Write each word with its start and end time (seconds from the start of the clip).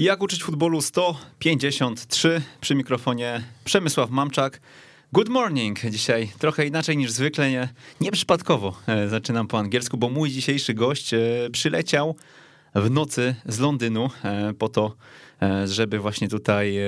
Jak 0.00 0.22
uczyć 0.22 0.44
futbolu 0.44 0.80
153 0.80 2.42
przy 2.60 2.74
mikrofonie 2.74 3.44
Przemysław 3.64 4.10
Mamczak. 4.10 4.60
Good 5.12 5.28
morning. 5.28 5.80
Dzisiaj 5.90 6.30
trochę 6.38 6.66
inaczej 6.66 6.96
niż 6.96 7.10
zwykle, 7.10 7.50
nie, 7.50 7.68
nieprzypadkowo 8.00 8.76
e, 8.86 9.08
zaczynam 9.08 9.46
po 9.46 9.58
angielsku, 9.58 9.96
bo 9.96 10.08
mój 10.08 10.30
dzisiejszy 10.30 10.74
gość 10.74 11.14
e, 11.14 11.18
przyleciał 11.52 12.16
w 12.74 12.90
nocy 12.90 13.34
z 13.46 13.58
Londynu 13.58 14.10
e, 14.24 14.52
po 14.58 14.68
to, 14.68 14.96
żeby 15.64 15.98
właśnie 15.98 16.28
tutaj 16.28 16.78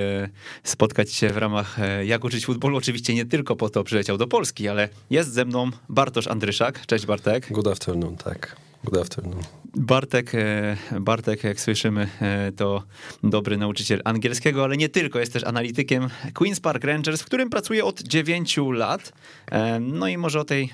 spotkać 0.63 1.13
się 1.13 1.29
w 1.29 1.37
ramach 1.37 1.77
Jak 2.05 2.23
uczyć 2.23 2.45
futbolu. 2.45 2.77
Oczywiście 2.77 3.13
nie 3.13 3.25
tylko 3.25 3.55
po 3.55 3.69
to 3.69 3.83
przyleciał 3.83 4.17
do 4.17 4.27
Polski, 4.27 4.67
ale 4.67 4.89
jest 5.09 5.33
ze 5.33 5.45
mną 5.45 5.69
Bartosz 5.89 6.27
Andryszak. 6.27 6.85
Cześć 6.85 7.05
Bartek. 7.05 7.51
Good 7.51 7.67
afternoon, 7.67 8.17
tak. 8.17 8.70
Good 8.83 8.97
afternoon. 8.97 9.43
Bartek, 9.75 10.35
e, 10.35 10.77
Bartek, 11.01 11.43
jak 11.43 11.61
słyszymy, 11.61 12.07
e, 12.21 12.51
to 12.51 12.83
dobry 13.23 13.57
nauczyciel 13.57 14.01
angielskiego, 14.05 14.63
ale 14.63 14.77
nie 14.77 14.89
tylko, 14.89 15.19
jest 15.19 15.33
też 15.33 15.43
analitykiem 15.43 16.07
Queen's 16.33 16.61
Park 16.61 16.83
Rangers, 16.83 17.21
w 17.21 17.25
którym 17.25 17.49
pracuje 17.49 17.85
od 17.85 18.01
9 18.01 18.71
lat. 18.71 19.13
E, 19.51 19.79
no 19.79 20.07
i 20.07 20.17
może 20.17 20.39
o 20.39 20.45
tej 20.45 20.73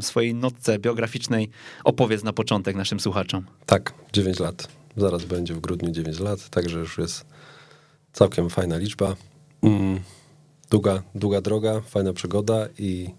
swojej 0.00 0.34
notce 0.34 0.78
biograficznej 0.78 1.50
opowiedz 1.84 2.22
na 2.24 2.32
początek 2.32 2.76
naszym 2.76 3.00
słuchaczom. 3.00 3.44
Tak, 3.66 3.94
9 4.12 4.40
lat. 4.40 4.68
Zaraz 4.96 5.24
będzie 5.24 5.54
w 5.54 5.60
grudniu 5.60 5.90
9 5.90 6.20
lat, 6.20 6.48
także 6.48 6.78
już 6.78 6.98
jest 6.98 7.26
całkiem 8.12 8.50
fajna 8.50 8.76
liczba. 8.76 9.16
Mm, 9.62 10.00
długa, 10.70 11.02
długa 11.14 11.40
droga, 11.40 11.80
fajna 11.80 12.12
przygoda 12.12 12.68
i, 12.78 13.10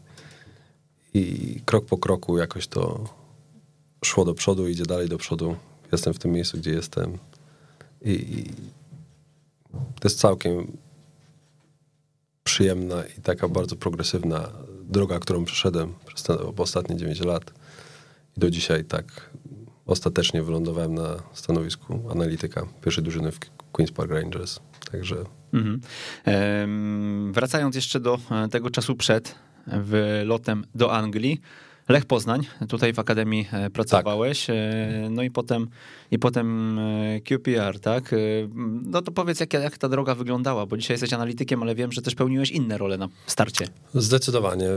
i 1.13 1.61
krok 1.65 1.85
po 1.85 1.97
kroku 1.97 2.37
jakoś 2.37 2.67
to 2.67 3.16
szło 4.05 4.25
do 4.25 4.33
przodu, 4.33 4.67
idzie 4.67 4.85
dalej 4.85 5.09
do 5.09 5.17
przodu. 5.17 5.55
Jestem 5.91 6.13
w 6.13 6.19
tym 6.19 6.31
miejscu, 6.31 6.57
gdzie 6.57 6.71
jestem. 6.71 7.17
I, 8.01 8.11
i 8.11 8.53
to 9.71 10.03
jest 10.03 10.19
całkiem 10.19 10.77
przyjemna 12.43 13.03
i 13.17 13.21
taka 13.21 13.47
bardzo 13.47 13.75
progresywna 13.75 14.49
droga, 14.81 15.19
którą 15.19 15.45
przeszedłem 15.45 15.93
przez 16.05 16.23
te 16.23 16.37
ostatnie 16.57 16.95
9 16.95 17.19
lat. 17.19 17.53
I 18.37 18.39
do 18.39 18.49
dzisiaj 18.49 18.85
tak 18.85 19.29
ostatecznie 19.85 20.43
wylądowałem 20.43 20.93
na 20.93 21.15
stanowisku 21.33 22.09
analityka 22.11 22.67
pierwszej 22.81 23.03
drużyny 23.03 23.31
w 23.31 23.39
Queen's 23.73 23.91
Park 23.91 24.11
Rangers. 24.11 24.59
Także. 24.91 25.15
Mhm. 25.53 25.81
Ehm, 26.25 27.33
wracając 27.33 27.75
jeszcze 27.75 27.99
do 27.99 28.19
e, 28.31 28.47
tego 28.49 28.69
czasu 28.69 28.95
przed 28.95 29.35
wylotem 29.67 30.65
do 30.75 30.93
Anglii, 30.93 31.41
Lech 31.89 32.05
Poznań, 32.05 32.41
tutaj 32.69 32.93
w 32.93 32.99
Akademii 32.99 33.47
e, 33.51 33.69
pracowałeś, 33.69 34.45
tak. 34.45 34.55
no 35.09 35.23
i 35.23 35.31
potem, 35.31 35.67
i 36.11 36.19
potem 36.19 36.79
e, 36.79 37.21
QPR, 37.21 37.79
tak? 37.79 38.15
No 38.83 39.01
to 39.01 39.11
powiedz, 39.11 39.39
jak, 39.39 39.53
jak 39.53 39.77
ta 39.77 39.89
droga 39.89 40.15
wyglądała, 40.15 40.65
bo 40.65 40.77
dzisiaj 40.77 40.93
jesteś 40.93 41.13
analitykiem, 41.13 41.63
ale 41.63 41.75
wiem, 41.75 41.91
że 41.91 42.01
też 42.01 42.15
pełniłeś 42.15 42.51
inne 42.51 42.77
role 42.77 42.97
na 42.97 43.09
starcie. 43.27 43.67
Zdecydowanie. 43.93 44.69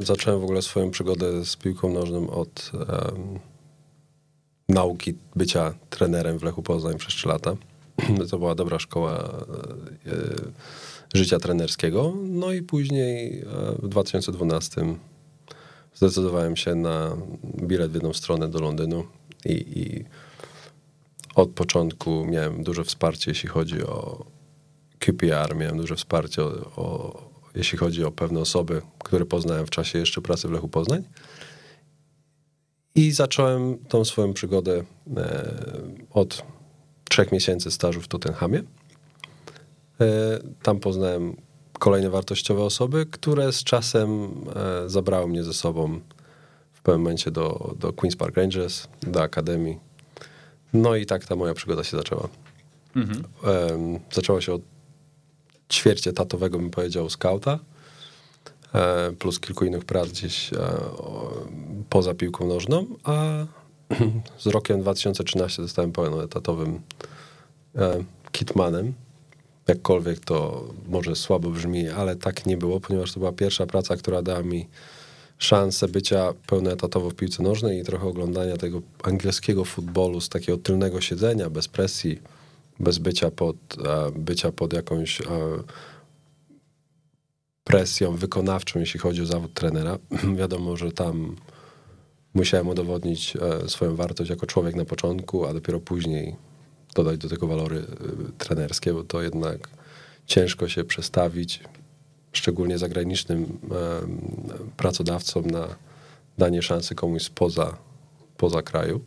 Zacząłem 0.00 0.40
w 0.40 0.44
ogóle 0.44 0.62
swoją 0.62 0.90
przygodę 0.90 1.44
z 1.44 1.56
piłką 1.56 1.92
nożną 1.92 2.30
od 2.30 2.72
um, 2.74 3.38
nauki 4.68 5.14
bycia 5.36 5.74
trenerem 5.90 6.38
w 6.38 6.42
Lechu 6.42 6.62
Poznań 6.62 6.98
przez 6.98 7.14
3 7.14 7.28
lata. 7.28 7.56
To 8.30 8.38
była 8.38 8.54
dobra 8.54 8.78
szkoła 8.78 9.44
życia 11.14 11.38
trenerskiego. 11.38 12.14
No 12.22 12.52
i 12.52 12.62
później 12.62 13.44
w 13.82 13.88
2012 13.88 14.96
zdecydowałem 15.96 16.56
się 16.56 16.74
na 16.74 17.16
bilet 17.44 17.90
w 17.90 17.94
jedną 17.94 18.12
stronę 18.12 18.48
do 18.48 18.60
Londynu 18.60 19.04
i, 19.44 19.52
i 19.52 20.04
od 21.34 21.50
początku 21.50 22.24
miałem 22.24 22.62
duże 22.64 22.84
wsparcie, 22.84 23.30
jeśli 23.30 23.48
chodzi 23.48 23.82
o 23.82 24.24
QPR, 24.98 25.56
miałem 25.56 25.76
duże 25.76 25.96
wsparcie, 25.96 26.42
o, 26.42 26.48
o, 26.76 27.22
jeśli 27.54 27.78
chodzi 27.78 28.04
o 28.04 28.10
pewne 28.10 28.40
osoby, 28.40 28.82
które 28.98 29.26
poznałem 29.26 29.66
w 29.66 29.70
czasie 29.70 29.98
jeszcze 29.98 30.20
pracy 30.20 30.48
w 30.48 30.50
Lechu 30.50 30.68
Poznań. 30.68 31.02
I 32.94 33.12
zacząłem 33.12 33.78
tą 33.78 34.04
swoją 34.04 34.32
przygodę 34.32 34.84
e, 35.16 35.54
od 36.10 36.42
trzech 37.08 37.32
miesięcy 37.32 37.70
stażu 37.70 38.00
w 38.00 38.08
Tottenhamie. 38.08 38.62
E, 40.00 40.04
tam 40.62 40.80
poznałem 40.80 41.36
kolejne 41.78 42.10
wartościowe 42.10 42.62
osoby, 42.62 43.06
które 43.06 43.52
z 43.52 43.64
czasem 43.64 44.30
e, 44.84 44.88
zabrały 44.88 45.28
mnie 45.28 45.44
ze 45.44 45.54
sobą 45.54 46.00
w 46.72 46.82
pewnym 46.82 47.02
momencie 47.02 47.30
do, 47.30 47.74
do 47.78 47.88
Queen's 47.88 48.16
Park 48.16 48.36
Rangers, 48.36 48.88
do 49.02 49.22
Akademii. 49.22 49.78
No 50.72 50.96
i 50.96 51.06
tak 51.06 51.24
ta 51.24 51.36
moja 51.36 51.54
przygoda 51.54 51.84
się 51.84 51.96
zaczęła. 51.96 52.28
Mhm. 52.96 53.24
E, 53.44 53.98
zaczęła 54.12 54.40
się 54.40 54.52
od 54.52 54.62
ćwiercie 55.72 56.12
tatowego, 56.12 56.58
bym 56.58 56.70
powiedział, 56.70 57.10
skauta, 57.10 57.58
e, 58.74 59.12
plus 59.12 59.40
kilku 59.40 59.64
innych 59.64 59.84
prac 59.84 60.08
gdzieś 60.08 60.52
e, 60.52 60.58
poza 61.90 62.14
piłką 62.14 62.46
nożną, 62.46 62.86
a 63.04 63.44
z 64.44 64.46
rokiem 64.46 64.80
2013 64.80 65.62
zostałem 65.62 65.92
pełnoetatowym 65.92 66.80
kitmanem 68.32 68.94
jakkolwiek 69.68 70.20
to 70.20 70.64
może 70.88 71.16
słabo 71.16 71.50
brzmi, 71.50 71.88
ale 71.88 72.16
tak 72.16 72.46
nie 72.46 72.56
było, 72.56 72.80
ponieważ 72.80 73.12
to 73.12 73.20
była 73.20 73.32
pierwsza 73.32 73.66
praca, 73.66 73.96
która 73.96 74.22
dała 74.22 74.42
mi 74.42 74.68
szansę 75.38 75.88
bycia 75.88 76.34
pełnoetatowo 76.46 77.10
w 77.10 77.14
piłce 77.14 77.42
nożnej 77.42 77.80
i 77.80 77.84
trochę 77.84 78.06
oglądania 78.06 78.56
tego 78.56 78.82
angielskiego 79.02 79.64
futbolu 79.64 80.20
z 80.20 80.28
takiego 80.28 80.58
tylnego 80.58 81.00
siedzenia, 81.00 81.50
bez 81.50 81.68
presji, 81.68 82.20
bez 82.80 82.98
bycia 82.98 83.30
pod, 83.30 83.56
bycia 84.14 84.52
pod 84.52 84.72
jakąś 84.72 85.22
presją 87.64 88.16
wykonawczą, 88.16 88.80
jeśli 88.80 89.00
chodzi 89.00 89.22
o 89.22 89.26
zawód 89.26 89.54
trenera. 89.54 89.98
Wiadomo, 90.40 90.76
że 90.76 90.92
tam 90.92 91.36
musiałem 92.34 92.68
udowodnić 92.68 93.36
e, 93.36 93.68
swoją 93.68 93.96
wartość 93.96 94.30
jako 94.30 94.46
człowiek 94.46 94.74
na 94.74 94.84
początku, 94.84 95.46
a 95.46 95.54
dopiero 95.54 95.80
później 95.80 96.36
dodać 96.96 97.18
do 97.18 97.28
tego 97.28 97.46
walory 97.46 97.76
y, 97.76 97.84
trenerskie, 98.38 98.92
bo 98.92 99.04
to 99.04 99.22
jednak 99.22 99.68
ciężko 100.26 100.68
się 100.68 100.84
przestawić, 100.84 101.60
szczególnie 102.32 102.78
zagranicznym 102.78 103.58
pracodawcom 104.76 105.46
na 105.46 105.68
danie 106.38 106.62
szansy 106.62 106.94
komuś 106.94 107.22
spoza 107.22 107.76
poza 108.36 108.62
kraju. 108.62 109.00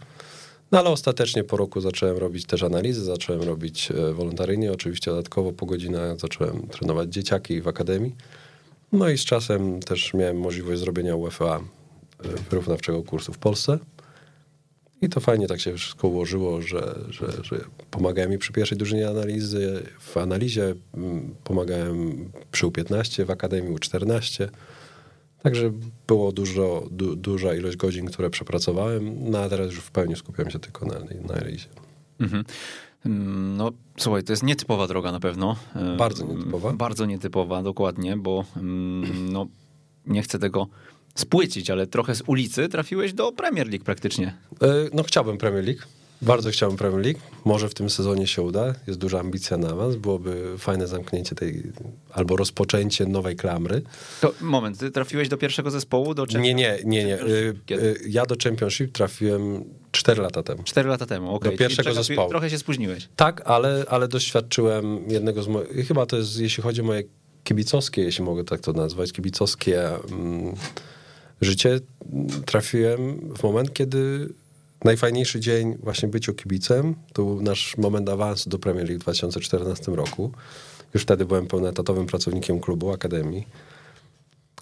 No 0.72 0.79
ale 0.79 0.89
ostatecznie 0.89 1.44
po 1.44 1.57
roku 1.57 1.81
zacząłem 1.81 2.17
robić 2.17 2.45
też 2.45 2.63
analizy, 2.63 3.03
zacząłem 3.03 3.41
robić 3.41 3.91
e, 3.91 4.13
wolontaryjnie, 4.13 4.71
oczywiście 4.71 5.11
dodatkowo 5.11 5.53
po 5.53 5.66
godzinach 5.66 6.19
zacząłem 6.19 6.67
trenować 6.67 7.09
dzieciaki 7.09 7.61
w 7.61 7.67
akademii. 7.67 8.16
No 8.91 9.09
i 9.09 9.17
z 9.17 9.25
czasem 9.25 9.79
też 9.79 10.13
miałem 10.13 10.39
możliwość 10.39 10.79
zrobienia 10.79 11.16
UFA 11.16 11.56
e, 11.56 11.61
wyrównawczego 12.50 13.03
kursu 13.03 13.33
w 13.33 13.38
Polsce. 13.38 13.79
I 15.02 15.10
to 15.10 15.20
fajnie 15.20 15.48
tak 15.48 15.60
się 15.60 15.74
wszystko 15.74 16.08
ułożyło, 16.08 16.62
że, 16.62 16.96
że, 17.10 17.28
że 17.44 17.66
pomagałem 17.92 18.32
mi 18.32 18.38
przy 18.38 18.54
pierwszej 18.54 18.78
drużynie 18.78 19.10
analizy, 19.10 19.84
w 20.00 20.18
analizie 20.18 20.75
mm, 20.94 21.36
pomagałem 21.44 22.30
przy 22.51 22.66
U15, 22.66 23.25
w 23.25 23.31
Akademii 23.31 23.75
U14. 23.75 24.48
Także 25.44 25.72
było 26.07 26.31
dużo, 26.31 26.88
du, 26.92 27.16
duża 27.16 27.56
ilość 27.56 27.78
godzin, 27.78 28.06
które 28.06 28.30
przepracowałem, 28.30 29.31
no 29.31 29.40
a 29.40 29.50
teraz 29.50 29.68
już 29.68 29.80
w 29.80 29.92
pełni 29.92 30.16
skupiam 30.16 30.50
się 30.50 30.60
tylko 30.60 30.86
na, 30.86 30.94
na 30.94 31.34
analizie. 31.34 31.68
Mhm. 32.19 32.44
No, 33.57 33.72
słuchaj, 33.98 34.24
to 34.24 34.34
jest 34.34 34.44
nietypowa 34.44 34.88
droga 34.88 35.12
na 35.12 35.19
pewno. 35.19 35.56
Bardzo 35.98 36.25
nietypowa. 36.25 36.74
Bardzo 36.74 37.06
nietypowa, 37.06 37.63
dokładnie, 37.63 38.18
bo 38.18 38.45
mm, 38.57 39.31
no, 39.31 39.48
nie 40.06 40.22
chcę 40.22 40.40
tego 40.40 40.68
spłycić, 41.19 41.69
ale 41.69 41.88
trochę 41.88 42.16
z 42.16 42.24
ulicy 42.27 42.69
trafiłeś 42.69 43.13
do 43.13 43.31
Premier 43.31 43.68
League 43.68 43.86
praktycznie. 43.86 44.38
E, 44.62 44.68
no 44.94 45.04
chciałbym 45.04 45.38
Premier 45.38 45.66
League. 45.66 45.81
Bardzo 46.21 46.50
chciałbym 46.50 46.77
Premier 46.77 47.06
League. 47.06 47.19
Może 47.45 47.69
w 47.69 47.74
tym 47.74 47.89
sezonie 47.89 48.27
się 48.27 48.42
uda. 48.42 48.75
Jest 48.88 49.00
duża 49.00 49.19
ambicja 49.19 49.57
na 49.57 49.75
was. 49.75 49.95
Byłoby 49.95 50.57
fajne 50.57 50.88
zamknięcie 50.88 51.36
tej, 51.36 51.63
albo 52.13 52.36
rozpoczęcie 52.36 53.06
nowej 53.06 53.36
klamry. 53.36 53.81
To 54.21 54.33
moment, 54.42 54.80
ty 54.80 54.92
trafiłeś 54.92 55.30
do 55.30 55.38
pierwszego 55.38 55.71
zespołu? 55.71 56.13
Do 56.13 56.25
nie, 56.25 56.54
nie, 56.54 56.80
nie, 56.86 57.06
nie. 57.06 57.16
E, 57.16 57.25
e, 57.25 57.56
ja 58.07 58.25
do 58.25 58.36
Championship 58.44 58.92
trafiłem 58.92 59.63
4 59.92 60.21
lata 60.21 60.44
temu. 60.44 60.63
4 60.63 60.89
lata 60.89 61.06
temu, 61.06 61.27
okej. 61.27 61.38
Okay. 61.38 61.51
Do 61.51 61.57
pierwszego 61.57 61.94
zespołu. 61.94 62.30
Trochę 62.30 62.50
się 62.50 62.57
spóźniłeś. 62.57 63.10
Tak, 63.16 63.42
ale, 63.45 63.86
ale 63.88 64.07
doświadczyłem 64.07 65.10
jednego 65.10 65.44
z 65.44 65.48
moich, 65.48 65.88
chyba 65.88 66.06
to 66.06 66.18
jest, 66.18 66.39
jeśli 66.39 66.63
chodzi 66.63 66.81
o 66.81 66.83
moje 66.83 67.04
kibicowskie, 67.44 68.01
jeśli 68.01 68.24
mogę 68.24 68.44
tak 68.44 68.60
to 68.60 68.74
nazwać, 68.74 69.12
kibicowskie... 69.12 69.89
Mm, 70.12 70.56
życie 71.41 71.80
trafiłem 72.45 73.33
w 73.38 73.44
moment, 73.44 73.74
kiedy 73.74 74.30
najfajniejszy 74.83 75.39
dzień 75.39 75.77
właśnie 75.83 76.09
byciu 76.09 76.33
kibicem, 76.33 76.95
to 77.13 77.24
był 77.24 77.41
nasz 77.41 77.77
moment 77.77 78.09
awansu 78.09 78.50
do 78.50 78.59
Premier 78.59 78.88
League 78.88 79.00
w 79.00 79.03
2014 79.03 79.91
roku. 79.91 80.31
Już 80.94 81.03
wtedy 81.03 81.25
byłem 81.25 81.47
pełnoetatowym 81.47 82.06
pracownikiem 82.06 82.59
klubu, 82.59 82.91
akademii. 82.91 83.47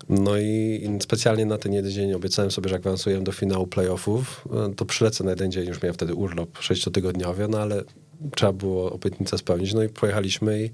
No 0.09 0.38
i 0.38 0.81
specjalnie 1.01 1.45
na 1.45 1.57
ten 1.57 1.74
jeden 1.74 1.91
dzień 1.91 2.13
obiecałem 2.13 2.51
sobie, 2.51 2.69
że 2.69 2.75
jak 2.75 2.88
awansuję 2.88 3.21
do 3.21 3.31
finału 3.31 3.68
playoffów, 3.68 4.47
to 4.75 4.85
przylecę 4.85 5.23
na 5.23 5.30
jeden 5.30 5.51
dzień, 5.51 5.68
już 5.68 5.81
miałem 5.81 5.94
wtedy 5.94 6.13
urlop 6.13 6.57
sześciotygodniowy, 6.59 7.47
no 7.47 7.59
ale 7.59 7.83
trzeba 8.35 8.53
było 8.53 8.91
obietnicę 8.91 9.38
spełnić. 9.38 9.73
No 9.73 9.83
i 9.83 9.89
pojechaliśmy 9.89 10.63
i, 10.63 10.69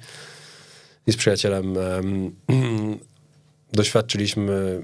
i 1.08 1.12
z 1.12 1.18
przyjacielem 1.18 1.78
um, 1.78 2.36
doświadczyliśmy 3.74 4.82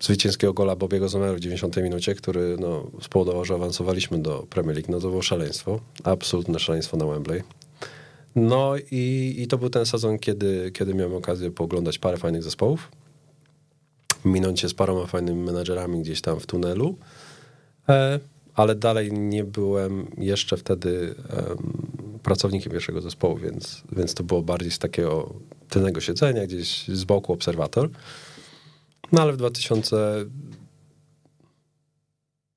zwycięskiego 0.00 0.52
gola 0.52 0.76
Bobiego 0.76 1.08
Zomeru 1.08 1.36
w 1.36 1.40
90 1.40 1.76
minucie, 1.76 2.14
który 2.14 2.56
no, 2.60 2.90
spowodował, 3.02 3.44
że 3.44 3.54
awansowaliśmy 3.54 4.18
do 4.18 4.46
Premier 4.50 4.76
League. 4.76 4.92
No 4.92 5.00
to 5.00 5.08
było 5.08 5.22
szaleństwo, 5.22 5.80
absolutne 6.04 6.58
szaleństwo 6.58 6.96
na 6.96 7.06
Wembley. 7.06 7.42
No 8.36 8.74
i, 8.90 9.34
i 9.38 9.46
to 9.46 9.58
był 9.58 9.70
ten 9.70 9.86
sezon, 9.86 10.18
kiedy, 10.18 10.70
kiedy 10.74 10.94
miałem 10.94 11.14
okazję 11.14 11.50
pooglądać 11.50 11.98
parę 11.98 12.16
fajnych 12.16 12.42
zespołów, 12.42 12.92
minąć 14.24 14.60
się 14.60 14.68
z 14.68 14.74
paroma 14.74 15.06
fajnymi 15.06 15.42
menadżerami 15.42 16.02
gdzieś 16.02 16.20
tam 16.20 16.40
w 16.40 16.46
tunelu, 16.46 16.96
e, 17.88 18.20
ale 18.54 18.74
dalej 18.74 19.12
nie 19.12 19.44
byłem 19.44 20.06
jeszcze 20.18 20.56
wtedy 20.56 21.14
pracownikiem 22.26 22.72
pierwszego 22.72 23.00
zespołu, 23.00 23.36
więc, 23.36 23.82
więc 23.92 24.14
to 24.14 24.24
było 24.24 24.42
bardziej 24.42 24.70
z 24.70 24.78
takiego 24.78 25.34
tylnego 25.70 26.00
siedzenia, 26.00 26.46
gdzieś 26.46 26.88
z 26.88 27.04
boku 27.04 27.32
obserwator. 27.32 27.90
No 29.12 29.22
ale 29.22 29.32
w 29.32 29.36
2000, 29.36 30.24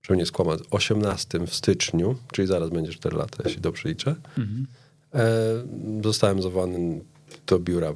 żeby 0.02 0.18
nie 0.18 0.26
skłamać, 0.26 0.60
18 0.72 1.40
w 1.48 1.56
styczniu, 1.56 2.16
czyli 2.34 2.48
zaraz 2.48 2.70
będzie 2.70 2.92
4 2.92 3.18
lata, 3.18 3.44
jeśli 3.46 3.62
dobrze 3.62 3.90
liczę, 3.90 4.16
mhm. 4.38 4.68
e, 5.14 6.04
zostałem 6.04 6.42
zawołany 6.42 7.02
do 7.48 7.60
biura 7.60 7.94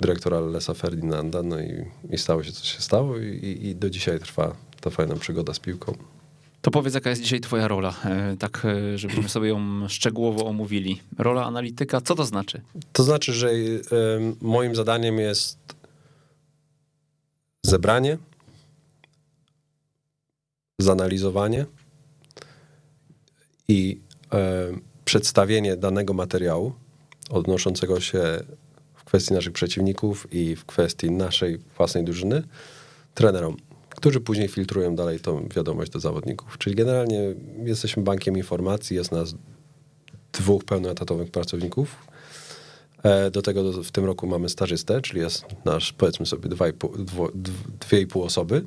dyrektora 0.00 0.40
Lesa 0.40 0.74
Ferdinanda, 0.74 1.42
no 1.42 1.60
i, 1.60 1.84
i 2.10 2.18
stało 2.18 2.42
się, 2.42 2.52
co 2.52 2.64
się 2.64 2.80
stało 2.80 3.18
i, 3.18 3.58
i 3.62 3.76
do 3.76 3.90
dzisiaj 3.90 4.20
trwa 4.20 4.56
ta 4.80 4.90
fajna 4.90 5.16
przygoda 5.16 5.54
z 5.54 5.58
piłką. 5.58 5.94
To 6.62 6.70
powiedz, 6.70 6.94
jaka 6.94 7.10
jest 7.10 7.22
dzisiaj 7.22 7.40
twoja 7.40 7.68
rola, 7.68 7.94
e, 8.04 8.36
tak 8.38 8.64
e, 8.64 8.98
żebyśmy 8.98 9.28
sobie 9.28 9.48
ją 9.48 9.88
szczegółowo 9.88 10.46
omówili. 10.46 11.00
Rola 11.18 11.44
analityka, 11.44 12.00
co 12.00 12.14
to 12.14 12.24
znaczy? 12.24 12.60
To 12.92 13.02
znaczy, 13.02 13.32
że 13.32 13.50
moim 14.40 14.74
zadaniem 14.74 15.18
jest 15.18 15.58
zebranie, 17.66 18.18
zanalizowanie 20.78 21.66
i 23.68 24.00
przedstawienie 25.04 25.76
danego 25.76 26.14
materiału 26.14 26.72
odnoszącego 27.30 28.00
się 28.00 28.22
w 28.94 29.04
kwestii 29.04 29.34
naszych 29.34 29.52
przeciwników 29.52 30.32
i 30.32 30.56
w 30.56 30.64
kwestii 30.64 31.10
naszej 31.10 31.58
własnej 31.58 32.04
drużyny 32.04 32.42
trenerom 33.14 33.56
którzy 34.02 34.20
później 34.20 34.48
filtrują 34.48 34.94
dalej 34.94 35.20
tą 35.20 35.48
wiadomość 35.48 35.90
do 35.90 36.00
zawodników. 36.00 36.58
Czyli 36.58 36.76
generalnie 36.76 37.34
jesteśmy 37.64 38.02
bankiem 38.02 38.36
informacji, 38.36 38.96
jest 38.96 39.12
nas 39.12 39.34
dwóch 40.32 40.64
pełnoetatowych 40.64 41.30
pracowników. 41.30 42.11
E, 43.02 43.30
do 43.30 43.42
tego 43.42 43.82
w 43.82 43.90
tym 43.90 44.04
roku 44.04 44.26
mamy 44.26 44.48
stażystę, 44.48 45.00
czyli 45.00 45.20
jest 45.20 45.44
nasz, 45.64 45.92
powiedzmy 45.92 46.26
sobie, 46.26 46.48
dwa 46.48 46.68
i 46.68 46.72
pół, 46.72 46.90
dwo, 46.98 47.28
dwie 47.80 48.00
i 48.00 48.06
pół 48.06 48.22
osoby. 48.22 48.64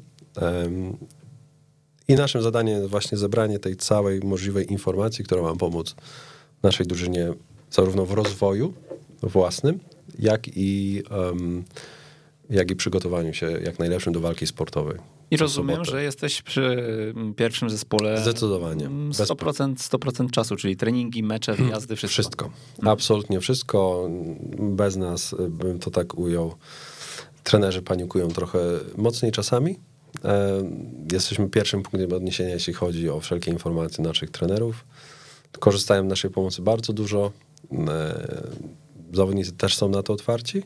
I 2.08 2.16
naszym 2.16 2.42
zadaniem 2.42 2.78
jest 2.78 2.90
właśnie 2.90 3.18
zebranie 3.18 3.60
tej 3.60 3.76
całej 3.76 4.20
możliwej 4.20 4.72
informacji, 4.72 5.26
która 5.26 5.42
ma 5.42 5.56
pomóc 5.56 5.96
naszej 6.64 6.88
drużynie 6.88 7.34
zarówno 7.72 8.06
w 8.06 8.12
rozwoju 8.12 8.74
własnym, 9.24 9.80
jak 10.20 10.48
i, 10.48 11.04
jak 12.50 12.72
i 12.72 12.76
przygotowaniu 12.76 13.34
się 13.34 13.52
jak 13.52 13.80
najlepszym 13.80 14.14
do 14.14 14.20
walki 14.20 14.48
sportowej. 14.48 15.15
I 15.32 15.38
rozumiem, 15.38 15.86
że 15.86 16.04
jesteś 16.04 16.42
przy 16.42 16.86
pierwszym 17.36 17.70
zespole. 17.70 18.22
Zdecydowanie. 18.22 18.90
100%, 18.90 19.74
100% 19.76 20.30
czasu, 20.30 20.56
czyli 20.56 20.78
treningi, 20.78 21.24
mecze, 21.24 21.52
hmm. 21.52 21.68
wyjazdy, 21.68 21.96
wszystko. 21.96 22.22
Wszystko. 22.22 22.50
Absolutnie 22.92 23.40
wszystko. 23.40 24.10
Bez 24.60 24.96
nas 24.96 25.36
bym 25.50 25.80
to 25.80 25.92
tak 25.92 26.18
ujął. 26.18 26.56
Trenerzy 27.44 27.82
panikują 27.82 28.28
trochę 28.28 28.60
mocniej 28.98 29.32
czasami. 29.32 29.80
E, 30.24 30.64
jesteśmy 31.12 31.50
pierwszym 31.50 31.84
punktem 31.84 32.14
odniesienia, 32.14 32.54
jeśli 32.54 32.74
chodzi 32.74 33.10
o 33.10 33.20
wszelkie 33.20 33.52
informacje 33.52 34.04
naszych 34.04 34.30
trenerów. 34.30 34.86
Korzystają 35.60 36.06
z 36.06 36.10
naszej 36.10 36.32
pomocy 36.32 36.62
bardzo 36.62 36.94
dużo. 36.94 37.32
E, 37.72 38.28
zawodnicy 39.14 39.52
też 39.52 39.78
są 39.78 39.90
na 39.90 40.04
to 40.04 40.14
otwarci. 40.14 40.64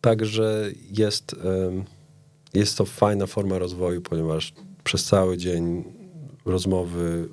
Także 0.00 0.70
jest 0.90 1.36
jest 2.54 2.78
to 2.78 2.84
fajna 2.84 3.26
forma 3.26 3.58
rozwoju, 3.58 4.02
ponieważ 4.02 4.52
przez 4.84 5.04
cały 5.04 5.36
dzień 5.36 5.84
rozmowy 6.44 7.28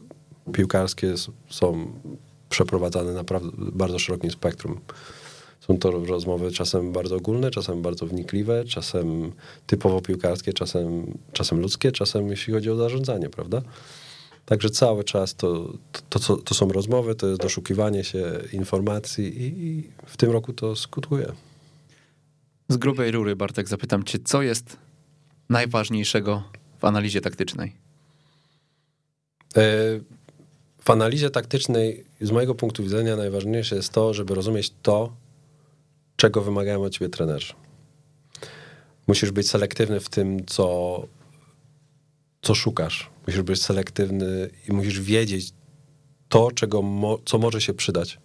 piłkarskie 0.54 1.14
są 1.50 1.88
przeprowadzane 2.50 3.14
naprawdę 3.14 3.52
bardzo 3.58 4.00
szerokim 4.00 4.32
spektrum. 4.32 4.80
Są 5.60 5.78
to 5.78 5.92
rozmowy 5.92 6.52
czasem 6.52 6.92
bardzo 6.92 7.16
ogólne, 7.16 7.52
czasem 7.52 7.82
bardzo 7.82 8.06
wnikliwe, 8.06 8.66
czasem 8.66 9.32
typowo 9.68 10.02
piłkarskie, 10.02 10.54
czasem, 10.54 11.18
czasem 11.34 11.60
ludzkie, 11.60 11.92
czasem 11.92 12.28
jeśli 12.28 12.54
chodzi 12.54 12.70
o 12.70 12.76
zarządzanie, 12.76 13.30
prawda? 13.30 13.62
Także 14.46 14.70
cały 14.70 15.04
czas 15.04 15.36
to, 15.36 15.74
to, 16.10 16.20
to, 16.20 16.38
to 16.38 16.56
są 16.56 16.70
rozmowy, 16.70 17.16
to 17.16 17.28
jest 17.28 17.42
doszukiwanie 17.42 18.04
się 18.04 18.40
informacji 18.54 19.42
i, 19.42 19.68
i 19.68 19.90
w 20.06 20.18
tym 20.18 20.32
roku 20.32 20.54
to 20.54 20.76
skutkuje. 20.76 21.32
Z 22.70 22.78
grubej 22.78 23.12
rury, 23.12 23.36
Bartek, 23.36 23.68
zapytam 23.68 24.04
cię, 24.04 24.20
co 24.24 24.42
jest 24.42 24.78
najważniejszego 25.54 26.44
w 26.80 26.86
analizie 26.86 27.22
taktycznej? 27.22 27.76
E, 29.56 29.62
w 30.82 30.90
analizie 30.90 31.30
taktycznej, 31.30 32.06
z 32.22 32.32
mojego 32.32 32.56
punktu 32.56 32.84
widzenia, 32.84 33.16
najważniejsze 33.16 33.76
jest 33.76 33.94
to, 33.94 34.14
żeby 34.14 34.36
rozumieć 34.36 34.74
to, 34.82 35.16
czego 36.16 36.42
wymagają 36.42 36.84
od 36.84 36.94
ciebie 36.94 37.10
trenerzy. 37.10 37.54
Musisz 39.08 39.32
być 39.32 39.50
selektywny 39.50 40.00
w 40.00 40.10
tym, 40.10 40.46
co, 40.46 41.08
co 42.42 42.56
szukasz. 42.56 43.10
Musisz 43.28 43.42
być 43.42 43.62
selektywny 43.62 44.50
i 44.70 44.74
musisz 44.74 45.02
wiedzieć 45.02 45.54
to, 46.30 46.52
czego 46.52 46.82
mo, 46.82 47.18
co 47.26 47.38
może 47.38 47.62
się 47.62 47.74
przydać. 47.74 48.20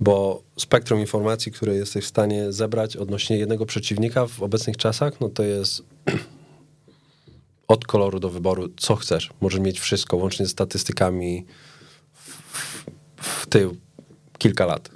Bo 0.00 0.42
spektrum 0.58 1.00
informacji, 1.00 1.52
które 1.52 1.74
jesteś 1.74 2.04
w 2.04 2.08
stanie 2.08 2.52
zebrać 2.52 2.96
odnośnie 2.96 3.38
jednego 3.38 3.66
przeciwnika 3.66 4.26
w 4.26 4.42
obecnych 4.42 4.76
czasach, 4.76 5.20
no 5.20 5.28
to 5.28 5.42
jest 5.42 5.82
od 7.68 7.86
koloru 7.86 8.20
do 8.20 8.30
wyboru, 8.30 8.68
co 8.76 8.96
chcesz. 8.96 9.30
Możesz 9.40 9.60
mieć 9.60 9.80
wszystko, 9.80 10.16
łącznie 10.16 10.46
z 10.46 10.50
statystykami 10.50 11.46
w, 12.14 12.44
w 13.16 13.46
tył 13.46 13.76
kilka 14.38 14.66
lat. 14.66 14.90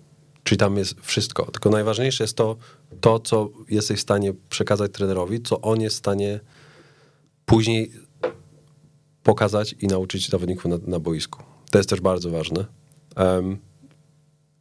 Czyli 0.45 0.59
tam 0.59 0.77
jest 0.77 0.95
wszystko. 1.01 1.45
Tylko 1.45 1.71
najważniejsze 1.71 2.25
jest 2.25 2.37
to, 2.37 2.57
to, 3.01 3.21
co 3.21 3.51
jesteś 3.71 3.99
w 3.99 4.03
stanie 4.03 4.33
przekazać 4.49 4.93
trenerowi, 4.93 5.43
co 5.43 5.61
on 5.61 5.81
jest 5.81 5.97
w 5.97 5.99
stanie 5.99 6.41
później 7.47 7.93
pokazać 9.23 9.75
i 9.81 9.87
nauczyć 9.87 10.29
zawodników 10.29 10.65
na, 10.65 10.79
na 10.87 11.01
boisku. 11.01 11.43
To 11.71 11.79
jest 11.79 11.91
też 11.91 12.01
bardzo 12.01 12.31
ważne. 12.31 12.65
Um, 13.17 13.59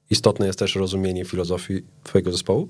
istotne 0.09 0.47
jest 0.47 0.59
też 0.59 0.75
rozumienie 0.75 1.25
filozofii 1.25 1.83
twojego 2.03 2.31
zespołu. 2.31 2.69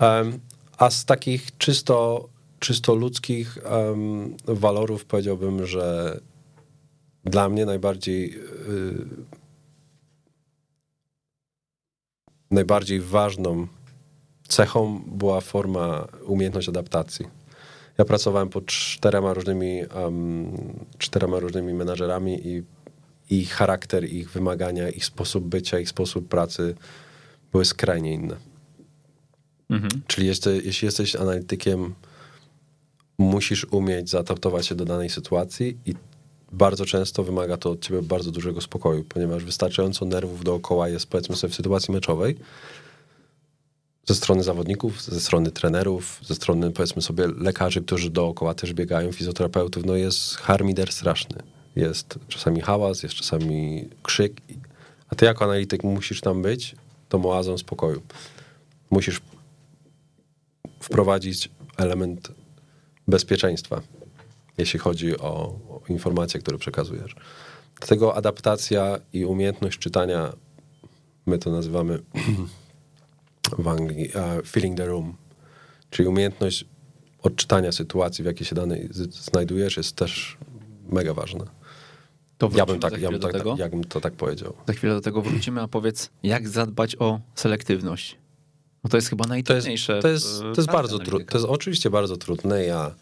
Um, 0.00 0.38
a 0.78 0.90
z 0.90 1.04
takich 1.04 1.58
czysto 1.58 2.28
czysto 2.58 2.94
ludzkich 2.94 3.58
um, 3.70 4.36
walorów 4.44 5.04
powiedziałbym, 5.04 5.66
że 5.66 6.20
dla 7.24 7.48
mnie 7.48 7.66
najbardziej 7.66 8.30
yy, 8.30 9.06
najbardziej 12.50 13.00
ważną 13.00 13.66
cechą 14.48 15.02
była 15.06 15.40
forma, 15.40 16.08
umiejętność 16.26 16.68
adaptacji. 16.68 17.26
Ja 17.98 18.04
pracowałem 18.04 18.48
pod 18.48 18.66
czterema 18.66 19.34
różnymi, 19.34 19.82
um, 19.86 20.56
czterema 20.98 21.38
różnymi 21.38 21.74
menażerami 21.74 22.46
i 22.48 22.62
ich 23.30 23.52
charakter, 23.52 24.04
ich 24.04 24.30
wymagania, 24.30 24.88
ich 24.88 25.04
sposób 25.04 25.44
bycia, 25.44 25.78
ich 25.78 25.88
sposób 25.88 26.28
pracy 26.28 26.74
były 27.52 27.64
skrajnie 27.64 28.14
inne. 28.14 28.36
Mhm. 29.70 30.02
Czyli 30.06 30.26
jeśli, 30.26 30.52
jeśli 30.64 30.86
jesteś 30.86 31.16
analitykiem 31.16 31.94
musisz 33.18 33.64
umieć 33.64 34.10
zaadaptować 34.10 34.66
się 34.66 34.74
do 34.74 34.84
danej 34.84 35.10
sytuacji 35.10 35.76
i 35.86 35.94
bardzo 36.52 36.86
często 36.86 37.24
wymaga 37.24 37.56
to 37.56 37.70
od 37.70 37.80
ciebie 37.80 38.02
bardzo 38.02 38.30
dużego 38.30 38.60
spokoju, 38.60 39.04
ponieważ 39.04 39.44
wystarczająco 39.44 40.04
nerwów 40.04 40.44
dookoła 40.44 40.88
jest, 40.88 41.06
powiedzmy 41.06 41.36
sobie, 41.36 41.52
w 41.52 41.56
sytuacji 41.56 41.94
meczowej 41.94 42.36
ze 44.08 44.14
strony 44.14 44.42
zawodników, 44.42 45.02
ze 45.02 45.20
strony 45.20 45.50
trenerów, 45.50 46.20
ze 46.22 46.34
strony, 46.34 46.70
powiedzmy 46.70 47.02
sobie, 47.02 47.26
lekarzy, 47.36 47.82
którzy 47.82 48.10
dookoła 48.10 48.54
też 48.54 48.72
biegają, 48.72 49.12
fizjoterapeutów, 49.12 49.84
no 49.84 49.96
jest 49.96 50.36
harmider 50.36 50.92
straszny. 50.92 51.36
Jest 51.78 52.18
czasami 52.28 52.60
hałas, 52.60 53.02
jest 53.02 53.14
czasami 53.14 53.88
krzyk, 54.02 54.40
a 55.08 55.14
ty 55.14 55.24
jako 55.24 55.44
analityk 55.44 55.84
musisz 55.84 56.20
tam 56.20 56.42
być 56.42 56.76
tą 57.08 57.26
oazą 57.26 57.58
spokoju. 57.58 58.02
Musisz 58.90 59.20
wprowadzić 60.80 61.50
element 61.76 62.28
bezpieczeństwa, 63.08 63.80
jeśli 64.58 64.78
chodzi 64.78 65.18
o, 65.18 65.32
o 65.68 65.80
informacje, 65.88 66.40
które 66.40 66.58
przekazujesz. 66.58 67.16
Dlatego 67.78 68.14
adaptacja 68.16 68.98
i 69.12 69.24
umiejętność 69.24 69.78
czytania, 69.78 70.32
my 71.26 71.38
to 71.38 71.50
nazywamy 71.50 71.98
w 73.64 73.68
Anglii 73.68 74.08
uh, 74.08 74.76
the 74.76 74.86
room, 74.86 75.16
czyli 75.90 76.08
umiejętność 76.08 76.64
odczytania 77.22 77.72
sytuacji, 77.72 78.22
w 78.22 78.26
jakiej 78.26 78.46
się 78.46 78.54
danej 78.54 78.88
znajdujesz, 79.10 79.76
jest 79.76 79.96
też 79.96 80.36
mega 80.88 81.14
ważna. 81.14 81.57
To 82.38 82.50
Ja 82.54 82.66
bym, 82.66 82.80
tak, 82.80 83.00
ja, 83.00 83.10
bym 83.10 83.20
tak, 83.20 83.32
tego. 83.32 83.56
ja 83.58 83.68
bym 83.68 83.84
to 83.84 84.00
tak 84.00 84.12
powiedział. 84.12 84.52
Za 84.66 84.72
chwilę 84.72 84.94
do 84.94 85.00
tego 85.00 85.22
wrócimy, 85.22 85.60
a 85.62 85.68
powiedz, 85.68 86.10
jak 86.22 86.48
zadbać 86.48 86.96
o 86.98 87.20
selektywność? 87.34 88.16
Bo 88.82 88.88
to 88.88 88.96
jest 88.96 89.08
chyba 89.08 89.24
To 89.24 89.34
jest, 89.34 89.48
najtrudniejsze. 89.48 90.00
to 90.02 90.08
jest, 90.08 90.40
to 90.40 90.54
jest 90.56 90.70
bardzo 90.70 90.98
trudne. 90.98 91.26
To 91.26 91.38
jest 91.38 91.48
oczywiście 91.50 91.90
bardzo 91.90 92.16
trudne. 92.16 92.64
Ja, 92.64 92.94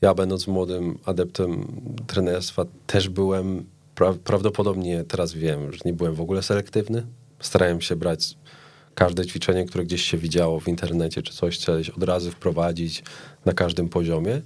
ja 0.00 0.14
będąc 0.14 0.46
młodym 0.46 0.98
adeptem 1.04 1.66
trenerstwa, 2.06 2.64
też 2.86 3.08
byłem, 3.08 3.64
pra, 3.94 4.12
prawdopodobnie 4.24 5.04
teraz 5.04 5.32
wiem, 5.32 5.72
że 5.72 5.78
nie 5.84 5.92
byłem 5.92 6.14
w 6.14 6.20
ogóle 6.20 6.42
selektywny. 6.42 7.06
Starałem 7.40 7.80
się 7.80 7.96
brać 7.96 8.36
każde 8.94 9.26
ćwiczenie, 9.26 9.64
które 9.66 9.84
gdzieś 9.84 10.02
się 10.02 10.18
widziało 10.18 10.60
w 10.60 10.68
internecie, 10.68 11.22
czy 11.22 11.32
coś 11.34 11.54
chciałeś 11.58 11.90
od 11.90 12.02
razu 12.02 12.30
wprowadzić 12.30 13.02
na 13.44 13.52
każdym 13.52 13.88
poziomie, 13.88 14.42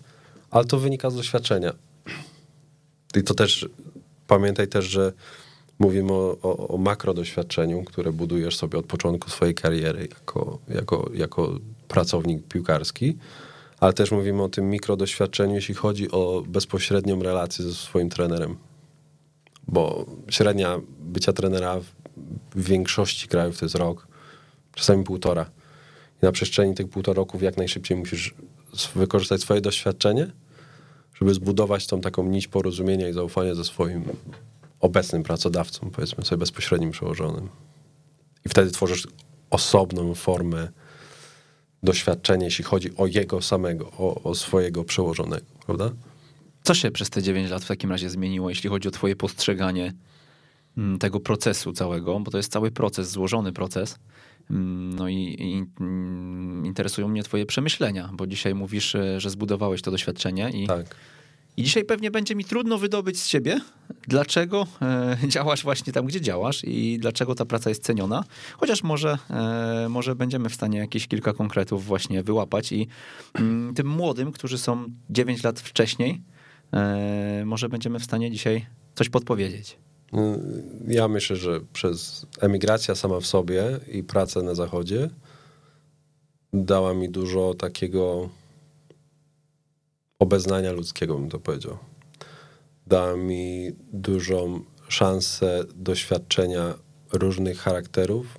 ale 0.51 0.65
to 0.65 0.79
wynika 0.79 1.11
z 1.11 1.17
doświadczenia. 1.17 1.73
I 3.17 3.23
to 3.23 3.35
też, 3.35 3.69
pamiętaj 4.31 4.69
też, 4.69 4.85
że 4.85 5.13
mówimy 5.79 6.13
o, 6.13 6.39
o, 6.43 6.69
o 6.69 6.77
makro 6.77 7.15
doświadczeniu, 7.15 7.85
które 7.85 8.13
budujesz 8.13 8.57
sobie 8.57 8.79
od 8.79 8.87
początku 8.87 9.31
swojej 9.31 9.55
kariery 9.55 10.09
jako, 10.11 10.59
jako, 10.69 11.11
jako 11.15 11.59
pracownik 11.89 12.47
piłkarski, 12.49 13.17
ale 13.81 13.93
też 13.93 14.11
mówimy 14.11 14.43
o 14.43 14.49
tym 14.49 14.71
mikro 14.71 14.97
doświadczeniu, 14.97 15.55
jeśli 15.55 15.75
chodzi 15.75 16.11
o 16.11 16.43
bezpośrednią 16.49 17.23
relację 17.23 17.65
ze 17.65 17.75
swoim 17.75 18.11
trenerem. 18.11 18.57
Bo 19.69 20.07
średnia 20.29 20.81
bycia 21.01 21.33
trenera 21.33 21.81
w, 21.81 22.63
większości 22.63 23.29
krajów 23.29 23.59
to 23.59 23.65
jest 23.65 23.75
rok, 23.75 24.07
czasami 24.75 25.05
półtora. 25.05 25.51
I 26.23 26.27
na 26.27 26.33
przestrzeni 26.33 26.75
tych 26.75 26.89
półtora 26.89 27.17
roków 27.17 27.43
jak 27.43 27.57
najszybciej 27.57 27.97
musisz 27.97 28.35
wykorzystać 28.95 29.41
swoje 29.41 29.61
doświadczenie, 29.61 30.31
żeby 31.21 31.35
zbudować 31.35 31.87
tą 31.87 32.01
taką 32.01 32.25
nić 32.25 32.49
porozumienia 32.49 33.09
i 33.09 33.13
zaufania 33.13 33.55
ze 33.55 33.65
swoim 33.65 34.05
obecnym 34.81 35.23
pracodawcą, 35.23 35.91
powiedzmy 35.91 36.25
sobie 36.25 36.39
bezpośrednim 36.41 36.91
przełożonym. 36.91 37.49
I 38.47 38.49
wtedy 38.49 38.71
tworzysz 38.71 39.07
osobną 39.51 40.15
formę 40.15 40.69
doświadczenia, 41.83 42.45
jeśli 42.45 42.65
chodzi 42.65 42.97
o 42.97 43.07
jego 43.07 43.43
samego, 43.43 43.91
o, 43.99 44.23
o 44.23 44.35
swojego 44.35 44.85
przełożonego, 44.85 45.47
prawda? 45.67 45.91
Co 46.63 46.75
się 46.75 46.91
przez 46.91 47.11
te 47.11 47.23
9 47.23 47.51
lat 47.51 47.65
w 47.65 47.69
takim 47.69 47.91
razie 47.91 48.11
zmieniło, 48.11 48.51
jeśli 48.51 48.71
chodzi 48.71 48.89
o 48.89 48.91
twoje 48.91 49.17
postrzeganie 49.17 49.95
mm, 50.77 50.99
tego 50.99 51.21
procesu 51.21 51.73
całego, 51.73 52.21
bo 52.21 52.31
to 52.31 52.37
jest 52.37 52.53
cały 52.53 52.71
proces, 52.71 53.11
złożony 53.11 53.53
proces. 53.53 53.99
No 54.51 55.09
i, 55.09 55.37
i 55.39 55.65
mm, 55.81 56.67
interesują 56.67 57.09
mnie 57.09 57.23
twoje 57.23 57.47
przemyślenia, 57.47 58.11
bo 58.13 58.27
dzisiaj 58.27 58.55
mówisz, 58.55 58.95
e, 58.95 59.21
że 59.21 59.31
zbudowałeś 59.31 59.83
to 59.83 59.91
doświadczenie 59.91 60.51
i, 60.51 60.67
Tak. 60.67 60.97
i 61.57 61.63
dzisiaj 61.63 61.85
pewnie 61.85 62.11
będzie 62.11 62.35
mi 62.35 62.45
trudno 62.45 62.79
wydobyć 62.79 63.21
z 63.21 63.29
ciebie, 63.29 63.61
dlaczego 64.09 64.67
e, 64.83 65.17
działasz 65.29 65.63
właśnie 65.63 65.93
tam, 65.93 66.07
gdzie 66.07 66.21
działasz 66.21 66.65
i 66.65 66.99
dlaczego 66.99 67.35
ta 67.35 67.45
praca 67.45 67.71
jest 67.71 67.83
ceniona, 67.83 68.25
chociaż 68.57 68.83
może, 68.83 69.19
e, 69.31 69.87
może 69.89 70.15
będziemy 70.15 70.49
w 70.49 70.55
stanie 70.55 70.79
jakieś 70.79 71.09
kilka 71.09 71.33
konkretów 71.33 71.85
właśnie 71.85 72.23
wyłapać 72.23 72.73
i 72.73 72.89
mm, 73.35 73.75
tym 73.75 73.87
młodym, 73.87 74.33
którzy 74.33 74.59
są 74.59 74.87
9 75.11 75.45
lat 75.45 75.61
wcześniej, 75.61 76.23
e, 76.73 77.43
może 77.47 77.69
będziemy 77.69 77.99
w 77.99 78.05
stanie 78.05 78.31
dzisiaj 78.31 78.67
coś 78.95 79.09
podpowiedzieć. 79.09 79.79
Ja 80.89 81.09
myślę, 81.09 81.37
że 81.37 81.61
przez 81.73 82.27
emigracja 82.41 82.95
sama 82.95 83.21
w 83.21 83.27
sobie 83.27 83.81
i 83.93 84.03
pracę 84.03 84.43
na 84.43 84.55
zachodzie 84.55 85.11
dała 86.53 86.95
mi 86.95 87.09
dużo 87.09 87.55
takiego 87.55 88.29
obeznania 90.19 90.73
ludzkiego, 90.73 91.15
bym 91.15 91.29
to 91.29 91.39
powiedział. 91.39 91.79
Dała 92.87 93.17
mi 93.17 93.71
dużą 93.93 94.65
szansę 94.89 95.65
doświadczenia 95.75 96.75
różnych 97.13 97.59
charakterów, 97.59 98.39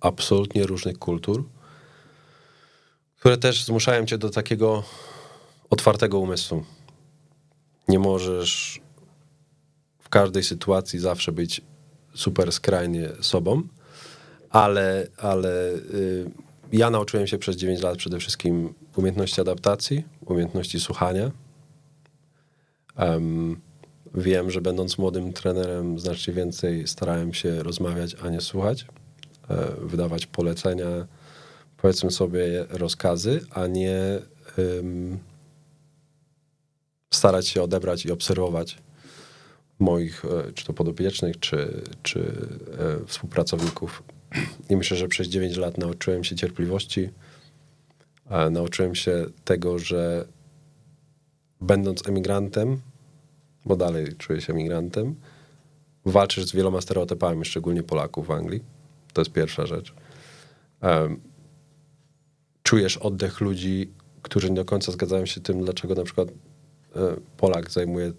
absolutnie 0.00 0.66
różnych 0.66 0.98
kultur, 0.98 1.44
które 3.18 3.36
też 3.36 3.64
zmuszają 3.64 4.06
cię 4.06 4.18
do 4.18 4.30
takiego 4.30 4.82
otwartego 5.70 6.18
umysłu. 6.18 6.64
Nie 7.88 7.98
możesz 7.98 8.81
każdej 10.12 10.42
sytuacji 10.42 10.98
zawsze 10.98 11.32
być 11.32 11.60
super 12.14 12.52
skrajnie 12.52 13.08
sobą, 13.20 13.62
ale, 14.50 15.06
ale 15.16 15.70
y, 15.74 16.30
ja 16.72 16.90
nauczyłem 16.90 17.26
się 17.26 17.38
przez 17.38 17.56
9 17.56 17.82
lat 17.82 17.96
przede 17.96 18.18
wszystkim 18.18 18.74
umiejętności 18.96 19.40
adaptacji, 19.40 20.04
umiejętności 20.26 20.80
słuchania. 20.80 21.30
Em, 22.96 23.60
wiem, 24.14 24.50
że 24.50 24.60
będąc 24.60 24.98
młodym 24.98 25.32
trenerem 25.32 25.98
znacznie 25.98 26.34
więcej 26.34 26.88
starałem 26.88 27.34
się 27.34 27.62
rozmawiać, 27.62 28.16
a 28.22 28.28
nie 28.28 28.40
słuchać, 28.40 28.86
e, 29.50 29.66
wydawać 29.80 30.26
polecenia, 30.26 31.06
powiedzmy 31.76 32.10
sobie 32.10 32.66
rozkazy, 32.70 33.40
a 33.50 33.66
nie 33.66 34.22
starać 37.10 37.48
się 37.48 37.62
odebrać 37.62 38.04
i 38.04 38.12
obserwować 38.12 38.76
moich, 39.82 40.24
e, 40.24 40.52
czy 40.52 40.64
to 40.64 40.72
podopiecznych, 40.72 41.40
czy, 41.40 41.82
czy 42.02 42.20
e, 42.78 43.06
współpracowników. 43.06 44.02
I 44.70 44.76
myślę, 44.76 44.96
że 44.96 45.08
przez 45.08 45.28
9 45.28 45.56
lat 45.56 45.78
nauczyłem 45.78 46.24
się 46.24 46.36
cierpliwości, 46.36 47.10
a 48.30 48.50
nauczyłem 48.50 48.94
się 48.94 49.26
tego, 49.44 49.78
że 49.78 50.24
będąc 51.60 52.08
emigrantem, 52.08 52.80
bo 53.64 53.76
dalej 53.76 54.06
czuję 54.18 54.40
się 54.40 54.52
emigrantem, 54.52 55.14
walczysz 56.04 56.44
z 56.44 56.52
wieloma 56.52 56.80
stereotypami, 56.80 57.44
szczególnie 57.44 57.82
Polaków 57.82 58.26
w 58.26 58.30
Anglii. 58.30 58.62
To 59.12 59.20
jest 59.20 59.32
pierwsza 59.32 59.66
rzecz. 59.66 59.94
Czujesz 62.62 62.96
oddech 62.96 63.40
ludzi, 63.40 63.90
którzy 64.22 64.50
nie 64.50 64.56
do 64.56 64.64
końca 64.64 64.92
zgadzają 64.92 65.26
się 65.26 65.40
tym, 65.40 65.64
dlaczego 65.64 65.94
na 65.94 66.04
przykład 66.04 66.28
e, 66.28 66.32
Polak 67.36 67.70
zajmuje 67.70 68.12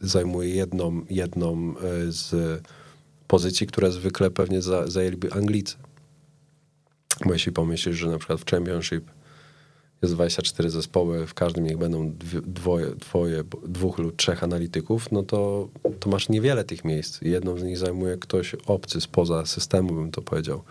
zajmuje 0.00 0.48
jedną, 0.48 1.04
jedną 1.10 1.74
e, 1.78 2.12
z 2.12 2.62
pozycji, 3.26 3.66
które 3.66 3.92
zwykle 3.92 4.30
pewnie 4.30 4.62
za, 4.62 4.86
zajęliby 4.86 5.32
Anglicy. 5.32 5.76
Bo 7.26 7.32
jeśli 7.32 7.52
pomyślisz, 7.52 7.96
że 7.96 8.10
na 8.10 8.18
przykład 8.18 8.40
w 8.40 8.50
Championship 8.50 9.10
jest 10.02 10.14
24 10.14 10.70
zespoły, 10.70 11.26
w 11.26 11.34
każdym 11.34 11.64
niech 11.64 11.78
będą 11.78 12.12
dwoje, 12.46 12.86
dwoje, 12.86 13.44
dwóch 13.68 13.98
lub 13.98 14.16
trzech 14.16 14.44
analityków, 14.44 15.12
no 15.12 15.22
to, 15.22 15.68
to 16.00 16.10
masz 16.10 16.28
niewiele 16.28 16.64
tych 16.64 16.84
miejsc. 16.84 17.22
Jedną 17.22 17.58
z 17.58 17.62
nich 17.62 17.78
zajmuje 17.78 18.16
ktoś 18.16 18.54
obcy, 18.54 19.00
spoza 19.00 19.46
systemu, 19.46 19.94
bym 19.94 20.10
to 20.10 20.22
powiedział. 20.22 20.62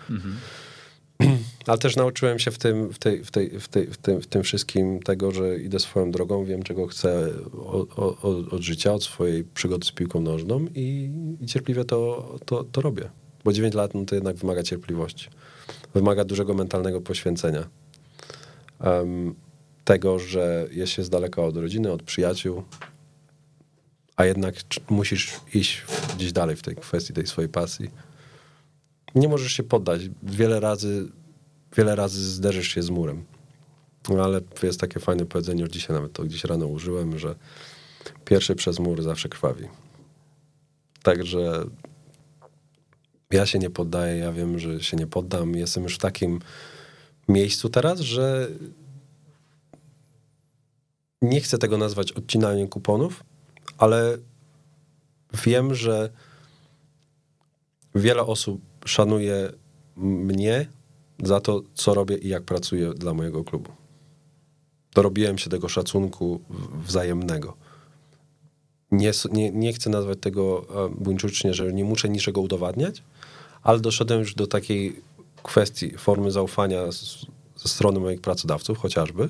Ale 1.65 1.77
też 1.77 1.95
nauczyłem 1.95 2.39
się 2.39 2.51
w 2.51 2.57
tym, 2.57 2.93
w, 2.93 2.99
tej, 2.99 3.23
w, 3.23 3.31
tej, 3.31 3.59
w, 3.59 3.67
tej, 3.67 3.87
w, 3.87 3.97
tym, 3.97 4.21
w 4.21 4.27
tym 4.27 4.43
wszystkim 4.43 4.99
tego, 4.99 5.31
że 5.31 5.59
idę 5.59 5.79
swoją 5.79 6.11
drogą, 6.11 6.45
wiem 6.45 6.63
czego 6.63 6.87
chcę 6.87 7.29
od, 7.65 7.99
od, 7.99 8.53
od 8.53 8.61
życia, 8.61 8.93
od 8.93 9.03
swojej 9.03 9.43
przygody 9.43 9.85
z 9.85 9.91
piłką 9.91 10.21
nożną 10.21 10.65
i, 10.75 11.09
i 11.41 11.45
cierpliwie 11.45 11.85
to, 11.85 12.29
to, 12.45 12.63
to 12.63 12.81
robię. 12.81 13.09
Bo 13.43 13.53
9 13.53 13.73
lat 13.73 13.93
no, 13.93 14.05
to 14.05 14.15
jednak 14.15 14.35
wymaga 14.35 14.63
cierpliwości. 14.63 15.29
Wymaga 15.93 16.25
dużego 16.25 16.53
mentalnego 16.53 17.01
poświęcenia. 17.01 17.69
Em, 18.79 19.35
tego, 19.85 20.19
że 20.19 20.67
jest 20.71 20.91
się 20.91 21.03
z 21.03 21.09
daleka 21.09 21.41
od 21.41 21.57
rodziny, 21.57 21.91
od 21.91 22.03
przyjaciół, 22.03 22.63
a 24.15 24.25
jednak 24.25 24.55
musisz 24.89 25.39
iść 25.53 25.85
gdzieś 26.15 26.31
dalej 26.31 26.55
w 26.55 26.61
tej 26.61 26.75
kwestii 26.75 27.13
tej 27.13 27.27
swojej 27.27 27.49
pasji 27.49 27.89
nie 29.15 29.27
możesz 29.27 29.51
się 29.51 29.63
poddać. 29.63 30.01
Wiele 30.23 30.59
razy, 30.59 31.07
wiele 31.77 31.95
razy 31.95 32.29
zderzysz 32.29 32.67
się 32.67 32.83
z 32.83 32.89
murem. 32.89 33.25
No 34.09 34.23
ale 34.23 34.41
jest 34.63 34.79
takie 34.79 34.99
fajne 34.99 35.25
powiedzenie, 35.25 35.61
już 35.61 35.69
dzisiaj 35.69 35.95
nawet 35.95 36.13
to 36.13 36.23
gdzieś 36.23 36.43
rano 36.43 36.67
użyłem, 36.67 37.19
że 37.19 37.35
pierwszy 38.25 38.55
przez 38.55 38.79
mur 38.79 39.03
zawsze 39.03 39.29
krwawi. 39.29 39.67
Także 41.03 41.65
ja 43.31 43.45
się 43.45 43.59
nie 43.59 43.69
poddaję, 43.69 44.17
ja 44.17 44.31
wiem, 44.31 44.59
że 44.59 44.83
się 44.83 44.97
nie 44.97 45.07
poddam. 45.07 45.55
Jestem 45.55 45.83
już 45.83 45.95
w 45.95 45.99
takim 45.99 46.39
miejscu 47.27 47.69
teraz, 47.69 47.99
że 47.99 48.47
nie 51.21 51.41
chcę 51.41 51.57
tego 51.57 51.77
nazwać 51.77 52.11
odcinaniem 52.11 52.67
kuponów, 52.67 53.23
ale 53.77 54.17
wiem, 55.43 55.75
że 55.75 56.09
wiele 57.95 58.21
osób 58.21 58.61
szanuje 58.85 59.51
mnie 59.95 60.67
za 61.23 61.39
to, 61.39 61.61
co 61.73 61.93
robię 61.93 62.17
i 62.17 62.27
jak 62.27 62.43
pracuję 62.43 62.93
dla 62.93 63.13
mojego 63.13 63.43
klubu. 63.43 63.71
Dorobiłem 64.93 65.37
się 65.37 65.49
tego 65.49 65.69
szacunku 65.69 66.41
wzajemnego. 66.85 67.57
nie, 68.91 69.11
nie, 69.31 69.51
nie 69.51 69.73
chcę 69.73 69.89
nazwać 69.89 70.17
tego 70.21 70.65
e, 70.85 70.89
buńczucznie, 71.03 71.53
że 71.53 71.73
nie 71.73 71.83
muszę 71.83 72.09
niczego 72.09 72.41
udowadniać, 72.41 73.03
ale 73.63 73.79
doszedłem 73.79 74.19
już 74.19 74.35
do 74.35 74.47
takiej 74.47 75.01
kwestii 75.43 75.97
formy 75.97 76.31
zaufania 76.31 76.91
z, 76.91 77.25
ze 77.57 77.69
strony 77.69 77.99
moich 77.99 78.21
pracodawców 78.21 78.77
chociażby 78.77 79.29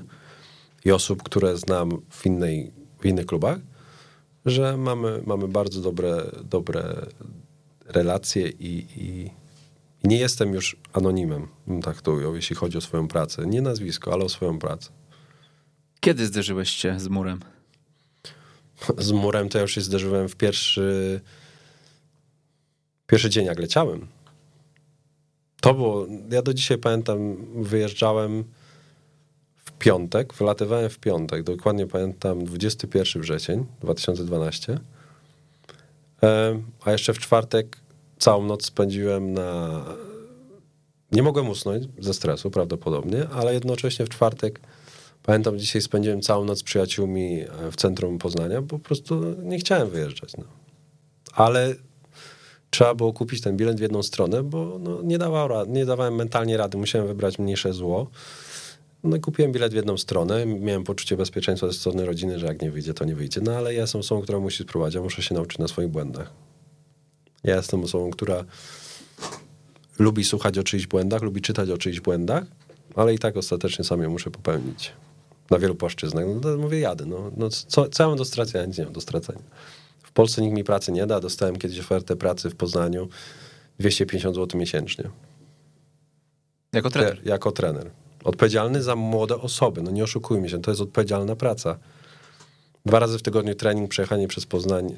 i 0.86 0.92
osób, 0.92 1.24
które 1.24 1.58
znam 1.58 2.02
w, 2.10 2.26
innej, 2.26 2.72
w 3.00 3.06
innych 3.06 3.26
klubach, 3.26 3.60
że 4.46 4.78
mamy, 4.78 5.22
mamy 5.26 5.48
bardzo 5.48 5.82
dobre, 5.82 6.32
dobre 6.44 7.06
relacje 7.86 8.50
i, 8.50 8.88
i 8.98 9.32
nie 10.04 10.18
jestem 10.18 10.54
już 10.54 10.78
anonimem, 10.94 11.48
tak 11.84 12.02
to 12.02 12.12
ujął, 12.12 12.36
jeśli 12.36 12.56
chodzi 12.56 12.78
o 12.78 12.82
swoją 12.82 13.08
pracę. 13.08 13.48
Nie 13.48 13.62
nazwisko, 13.62 14.14
ale 14.14 14.26
o 14.26 14.30
swoją 14.30 14.60
pracę. 14.60 14.90
Kiedy 16.00 16.26
zderzyłeś 16.26 16.70
się 16.70 17.00
z 17.00 17.08
murem? 17.08 17.40
Z 18.98 19.12
murem 19.12 19.50
to 19.50 19.58
ja 19.58 19.62
już 19.62 19.76
się 19.76 19.82
zderzyłem 19.82 20.30
w 20.30 20.36
pierwszy, 20.36 21.22
pierwszy 23.08 23.30
dzień, 23.30 23.46
jak 23.46 23.60
leciałem. 23.60 24.08
To 25.62 25.74
było, 25.74 26.08
ja 26.32 26.42
do 26.42 26.54
dzisiaj 26.54 26.78
pamiętam, 26.78 27.38
wyjeżdżałem 27.64 28.44
w 29.56 29.72
piątek, 29.72 30.34
wylatywałem 30.34 30.90
w 30.90 31.00
piątek, 31.00 31.44
dokładnie 31.44 31.88
pamiętam 31.88 32.46
21 32.46 33.22
wrzesień 33.22 33.66
2012, 33.82 34.80
a 36.86 36.92
jeszcze 36.92 37.14
w 37.14 37.20
czwartek 37.20 37.78
całą 38.20 38.46
noc 38.46 38.66
spędziłem 38.66 39.34
na... 39.34 39.86
Nie 41.12 41.24
mogłem 41.24 41.50
usnąć 41.50 41.88
ze 42.00 42.14
stresu 42.14 42.52
prawdopodobnie, 42.52 43.28
ale 43.30 43.54
jednocześnie 43.54 44.06
w 44.06 44.10
czwartek 44.10 44.60
Pamiętam, 45.24 45.60
dzisiaj 45.60 45.82
spędziłem 45.82 46.22
całą 46.22 46.46
noc 46.46 46.60
z 46.60 46.64
przyjaciółmi 46.64 47.42
e, 47.42 47.72
w 47.72 47.76
centrum 47.76 48.20
Poznania, 48.20 48.62
bo 48.62 48.68
po 48.68 48.80
prostu 48.80 49.36
nie 49.44 49.60
chciałem 49.60 49.90
wyjeżdżać. 49.90 50.38
No. 50.38 50.44
Ale 51.34 51.76
trzeba 52.70 52.96
było 52.96 53.14
kupić 53.14 53.42
ten 53.42 53.58
bilet 53.58 53.78
w 53.78 53.82
jedną 53.82 54.04
stronę, 54.04 54.44
bo 54.44 54.78
no, 54.80 55.02
nie, 55.02 55.18
dawało, 55.18 55.66
nie 55.66 55.86
dawałem 55.86 56.16
mentalnie 56.16 56.58
rady, 56.58 56.78
musiałem 56.78 57.08
wybrać 57.08 57.40
mniejsze 57.40 57.74
zło. 57.74 58.10
No 59.04 59.16
i 59.16 59.20
kupiłem 59.20 59.52
bilet 59.52 59.72
w 59.72 59.76
jedną 59.76 59.98
stronę, 59.98 60.46
miałem 60.46 60.84
poczucie 60.84 61.18
bezpieczeństwa 61.18 61.68
ze 61.68 61.74
strony 61.74 62.06
rodziny, 62.06 62.40
że 62.40 62.46
jak 62.46 62.62
nie 62.62 62.72
wyjdzie, 62.72 62.94
to 62.94 63.06
nie 63.06 63.16
wyjdzie. 63.16 63.42
No 63.42 63.52
ale 63.52 63.74
ja 63.74 63.82
jestem 63.82 64.02
osobą, 64.02 64.22
która 64.22 64.40
musi 64.40 64.64
spróbować, 64.64 64.94
ja 64.94 65.02
muszę 65.02 65.22
się 65.22 65.36
nauczyć 65.36 65.58
na 65.60 65.68
swoich 65.68 65.90
błędach. 65.90 66.49
Ja 67.44 67.56
jestem 67.56 67.84
osobą, 67.84 68.12
która 68.12 68.46
lubi 70.00 70.24
słuchać 70.24 70.58
o 70.58 70.64
czyichś 70.64 70.88
błędach, 70.88 71.22
lubi 71.22 71.42
czytać 71.42 71.70
o 71.70 71.78
czyichś 71.78 72.00
błędach, 72.00 72.44
ale 72.96 73.14
i 73.14 73.20
tak 73.20 73.38
ostatecznie 73.38 73.86
sam 73.86 74.02
je 74.02 74.10
muszę 74.10 74.32
popełnić 74.32 74.94
na 75.50 75.60
wielu 75.60 75.76
płaszczyznach. 75.76 76.26
No 76.36 76.40
to 76.40 76.58
mówię, 76.58 76.80
jadę. 76.80 77.06
No, 77.06 77.32
no 77.38 77.50
co, 77.50 77.90
co 77.90 78.04
ja 78.04 78.10
mam 78.10 78.18
do 78.18 78.26
stracenia? 78.26 78.66
Nic 78.66 78.78
nie 78.78 78.84
mam 78.84 78.94
do 78.94 79.02
stracenia. 79.02 79.44
W 80.04 80.12
Polsce 80.12 80.42
nikt 80.42 80.56
mi 80.56 80.64
pracy 80.64 80.92
nie 80.92 81.08
da. 81.08 81.20
Dostałem 81.20 81.56
kiedyś 81.56 81.80
ofertę 81.80 82.16
pracy 82.16 82.50
w 82.50 82.56
Poznaniu 82.56 83.10
250 83.80 84.36
zł 84.36 84.60
miesięcznie. 84.60 85.10
Jako 86.74 86.90
trener? 86.90 87.22
Jako 87.26 87.52
trener. 87.52 87.92
Odpowiedzialny 88.24 88.84
za 88.84 88.96
młode 88.96 89.36
osoby. 89.36 89.82
No 89.82 89.92
nie 89.92 90.04
oszukujmy 90.04 90.50
się, 90.50 90.62
to 90.62 90.72
jest 90.72 90.82
odpowiedzialna 90.82 91.36
praca. 91.36 91.78
Dwa 92.86 93.00
razy 93.00 93.18
w 93.18 93.22
tygodniu 93.22 93.56
trening, 93.56 93.90
przejechanie 93.90 94.28
przez 94.28 94.46
Poznań 94.46 94.86
e, 94.86 94.96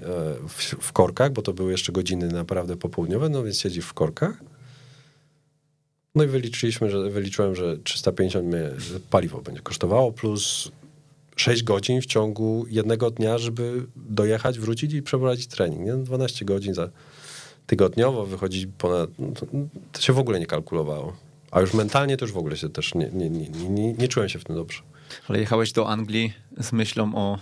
w, 0.47 0.61
w 0.61 0.91
korkach, 0.91 1.33
bo 1.33 1.41
to 1.41 1.53
były 1.53 1.71
jeszcze 1.71 1.91
godziny 1.91 2.27
naprawdę 2.27 2.77
popołudniowe, 2.77 3.29
no 3.29 3.43
więc 3.43 3.59
siedzisz 3.59 3.85
w 3.85 3.93
korkach 3.93 4.43
no 6.15 6.23
i 6.23 6.27
wyliczyliśmy, 6.27 6.89
że 6.89 7.09
wyliczyłem, 7.09 7.55
że 7.55 7.77
350 7.77 8.47
mnie 8.47 8.69
paliwo 9.09 9.41
będzie 9.41 9.61
kosztowało, 9.61 10.11
plus 10.11 10.71
6 11.35 11.63
godzin 11.63 12.01
w 12.01 12.05
ciągu 12.05 12.65
jednego 12.69 13.11
dnia, 13.11 13.37
żeby 13.37 13.85
dojechać, 13.95 14.59
wrócić 14.59 14.93
i 14.93 15.01
przeprowadzić 15.01 15.47
trening. 15.47 15.85
Nie? 15.85 15.93
12 15.93 16.45
godzin 16.45 16.73
za 16.73 16.89
tygodniowo 17.67 18.25
wychodzić 18.25 18.67
ponad. 18.77 19.09
No 19.19 19.31
to, 19.31 19.45
to, 19.91 20.01
się 20.01 20.13
w 20.13 20.19
ogóle 20.19 20.39
nie 20.39 20.45
kalkulowało. 20.45 21.15
A 21.51 21.61
już 21.61 21.73
mentalnie 21.73 22.17
to 22.17 22.25
już 22.25 22.31
w 22.31 22.37
ogóle 22.37 22.57
się 22.57 22.69
też 22.69 22.95
nie, 22.95 23.09
nie, 23.13 23.29
nie, 23.29 23.49
nie, 23.49 23.93
nie 23.93 24.07
czułem 24.07 24.29
się 24.29 24.39
w 24.39 24.43
tym 24.43 24.55
dobrze. 24.55 24.81
Ale 25.27 25.39
jechałeś 25.39 25.71
do 25.71 25.89
Anglii 25.89 26.33
z 26.59 26.71
myślą 26.71 27.15
o 27.15 27.37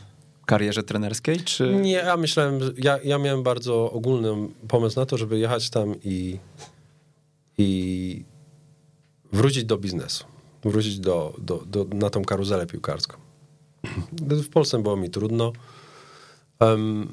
karierze 0.49 0.83
trenerskiej, 0.83 1.38
czy... 1.39 1.75
Nie, 1.75 1.91
ja 1.91 2.17
myślałem, 2.17 2.59
ja, 2.77 2.99
ja 3.03 3.17
miałem 3.17 3.43
bardzo 3.43 3.91
ogólny 3.91 4.29
pomysł 4.67 4.99
na 4.99 5.05
to, 5.05 5.17
żeby 5.17 5.39
jechać 5.39 5.69
tam 5.69 5.95
i, 6.03 6.39
i 7.57 8.23
wrócić 9.33 9.65
do 9.65 9.77
biznesu, 9.77 10.25
wrócić 10.63 10.99
do, 10.99 11.33
do, 11.38 11.63
do, 11.65 11.85
na 11.93 12.09
tą 12.09 12.25
karuzelę 12.25 12.67
piłkarską. 12.67 13.17
W 14.21 14.49
Polsce 14.49 14.83
było 14.83 14.97
mi 14.97 15.09
trudno, 15.09 15.51
um, 16.59 17.07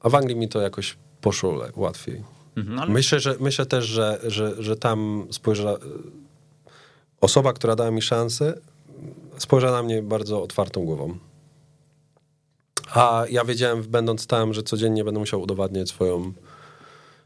a 0.00 0.08
w 0.08 0.14
Anglii 0.14 0.36
mi 0.36 0.48
to 0.48 0.60
jakoś 0.60 0.96
poszło 1.20 1.64
łatwiej. 1.76 2.24
Mhm, 2.56 2.78
ale... 2.78 2.90
myślę, 2.90 3.20
że, 3.20 3.36
myślę 3.40 3.66
też, 3.66 3.84
że, 3.84 4.20
że, 4.26 4.62
że 4.62 4.76
tam 4.76 5.26
spojrzała 5.30 5.78
osoba, 7.20 7.52
która 7.52 7.76
dała 7.76 7.90
mi 7.90 8.02
szansę, 8.02 8.60
spojrzała 9.38 9.72
na 9.72 9.82
mnie 9.82 10.02
bardzo 10.02 10.42
otwartą 10.42 10.84
głową. 10.84 11.18
A 12.94 13.24
ja 13.30 13.44
wiedziałem, 13.44 13.82
będąc 13.82 14.26
tam, 14.26 14.54
że 14.54 14.62
codziennie 14.62 15.04
będę 15.04 15.20
musiał 15.20 15.42
udowadniać 15.42 15.88
swoją, 15.88 16.32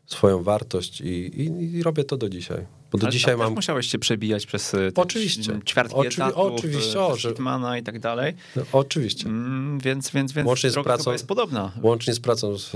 swoją 0.07 0.42
wartość 0.42 1.00
i, 1.00 1.07
i, 1.07 1.74
i 1.77 1.83
robię 1.83 2.05
to 2.05 2.16
do 2.16 2.29
dzisiaj. 2.29 2.66
Bo 2.92 2.98
do 2.98 3.07
Ale 3.07 3.12
dzisiaj 3.12 3.37
mam. 3.37 3.55
musiałeś 3.55 3.87
się 3.87 3.98
przebijać 3.98 4.46
przez 4.46 4.74
e, 4.74 4.90
oczywiście. 4.94 5.61
ćwiartki 5.66 5.96
Oczywi 5.96 6.22
etatu, 6.22 6.40
oczywiście, 6.40 7.00
o, 7.00 7.16
że... 7.16 7.29
Hitmana 7.29 7.79
i 7.79 7.83
tak 7.83 7.98
dalej. 7.98 8.35
No, 8.57 8.62
oczywiście. 8.72 9.27
Mm, 9.27 9.79
więc, 9.79 10.11
więc, 10.11 10.33
więc 10.33 10.46
łącznie 10.46 10.70
z 10.70 10.74
pracą, 10.74 11.12
jest 11.12 11.27
podobna. 11.27 11.72
Łącznie 11.83 12.14
z 12.14 12.20
pracą 12.20 12.57
w, 12.59 12.70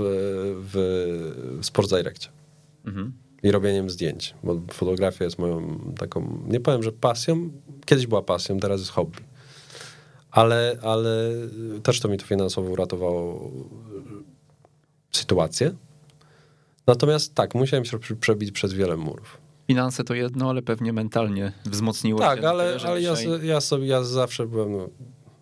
w 0.71 1.65
Sports 1.65 1.91
Directie. 1.91 2.27
Mhm. 2.85 3.13
I 3.43 3.51
robieniem 3.51 3.89
zdjęć, 3.89 4.33
bo 4.43 4.61
fotografia 4.71 5.25
jest 5.25 5.39
moją 5.39 5.79
taką, 5.97 6.43
nie 6.47 6.59
powiem, 6.59 6.83
że 6.83 6.91
pasją, 6.91 7.49
kiedyś 7.85 8.07
była 8.07 8.21
pasją, 8.21 8.59
teraz 8.59 8.79
jest 8.79 8.91
hobby. 8.91 9.17
Ale, 10.39 10.77
ale 10.81 11.31
też 11.83 11.99
to 11.99 12.07
mi 12.07 12.17
to 12.17 12.25
finansowo 12.25 12.69
uratowało 12.69 13.51
sytuację. 15.11 15.75
Natomiast 16.87 17.35
tak, 17.35 17.55
musiałem 17.55 17.85
się 17.85 17.99
przebić 18.19 18.51
przez 18.51 18.73
wiele 18.73 18.97
murów. 18.97 19.37
Finanse 19.67 20.03
to 20.03 20.13
jedno, 20.13 20.49
ale 20.49 20.61
pewnie 20.61 20.93
mentalnie 20.93 21.51
wzmocniło 21.65 22.19
tak, 22.19 22.37
się. 22.37 22.41
Tak, 22.41 22.51
ale, 22.51 22.77
ale 22.85 23.01
ja, 23.01 23.13
ja, 23.43 23.61
sobie, 23.61 23.87
ja 23.87 24.03
zawsze 24.03 24.47
byłem, 24.47 24.71
no, 24.71 24.89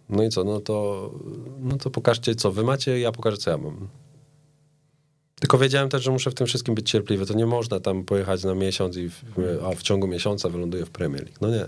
no 0.10 0.24
i 0.24 0.30
co, 0.30 0.44
no 0.44 0.60
to, 0.60 1.12
no 1.60 1.78
to 1.78 1.90
pokażcie, 1.90 2.36
co 2.36 2.52
wy 2.52 2.64
macie, 2.64 3.00
ja 3.00 3.12
pokażę, 3.12 3.38
co 3.38 3.52
ja 3.52 3.58
mam. 3.58 3.88
Tylko 5.40 5.58
wiedziałem 5.58 5.90
też, 5.90 6.04
że 6.04 6.12
muszę 6.12 6.32
w 6.32 6.34
tym 6.34 6.48
wszystkim 6.48 6.76
być 6.76 6.92
cierpliwy. 6.92 7.26
To 7.26 7.34
nie 7.34 7.46
można 7.46 7.80
tam 7.80 8.04
pojechać 8.04 8.44
na 8.44 8.56
miesiąc 8.56 8.98
i 8.98 9.10
w, 9.10 9.24
a 9.66 9.76
w 9.76 9.82
ciągu 9.82 10.08
miesiąca 10.08 10.50
wyląduję 10.50 10.86
w 10.86 10.90
Premier 10.90 11.24
League. 11.24 11.38
No 11.42 11.50
nie. 11.50 11.66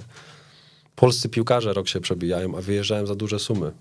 Polscy 1.00 1.30
piłkarze 1.30 1.74
rok 1.74 1.88
się 1.88 2.02
przebijają, 2.02 2.58
a 2.58 2.62
wyjeżdżają 2.62 3.06
za 3.06 3.16
duże 3.16 3.40
sumy. 3.40 3.72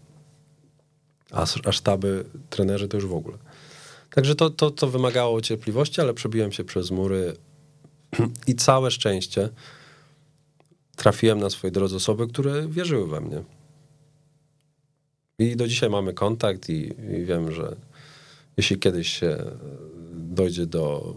A, 1.30 1.46
a 1.64 1.72
sztaby, 1.72 2.24
trenerzy 2.50 2.88
to 2.88 2.96
już 2.96 3.06
w 3.06 3.12
ogóle. 3.12 3.38
Także 4.14 4.34
to, 4.34 4.50
to, 4.50 4.70
to 4.70 4.86
wymagało 4.86 5.40
cierpliwości, 5.40 6.00
ale 6.00 6.14
przebiłem 6.14 6.52
się 6.52 6.64
przez 6.64 6.90
mury 6.90 7.36
i 8.46 8.54
całe 8.54 8.90
szczęście 8.90 9.48
trafiłem 10.96 11.38
na 11.38 11.50
swojej 11.50 11.72
drodze 11.72 11.96
osoby, 11.96 12.26
które 12.28 12.68
wierzyły 12.68 13.08
we 13.08 13.20
mnie. 13.20 13.42
I 15.38 15.56
do 15.56 15.68
dzisiaj 15.68 15.90
mamy 15.90 16.14
kontakt 16.14 16.68
i, 16.68 16.92
i 17.20 17.24
wiem, 17.24 17.52
że 17.52 17.76
jeśli 18.56 18.78
kiedyś 18.78 19.08
się 19.08 19.36
dojdzie 20.12 20.66
do 20.66 21.14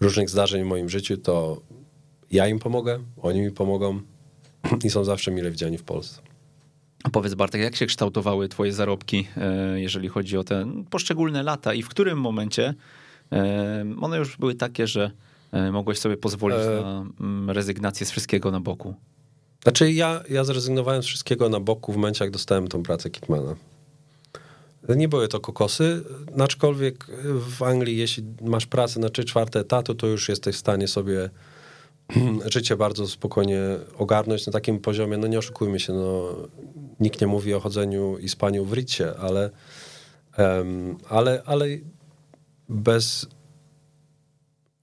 różnych 0.00 0.30
zdarzeń 0.30 0.62
w 0.64 0.66
moim 0.66 0.88
życiu, 0.88 1.16
to 1.16 1.60
ja 2.30 2.48
im 2.48 2.58
pomogę, 2.58 2.98
oni 3.22 3.40
mi 3.40 3.50
pomogą 3.50 4.00
i 4.84 4.90
są 4.90 5.04
zawsze 5.04 5.30
mile 5.30 5.50
widziani 5.50 5.78
w 5.78 5.82
Polsce. 5.82 6.20
A 7.04 7.10
powiedz 7.10 7.34
Bartek, 7.34 7.60
jak 7.60 7.76
się 7.76 7.86
kształtowały 7.86 8.48
twoje 8.48 8.72
zarobki, 8.72 9.28
e, 9.36 9.80
jeżeli 9.80 10.08
chodzi 10.08 10.36
o 10.36 10.44
te 10.44 10.66
poszczególne 10.90 11.42
lata 11.42 11.74
i 11.74 11.82
w 11.82 11.88
którym 11.88 12.20
momencie 12.20 12.74
e, 13.32 13.84
one 14.00 14.18
już 14.18 14.36
były 14.36 14.54
takie, 14.54 14.86
że 14.86 15.10
e, 15.52 15.72
mogłeś 15.72 15.98
sobie 15.98 16.16
pozwolić 16.16 16.58
na 16.58 17.06
mm, 17.20 17.50
rezygnację 17.50 18.06
z 18.06 18.10
wszystkiego 18.10 18.50
na 18.50 18.60
boku? 18.60 18.94
Znaczy 19.62 19.92
ja, 19.92 20.22
ja 20.30 20.44
zrezygnowałem 20.44 21.02
z 21.02 21.06
wszystkiego 21.06 21.48
na 21.48 21.60
boku 21.60 21.92
w 21.92 21.96
momencie, 21.96 22.24
jak 22.24 22.32
dostałem 22.32 22.68
tą 22.68 22.82
pracę 22.82 23.10
Kitmana. 23.10 23.54
Nie 24.88 25.08
były 25.08 25.28
to 25.28 25.40
kokosy, 25.40 26.04
aczkolwiek 26.38 27.06
w 27.58 27.62
Anglii, 27.62 27.96
jeśli 27.96 28.24
masz 28.40 28.66
pracę 28.66 29.00
na 29.00 29.08
3 29.08 29.24
czwarte 29.24 29.60
etatu, 29.60 29.94
to 29.94 30.06
już 30.06 30.28
jesteś 30.28 30.56
w 30.56 30.58
stanie 30.58 30.88
sobie 30.88 31.30
życie 32.50 32.76
bardzo 32.76 33.06
spokojnie 33.06 33.60
ogarnąć 33.98 34.46
na 34.46 34.52
takim 34.52 34.78
poziomie, 34.78 35.18
no 35.18 35.26
nie 35.26 35.38
oszukujmy 35.38 35.80
się, 35.80 35.92
no, 35.92 36.36
nikt 37.00 37.20
nie 37.20 37.26
mówi 37.26 37.54
o 37.54 37.60
chodzeniu 37.60 38.18
i 38.18 38.28
spaniu 38.28 38.64
w 38.64 38.72
rycie, 38.72 39.16
ale, 39.16 39.50
um, 40.38 40.96
ale, 41.08 41.42
ale 41.46 41.66
bez 42.68 43.26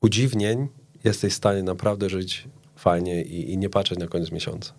udziwnień 0.01 0.67
jesteś 1.03 1.33
w 1.33 1.37
stanie 1.37 1.63
naprawdę 1.63 2.09
żyć 2.09 2.47
fajnie 2.75 3.23
i, 3.23 3.53
i 3.53 3.57
nie 3.57 3.69
patrzeć 3.69 3.99
na 3.99 4.07
koniec 4.07 4.31
miesiąca. 4.31 4.73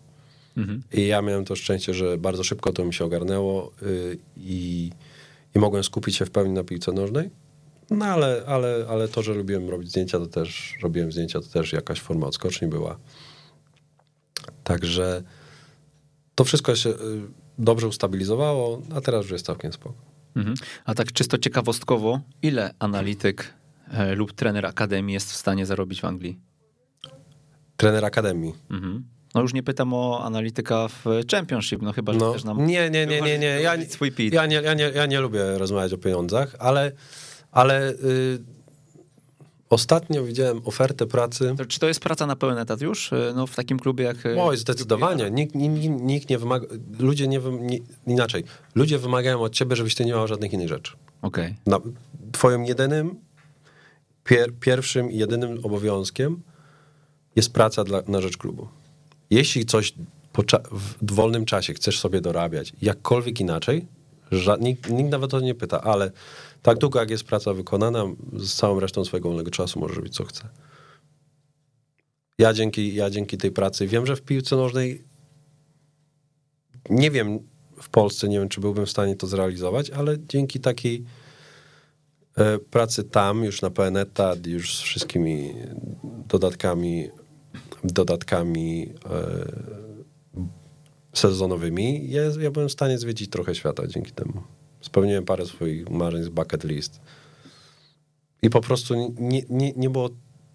Mhm. 0.57 0.83
I 0.93 1.07
ja 1.07 1.23
miałem 1.23 1.45
to 1.45 1.57
szczęście, 1.57 1.95
że 1.95 2.19
bardzo 2.19 2.45
szybko 2.45 2.73
to 2.73 2.85
mi 2.85 2.95
się 2.95 3.05
ogarnęło 3.05 3.73
yy, 3.83 4.19
i, 4.37 4.91
i 5.55 5.59
mogłem 5.59 5.85
skupić 5.85 6.17
się 6.17 6.27
w 6.27 6.31
pełni 6.31 6.53
na 6.53 6.65
piłce 6.65 6.93
nożnej. 6.93 7.31
No 7.91 8.05
ale, 8.05 8.43
ale, 8.47 8.87
ale 8.89 9.09
to, 9.09 9.23
że 9.23 9.35
lubiłem 9.35 9.69
robić 9.69 9.91
zdjęcia, 9.91 10.19
to 10.19 10.27
też 10.27 10.75
robiłem 10.83 11.13
zdjęcia, 11.13 11.41
to 11.41 11.47
też 11.49 11.73
jakaś 11.73 12.01
forma 12.01 12.27
odskoczni 12.27 12.69
była. 12.69 12.99
Także 14.65 15.23
to 16.35 16.45
wszystko 16.45 16.77
się 16.77 16.91
y, 16.91 16.95
dobrze 17.59 17.89
ustabilizowało, 17.89 18.83
a 18.95 19.01
teraz 19.01 19.23
już 19.23 19.33
jest 19.33 19.47
całkiem 19.47 19.73
spoko. 19.73 19.95
Mhm. 20.37 20.57
A 20.85 20.95
tak 20.95 21.13
czysto 21.13 21.39
ciekawostkowo, 21.39 22.21
ile 22.43 22.75
analityk 22.79 23.55
e, 23.93 24.15
lub 24.15 24.33
trener 24.33 24.67
akademii 24.67 25.15
jest 25.15 25.33
w 25.33 25.37
stanie 25.37 25.67
zarobić 25.67 26.01
w 26.01 26.05
Anglii? 26.05 26.39
Trener 27.77 28.05
akademii. 28.05 28.55
Mhm. 28.71 29.05
No 29.35 29.41
już 29.41 29.55
nie 29.55 29.63
pytam 29.63 29.95
o 29.95 30.25
analityka 30.25 30.89
w 30.89 31.05
Championship, 31.31 31.83
no 31.83 31.93
chyba, 31.93 32.13
że 32.13 32.19
No, 32.19 32.33
też 32.33 32.45
nam... 32.45 32.67
nie, 32.67 32.91
nie, 32.91 33.07
nie, 33.07 33.21
nie, 33.21 33.39
nie. 33.39 33.47
Ja, 33.47 33.73
swój 33.89 34.13
pit. 34.13 34.35
ja, 34.35 34.47
nie, 34.47 34.57
ja, 34.57 34.75
nie, 34.75 34.85
ja 34.85 35.07
nie 35.07 35.21
lubię 35.21 35.59
rozmawiać 35.59 35.93
o 35.93 35.99
pieniądzach, 35.99 36.57
ale, 36.59 36.93
ale 37.53 37.91
y, 37.93 38.39
ostatnio 39.71 40.25
widziałem 40.25 40.61
ofertę 40.65 41.07
pracy. 41.07 41.55
To, 41.59 41.67
czy 41.67 41.81
to 41.81 41.89
jest 41.89 42.01
praca 42.01 42.27
na 42.27 42.37
pełen 42.37 42.59
etat 42.59 42.81
już? 42.81 43.13
E, 43.13 43.33
No 43.37 43.47
w 43.47 43.57
takim 43.57 43.79
klubie 43.79 44.05
jak... 44.05 44.27
e, 44.27 44.43
Oj, 44.43 44.57
zdecydowanie. 44.57 45.31
Nikt, 45.31 45.55
nikt, 45.55 46.03
nikt 46.03 46.31
nie 46.31 46.39
wymaga. 46.39 46.67
Ludzie 46.99 47.29
nie, 47.29 47.41
nie. 47.61 47.79
Inaczej. 48.07 48.45
Ludzie 48.75 48.99
wymagają 48.99 49.41
od 49.41 49.53
ciebie, 49.55 49.77
żebyś 49.77 49.95
ty 49.95 50.05
nie 50.05 50.13
miał 50.13 50.29
żadnych 50.29 50.53
innych 50.53 50.69
rzeczy. 50.69 50.93
Okej. 51.23 51.57
Na, 51.67 51.81
twoim 52.33 52.65
jedynym, 52.65 53.15
pier, 54.25 54.53
pierwszym 54.61 55.11
i 55.11 55.19
jedynym 55.19 55.59
obowiązkiem 55.63 56.43
jest 57.37 57.53
praca 57.53 57.85
dla, 57.85 58.03
na 58.09 58.21
rzecz 58.21 58.37
klubu. 58.37 58.69
Jeśli 59.31 59.65
coś 59.67 59.95
w 60.73 61.15
wolnym 61.15 61.45
czasie 61.45 61.75
chcesz 61.75 61.99
sobie 62.01 62.21
dorabiać, 62.21 62.73
jakkolwiek 62.83 63.41
inaczej, 63.41 63.87
ża, 64.31 64.57
nikt, 64.61 64.91
nikt 64.91 65.11
nawet 65.11 65.35
o 65.35 65.39
to 65.39 65.45
nie 65.45 65.55
pyta, 65.55 65.81
ale 65.81 66.11
tak 66.63 66.79
długo 66.79 67.01
jak 67.01 67.11
jest 67.11 67.25
praca 67.25 67.55
wykonana, 67.55 68.05
z 68.33 68.55
całą 68.55 68.81
resztą 68.81 69.05
swojego 69.05 69.29
wolnego 69.29 69.51
czasu 69.51 69.81
możesz 69.81 69.97
robić 69.97 70.15
co 70.15 70.25
chce. 70.25 70.49
Ja 72.39 72.53
dzięki, 72.53 72.95
ja 72.95 73.11
dzięki 73.11 73.39
tej 73.39 73.51
pracy 73.51 73.87
wiem, 73.87 74.07
że 74.07 74.17
w 74.17 74.23
piłce 74.23 74.57
nożnej 74.57 75.05
nie 76.91 77.11
wiem 77.11 77.39
w 77.83 77.89
Polsce, 77.89 78.29
nie 78.29 78.39
wiem, 78.39 78.49
czy 78.49 78.61
byłbym 78.61 78.87
w 78.87 78.91
stanie 78.91 79.17
to 79.17 79.27
zrealizować, 79.27 79.91
ale 79.91 80.17
dzięki 80.29 80.61
takiej 80.61 81.05
e, 82.37 82.59
pracy 82.59 83.05
tam, 83.05 83.45
już 83.45 83.63
na 83.63 83.71
pełen 83.71 83.97
etat, 83.97 84.47
już 84.47 84.77
z 84.77 84.81
wszystkimi 84.81 85.55
dodatkami, 86.29 87.09
dodatkami 87.85 88.93
e, 89.11 89.90
sezonowymi, 91.13 92.11
ja, 92.11 92.23
ja 92.41 92.51
byłem 92.51 92.69
w 92.69 92.73
stanie 92.73 92.99
zwiedzić 92.99 93.31
trochę 93.31 93.55
świata 93.55 93.87
dzięki 93.87 94.13
temu. 94.13 94.43
Spełniłem 94.81 95.25
parę 95.25 95.47
swoich 95.47 95.91
marzeń 95.91 96.23
z 96.23 96.29
bucket 96.29 96.65
list. 96.65 97.01
I 98.43 98.51
po 98.51 98.61
prostu 98.61 99.15
nie, 99.19 99.43
nie, 99.51 99.73
nie 99.73 99.91
było 99.91 100.11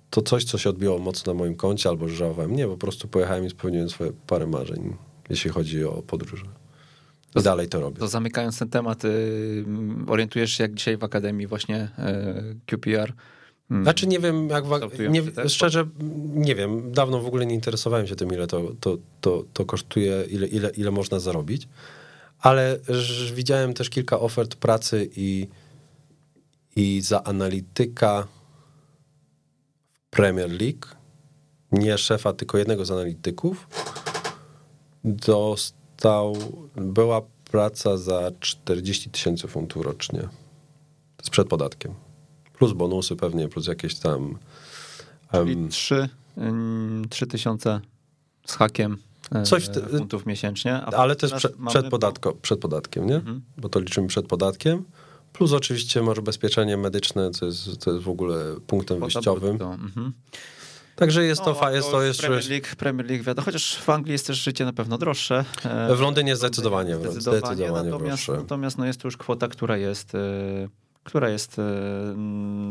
to 0.09 0.21
coś, 0.21 0.43
co 0.43 0.57
się 0.57 0.69
odbiło 0.69 0.99
mocno 0.99 1.33
na 1.33 1.39
moim 1.39 1.55
koncie 1.55 1.89
albo 1.89 2.09
żałowałem. 2.09 2.55
Nie, 2.55 2.67
po 2.67 2.77
prostu 2.77 3.07
pojechałem 3.07 3.45
i 3.45 3.49
spełniłem 3.49 3.89
swoje 3.89 4.11
parę 4.27 4.47
marzeń, 4.47 4.95
jeśli 5.29 5.51
chodzi 5.51 5.83
o 5.83 6.01
podróże. 6.01 6.45
I 7.35 7.43
dalej 7.43 7.69
to 7.69 7.79
robię. 7.79 7.99
To 7.99 8.07
zamykając 8.07 8.59
ten 8.59 8.69
temat, 8.69 9.05
y, 9.05 9.65
orientujesz 10.07 10.51
się 10.51 10.63
jak 10.63 10.73
dzisiaj 10.73 10.97
w 10.97 11.03
Akademii 11.03 11.47
właśnie 11.47 11.89
e, 11.97 12.43
QPR? 12.65 13.13
Mm. 13.71 13.84
Znaczy 13.84 14.08
nie 14.08 14.19
wiem, 14.19 14.49
jak 14.49 14.65
wa- 14.65 14.80
nie, 15.10 15.49
szczerze 15.49 15.88
nie 16.34 16.56
wiem. 16.56 16.91
Dawno 16.91 17.19
w 17.21 17.25
ogóle 17.25 17.45
nie 17.45 17.56
interesowałem 17.56 18.08
się 18.08 18.15
tym, 18.15 18.34
ile 18.34 18.47
to, 18.47 18.62
to, 18.80 18.97
to, 19.21 19.43
to 19.54 19.65
kosztuje, 19.65 20.23
ile, 20.30 20.47
ile, 20.47 20.69
ile 20.69 20.91
można 20.91 21.19
zarobić. 21.19 21.67
Ale 22.39 22.80
widziałem 23.34 23.73
też 23.73 23.89
kilka 23.89 24.19
ofert 24.19 24.56
pracy 24.56 25.10
i, 25.15 25.47
i 26.75 27.01
za 27.01 27.23
analityka 27.23 28.28
w 29.93 30.10
Premier 30.10 30.49
League, 30.49 30.88
nie 31.71 31.97
szefa, 31.97 32.34
tylko 32.34 32.58
jednego 32.58 32.86
z 32.86 32.91
analityków, 32.91 33.67
dostał, 35.04 36.38
była 36.75 37.21
praca 37.51 37.97
za 37.97 38.32
40 38.39 39.10
tysięcy 39.10 39.47
funtów 39.47 39.86
rocznie. 39.86 40.30
Z 41.23 41.45
podatkiem. 41.49 41.93
Plus 42.57 42.73
bonusy 42.73 43.15
pewnie, 43.15 43.47
plus 43.47 43.67
jakieś 43.67 43.95
tam. 43.95 44.37
Czyli 45.31 45.53
em, 45.53 45.69
3, 45.69 46.09
ym, 46.37 47.05
3 47.09 47.27
tysiące 47.27 47.81
z 48.45 48.55
hakiem 48.55 48.97
e, 49.31 49.43
Coś 49.43 49.67
te- 49.69 49.81
funtów 49.81 50.25
miesięcznie. 50.25 50.75
ale 50.81 51.15
to 51.15 51.25
jest 51.25 51.31
teraz 51.33 51.39
przed, 51.39 51.59
mamy- 51.59 51.69
przed, 51.69 51.89
podatko, 51.89 52.33
przed 52.41 52.59
podatkiem, 52.59 53.07
nie? 53.07 53.15
Mhm. 53.15 53.41
Bo 53.57 53.69
to 53.69 53.79
liczymy 53.79 54.07
przed 54.07 54.27
podatkiem. 54.27 54.83
Plus 55.33 55.51
oczywiście 55.53 56.01
masz 56.01 56.17
ubezpieczenie 56.17 56.77
medyczne, 56.77 57.31
co 57.31 57.45
jest, 57.45 57.77
co 57.77 57.91
jest 57.91 58.03
w 58.03 58.09
ogóle 58.09 58.55
punktem 58.67 58.97
kwota 58.97 59.13
wyjściowym. 59.13 59.55
mhm. 59.61 60.13
Także 60.95 61.23
jest 61.25 61.41
to, 61.41 61.49
No, 61.49 61.55
fa, 61.55 61.65
a 61.65 61.71
jest 61.71 61.91
to 61.91 62.01
jeszcze. 62.03 62.27
Premier 62.27 62.49
League, 62.49 62.67
Premier 62.77 63.07
League 63.09 63.23
wiadomo, 63.23 63.45
chociaż 63.45 63.75
w 63.77 63.89
Anglii 63.89 64.11
jest 64.11 64.27
też 64.27 64.43
życie 64.43 64.65
na 64.65 64.73
pewno 64.73 64.97
droższe. 64.97 65.45
E, 65.63 65.95
W 65.95 65.99
Londynie 66.01 66.35
zdecydowanie, 66.35 66.95
zdecydowanie 66.95 67.67
natomiast, 67.71 67.99
droższe. 68.25 68.31
natomiast 68.31 68.77
no 68.77 68.85
jest 68.85 69.01
to 69.01 69.07
już 69.07 69.17
kwota, 69.17 69.47
która 69.47 69.77
jest, 69.77 70.15
e, 70.15 70.19
która 71.05 71.29
jest 71.29 71.59
e, 71.59 71.63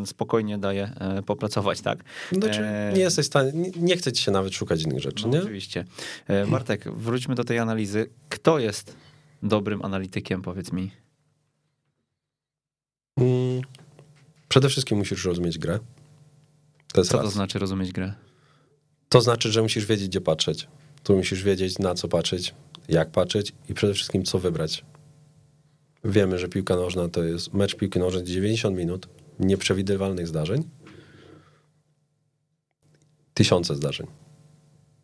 spokojnie 0.06 0.58
daje 0.58 0.84
e, 1.00 1.22
popracować, 1.22 1.80
tak? 1.80 2.04
Znaczy, 2.32 2.60
nie 2.94 3.00
jesteś 3.00 3.24
w 3.24 3.28
stanie, 3.28 3.52
nie, 3.52 3.70
nie 3.76 3.96
chce 3.96 4.12
ci 4.12 4.22
się 4.22 4.30
nawet 4.32 4.54
szukać 4.54 4.82
innych 4.82 5.00
rzeczy, 5.00 5.24
No, 5.26 5.32
nie? 5.32 5.42
oczywiście. 5.42 5.84
Bartek, 6.50 6.92
wróćmy 6.96 7.34
do 7.34 7.44
tej 7.44 7.58
analizy. 7.58 8.10
Kto 8.28 8.58
jest 8.58 8.96
dobrym 9.42 9.84
analitykiem, 9.84 10.42
powiedz 10.42 10.72
mi? 10.72 10.90
Mm, 13.20 13.62
Przede 14.48 14.68
wszystkim 14.68 14.98
musisz 14.98 15.24
rozumieć 15.24 15.58
grę. 15.58 15.78
To 16.92 17.04
Co 17.04 17.16
raz. 17.16 17.26
to 17.26 17.30
znaczy 17.30 17.58
rozumieć 17.58 17.92
grę? 17.92 18.14
To 19.08 19.20
znaczy, 19.20 19.52
że 19.52 19.62
musisz 19.62 19.86
wiedzieć, 19.86 20.08
gdzie 20.08 20.20
patrzeć. 20.20 20.68
Tu 21.02 21.16
musisz 21.16 21.42
wiedzieć, 21.42 21.78
na 21.78 21.94
co 21.94 22.08
patrzeć, 22.08 22.54
jak 22.88 23.10
patrzeć 23.10 23.52
i 23.68 23.74
przede 23.74 23.94
wszystkim, 23.94 24.24
co 24.24 24.38
wybrać. 24.38 24.84
Wiemy, 26.04 26.38
że 26.38 26.48
piłka 26.48 26.76
nożna 26.76 27.08
to 27.08 27.22
jest 27.22 27.54
mecz 27.54 27.74
piłki 27.74 27.98
nożnej 27.98 28.24
90 28.24 28.76
minut, 28.76 29.08
nieprzewidywalnych 29.40 30.28
zdarzeń, 30.28 30.62
tysiące 33.34 33.76
zdarzeń. 33.76 34.06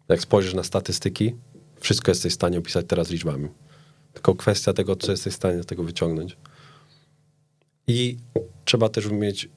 Jak 0.09 0.21
spojrzysz 0.21 0.55
na 0.55 0.63
statystyki, 0.63 1.35
wszystko 1.81 2.11
jesteś 2.11 2.33
w 2.33 2.35
stanie 2.35 2.59
opisać 2.59 2.87
teraz 2.89 3.11
liczbami. 3.11 3.49
Tylko 4.13 4.35
kwestia 4.35 4.73
tego, 4.73 4.97
co 4.97 5.11
jesteś 5.11 5.33
w 5.33 5.37
stanie 5.37 5.63
z 5.63 5.67
tego 5.67 5.83
wyciągnąć. 5.83 6.37
I 7.87 8.17
trzeba 8.65 8.89
też 8.89 9.07
umieć 9.07 9.49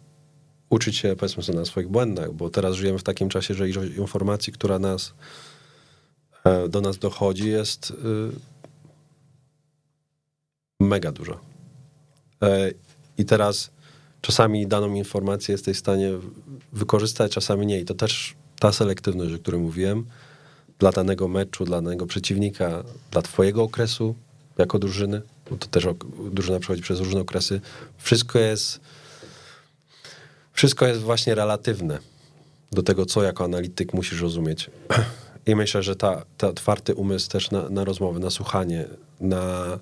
uczyć 0.69 0.97
się, 0.97 1.15
powiedzmy 1.15 1.43
sobie, 1.43 1.60
na 1.60 1.65
swoich 1.65 1.88
błędach, 1.88 2.34
bo 2.34 2.49
teraz 2.49 2.75
żyjemy 2.75 2.99
w 2.99 3.03
takim 3.03 3.29
czasie, 3.29 3.53
że 3.53 3.69
ilość 3.69 3.95
informacji, 3.95 4.53
która 4.53 4.79
nas, 4.79 5.13
e, 6.43 6.69
do 6.69 6.82
nas 6.82 6.97
dochodzi, 6.97 7.49
jest 7.49 7.91
y, 7.91 7.93
mega 10.84 11.12
duża. 11.12 11.39
E, 12.41 12.72
I 13.17 13.26
teraz 13.26 13.72
czasami 14.22 14.67
daną 14.67 14.93
informację 14.93 15.52
jesteś 15.52 15.78
w 15.78 15.80
stanie 15.80 16.12
wykorzystać, 16.74 17.32
czasami 17.32 17.65
nie. 17.65 17.80
I 17.80 17.86
to 17.86 17.93
też 17.93 18.36
ta 18.60 18.72
selektywność, 18.72 19.34
o 19.34 19.39
której 19.39 19.62
mówiłem, 19.62 20.06
dla 20.80 20.91
danego 20.91 21.28
meczu, 21.28 21.65
dla 21.65 21.82
danego 21.82 22.06
przeciwnika, 22.06 22.84
dla 23.12 23.22
twojego 23.22 23.63
okresu 23.63 24.15
jako 24.58 24.80
drużyny, 24.80 25.22
bo 25.50 25.58
to 25.58 25.67
też 25.67 25.88
drużyna 26.32 26.60
przechodzi 26.60 26.82
przez 26.82 27.00
różne 27.00 27.22
okresy. 27.22 27.62
Wszystko 27.98 28.39
jest 28.39 28.80
wszystko 30.54 30.88
jest 30.88 31.02
właśnie 31.02 31.36
relatywne 31.36 32.00
do 32.72 32.84
tego, 32.84 33.06
co 33.06 33.24
jako 33.24 33.43
analityk 33.43 33.93
musisz 33.93 34.22
rozumieć. 34.22 34.69
I 35.46 35.56
myślę, 35.56 35.84
że 35.84 35.96
ta, 35.96 36.26
ta 36.38 36.48
otwarty 36.48 36.96
umysł 36.96 37.30
też 37.30 37.52
na, 37.52 37.69
na 37.69 37.84
rozmowy, 37.84 38.19
na 38.19 38.30
słuchanie, 38.30 38.86
na 39.22 39.80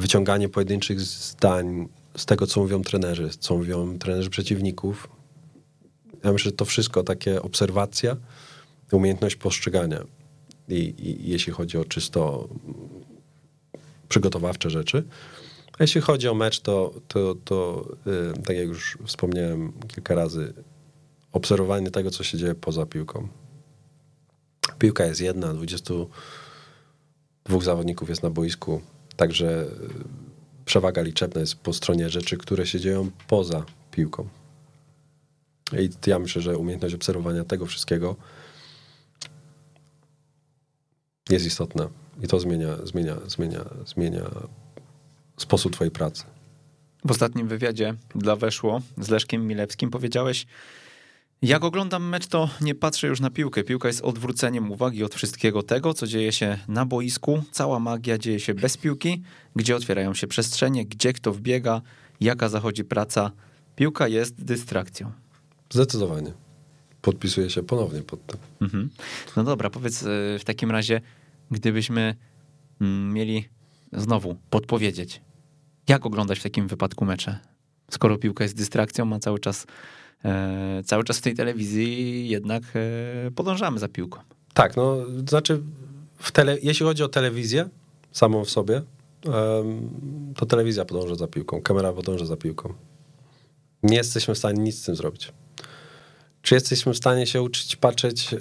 wyciąganie 0.00 0.48
pojedynczych 0.48 1.00
zdań 1.00 1.88
z 2.16 2.26
tego, 2.26 2.46
co 2.46 2.60
mówią 2.60 2.82
trenerzy, 2.82 3.30
co 3.38 3.56
mówią 3.56 3.98
trenerzy 3.98 4.30
przeciwników. 4.30 5.08
Ja 6.24 6.32
myślę, 6.32 6.50
że 6.50 6.56
to 6.56 6.64
wszystko 6.64 7.02
takie 7.02 7.42
obserwacja, 7.42 8.16
umiejętność 8.92 9.36
postrzegania. 9.36 10.04
I, 10.68 10.94
i 10.98 11.30
jeśli 11.30 11.52
chodzi 11.52 11.78
o 11.78 11.84
czysto 11.84 12.48
przygotowawcze 14.08 14.70
rzeczy. 14.70 15.04
A 15.78 15.82
jeśli 15.82 16.00
chodzi 16.00 16.28
o 16.28 16.34
mecz, 16.34 16.60
to, 16.60 16.94
to, 17.08 17.34
to 17.44 17.88
y, 18.36 18.42
tak 18.42 18.56
jak 18.56 18.68
już 18.68 18.98
wspomniałem 19.06 19.72
kilka 19.88 20.14
razy, 20.14 20.52
obserwowanie 21.32 21.90
tego, 21.90 22.10
co 22.10 22.24
się 22.24 22.38
dzieje 22.38 22.54
poza 22.54 22.86
piłką. 22.86 23.28
Piłka 24.78 25.04
jest 25.04 25.20
jedna, 25.20 25.54
22 25.54 27.60
zawodników 27.60 28.08
jest 28.08 28.22
na 28.22 28.30
boisku, 28.30 28.80
także 29.16 29.62
y, 29.62 29.68
przewaga 30.64 31.02
liczebna 31.02 31.40
jest 31.40 31.54
po 31.54 31.72
stronie 31.72 32.08
rzeczy, 32.08 32.36
które 32.36 32.66
się 32.66 32.80
dzieją 32.80 33.10
poza 33.28 33.64
piłką. 33.90 34.28
I 35.78 35.90
ja 36.06 36.18
myślę, 36.18 36.42
że 36.42 36.58
umiejętność 36.58 36.94
obserwowania 36.94 37.44
tego 37.44 37.66
wszystkiego 37.66 38.16
jest 41.30 41.46
istotna. 41.46 41.88
I 42.22 42.28
to 42.28 42.40
zmienia, 42.40 42.76
zmienia, 42.84 43.16
zmienia, 43.26 43.64
zmienia 43.86 44.30
sposób 45.36 45.72
twojej 45.72 45.90
pracy. 45.90 46.24
W 47.04 47.10
ostatnim 47.10 47.48
wywiadzie 47.48 47.94
dla 48.14 48.36
Weszło 48.36 48.80
z 48.98 49.08
Leszkiem 49.08 49.46
Milewskim 49.46 49.90
powiedziałeś, 49.90 50.46
jak 51.42 51.64
oglądam 51.64 52.08
mecz, 52.08 52.26
to 52.26 52.50
nie 52.60 52.74
patrzę 52.74 53.06
już 53.06 53.20
na 53.20 53.30
piłkę. 53.30 53.64
Piłka 53.64 53.88
jest 53.88 54.00
odwróceniem 54.00 54.72
uwagi 54.72 55.04
od 55.04 55.14
wszystkiego 55.14 55.62
tego, 55.62 55.94
co 55.94 56.06
dzieje 56.06 56.32
się 56.32 56.58
na 56.68 56.86
boisku. 56.86 57.42
Cała 57.50 57.78
magia 57.78 58.18
dzieje 58.18 58.40
się 58.40 58.54
bez 58.54 58.76
piłki, 58.76 59.22
gdzie 59.56 59.76
otwierają 59.76 60.14
się 60.14 60.26
przestrzenie, 60.26 60.86
gdzie 60.86 61.12
kto 61.12 61.32
wbiega, 61.32 61.82
jaka 62.20 62.48
zachodzi 62.48 62.84
praca. 62.84 63.30
Piłka 63.76 64.08
jest 64.08 64.44
dystrakcją. 64.44 65.12
Zdecydowanie. 65.70 66.32
Podpisuję 67.02 67.50
się 67.50 67.62
ponownie 67.62 68.02
pod 68.02 68.26
tym. 68.26 68.38
Mhm. 68.60 68.90
No 69.36 69.44
dobra, 69.44 69.70
powiedz 69.70 70.02
y, 70.02 70.06
w 70.40 70.44
takim 70.44 70.70
razie, 70.70 71.00
gdybyśmy 71.50 72.14
mm, 72.80 73.12
mieli 73.12 73.48
znowu 73.92 74.36
podpowiedzieć, 74.50 75.20
jak 75.88 76.06
oglądać 76.06 76.38
w 76.38 76.42
takim 76.42 76.68
wypadku 76.68 77.04
mecze? 77.04 77.38
Skoro 77.90 78.18
piłka 78.18 78.44
jest 78.44 78.56
dystrakcją, 78.56 79.12
a 79.12 79.18
cały 79.18 79.38
czas, 79.38 79.64
e, 79.64 79.99
cały 80.84 81.04
czas 81.04 81.18
w 81.18 81.22
tej 81.22 81.34
telewizji 81.34 82.28
jednak 82.28 82.62
e, 82.74 83.30
podążamy 83.30 83.78
za 83.78 83.88
piłką. 83.88 84.20
Tak, 84.54 84.76
no 84.76 84.96
znaczy, 85.28 85.62
w 86.18 86.32
tele, 86.32 86.58
jeśli 86.62 86.86
chodzi 86.86 87.02
o 87.02 87.08
telewizję 87.08 87.68
samą 88.12 88.44
w 88.44 88.50
sobie, 88.50 88.82
to 90.36 90.46
telewizja 90.46 90.84
podąża 90.84 91.14
za 91.14 91.26
piłką, 91.26 91.62
kamera 91.62 91.92
podąża 91.92 92.26
za 92.26 92.36
piłką. 92.36 92.74
Nie 93.82 93.96
jesteśmy 93.96 94.34
w 94.34 94.38
stanie 94.38 94.62
nic 94.62 94.78
z 94.78 94.84
tym 94.84 94.96
zrobić. 94.96 95.32
Czy 96.42 96.54
jesteśmy 96.54 96.92
w 96.92 96.96
stanie 96.96 97.26
się 97.26 97.42
uczyć 97.42 97.76
patrzeć 97.76 98.34
e, 98.34 98.38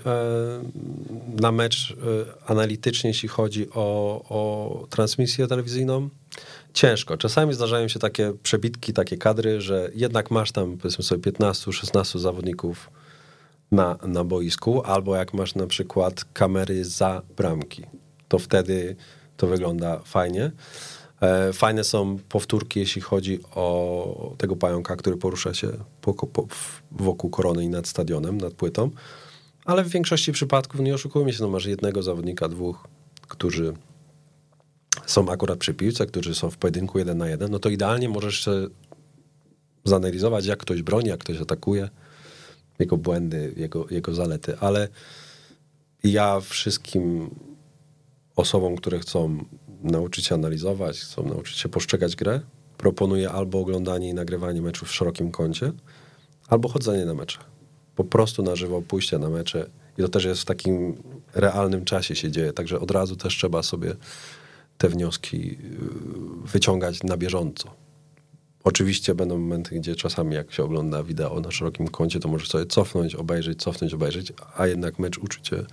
na 1.41 1.51
mecz 1.51 1.91
e, 1.91 1.95
analitycznie, 2.51 3.09
jeśli 3.09 3.29
chodzi 3.29 3.69
o, 3.69 4.21
o 4.29 4.87
transmisję 4.89 5.47
telewizyjną? 5.47 6.09
Ciężko. 6.73 7.17
Czasami 7.17 7.53
zdarzają 7.53 7.87
się 7.87 7.99
takie 7.99 8.33
przebitki, 8.43 8.93
takie 8.93 9.17
kadry, 9.17 9.61
że 9.61 9.91
jednak 9.95 10.31
masz 10.31 10.51
tam 10.51 10.77
powiedzmy 10.77 11.03
sobie 11.03 11.31
15-16 11.31 12.19
zawodników 12.19 12.89
na, 13.71 13.97
na 14.07 14.23
boisku, 14.23 14.81
albo 14.81 15.15
jak 15.15 15.33
masz 15.33 15.55
na 15.55 15.67
przykład 15.67 16.25
kamery 16.33 16.85
za 16.85 17.21
bramki, 17.37 17.83
to 18.27 18.39
wtedy 18.39 18.95
to 19.37 19.47
wygląda 19.47 19.99
fajnie. 19.99 20.51
E, 21.21 21.53
Fajne 21.53 21.83
są 21.83 22.17
powtórki, 22.29 22.79
jeśli 22.79 23.01
chodzi 23.01 23.39
o 23.55 24.35
tego 24.37 24.55
pająka, 24.55 24.95
który 24.95 25.17
porusza 25.17 25.53
się 25.53 25.67
wokół 26.91 27.29
korony 27.29 27.63
i 27.63 27.69
nad 27.69 27.87
stadionem, 27.87 28.37
nad 28.37 28.53
płytą. 28.53 28.89
Ale 29.65 29.83
w 29.83 29.89
większości 29.89 30.31
przypadków, 30.31 30.79
nie 30.79 30.93
oszukujmy 30.93 31.33
się, 31.33 31.43
no 31.43 31.49
masz 31.49 31.65
jednego 31.65 32.03
zawodnika, 32.03 32.49
dwóch, 32.49 32.87
którzy 33.27 33.73
są 35.09 35.29
akurat 35.29 35.59
przy 35.59 35.73
piłce, 35.73 36.05
którzy 36.05 36.35
są 36.35 36.49
w 36.49 36.57
pojedynku 36.57 36.99
jeden 36.99 37.17
na 37.17 37.29
jeden, 37.29 37.51
no 37.51 37.59
to 37.59 37.69
idealnie 37.69 38.09
możesz 38.09 38.49
zanalizować, 39.85 40.45
jak 40.45 40.59
ktoś 40.59 40.81
broni, 40.81 41.09
jak 41.09 41.19
ktoś 41.19 41.41
atakuje, 41.41 41.89
jego 42.79 42.97
błędy, 42.97 43.53
jego, 43.57 43.85
jego 43.91 44.15
zalety, 44.15 44.57
ale 44.59 44.87
ja 46.03 46.39
wszystkim 46.39 47.29
osobom, 48.35 48.75
które 48.75 48.99
chcą 48.99 49.45
nauczyć 49.83 50.25
się 50.25 50.35
analizować, 50.35 50.99
chcą 50.99 51.23
nauczyć 51.23 51.57
się 51.57 51.69
postrzegać 51.69 52.15
grę, 52.15 52.41
proponuję 52.77 53.29
albo 53.29 53.59
oglądanie 53.59 54.09
i 54.09 54.13
nagrywanie 54.13 54.61
meczów 54.61 54.89
w 54.89 54.93
szerokim 54.93 55.31
kącie, 55.31 55.71
albo 56.47 56.69
chodzenie 56.69 57.05
na 57.05 57.13
mecze. 57.13 57.39
Po 57.95 58.03
prostu 58.03 58.43
na 58.43 58.55
żywo 58.55 58.81
pójście 58.81 59.19
na 59.19 59.29
mecze 59.29 59.69
i 59.97 60.01
to 60.01 60.07
też 60.09 60.25
jest 60.25 60.41
w 60.41 60.45
takim 60.45 61.03
realnym 61.35 61.85
czasie 61.85 62.15
się 62.15 62.31
dzieje, 62.31 62.53
także 62.53 62.79
od 62.79 62.91
razu 62.91 63.15
też 63.15 63.37
trzeba 63.37 63.63
sobie 63.63 63.95
te 64.79 64.89
wnioski 64.89 65.51
y, 65.51 66.47
wyciągać 66.47 67.03
na 67.03 67.17
bieżąco. 67.17 67.69
Oczywiście 68.63 69.15
będą 69.15 69.37
momenty, 69.37 69.75
gdzie 69.75 69.95
czasami 69.95 70.35
jak 70.35 70.53
się 70.53 70.63
ogląda 70.63 71.03
wideo 71.03 71.39
na 71.39 71.51
szerokim 71.51 71.87
kącie, 71.87 72.19
to 72.19 72.27
możesz 72.27 72.49
sobie 72.49 72.65
cofnąć, 72.65 73.15
obejrzeć, 73.15 73.61
cofnąć, 73.61 73.93
obejrzeć, 73.93 74.33
a 74.55 74.67
jednak 74.67 74.99
mecz 74.99 75.17
uczy 75.17 75.41
cię 75.41 75.65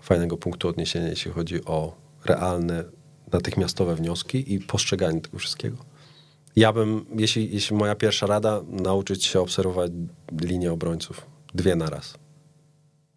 fajnego 0.00 0.36
punktu 0.36 0.68
odniesienia, 0.68 1.08
jeśli 1.08 1.30
chodzi 1.30 1.64
o 1.64 1.96
realne, 2.24 2.84
natychmiastowe 3.32 3.94
wnioski 3.94 4.54
i 4.54 4.60
postrzeganie 4.60 5.20
tego 5.20 5.38
wszystkiego. 5.38 5.76
Ja 6.56 6.72
bym, 6.72 7.06
jeśli, 7.18 7.54
jeśli 7.54 7.76
moja 7.76 7.94
pierwsza 7.94 8.26
rada, 8.26 8.62
nauczyć 8.68 9.24
się 9.24 9.40
obserwować 9.40 9.92
linię 10.40 10.72
obrońców. 10.72 11.26
Dwie 11.54 11.76
na 11.76 11.90
raz. 11.90 12.14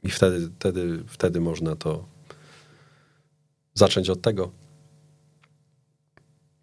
I 0.03 0.09
wtedy, 0.09 0.49
wtedy, 0.59 1.03
wtedy 1.07 1.41
można 1.41 1.75
to 1.75 2.05
zacząć 3.73 4.09
od 4.09 4.21
tego. 4.21 4.51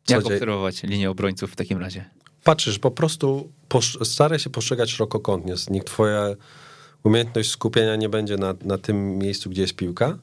Co 0.07 0.14
Jak 0.14 0.25
dzieje- 0.25 0.35
obserwować 0.37 0.83
linię 0.83 1.11
obrońców 1.11 1.53
w 1.53 1.57
takim 1.57 1.79
razie? 1.79 2.05
patrzysz, 2.45 2.79
po 2.79 2.90
prostu 2.90 3.53
posz- 3.69 4.05
staraj 4.05 4.38
się 4.38 4.51
postrzegać 4.51 4.90
szerokokątnie. 4.90 5.55
Niech 5.71 5.85
twoja 5.85 6.27
umiejętność 7.05 7.51
skupienia 7.51 7.97
nie 7.97 8.09
będzie 8.09 8.37
na, 8.37 8.55
na 8.64 8.79
tym 8.79 9.19
miejscu, 9.19 9.51
gdzie 9.51 9.62
jest 9.62 9.75
piłka, 9.75 10.19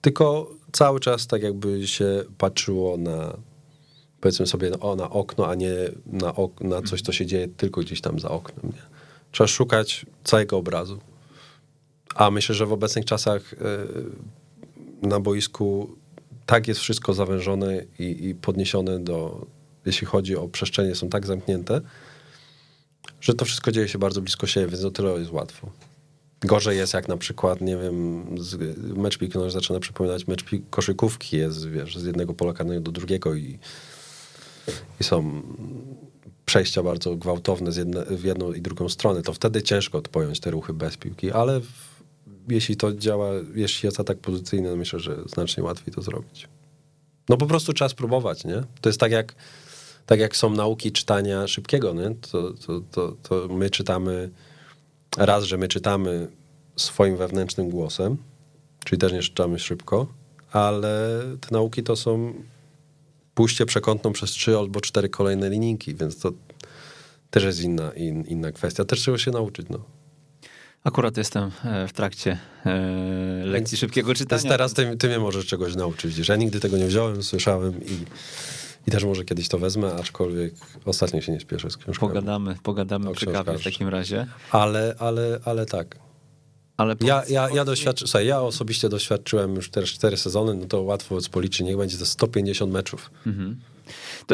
tylko 0.00 0.50
cały 0.72 1.00
czas 1.00 1.26
tak 1.26 1.42
jakby 1.42 1.86
się 1.88 2.24
patrzyło 2.38 2.96
na 2.96 3.36
powiedzmy 4.20 4.46
sobie 4.46 4.80
o, 4.80 4.96
na 4.96 5.10
okno, 5.10 5.46
a 5.46 5.54
nie 5.54 5.72
na, 6.06 6.34
ok- 6.34 6.60
na 6.60 6.82
coś, 6.82 7.02
co 7.02 7.12
się 7.12 7.26
dzieje 7.26 7.48
tylko 7.48 7.80
gdzieś 7.80 8.00
tam 8.00 8.18
za 8.20 8.30
oknem. 8.30 8.72
Nie? 8.72 8.82
Trzeba 9.32 9.48
szukać 9.48 10.06
całego 10.24 10.56
obrazu. 10.56 10.98
A 12.14 12.30
myślę, 12.30 12.54
że 12.54 12.66
w 12.66 12.72
obecnych 12.72 13.04
czasach 13.04 13.52
e, 13.52 13.56
na 15.08 15.20
boisku 15.20 15.96
tak 16.48 16.68
jest 16.68 16.80
wszystko 16.80 17.14
zawężone 17.14 17.84
i, 17.98 18.28
i 18.28 18.34
podniesione 18.34 18.98
do, 18.98 19.46
jeśli 19.86 20.06
chodzi 20.06 20.36
o 20.36 20.48
przestrzenie, 20.48 20.94
są 20.94 21.08
tak 21.08 21.26
zamknięte, 21.26 21.80
że 23.20 23.34
to 23.34 23.44
wszystko 23.44 23.72
dzieje 23.72 23.88
się 23.88 23.98
bardzo 23.98 24.20
blisko 24.20 24.46
siebie, 24.46 24.66
więc 24.66 24.84
o 24.84 24.90
tyle 24.90 25.10
jest 25.10 25.32
łatwo. 25.32 25.70
Gorzej 26.40 26.76
jest 26.76 26.94
jak 26.94 27.08
na 27.08 27.16
przykład, 27.16 27.60
nie 27.60 27.76
wiem, 27.76 28.24
z, 28.38 28.78
mecz 28.96 29.20
nożnej 29.20 29.50
zaczyna 29.50 29.80
przypominać 29.80 30.26
mecz 30.26 30.44
koszykówki, 30.70 31.36
jest, 31.36 31.68
wiesz, 31.68 31.98
z 31.98 32.04
jednego 32.04 32.34
pola 32.34 32.52
karnego 32.52 32.80
do 32.80 32.92
drugiego 32.92 33.34
i, 33.34 33.58
i 35.00 35.04
są 35.04 35.42
przejścia 36.46 36.82
bardzo 36.82 37.16
gwałtowne 37.16 37.72
z 37.72 37.76
jedne, 37.76 38.04
w 38.04 38.24
jedną 38.24 38.52
i 38.52 38.60
drugą 38.60 38.88
stronę, 38.88 39.22
to 39.22 39.32
wtedy 39.32 39.62
ciężko 39.62 40.02
pojąć 40.02 40.40
te 40.40 40.50
ruchy 40.50 40.72
bez 40.72 40.96
piłki, 40.96 41.30
ale 41.30 41.60
w, 41.60 41.97
jeśli 42.48 42.76
to 42.76 42.92
działa, 42.92 43.30
jeśli 43.54 43.86
jest 43.86 44.00
atak 44.00 44.18
pozycyjny, 44.18 44.76
myślę, 44.76 45.00
że 45.00 45.16
znacznie 45.26 45.62
łatwiej 45.62 45.94
to 45.94 46.02
zrobić. 46.02 46.48
No 47.28 47.36
po 47.36 47.46
prostu 47.46 47.72
trzeba 47.72 47.88
spróbować, 47.88 48.44
nie? 48.44 48.62
To 48.80 48.88
jest 48.88 49.00
tak 49.00 49.12
jak, 49.12 49.34
tak 50.06 50.20
jak 50.20 50.36
są 50.36 50.50
nauki 50.50 50.92
czytania 50.92 51.46
szybkiego, 51.46 51.92
nie? 51.92 52.14
To, 52.14 52.52
to, 52.52 52.80
to, 52.90 53.16
to 53.22 53.48
my 53.50 53.70
czytamy, 53.70 54.30
raz, 55.16 55.44
że 55.44 55.58
my 55.58 55.68
czytamy 55.68 56.28
swoim 56.76 57.16
wewnętrznym 57.16 57.70
głosem, 57.70 58.16
czyli 58.84 58.98
też 58.98 59.12
nie 59.12 59.22
czytamy 59.22 59.58
szybko, 59.58 60.06
ale 60.52 61.22
te 61.40 61.48
nauki 61.50 61.82
to 61.82 61.96
są 61.96 62.34
pójście 63.34 63.66
przekątną 63.66 64.12
przez 64.12 64.30
trzy 64.30 64.58
albo 64.58 64.80
cztery 64.80 65.08
kolejne 65.08 65.50
linijki, 65.50 65.94
więc 65.94 66.18
to 66.18 66.32
też 67.30 67.44
jest 67.44 67.60
inna, 67.60 67.92
in, 67.92 68.24
inna 68.24 68.52
kwestia. 68.52 68.84
Też 68.84 69.00
trzeba 69.00 69.18
się 69.18 69.30
nauczyć, 69.30 69.66
no. 69.70 69.97
Akurat 70.84 71.16
jestem 71.16 71.50
e, 71.64 71.88
w 71.88 71.92
trakcie 71.92 72.38
e, 72.66 72.80
lekcji 73.44 73.78
szybkiego 73.78 74.06
Więc 74.08 74.18
czytania. 74.18 74.42
teraz 74.50 74.74
ty, 74.74 74.96
ty 74.96 75.08
mnie 75.08 75.18
możesz 75.18 75.46
czegoś 75.46 75.76
nauczyć, 75.76 76.14
że 76.14 76.32
ja 76.32 76.36
nigdy 76.36 76.60
tego 76.60 76.76
nie 76.78 76.86
wziąłem, 76.86 77.22
słyszałem 77.22 77.84
i, 77.84 77.92
i 78.88 78.90
też 78.90 79.04
może 79.04 79.24
kiedyś 79.24 79.48
to 79.48 79.58
wezmę, 79.58 79.94
aczkolwiek 79.94 80.54
ostatnio 80.84 81.20
się 81.20 81.32
nie 81.32 81.40
spieszę 81.40 81.70
z 81.70 81.76
książkami. 81.76 82.08
Pogadamy, 82.12 82.56
pogadamy 82.62 83.08
O 83.10 83.12
przy 83.12 83.26
kawie 83.26 83.58
w 83.58 83.64
takim 83.64 83.88
razie. 83.88 84.26
Ale, 84.50 84.94
ale, 84.98 85.38
ale 85.44 85.66
tak. 85.66 85.96
Ale 86.76 86.96
Ja, 87.00 87.16
powiedz- 87.20 87.30
ja, 87.30 87.48
ja, 87.54 87.64
doświadczy, 87.64 88.06
słuchaj, 88.06 88.26
ja 88.26 88.40
osobiście 88.40 88.88
doświadczyłem 88.88 89.54
już 89.54 89.70
teraz 89.70 89.90
cztery 89.90 90.16
sezony, 90.16 90.54
no 90.54 90.66
to 90.66 90.82
łatwo 90.82 91.18
policzyć, 91.30 91.60
niech 91.60 91.76
będzie 91.76 91.98
to 91.98 92.06
150 92.06 92.72
meczów. 92.72 93.10
Mhm. 93.26 93.60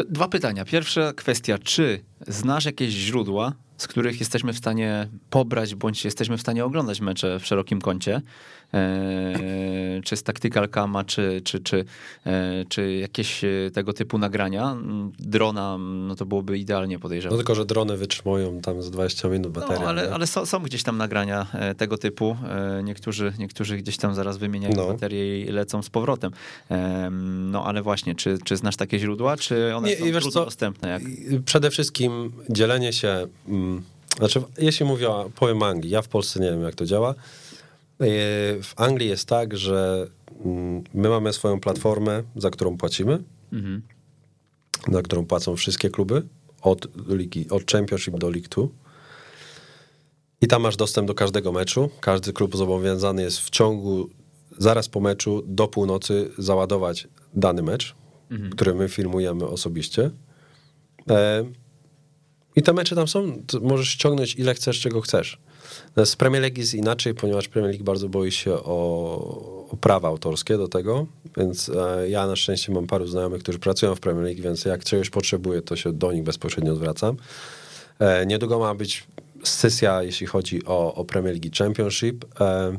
Dwa 0.09 0.27
pytania. 0.27 0.65
Pierwsza 0.65 1.13
kwestia, 1.13 1.57
czy 1.57 1.99
znasz 2.27 2.65
jakieś 2.65 2.93
źródła, 2.93 3.53
z 3.77 3.87
których 3.87 4.19
jesteśmy 4.19 4.53
w 4.53 4.57
stanie 4.57 5.07
pobrać, 5.29 5.75
bądź 5.75 6.05
jesteśmy 6.05 6.37
w 6.37 6.41
stanie 6.41 6.65
oglądać 6.65 7.01
mecze 7.01 7.39
w 7.39 7.45
szerokim 7.45 7.81
kącie? 7.81 8.21
E, 8.75 10.01
czy 10.03 10.15
z 10.17 10.23
Tactical 10.23 10.69
Cama, 10.69 11.03
czy, 11.03 11.41
czy, 11.43 11.59
czy, 11.59 11.85
e, 12.25 12.65
czy 12.69 12.93
jakieś 12.93 13.43
e, 13.43 13.47
tego 13.73 13.93
typu 13.93 14.17
nagrania? 14.17 14.77
Drona, 15.19 15.77
no 15.79 16.15
to 16.15 16.25
byłoby 16.25 16.57
idealnie 16.57 16.95
No 16.95 16.99
podejrzewam. 17.01 17.37
tylko, 17.37 17.55
że 17.55 17.65
drony 17.65 17.97
wytrzymują 17.97 18.61
tam 18.61 18.81
z 18.81 18.91
20 18.91 19.27
minut 19.29 19.55
No, 19.55 19.61
bateria. 19.61 19.87
ale, 19.87 20.13
ale 20.13 20.27
są, 20.27 20.45
są 20.45 20.59
gdzieś 20.59 20.83
tam 20.83 20.97
nagrania 20.97 21.47
tego 21.77 21.97
typu. 21.97 22.37
Niektórzy, 22.83 23.33
niektórzy 23.39 23.77
gdzieś 23.77 23.97
tam 23.97 24.15
zaraz 24.15 24.37
wymieniają 24.37 24.75
No. 24.75 24.87
baterie 24.87 25.41
i 25.41 25.51
lecą 25.51 25.81
z 25.83 25.89
powrotem. 25.89 26.31
Em, 26.69 27.51
No 27.51 27.65
ale 27.65 27.81
właśnie, 27.81 28.15
czy, 28.15 28.37
czy 28.43 28.57
znasz 28.57 28.75
takie 28.75 28.99
źródła, 28.99 29.37
czy 29.37 29.75
one 29.75 29.87
Nie, 29.87 29.95
są 29.97 30.03
trudno 30.11 30.31
co? 30.31 30.45
dostępne? 30.45 30.89
Jak... 30.89 31.01
Przede 31.45 31.69
wszystkim 31.69 32.31
dzielenie 32.49 32.93
się, 32.93 33.27
mm, 33.47 33.81
znaczy 34.17 34.41
jeśli 34.57 34.85
mówię, 34.85 35.09
o- 35.09 35.29
powiem 35.35 35.63
Anglii, 35.63 35.91
ja 35.91 36.01
w 36.01 36.07
Polsce 36.07 36.39
nie 36.39 36.51
wiem 36.51 36.61
jak 36.63 36.75
to 36.75 36.85
działa. 36.85 37.15
Yy, 37.99 38.07
W 38.63 38.73
Anglii 38.75 39.09
jest 39.09 39.27
tak, 39.27 39.57
że 39.57 40.07
mm, 40.45 40.83
my 40.93 41.09
mamy 41.09 41.33
swoją 41.33 41.59
platformę, 41.59 42.23
za 42.35 42.49
którą 42.49 42.77
płacimy, 42.77 43.23
Mhm. 43.53 43.81
za 44.91 45.01
którą 45.01 45.25
płacą 45.25 45.55
wszystkie 45.55 45.89
kluby 45.89 46.23
od, 46.61 46.87
ligi, 47.07 47.49
od 47.49 47.71
Championship 47.71 48.17
do 48.17 48.29
League 48.29 48.47
2. 48.49 48.67
I 50.41 50.47
tam 50.47 50.61
masz 50.61 50.77
dostęp 50.77 51.07
do 51.07 51.13
każdego 51.13 51.51
meczu. 51.51 51.89
Każdy 51.99 52.33
klub 52.33 52.57
zobowiązany 52.57 53.21
jest 53.21 53.39
w 53.39 53.49
ciągu, 53.49 54.09
zaraz 54.57 54.89
po 54.89 54.99
meczu, 54.99 55.43
do 55.47 55.67
północy 55.67 56.31
załadować 56.37 57.07
dany 57.33 57.63
mecz, 57.63 57.95
mhm. 58.31 58.51
który 58.51 58.73
my 58.73 58.89
filmujemy 58.89 59.47
osobiście. 59.47 60.11
E, 61.09 61.45
I 62.55 62.61
te 62.61 62.73
mecze 62.73 62.95
tam 62.95 63.07
są, 63.07 63.43
możesz 63.61 63.89
ściągnąć 63.89 64.35
ile 64.35 64.53
chcesz, 64.53 64.79
czego 64.79 65.01
chcesz. 65.01 65.39
Z 66.05 66.15
Premier 66.15 66.41
League 66.41 66.57
jest 66.57 66.73
inaczej, 66.73 67.13
ponieważ 67.13 67.47
Premier 67.47 67.71
League 67.71 67.85
bardzo 67.85 68.09
boi 68.09 68.31
się 68.31 68.53
o, 68.53 69.67
o 69.71 69.77
prawa 69.77 70.07
autorskie 70.07 70.57
do 70.57 70.67
tego, 70.67 71.07
więc 71.37 71.69
e, 71.69 72.09
ja 72.09 72.27
na 72.27 72.35
szczęście 72.35 72.73
mam 72.73 72.87
paru 72.87 73.07
znajomych, 73.07 73.43
którzy 73.43 73.59
pracują 73.59 73.95
w 73.95 73.99
Premier 73.99 74.25
League, 74.25 74.41
więc 74.41 74.65
jak 74.65 74.83
czegoś 74.83 75.09
potrzebuję, 75.09 75.61
to 75.61 75.75
się 75.75 75.93
do 75.93 76.11
nich 76.11 76.23
bezpośrednio 76.23 76.75
zwracam. 76.75 77.15
E, 77.99 78.25
niedługo 78.25 78.59
ma 78.59 78.75
być 78.75 79.07
sesja, 79.43 80.03
jeśli 80.03 80.27
chodzi 80.27 80.65
o, 80.65 80.93
o 80.93 81.05
Premier 81.05 81.33
League 81.33 81.57
Championship. 81.57 82.25
E, 82.41 82.77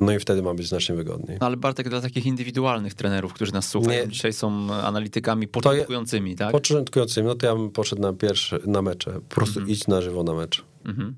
no 0.00 0.12
i 0.12 0.18
wtedy 0.18 0.42
ma 0.42 0.54
być 0.54 0.68
znacznie 0.68 0.94
wygodniej. 0.94 1.38
No 1.40 1.46
ale 1.46 1.56
Bartek, 1.56 1.88
dla 1.88 2.00
takich 2.00 2.26
indywidualnych 2.26 2.94
trenerów, 2.94 3.32
którzy 3.32 3.52
nas 3.52 3.68
słuchają, 3.68 4.04
nie. 4.04 4.12
dzisiaj 4.12 4.32
są 4.32 4.72
analitykami 4.72 5.48
początkującymi, 5.48 6.36
tak? 6.36 6.52
Początkującymi, 6.52 7.26
no 7.26 7.34
to 7.34 7.46
ja 7.46 7.54
bym 7.54 7.70
poszedł 7.70 8.02
na 8.02 8.12
pierwszy, 8.12 8.60
na 8.66 8.82
mecze. 8.82 9.12
Po 9.12 9.34
prostu 9.34 9.58
mhm. 9.58 9.76
idź 9.76 9.86
na 9.86 10.00
żywo 10.00 10.22
na 10.22 10.34
mecz. 10.34 10.64
Mhm. 10.84 11.14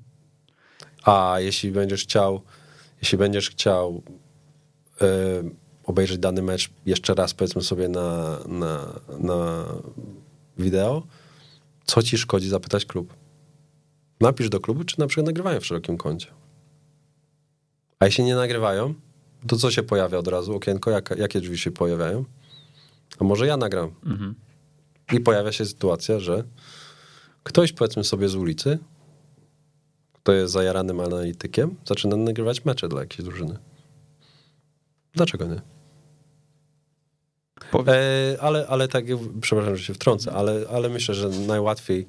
A 1.03 1.35
jeśli 1.39 1.71
będziesz 1.71 2.03
chciał, 2.03 2.41
jeśli 3.01 3.17
będziesz 3.17 3.49
chciał 3.49 4.03
yy, 5.01 5.07
obejrzeć 5.83 6.17
dany 6.17 6.41
mecz 6.41 6.69
jeszcze 6.85 7.13
raz, 7.13 7.33
powiedzmy 7.33 7.61
sobie 7.61 7.89
na, 7.89 8.39
na, 8.47 8.99
na 9.19 9.65
wideo, 10.57 11.03
co 11.85 12.03
ci 12.03 12.17
szkodzi 12.17 12.49
zapytać 12.49 12.85
klub? 12.85 13.13
Napisz 14.21 14.49
do 14.49 14.59
klubu, 14.59 14.83
czy 14.83 14.99
na 14.99 15.07
przykład 15.07 15.25
nagrywają 15.25 15.59
w 15.59 15.65
szerokim 15.65 15.97
kącie. 15.97 16.27
A 17.99 18.05
jeśli 18.05 18.23
nie 18.23 18.35
nagrywają, 18.35 18.93
to 19.47 19.57
co 19.57 19.71
się 19.71 19.83
pojawia 19.83 20.17
od 20.17 20.27
razu? 20.27 20.55
Okienko, 20.55 20.91
jak, 20.91 21.09
jakie 21.17 21.41
drzwi 21.41 21.57
się 21.57 21.71
pojawiają? 21.71 22.25
A 23.19 23.23
może 23.23 23.47
ja 23.47 23.57
nagram? 23.57 23.91
Mhm. 24.05 24.35
I 25.13 25.19
pojawia 25.19 25.51
się 25.51 25.65
sytuacja, 25.65 26.19
że 26.19 26.43
ktoś, 27.43 27.73
powiedzmy 27.73 28.03
sobie 28.03 28.29
z 28.29 28.35
ulicy, 28.35 28.79
kto 30.23 30.31
jest 30.33 30.53
zajaranym 30.53 30.99
analitykiem, 30.99 31.75
zaczyna 31.85 32.15
nagrywać 32.15 32.65
mecze 32.65 32.89
dla 32.89 32.99
jakiejś 32.99 33.23
drużyny. 33.23 33.57
Dlaczego 35.13 35.45
nie? 35.45 35.61
E, 37.87 38.37
ale, 38.41 38.67
ale 38.67 38.87
tak, 38.87 39.05
przepraszam, 39.41 39.75
że 39.75 39.83
się 39.83 39.93
wtrącę, 39.93 40.31
ale, 40.31 40.65
ale 40.71 40.89
myślę, 40.89 41.15
że 41.15 41.29
najłatwiej 41.29 42.05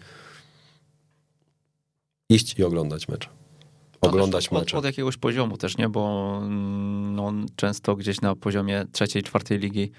iść 2.28 2.58
i 2.58 2.64
oglądać 2.64 3.08
mecz. 3.08 3.28
Oglądać 4.08 4.48
od, 4.48 4.52
mecze. 4.52 4.76
Od, 4.76 4.78
od 4.78 4.84
jakiegoś 4.84 5.16
poziomu 5.16 5.56
też, 5.56 5.76
nie? 5.76 5.88
Bo 5.88 6.34
mm, 6.42 7.14
no, 7.14 7.32
często 7.56 7.96
gdzieś 7.96 8.20
na 8.20 8.36
poziomie 8.36 8.86
trzeciej, 8.92 9.22
czwartej 9.22 9.58
ligi 9.58 9.90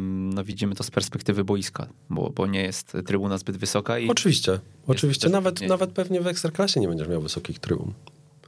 no, 0.00 0.44
widzimy 0.44 0.74
to 0.74 0.84
z 0.84 0.90
perspektywy 0.90 1.44
boiska, 1.44 1.86
bo, 2.10 2.30
bo 2.30 2.46
nie 2.46 2.62
jest 2.62 2.96
trybuna 3.06 3.38
zbyt 3.38 3.56
wysoka. 3.56 3.98
I 3.98 4.08
oczywiście, 4.08 4.58
oczywiście. 4.86 5.28
Nawet, 5.28 5.60
nawet 5.60 5.92
pewnie 5.92 6.20
w 6.20 6.26
Ekstraklasie 6.26 6.80
nie 6.80 6.88
będziesz 6.88 7.08
miał 7.08 7.22
wysokich 7.22 7.58
trybun. 7.58 7.92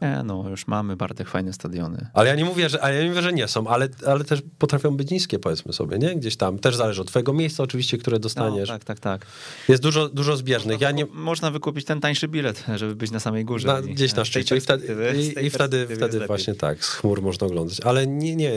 Nie, 0.03 0.23
no 0.25 0.49
już 0.49 0.67
mamy 0.67 0.97
Bartek 0.97 1.29
fajne 1.29 1.53
stadiony. 1.53 2.07
Ale 2.13 2.29
ja 2.29 2.35
nie 2.35 2.45
mówię, 2.45 2.69
że, 2.69 2.83
ale 2.83 2.95
ja 2.95 3.03
nie 3.03 3.09
mówię, 3.09 3.23
że 3.23 3.33
nie 3.33 3.49
są, 3.49 3.67
ale, 3.67 3.89
ale 4.07 4.25
też 4.25 4.43
potrafią 4.59 4.97
być 4.97 5.11
niskie, 5.11 5.39
powiedzmy 5.39 5.73
sobie, 5.73 5.99
nie? 5.99 6.17
Gdzieś 6.17 6.37
tam. 6.37 6.59
Też 6.59 6.77
zależy 6.77 7.01
od 7.01 7.09
twojego 7.09 7.33
miejsca 7.33 7.63
oczywiście, 7.63 7.99
które 7.99 8.19
dostaniesz. 8.19 8.69
No, 8.69 8.75
tak, 8.75 8.85
tak, 8.85 9.01
tak. 9.01 9.27
Jest 9.69 9.83
dużo, 9.83 10.09
dużo 10.09 10.37
zbieżnych. 10.37 10.75
Można, 10.75 10.87
ja 10.87 10.93
nie... 10.93 11.07
można 11.07 11.51
wykupić 11.51 11.85
ten 11.85 12.01
tańszy 12.01 12.29
bilet, 12.29 12.65
żeby 12.77 12.97
być 12.97 13.11
na 13.11 13.21
samej 13.21 13.45
górze. 13.45 13.69
Na, 13.69 13.83
gdzieś 13.83 14.15
na 14.15 14.25
szczycie. 14.25 14.57
I 14.57 14.61
wtedy, 14.61 15.15
i, 15.17 15.47
i 15.47 15.51
wtedy, 15.51 15.87
wtedy 15.97 16.27
właśnie 16.27 16.55
tak, 16.55 16.85
z 16.85 16.89
chmur 16.89 17.23
można 17.23 17.47
oglądać. 17.47 17.81
Ale 17.81 18.07
nie, 18.07 18.37
nie. 18.37 18.53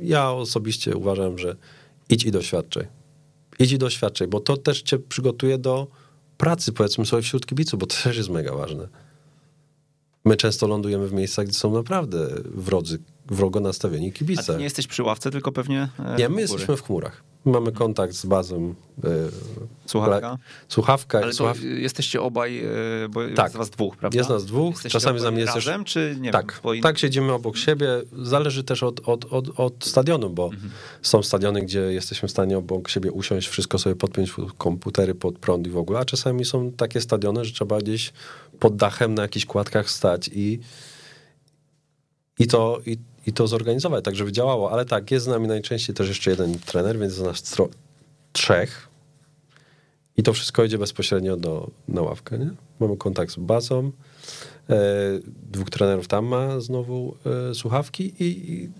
Ja 0.00 0.30
osobiście 0.30 0.96
uważam, 0.96 1.38
że 1.38 1.56
idź 2.08 2.24
i 2.24 2.30
doświadczaj. 2.30 2.86
Idź 3.58 3.72
i 3.72 3.78
doświadczaj, 3.78 4.28
bo 4.28 4.40
to 4.40 4.56
też 4.56 4.82
cię 4.82 4.98
przygotuje 4.98 5.58
do 5.58 5.86
pracy, 6.36 6.72
powiedzmy 6.72 7.06
sobie, 7.06 7.22
wśród 7.22 7.46
kibiców, 7.46 7.80
bo 7.80 7.86
to 7.86 7.96
też 8.04 8.16
jest 8.16 8.28
mega 8.28 8.54
ważne. 8.54 8.88
My 10.24 10.36
często 10.36 10.66
lądujemy 10.66 11.08
w 11.08 11.12
miejscach, 11.12 11.46
gdzie 11.46 11.58
są 11.58 11.74
naprawdę 11.74 12.28
wrodzy, 12.44 12.98
wrogo 13.26 13.60
nastawieni 13.60 14.12
kibice. 14.12 14.42
A 14.42 14.44
ty 14.44 14.58
nie 14.58 14.64
jesteś 14.64 14.86
przy 14.86 15.02
ławce, 15.02 15.30
tylko 15.30 15.52
pewnie 15.52 15.88
e, 15.98 16.16
Nie, 16.18 16.28
my 16.28 16.40
jesteśmy 16.40 16.76
w 16.76 16.82
chmurach. 16.82 17.24
Mamy 17.44 17.72
kontakt 17.72 18.14
z 18.14 18.26
bazą. 18.26 18.74
E, 19.04 19.08
słuchawka? 19.86 20.38
Słuchawka. 20.68 21.18
Ale 21.18 21.32
słuchaw... 21.32 21.58
jesteście 21.62 22.22
obaj, 22.22 22.58
e, 22.58 22.64
bo 23.10 23.20
tak. 23.36 23.46
jest 23.46 23.56
was 23.56 23.70
dwóch, 23.70 23.96
prawda? 23.96 24.18
Jest 24.18 24.30
nas 24.30 24.44
dwóch. 24.44 24.74
Jesteście 24.74 24.98
Czasami 24.98 25.20
za 25.20 25.30
mnie 25.30 25.44
razem, 25.44 25.84
czy 25.84 26.16
nie 26.20 26.30
tak, 26.30 26.60
wiem, 26.64 26.82
tak, 26.82 26.98
siedzimy 26.98 27.32
obok 27.32 27.56
siebie. 27.56 27.88
Zależy 28.22 28.64
też 28.64 28.82
od, 28.82 29.08
od, 29.08 29.24
od, 29.32 29.60
od 29.60 29.84
stadionu, 29.84 30.30
bo 30.30 30.44
mhm. 30.44 30.70
są 31.02 31.22
stadiony, 31.22 31.62
gdzie 31.62 31.80
jesteśmy 31.80 32.28
w 32.28 32.30
stanie 32.30 32.58
obok 32.58 32.88
siebie 32.88 33.12
usiąść, 33.12 33.48
wszystko 33.48 33.78
sobie 33.78 33.96
podpiąć, 33.96 34.32
komputery 34.58 35.14
pod 35.14 35.38
prąd 35.38 35.66
i 35.66 35.70
w 35.70 35.76
ogóle, 35.76 35.98
a 35.98 36.04
czasami 36.04 36.44
są 36.44 36.72
takie 36.72 37.00
stadiony, 37.00 37.44
że 37.44 37.52
trzeba 37.52 37.78
gdzieś 37.78 38.12
pod 38.58 38.76
dachem 38.76 39.14
na 39.14 39.22
jakichś 39.22 39.46
kładkach 39.46 39.90
stać 39.90 40.30
i 40.32 40.60
i 42.38 42.46
to, 42.46 42.80
i, 42.86 42.98
i 43.26 43.32
to 43.32 43.46
zorganizować, 43.46 44.04
tak 44.04 44.16
żeby 44.16 44.32
działało. 44.32 44.72
Ale 44.72 44.84
tak, 44.84 45.10
jest 45.10 45.24
z 45.24 45.28
nami 45.28 45.48
najczęściej 45.48 45.96
też 45.96 46.08
jeszcze 46.08 46.30
jeden 46.30 46.58
trener, 46.58 46.98
więc 46.98 47.12
jest 47.12 47.24
nas 47.24 47.56
trzech. 48.32 48.88
I 50.16 50.22
to 50.22 50.32
wszystko 50.32 50.64
idzie 50.64 50.78
bezpośrednio 50.78 51.36
do, 51.36 51.70
na 51.88 52.02
ławkę. 52.02 52.38
Nie? 52.38 52.50
Mamy 52.80 52.96
kontakt 52.96 53.32
z 53.32 53.36
bazą. 53.36 53.92
E, 54.70 54.76
dwóch 55.26 55.70
trenerów 55.70 56.08
tam 56.08 56.26
ma 56.26 56.60
znowu 56.60 57.16
e, 57.50 57.54
słuchawki 57.54 58.14
i, 58.24 58.52
i, 58.52 58.70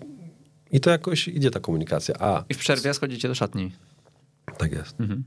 i, 0.71 0.79
to 0.79 0.89
jakoś 0.89 1.27
idzie 1.27 1.51
ta 1.51 1.59
komunikacja. 1.59 2.15
A, 2.19 2.43
I 2.49 2.53
w 2.53 2.57
przerwie 2.57 2.93
schodzicie 2.93 3.27
do 3.27 3.35
szatni. 3.35 3.71
Tak 4.57 4.71
jest. 4.71 5.01
Mhm. 5.01 5.23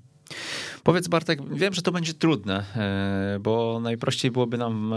Powiedz 0.86 1.08
Bartek, 1.08 1.54
wiem, 1.54 1.74
że 1.74 1.82
to 1.82 1.92
będzie 1.92 2.14
trudne, 2.14 2.64
e, 2.76 3.38
bo 3.40 3.80
najprościej 3.80 4.30
byłoby 4.30 4.58
nam 4.58 4.92
e, 4.92 4.96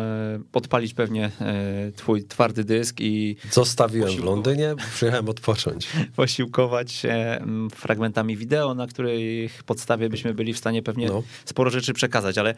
podpalić 0.52 0.94
pewnie 0.94 1.32
e, 1.42 1.92
twój 1.96 2.24
twardy 2.24 2.64
dysk 2.64 2.96
i... 3.00 3.36
Zostawiłem 3.52 4.10
w 4.10 4.24
Londynie, 4.24 4.76
przyjechałem 4.94 5.30
odpocząć. 5.30 5.88
Posiłkować 6.16 6.92
się 6.92 7.42
fragmentami 7.76 8.38
wideo, 8.38 8.76
na 8.76 8.88
których 8.88 9.64
podstawie 9.64 10.10
byśmy 10.10 10.34
byli 10.34 10.54
w 10.54 10.58
stanie 10.58 10.84
pewnie 10.84 11.08
no. 11.08 11.24
sporo 11.46 11.70
rzeczy 11.70 11.94
przekazać, 11.94 12.38
ale 12.38 12.56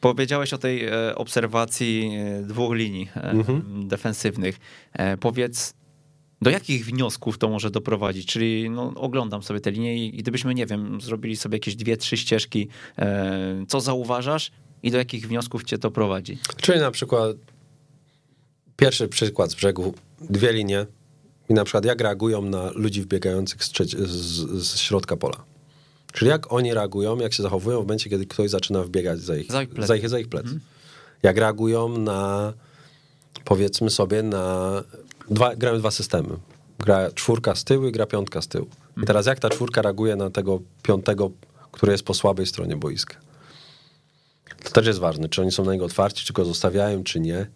Powiedziałeś 0.00 0.52
o 0.52 0.58
tej 0.58 0.90
obserwacji 1.14 2.10
dwóch 2.42 2.74
linii 2.74 3.08
mhm. 3.14 3.88
defensywnych. 3.88 4.58
Powiedz, 5.20 5.74
do 6.42 6.50
jakich 6.50 6.86
wniosków 6.86 7.38
to 7.38 7.48
może 7.48 7.70
doprowadzić? 7.70 8.26
Czyli 8.26 8.70
no, 8.70 8.92
oglądam 8.94 9.42
sobie 9.42 9.60
te 9.60 9.70
linie 9.70 10.06
i 10.06 10.12
gdybyśmy, 10.12 10.54
nie 10.54 10.66
wiem, 10.66 11.00
zrobili 11.00 11.36
sobie 11.36 11.56
jakieś 11.56 11.76
dwie, 11.76 11.96
trzy 11.96 12.16
ścieżki, 12.16 12.68
e, 12.98 13.64
co 13.68 13.80
zauważasz 13.80 14.50
i 14.82 14.90
do 14.90 14.98
jakich 14.98 15.28
wniosków 15.28 15.64
cię 15.64 15.78
to 15.78 15.90
prowadzi? 15.90 16.38
Czyli 16.56 16.80
na 16.80 16.90
przykład 16.90 17.36
pierwszy 18.76 19.08
przykład 19.08 19.50
z 19.50 19.54
brzegu, 19.54 19.94
dwie 20.20 20.52
linie 20.52 20.86
i 21.48 21.54
na 21.54 21.64
przykład 21.64 21.84
jak 21.84 22.00
reagują 22.00 22.42
na 22.42 22.70
ludzi 22.70 23.02
wbiegających 23.02 23.64
z, 23.64 23.72
z, 23.90 24.68
z 24.68 24.78
środka 24.78 25.16
pola. 25.16 25.44
Czyli 26.12 26.28
jak 26.28 26.52
oni 26.52 26.74
reagują, 26.74 27.18
jak 27.18 27.32
się 27.32 27.42
zachowują 27.42 27.78
w 27.78 27.82
momencie, 27.82 28.10
kiedy 28.10 28.26
ktoś 28.26 28.50
zaczyna 28.50 28.82
wbiegać 28.82 29.20
za 29.20 29.36
ich, 29.36 29.52
za 29.52 29.62
ich, 29.62 29.68
za 29.78 29.96
ich, 29.96 30.08
za 30.08 30.18
ich 30.18 30.28
plec. 30.28 30.44
Mhm. 30.44 30.60
Jak 31.22 31.36
reagują 31.36 31.98
na, 31.98 32.52
powiedzmy 33.44 33.90
sobie, 33.90 34.22
na 34.22 34.84
dwa, 35.30 35.56
gramy 35.56 35.78
dwa 35.78 35.90
systemy. 35.90 36.28
Gra 36.78 37.10
czwórka 37.10 37.54
z 37.54 37.64
tyłu 37.64 37.86
i 37.86 37.92
gra 37.92 38.06
piątka 38.06 38.42
z 38.42 38.48
tyłu. 38.48 38.66
I 39.02 39.06
teraz 39.06 39.26
jak 39.26 39.40
ta 39.40 39.50
czwórka 39.50 39.82
reaguje 39.82 40.16
na 40.16 40.30
tego 40.30 40.60
piątego, 40.82 41.30
który 41.72 41.92
jest 41.92 42.04
po 42.04 42.14
słabej 42.14 42.46
stronie 42.46 42.76
boiska? 42.76 43.16
To 44.64 44.70
też 44.70 44.86
jest 44.86 44.98
ważne, 44.98 45.28
czy 45.28 45.42
oni 45.42 45.52
są 45.52 45.64
na 45.64 45.72
niego 45.72 45.84
otwarci, 45.84 46.24
czy 46.24 46.32
go 46.32 46.44
zostawiają, 46.44 47.04
czy 47.04 47.20
nie. 47.20 47.46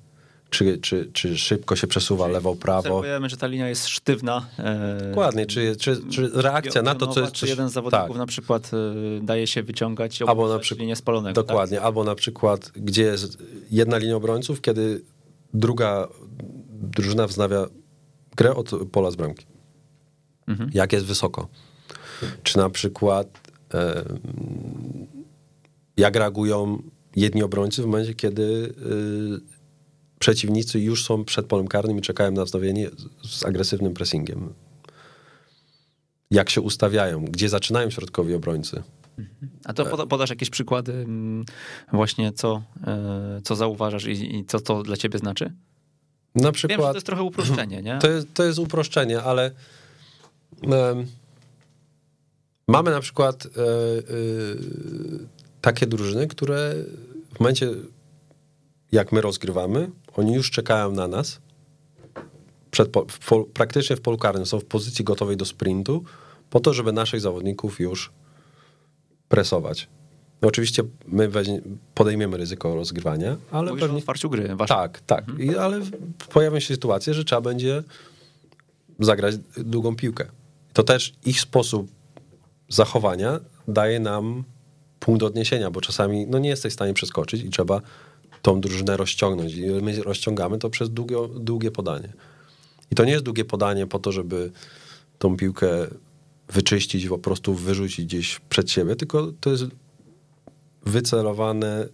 Czy, 0.51 0.79
czy, 0.79 1.11
czy 1.13 1.39
szybko 1.39 1.77
się 1.77 1.87
przesuwa 1.87 2.29
lewo, 2.29 2.57
prawo. 2.57 2.79
Obserwujemy, 2.79 3.29
że 3.29 3.37
ta 3.37 3.47
linia 3.47 3.69
jest 3.69 3.89
sztywna. 3.89 4.47
E, 4.59 5.09
Dokładnie, 5.09 5.47
czy, 5.47 5.77
czy, 5.77 6.01
czy 6.11 6.31
reakcja 6.35 6.83
na 6.83 6.95
to, 6.95 7.07
co 7.07 7.21
jest... 7.21 7.33
Czy 7.33 7.47
jeden 7.47 7.69
z 7.69 7.73
zawodników 7.73 8.09
tak. 8.09 8.17
na 8.17 8.27
przykład 8.27 8.71
e, 8.75 9.21
daje 9.25 9.47
się 9.47 9.63
wyciągać 9.63 10.23
albo 10.23 10.49
na 10.49 10.59
przykład 10.59 10.81
linię 10.81 10.97
spalonego. 10.97 11.43
Tak? 11.43 11.47
Dokładnie, 11.47 11.77
tak? 11.77 11.87
albo 11.87 12.05
na 12.05 12.15
przykład, 12.15 12.71
gdzie 12.77 13.03
jest 13.03 13.39
jedna 13.71 13.99
linia 13.99 14.17
obrońców, 14.17 14.61
kiedy 14.61 15.03
druga 15.55 16.09
drużyna 16.83 17.27
wznawia 17.27 17.67
grę 18.37 18.55
od 18.55 18.71
pola 18.93 19.11
z 19.11 19.17
bramki. 19.17 19.47
Mhm. 20.47 20.71
Jak 20.75 20.93
jest 20.93 21.07
wysoko. 21.07 21.49
Czy 22.43 22.59
na 22.59 22.71
przykład 22.71 23.41
e, 23.75 24.05
jak 25.97 26.17
reagują 26.17 26.83
jedni 27.17 27.43
obrońcy 27.43 27.83
w 27.83 27.87
momencie, 27.87 28.15
kiedy 28.15 28.75
e, 28.77 29.63
przeciwnicy 30.19 30.81
już 30.81 31.05
są 31.05 31.25
przed 31.25 31.47
polem 31.47 31.69
karnym 31.69 31.99
i 31.99 32.03
czekają 32.03 32.33
na 32.33 32.45
wznowienie 32.45 32.91
z 33.25 33.45
agresywnym 33.45 33.95
pressingiem. 33.95 34.55
Jak 36.31 36.51
się 36.51 36.61
ustawiają, 36.61 37.25
gdzie 37.25 37.49
zaczynają 37.49 37.91
środkowi 37.91 38.35
obrońcy. 38.35 38.83
A 39.65 39.73
to 39.73 40.07
podasz 40.07 40.31
jakieś 40.31 40.51
przykłady 40.51 40.93
mm, 40.93 41.45
właśnie, 41.93 42.33
co, 42.33 42.63
e, 42.87 43.41
co 43.45 43.57
zauważasz 43.57 44.07
i, 44.07 44.37
i 44.37 44.45
co 44.45 44.61
to 44.61 44.83
dla 44.83 44.97
ciebie 44.97 45.19
znaczy? 45.19 45.53
Na 46.35 46.53
przykład... 46.53 46.79
Wiem, 46.79 46.87
że 46.87 46.93
to 46.93 46.97
jest 46.97 47.07
trochę 47.07 47.23
uproszczenie, 47.23 47.83
nie? 47.83 47.99
To 47.99 48.11
jest, 48.11 48.35
to 48.35 48.45
jest 48.45 48.59
uproszczenie, 48.59 49.23
ale 49.23 49.51
um, 50.63 51.07
mamy 52.69 52.91
na 52.91 53.01
przykład 53.01 53.47
e, 53.47 53.49
e, 53.49 53.53
takie 55.61 55.87
drużyny, 55.87 56.27
które 56.27 56.75
w 57.35 57.41
momencie, 57.41 57.71
jak 58.93 59.13
my 59.13 59.21
rozgrywamy, 59.21 59.91
oni 60.17 60.35
już 60.35 60.51
czekają 60.51 60.93
na 60.93 61.09
nas, 61.09 61.41
przed, 62.71 62.93
w, 63.09 63.45
praktycznie 63.55 63.97
w 63.97 64.01
polu 64.01 64.19
karnym, 64.19 64.47
są 64.47 64.61
w 64.61 64.65
pozycji 64.65 65.05
gotowej 65.05 65.37
do 65.37 65.45
sprintu, 65.45 66.05
po 66.51 66.61
to, 66.61 66.75
żeby 66.75 66.93
naszych 66.93 67.21
zawodników 67.21 67.81
już 67.81 68.13
presować. 69.29 69.89
No 70.43 70.49
oczywiście 70.49 70.83
my 71.07 71.31
podejmiemy 71.95 72.37
ryzyko 72.37 72.75
rozgrywania, 72.75 73.37
ale 73.51 73.71
Mówisz 73.71 73.81
pewnie... 73.81 73.97
o 73.97 73.99
otwarciu 73.99 74.31
gry. 74.31 74.57
Wasze. 74.57 74.75
Tak, 74.75 75.01
tak. 75.01 75.29
Mhm. 75.29 75.53
I, 75.53 75.57
ale 75.57 75.81
pojawią 76.33 76.61
się 76.61 76.75
sytuacje, 76.75 77.15
że 77.15 77.25
trzeba 77.25 77.41
będzie 77.41 77.83
zagrać 79.01 79.35
długą 79.57 79.97
piłkę. 79.97 80.27
To 80.73 80.83
też 80.83 81.13
ich 81.25 81.41
sposób 81.41 81.91
zachowania 82.69 83.41
daje 83.69 84.01
nam 84.01 84.45
punkt 85.01 85.23
odniesienia, 85.23 85.71
bo 85.71 85.81
czasami 85.81 86.27
no, 86.27 86.39
nie 86.39 86.49
jesteś 86.49 86.73
w 86.73 86.75
stanie 86.75 86.95
przeskoczyć 86.95 87.43
i 87.43 87.51
trzeba 87.51 87.81
tą 88.43 88.61
drużynę 88.61 88.97
rozciągnąć. 88.97 89.55
I 89.55 89.67
my 89.67 90.03
rozciągamy 90.03 90.59
to 90.59 90.71
przez 90.71 90.91
długie, 90.91 91.17
długie 91.41 91.71
podanie. 91.71 92.13
I 92.91 92.95
to 92.95 93.05
nie 93.05 93.13
jest 93.13 93.25
długie 93.25 93.45
podanie 93.45 93.87
po 93.87 93.99
to, 93.99 94.13
żeby 94.13 94.53
tą 95.19 95.37
piłkę 95.37 95.69
wyczyścić, 96.49 97.09
po 97.09 97.19
prostu 97.19 97.55
wyrzucić 97.55 98.07
gdzieś 98.07 98.41
przed 98.49 98.71
siebie, 98.71 98.97
tylko 98.97 99.33
to 99.41 99.51
jest 99.51 99.65
wycelowane, 100.87 101.89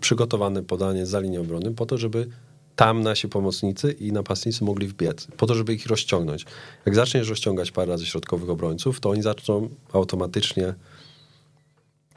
przygotowane 0.00 0.62
podanie 0.62 1.06
za 1.06 1.20
linię 1.20 1.40
obrony 1.40 1.74
po 1.74 1.86
to, 1.86 1.98
żeby 1.98 2.28
tam 2.76 3.02
nasi 3.02 3.28
pomocnicy 3.28 3.92
i 3.92 4.12
napastnicy 4.12 4.64
mogli 4.64 4.88
wbiec, 4.88 5.26
po 5.36 5.46
to, 5.46 5.54
żeby 5.54 5.74
ich 5.74 5.86
rozciągnąć. 5.86 6.44
Jak 6.86 6.94
zaczniesz 6.94 7.28
rozciągać 7.28 7.70
parę 7.70 7.92
razy 7.92 8.06
środkowych 8.06 8.50
obrońców, 8.50 9.00
to 9.00 9.10
oni 9.10 9.22
zaczną 9.22 9.68
automatycznie 9.92 10.74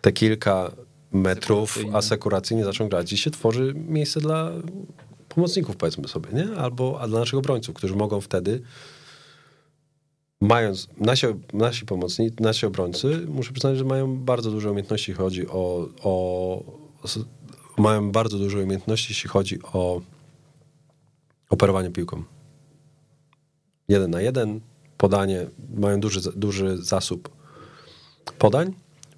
te 0.01 0.11
kilka 0.11 0.71
metrów 1.11 1.79
asekuracyjnie 1.93 2.65
zaczną 2.65 2.89
grać 2.89 3.13
i 3.13 3.17
się 3.17 3.31
tworzy 3.31 3.73
miejsce 3.87 4.19
dla 4.19 4.51
pomocników, 5.29 5.77
powiedzmy 5.77 6.07
sobie, 6.07 6.29
nie? 6.33 6.57
Albo 6.57 7.01
a 7.01 7.07
dla 7.07 7.19
naszych 7.19 7.39
obrońców, 7.39 7.75
którzy 7.75 7.95
mogą 7.95 8.21
wtedy 8.21 8.61
mając, 10.41 10.87
nasi, 10.97 11.27
nasi 11.53 11.85
pomocnicy, 11.85 12.35
nasi 12.39 12.65
obrońcy, 12.65 13.25
muszę 13.27 13.51
przyznać, 13.51 13.77
że 13.77 13.85
mają 13.85 14.17
bardzo 14.17 14.51
duże 14.51 14.71
umiejętności, 14.71 15.11
jeśli 15.11 15.23
chodzi 15.23 15.47
o, 15.47 15.89
o 16.03 16.63
mają 17.77 18.11
bardzo 18.11 18.37
duże 18.37 18.63
umiejętności, 18.63 19.11
jeśli 19.11 19.29
chodzi 19.29 19.59
o 19.63 20.01
operowanie 21.49 21.89
piłką. 21.89 22.23
Jeden 23.87 24.11
na 24.11 24.21
jeden, 24.21 24.61
podanie, 24.97 25.47
mają 25.75 25.99
duży, 25.99 26.19
duży 26.35 26.77
zasób 26.77 27.29
podań, 28.37 28.73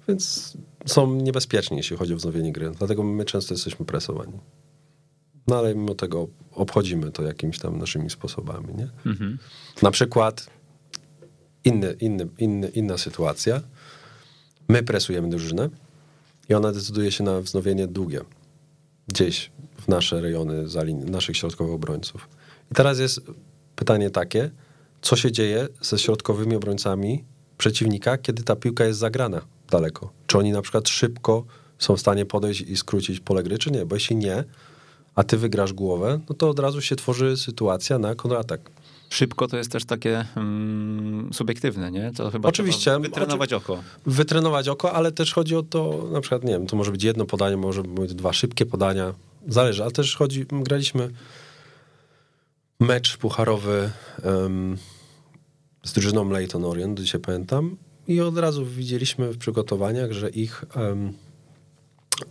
więc 0.08 0.56
są 0.86 1.14
niebezpieczni, 1.14 1.76
jeśli 1.76 1.96
chodzi 1.96 2.14
o 2.14 2.16
wznowienie 2.16 2.52
gry. 2.52 2.70
Dlatego 2.70 3.02
my 3.02 3.24
często 3.24 3.54
jesteśmy 3.54 3.86
presowani. 3.86 4.38
No 5.46 5.58
ale 5.58 5.74
mimo 5.74 5.94
tego 5.94 6.28
obchodzimy 6.52 7.12
to 7.12 7.22
jakimiś 7.22 7.58
tam 7.58 7.78
naszymi 7.78 8.10
sposobami, 8.10 8.74
nie? 8.74 8.88
Mhm. 9.06 9.38
Na 9.82 9.90
przykład 9.90 10.50
inny, 11.64 11.96
inny, 12.00 12.28
inny, 12.38 12.68
inna 12.68 12.98
sytuacja. 12.98 13.60
My 14.68 14.82
presujemy 14.82 15.28
drużynę 15.28 15.68
i 16.48 16.54
ona 16.54 16.72
decyduje 16.72 17.12
się 17.12 17.24
na 17.24 17.40
wznowienie 17.40 17.86
długie. 17.86 18.20
Gdzieś 19.08 19.50
w 19.80 19.88
nasze 19.88 20.20
rejony 20.20 20.68
za 20.68 20.84
naszych 20.84 21.36
środkowych 21.36 21.74
obrońców. 21.74 22.28
I 22.72 22.74
teraz 22.74 22.98
jest 22.98 23.20
pytanie 23.76 24.10
takie, 24.10 24.50
co 25.02 25.16
się 25.16 25.32
dzieje 25.32 25.68
ze 25.80 25.98
środkowymi 25.98 26.56
obrońcami 26.56 27.24
przeciwnika, 27.58 28.18
kiedy 28.18 28.42
ta 28.42 28.56
piłka 28.56 28.84
jest 28.84 28.98
zagrana 28.98 29.40
daleko? 29.70 30.12
Czy 30.26 30.38
oni 30.38 30.52
na 30.52 30.62
przykład 30.62 30.88
szybko 30.88 31.44
są 31.78 31.96
w 31.96 32.00
stanie 32.00 32.26
podejść 32.26 32.60
i 32.60 32.76
skrócić 32.76 33.20
pole 33.20 33.42
gry, 33.42 33.58
czy 33.58 33.70
nie? 33.70 33.86
Bo 33.86 33.96
jeśli 33.96 34.16
nie, 34.16 34.44
a 35.14 35.24
ty 35.24 35.36
wygrasz 35.36 35.72
głowę, 35.72 36.20
no 36.28 36.34
to 36.34 36.50
od 36.50 36.58
razu 36.58 36.80
się 36.80 36.96
tworzy 36.96 37.36
sytuacja 37.36 37.98
na 37.98 38.14
kontratak. 38.14 38.70
Szybko 39.12 39.48
to 39.48 39.56
jest 39.56 39.72
też 39.72 39.84
takie 39.84 40.24
mm, 40.36 41.32
subiektywne, 41.32 41.90
nie? 41.90 42.12
To 42.12 42.30
chyba 42.30 42.48
Oczywiście. 42.48 42.98
Wytrenować 42.98 43.52
oko. 43.52 43.82
Wytrenować 44.06 44.68
oko, 44.68 44.92
ale 44.92 45.12
też 45.12 45.34
chodzi 45.34 45.56
o 45.56 45.62
to, 45.62 46.08
na 46.12 46.20
przykład, 46.20 46.44
nie 46.44 46.52
wiem, 46.52 46.66
to 46.66 46.76
może 46.76 46.92
być 46.92 47.04
jedno 47.04 47.26
podanie, 47.26 47.56
może 47.56 47.82
być 47.82 48.14
dwa 48.14 48.32
szybkie 48.32 48.66
podania, 48.66 49.14
zależy, 49.48 49.82
ale 49.82 49.92
też 49.92 50.16
chodzi, 50.16 50.46
graliśmy 50.50 51.10
mecz 52.80 53.16
pucharowy 53.16 53.90
um, 54.24 54.76
z 55.82 55.92
drużyną 55.92 56.30
Leighton 56.30 56.64
Orient, 56.64 57.00
dzisiaj 57.00 57.20
pamiętam, 57.20 57.76
i 58.08 58.20
od 58.20 58.38
razu 58.38 58.66
widzieliśmy 58.66 59.32
w 59.32 59.38
przygotowaniach, 59.38 60.12
że 60.12 60.30
ich, 60.30 60.64
um, 60.76 61.12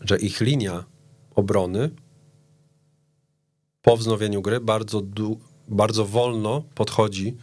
że 0.02 0.18
ich 0.18 0.42
linia 0.42 0.84
obrony 1.36 1.90
po 3.82 3.98
wznowieniu 3.98 4.42
gry 4.42 4.60
bardzo, 4.60 5.02
bardzo 5.70 6.06
wolno 6.06 6.64
podchodzi 6.76 7.38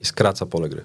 i 0.00 0.04
skraca 0.04 0.46
pole 0.46 0.68
gry. 0.68 0.84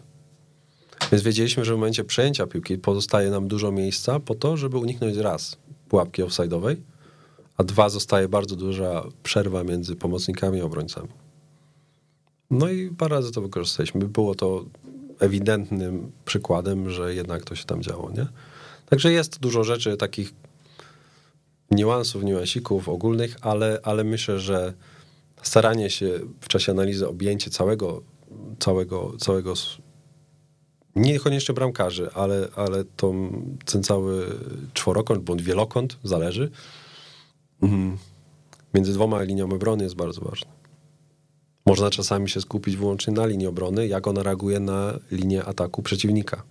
Więc 1.12 1.24
wiedzieliśmy, 1.24 1.66
że 1.66 1.74
w 1.74 1.78
momencie 1.78 2.04
przejęcia 2.04 2.48
piłki 2.48 2.78
pozostaje 2.78 3.30
nam 3.30 3.48
dużo 3.48 3.72
miejsca 3.72 4.20
po 4.20 4.36
to, 4.36 4.58
żeby 4.58 4.78
uniknąć 4.78 5.18
raz 5.18 5.58
pułapki 5.90 6.24
offside'owej, 6.24 6.76
a 7.58 7.64
dwa 7.64 7.90
zostaje 7.90 8.28
bardzo 8.28 8.56
duża 8.56 9.04
przerwa 9.24 9.64
między 9.64 9.96
pomocnikami 9.96 10.58
i 10.60 10.62
obrońcami. 10.62 11.10
No 12.52 12.70
i 12.70 12.90
parę 12.90 13.16
razy 13.16 13.32
to 13.32 13.42
wykorzystaliśmy. 13.42 14.08
Było 14.08 14.36
to 14.36 14.66
ewidentnym 15.20 16.12
przykładem, 16.26 16.90
że 16.90 17.16
jednak 17.16 17.44
to 17.44 17.56
się 17.56 17.66
tam 17.66 17.84
działo, 17.84 18.12
nie? 18.12 18.28
Także 18.86 19.12
jest 19.12 19.40
dużo 19.40 19.64
rzeczy 19.64 19.98
takich 19.98 20.34
niuansów, 21.72 22.24
niuansików 22.24 22.90
ogólnych, 22.90 23.38
ale, 23.42 23.80
ale 23.84 24.04
myślę, 24.04 24.40
że 24.40 24.74
staranie 25.42 25.90
się 25.90 26.20
w 26.42 26.48
czasie 26.48 26.72
analizy 26.72 27.08
objęcie 27.08 27.52
całego, 27.52 28.02
całego, 28.60 29.18
całego 29.20 29.54
niekoniecznie 30.96 31.56
bramkarzy, 31.56 32.12
ale, 32.14 32.48
ale 32.56 32.84
tą, 32.86 33.32
ten 33.66 33.84
cały 33.84 34.26
czworokąt 34.74 35.24
bądź 35.24 35.44
wielokąt, 35.44 35.98
zależy, 36.04 36.52
mhm. 37.62 37.98
między 38.74 38.94
dwoma 38.94 39.22
liniami 39.22 39.54
obrony 39.54 39.84
jest 39.84 39.96
bardzo 39.96 40.22
ważny. 40.22 40.52
Można 41.66 41.90
czasami 41.90 42.30
się 42.30 42.42
skupić 42.42 42.78
wyłącznie 42.78 43.14
na 43.14 43.26
linii 43.26 43.48
obrony, 43.48 43.88
jak 43.88 44.08
ona 44.08 44.24
reaguje 44.24 44.60
na 44.60 45.00
linię 45.12 45.46
ataku 45.46 45.82
przeciwnika. 45.84 46.44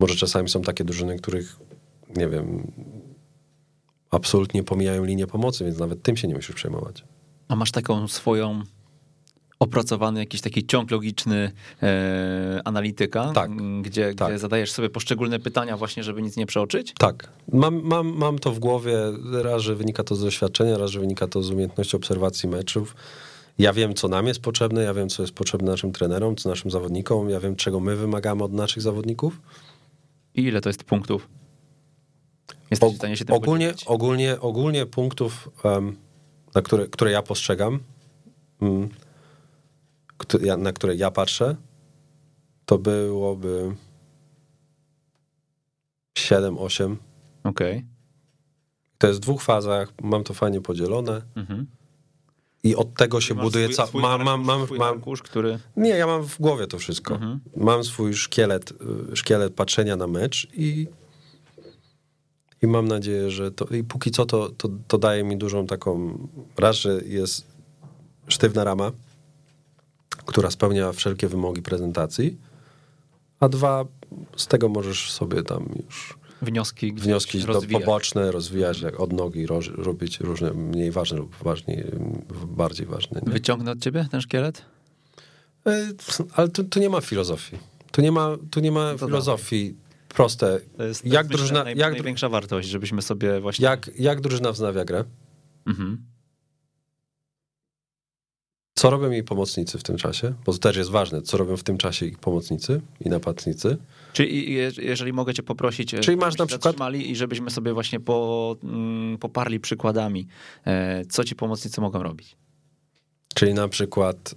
Może 0.00 0.14
czasami 0.14 0.48
są 0.48 0.62
takie 0.62 0.84
drużyny, 0.84 1.18
których, 1.18 1.56
nie 2.16 2.28
wiem, 2.28 2.72
absolutnie 4.16 4.62
pomijają 4.62 5.04
linię 5.04 5.26
pomocy, 5.26 5.64
więc 5.64 5.78
nawet 5.78 6.02
tym 6.02 6.16
się 6.16 6.28
nie 6.28 6.34
musisz 6.34 6.56
przejmować. 6.56 7.04
A 7.48 7.56
masz 7.56 7.70
taką 7.70 8.08
swoją 8.08 8.62
opracowany 9.58 10.20
jakiś 10.20 10.40
taki 10.40 10.66
ciąg 10.66 10.90
logiczny 10.90 11.52
e, 11.82 12.60
analityka, 12.64 13.32
tak, 13.32 13.50
gdzie, 13.82 14.14
tak. 14.14 14.28
gdzie 14.28 14.38
zadajesz 14.38 14.72
sobie 14.72 14.90
poszczególne 14.90 15.38
pytania 15.38 15.76
właśnie, 15.76 16.02
żeby 16.02 16.22
nic 16.22 16.36
nie 16.36 16.46
przeoczyć? 16.46 16.94
Tak. 16.98 17.28
Mam, 17.52 17.82
mam, 17.82 18.16
mam 18.16 18.38
to 18.38 18.52
w 18.52 18.58
głowie, 18.58 18.96
raz, 19.42 19.62
że 19.62 19.74
wynika 19.74 20.04
to 20.04 20.14
z 20.14 20.20
doświadczenia, 20.20 20.78
raz, 20.78 20.90
że 20.90 21.00
wynika 21.00 21.26
to 21.26 21.42
z 21.42 21.50
umiejętności 21.50 21.96
obserwacji 21.96 22.48
meczów. 22.48 22.96
Ja 23.58 23.72
wiem, 23.72 23.94
co 23.94 24.08
nam 24.08 24.26
jest 24.26 24.40
potrzebne, 24.40 24.82
ja 24.82 24.94
wiem, 24.94 25.08
co 25.08 25.22
jest 25.22 25.34
potrzebne 25.34 25.70
naszym 25.70 25.92
trenerom, 25.92 26.36
co 26.36 26.48
naszym 26.48 26.70
zawodnikom, 26.70 27.30
ja 27.30 27.40
wiem, 27.40 27.56
czego 27.56 27.80
my 27.80 27.96
wymagamy 27.96 28.44
od 28.44 28.52
naszych 28.52 28.82
zawodników. 28.82 29.40
I 30.34 30.42
ile 30.42 30.60
to 30.60 30.68
jest 30.68 30.84
punktów? 30.84 31.28
Jesteś 32.70 32.92
w 32.92 32.96
stanie 32.96 33.16
się 33.16 33.24
tym 33.24 33.34
ogólnie, 33.34 33.74
ogólnie, 33.86 34.40
ogólnie 34.40 34.86
punktów, 34.86 35.50
um, 35.64 35.96
na 36.54 36.62
które, 36.62 36.88
które 36.88 37.10
ja 37.10 37.22
postrzegam, 37.22 37.80
um, 38.60 38.88
na 40.58 40.72
które 40.72 40.94
ja 40.94 41.10
patrzę, 41.10 41.56
to 42.66 42.78
byłoby 42.78 43.74
7-8. 46.14 46.96
Okej. 47.44 47.76
Okay. 47.76 47.84
To 48.98 49.06
jest 49.06 49.20
w 49.20 49.22
dwóch 49.22 49.42
fazach, 49.42 49.92
mam 50.02 50.24
to 50.24 50.34
fajnie 50.34 50.60
podzielone. 50.60 51.22
Mhm. 51.36 51.66
I 52.62 52.76
od 52.76 52.94
tego 52.94 53.20
się 53.20 53.34
buduje 53.34 53.68
cały. 53.68 53.90
Mam, 53.94 54.24
mam, 54.24 54.44
mam, 54.44 54.66
mam, 54.78 55.00
który. 55.24 55.58
Nie, 55.76 55.90
ja 55.90 56.06
mam 56.06 56.22
w 56.22 56.38
głowie 56.38 56.66
to 56.66 56.78
wszystko. 56.78 57.14
Mhm. 57.14 57.40
Mam 57.56 57.84
swój 57.84 58.14
szkielet, 58.14 58.72
y, 59.12 59.16
szkielet 59.16 59.54
patrzenia 59.54 59.96
na 59.96 60.06
mecz 60.06 60.48
i, 60.54 60.86
i 62.62 62.66
mam 62.66 62.88
nadzieję, 62.88 63.30
że 63.30 63.50
to. 63.50 63.64
I 63.64 63.84
póki 63.84 64.10
co 64.10 64.26
to, 64.26 64.48
to, 64.48 64.68
to 64.88 64.98
daje 64.98 65.24
mi 65.24 65.36
dużą 65.36 65.66
taką. 65.66 66.18
Raz, 66.58 66.76
że 66.76 67.00
jest 67.04 67.44
sztywna 68.28 68.64
rama, 68.64 68.92
która 70.26 70.50
spełnia 70.50 70.92
wszelkie 70.92 71.28
wymogi 71.28 71.62
prezentacji, 71.62 72.36
A 73.40 73.48
dwa, 73.48 73.84
z 74.36 74.46
tego 74.46 74.68
możesz 74.68 75.12
sobie 75.12 75.42
tam 75.42 75.68
już 75.86 76.18
wnioski, 76.42 76.92
wnioski 76.92 77.40
do, 77.40 77.62
poboczne 77.62 78.32
rozwijać, 78.32 78.80
jak 78.80 79.00
od 79.00 79.12
nogi 79.12 79.46
robić 79.76 80.20
różne 80.20 80.52
mniej 80.52 80.90
ważne 80.90 81.18
lub 81.18 81.36
ważniej, 81.42 81.84
bardziej 82.46 82.86
ważne. 82.86 83.20
Nie? 83.26 83.32
Wyciągnę 83.32 83.70
od 83.70 83.78
ciebie 83.80 84.06
ten 84.10 84.20
szkielet? 84.20 84.62
E, 85.66 85.88
ale 86.32 86.48
tu, 86.48 86.64
tu 86.64 86.80
nie 86.80 86.90
ma 86.90 87.00
filozofii. 87.00 87.58
Tu 87.92 88.02
nie 88.02 88.12
ma, 88.12 88.36
tu 88.50 88.60
nie 88.60 88.72
ma 88.72 88.98
filozofii. 88.98 89.74
Proste. 90.16 90.60
To 90.76 90.82
jest, 90.84 91.04
jak 91.06 91.26
myślę, 91.26 91.38
drużyna, 91.38 91.64
naj, 91.64 91.76
jak, 91.76 91.92
największa 91.92 92.28
wartość, 92.28 92.68
żebyśmy 92.68 93.02
sobie 93.02 93.40
właśnie... 93.40 93.64
jak, 93.64 93.90
jak 93.98 94.20
drużyna 94.20 94.52
wznawia 94.52 94.84
grę? 94.84 95.04
Mhm. 95.66 96.06
Co 98.74 98.90
robią 98.90 99.10
jej 99.10 99.24
pomocnicy 99.24 99.78
w 99.78 99.82
tym 99.82 99.96
czasie? 99.96 100.34
Bo 100.46 100.52
to 100.52 100.58
też 100.58 100.76
jest 100.76 100.90
ważne, 100.90 101.22
co 101.22 101.36
robią 101.36 101.56
w 101.56 101.62
tym 101.62 101.78
czasie 101.78 102.06
ich 102.06 102.18
pomocnicy 102.18 102.80
i 103.00 103.08
napastnicy. 103.08 103.76
Czyli 104.12 104.52
je- 104.52 104.72
jeżeli 104.78 105.12
mogę 105.12 105.34
cię 105.34 105.42
poprosić, 105.42 105.94
e, 105.94 105.98
Czyli 106.00 106.16
masz 106.16 106.38
na 106.38 106.46
przykład- 106.46 106.76
i 106.94 107.16
żebyśmy 107.16 107.50
sobie 107.50 107.72
właśnie 107.72 108.00
po, 108.00 108.56
mm, 108.62 109.18
poparli 109.18 109.60
przykładami, 109.60 110.26
e, 110.64 111.04
co 111.04 111.24
ci 111.24 111.34
pomocnicy 111.36 111.80
mogą 111.80 112.02
robić. 112.02 112.36
Czyli 113.34 113.54
na 113.54 113.68
przykład 113.68 114.34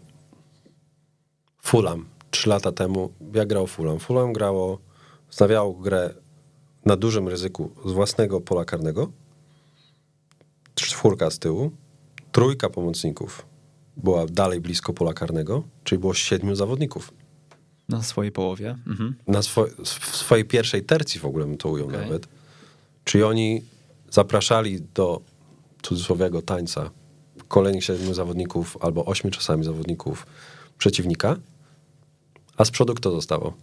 Fulham. 1.62 2.06
Trzy 2.32 2.50
lata 2.50 2.72
temu, 2.72 3.14
jak 3.34 3.48
grał 3.48 3.68
Fulham? 3.68 4.00
Fulham 4.00 4.34
grało, 4.34 4.80
wznawiało 5.32 5.74
grę 5.74 6.14
na 6.86 6.96
dużym 6.96 7.28
ryzyku 7.28 7.72
z 7.86 7.92
własnego 7.92 8.42
pola 8.42 8.66
karnego. 8.66 9.12
Czwórka 10.76 11.30
z 11.32 11.40
tyłu. 11.40 11.72
Trójka 12.32 12.70
pomocników 12.70 13.46
była 13.98 14.26
dalej 14.26 14.62
blisko 14.62 14.94
pola 14.94 15.14
karnego, 15.14 15.64
czyli 15.84 16.00
było 16.00 16.14
siedmiu 16.14 16.56
zawodników. 16.56 17.14
Na 17.90 18.04
swojej 18.04 18.32
połowie. 18.32 18.78
Mhm. 18.88 19.16
Na 19.28 19.40
swo- 19.40 19.84
w 19.84 20.16
swojej 20.16 20.46
pierwszej 20.46 20.84
tercji 20.84 21.20
w 21.20 21.26
ogóle 21.26 21.46
bym 21.46 21.58
to 21.58 21.70
ujął 21.70 21.88
Okej. 21.88 22.00
nawet. 22.00 22.28
Czyli 23.04 23.24
oni 23.24 23.62
zapraszali 24.10 24.82
do 24.94 25.22
cudzysłowiowego 25.82 26.42
tańca 26.42 26.90
kolejnych 27.48 27.84
siedmiu 27.84 28.14
zawodników 28.14 28.78
albo 28.82 29.06
ośmiu 29.06 29.32
czasami 29.32 29.64
zawodników 29.64 30.26
przeciwnika, 30.78 31.36
a 32.58 32.66
z 32.66 32.72
przodu 32.72 32.94
kto 32.94 33.12
zostawał? 33.12 33.54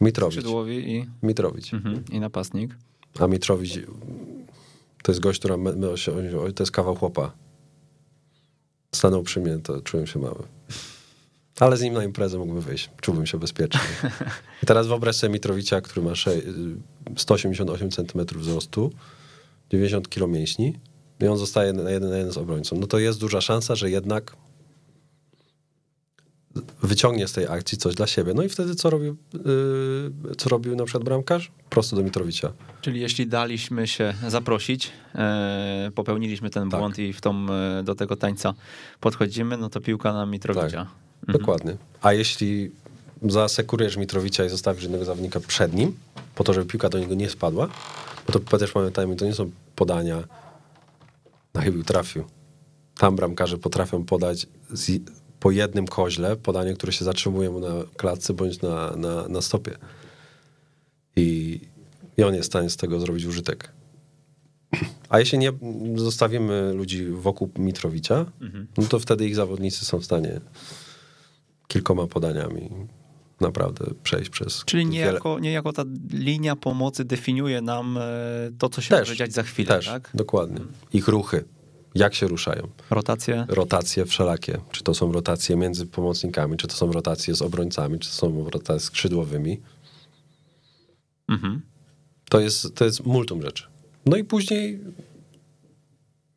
Mitrowicz. 0.00 0.34
Skrzydłowi 0.34 0.90
i, 0.96 1.06
Mitrowicz. 1.22 1.74
mhm. 1.74 2.04
i 2.12 2.20
napastnik. 2.20 2.76
A 3.20 3.26
Mitrowicz 3.26 3.78
to 5.02 5.12
jest 5.12 5.20
gość, 5.20 5.38
która 5.38 5.56
my, 5.56 5.72
my, 5.76 5.98
się- 5.98 6.12
to 6.54 6.62
jest 6.62 6.72
kawał 6.72 6.96
chłopa. 6.96 7.32
Stanął 8.94 9.22
przy 9.22 9.40
mnie, 9.40 9.58
to 9.58 9.80
czułem 9.82 10.06
się 10.06 10.18
mały. 10.18 10.42
Ale 11.60 11.76
z 11.76 11.82
nim 11.82 11.94
na 11.94 12.04
imprezę 12.04 12.38
mógłbym 12.38 12.60
wyjść. 12.62 12.90
Czułbym 13.00 13.26
się 13.26 13.38
bezpiecznie. 13.38 13.80
I 14.62 14.66
teraz 14.66 14.86
wyobraź 14.86 15.16
sobie 15.16 15.32
Mitrowicza, 15.32 15.80
który 15.80 16.02
ma 16.06 16.14
sze- 16.14 16.40
188 17.16 17.90
cm 17.90 18.26
wzrostu, 18.38 18.92
90 19.70 20.08
kg 20.08 20.28
mięśni 20.34 20.74
i 21.20 21.26
on 21.26 21.38
zostaje 21.38 21.72
na 21.72 21.90
jeden 21.90 22.10
na 22.10 22.16
jeden 22.16 22.32
z 22.32 22.36
obrońcą. 22.36 22.76
No 22.78 22.86
to 22.86 22.98
jest 22.98 23.20
duża 23.20 23.40
szansa, 23.40 23.74
że 23.74 23.90
jednak 23.90 24.36
wyciągnie 26.82 27.28
z 27.28 27.32
tej 27.32 27.46
akcji 27.46 27.78
coś 27.78 27.94
dla 27.94 28.06
siebie. 28.06 28.34
No 28.34 28.42
i 28.42 28.48
wtedy 28.48 28.74
co 28.74 28.90
robił, 28.90 29.16
yy, 29.34 30.34
co 30.38 30.48
robił 30.48 30.76
na 30.76 30.84
przykład 30.84 31.04
bramkarz? 31.04 31.52
Prosto 31.70 31.96
do 31.96 32.02
Mitrowicza. 32.02 32.52
Czyli 32.80 33.00
jeśli 33.00 33.26
daliśmy 33.26 33.86
się 33.86 34.14
zaprosić, 34.28 34.90
e, 35.14 35.90
popełniliśmy 35.94 36.50
ten 36.50 36.70
Tak. 36.70 36.80
błąd 36.80 36.98
i 36.98 37.12
w 37.12 37.20
tą, 37.20 37.46
e, 37.50 37.82
do 37.82 37.94
tego 37.94 38.16
tańca 38.16 38.54
podchodzimy, 39.00 39.56
no 39.56 39.68
to 39.68 39.80
piłka 39.80 40.12
na 40.12 40.26
Mitrowicza. 40.26 40.80
Mhm. 40.80 41.38
Dokładnie. 41.38 41.76
A 42.02 42.12
jeśli 42.12 42.70
zasekurujesz 43.22 43.96
Mitrowicza 43.96 44.44
i 44.44 44.48
zostawisz 44.48 44.82
jednego 44.82 45.04
zawodnika 45.04 45.40
przed 45.40 45.74
nim, 45.74 45.96
po 46.34 46.44
to, 46.44 46.52
żeby 46.54 46.66
piłka 46.66 46.88
do 46.88 46.98
niego 46.98 47.14
nie 47.14 47.30
spadła, 47.30 47.68
bo 48.26 48.32
to 48.32 48.58
też 48.58 48.72
pamiętajmy, 48.72 49.16
to 49.16 49.24
nie 49.24 49.34
są 49.34 49.50
podania 49.76 50.24
na 51.54 51.60
chybił 51.60 51.84
trafił. 51.84 52.24
Tam 52.98 53.16
bramkarze 53.16 53.58
potrafią 53.58 54.04
podać 54.04 54.46
z, 54.70 55.00
po 55.40 55.50
jednym 55.50 55.86
koźle 55.86 56.36
podanie, 56.36 56.74
które 56.74 56.92
się 56.92 57.04
zatrzymuje 57.04 57.50
mu 57.50 57.60
na 57.60 57.68
klatce 57.96 58.34
bądź 58.34 58.60
na, 58.62 58.96
na, 58.96 59.28
na 59.28 59.40
stopie. 59.42 59.78
I, 61.16 61.60
I 62.16 62.22
on 62.22 62.34
jest 62.34 62.48
w 62.48 62.52
stanie 62.52 62.70
z 62.70 62.76
tego 62.76 63.00
zrobić 63.00 63.24
użytek. 63.24 63.72
A 65.08 65.18
jeśli 65.18 65.38
nie 65.38 65.52
zostawimy 65.96 66.72
ludzi 66.74 67.06
wokół 67.06 67.50
Mitrowicza, 67.58 68.26
no 68.78 68.84
to 68.84 68.98
wtedy 68.98 69.26
ich 69.26 69.34
zawodnicy 69.36 69.84
są 69.84 69.98
w 69.98 70.04
stanie 70.04 70.40
kilkoma 71.68 72.06
podaniami 72.06 72.70
naprawdę 73.40 73.84
przejść 74.02 74.30
przez 74.30 74.62
Czyli 74.64 74.82
wiele- 74.84 74.92
niejako, 74.92 75.38
niejako 75.38 75.72
ta 75.72 75.84
linia 76.12 76.56
pomocy 76.56 77.04
definiuje 77.04 77.60
nam 77.60 77.98
e, 77.98 78.02
to, 78.58 78.68
co 78.68 78.80
się 78.80 78.88
Też, 78.88 78.98
może 79.08 79.16
dziać 79.16 79.32
za 79.32 79.42
chwilę, 79.42 79.68
Też, 79.68 79.86
tak? 79.86 80.10
dokładnie. 80.14 80.60
Ich 80.92 81.08
ruchy, 81.08 81.44
jak 81.94 82.14
się 82.14 82.28
ruszają. 82.28 82.68
Rotacje. 82.90 83.46
Rotacje 83.48 84.06
wszelakie. 84.06 84.60
Czy 84.70 84.82
to 84.82 84.94
są 84.94 85.12
rotacje 85.12 85.56
między 85.56 85.86
pomocnikami, 85.86 86.56
czy 86.56 86.66
to 86.66 86.74
są 86.74 86.92
rotacje 86.92 87.34
z 87.34 87.42
obrońcami, 87.42 87.98
czy 87.98 88.08
to 88.08 88.14
są 88.14 88.50
rotacje 88.50 88.80
skrzydłowymi. 88.80 89.60
Mhm. 91.28 91.62
To 92.30 92.40
jest, 92.40 92.74
to 92.74 92.84
jest 92.84 93.06
multum 93.06 93.42
rzeczy. 93.42 93.64
No 94.06 94.16
i 94.16 94.24
później 94.24 94.80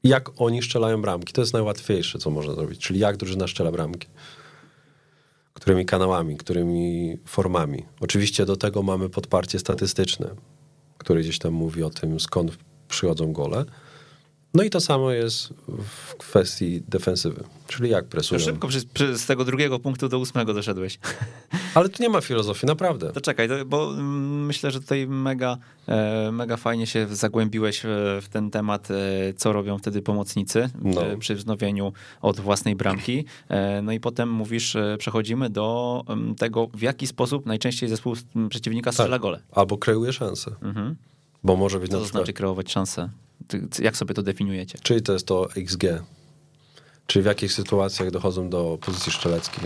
jak 0.03 0.41
oni 0.41 0.63
strzelają 0.63 1.01
bramki. 1.01 1.33
To 1.33 1.41
jest 1.41 1.53
najłatwiejsze, 1.53 2.19
co 2.19 2.29
można 2.29 2.53
zrobić. 2.53 2.81
Czyli 2.81 2.99
jak 2.99 3.17
drużyna 3.17 3.47
strzela 3.47 3.71
bramki. 3.71 4.07
Którymi 5.53 5.85
kanałami, 5.85 6.37
którymi 6.37 7.17
formami. 7.25 7.85
Oczywiście 7.99 8.45
do 8.45 8.57
tego 8.57 8.83
mamy 8.83 9.09
podparcie 9.09 9.59
statystyczne, 9.59 10.29
które 10.97 11.21
gdzieś 11.21 11.39
tam 11.39 11.53
mówi 11.53 11.83
o 11.83 11.89
tym, 11.89 12.19
skąd 12.19 12.57
przychodzą 12.87 13.33
gole. 13.33 13.65
No 14.53 14.63
i 14.63 14.69
to 14.69 14.79
samo 14.81 15.11
jest 15.11 15.53
w 15.83 16.15
kwestii 16.15 16.81
defensywy. 16.87 17.43
Czyli 17.67 17.89
jak 17.89 18.05
To 18.05 18.11
presują. 18.11 18.41
szybko 18.41 18.67
przy, 18.67 18.81
przy, 18.93 19.17
z 19.17 19.25
tego 19.25 19.45
drugiego 19.45 19.79
punktu 19.79 20.09
do 20.09 20.19
ósmego 20.19 20.53
doszedłeś. 20.53 20.99
Ale 21.75 21.89
tu 21.89 22.03
nie 22.03 22.09
ma 22.09 22.21
filozofii, 22.21 22.65
naprawdę. 22.65 23.11
To 23.13 23.21
czekaj, 23.21 23.47
to, 23.49 23.65
bo 23.65 23.93
mm, 23.93 24.45
myślę, 24.45 24.71
że 24.71 24.79
tutaj 24.81 25.07
mega, 25.07 25.57
e, 25.87 26.31
mega 26.31 26.57
fajnie 26.57 26.87
się 26.87 27.07
zagłębiłeś 27.11 27.81
w, 27.85 28.25
ten 28.31 28.51
temat, 28.51 28.91
e, 28.91 28.95
co 29.33 29.53
robią 29.53 29.77
wtedy 29.77 30.01
pomocnicy 30.01 30.69
No. 30.81 31.05
e, 31.05 31.17
przy 31.17 31.35
wznowieniu 31.35 31.93
od 32.21 32.39
własnej 32.39 32.75
bramki. 32.75 33.25
No 33.83 33.91
i 33.91 33.99
potem 33.99 34.29
mówisz, 34.31 34.77
przechodzimy 34.97 35.49
do 35.49 36.03
em, 36.07 36.35
tego, 36.35 36.67
w 36.73 36.81
jaki 36.81 37.07
sposób 37.07 37.45
najczęściej 37.45 37.89
zespół 37.89 38.15
m, 38.35 38.49
przeciwnika 38.49 38.91
strzela 38.91 39.09
Tak. 39.15 39.21
gole. 39.21 39.39
Albo 39.51 39.77
kreuje 39.77 40.13
szanse. 40.13 40.51
Mhm. 40.61 40.95
Bo 41.43 41.55
może 41.55 41.79
być 41.79 41.91
Co 41.91 41.97
na 41.97 41.99
to 41.99 42.03
przykład... 42.05 42.21
znaczy 42.23 42.33
kreować 42.33 42.71
szanse? 42.71 43.09
Jak 43.79 43.97
sobie 43.97 44.13
to 44.13 44.23
definiujecie? 44.23 44.79
Czyli 44.81 45.01
to 45.01 45.13
jest 45.13 45.25
to 45.25 45.49
XG. 45.55 45.83
Czyli 47.07 47.23
w 47.23 47.25
jakich 47.25 47.53
sytuacjach 47.53 48.11
dochodzą 48.11 48.49
do 48.49 48.77
pozycji 48.81 49.11
strzeleckiej. 49.11 49.63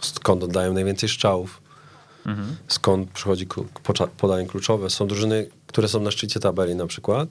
Skąd 0.00 0.42
oddają 0.42 0.72
najwięcej 0.72 1.08
strzałów. 1.08 1.62
Mhm. 2.26 2.56
Skąd 2.68 3.10
przychodzi 3.10 3.46
podanie 4.16 4.46
kluczowe. 4.46 4.90
Są 4.90 5.06
drużyny, 5.06 5.48
które 5.66 5.88
są 5.88 6.00
na 6.00 6.10
szczycie 6.10 6.40
tabeli 6.40 6.74
na 6.74 6.86
przykład 6.86 7.28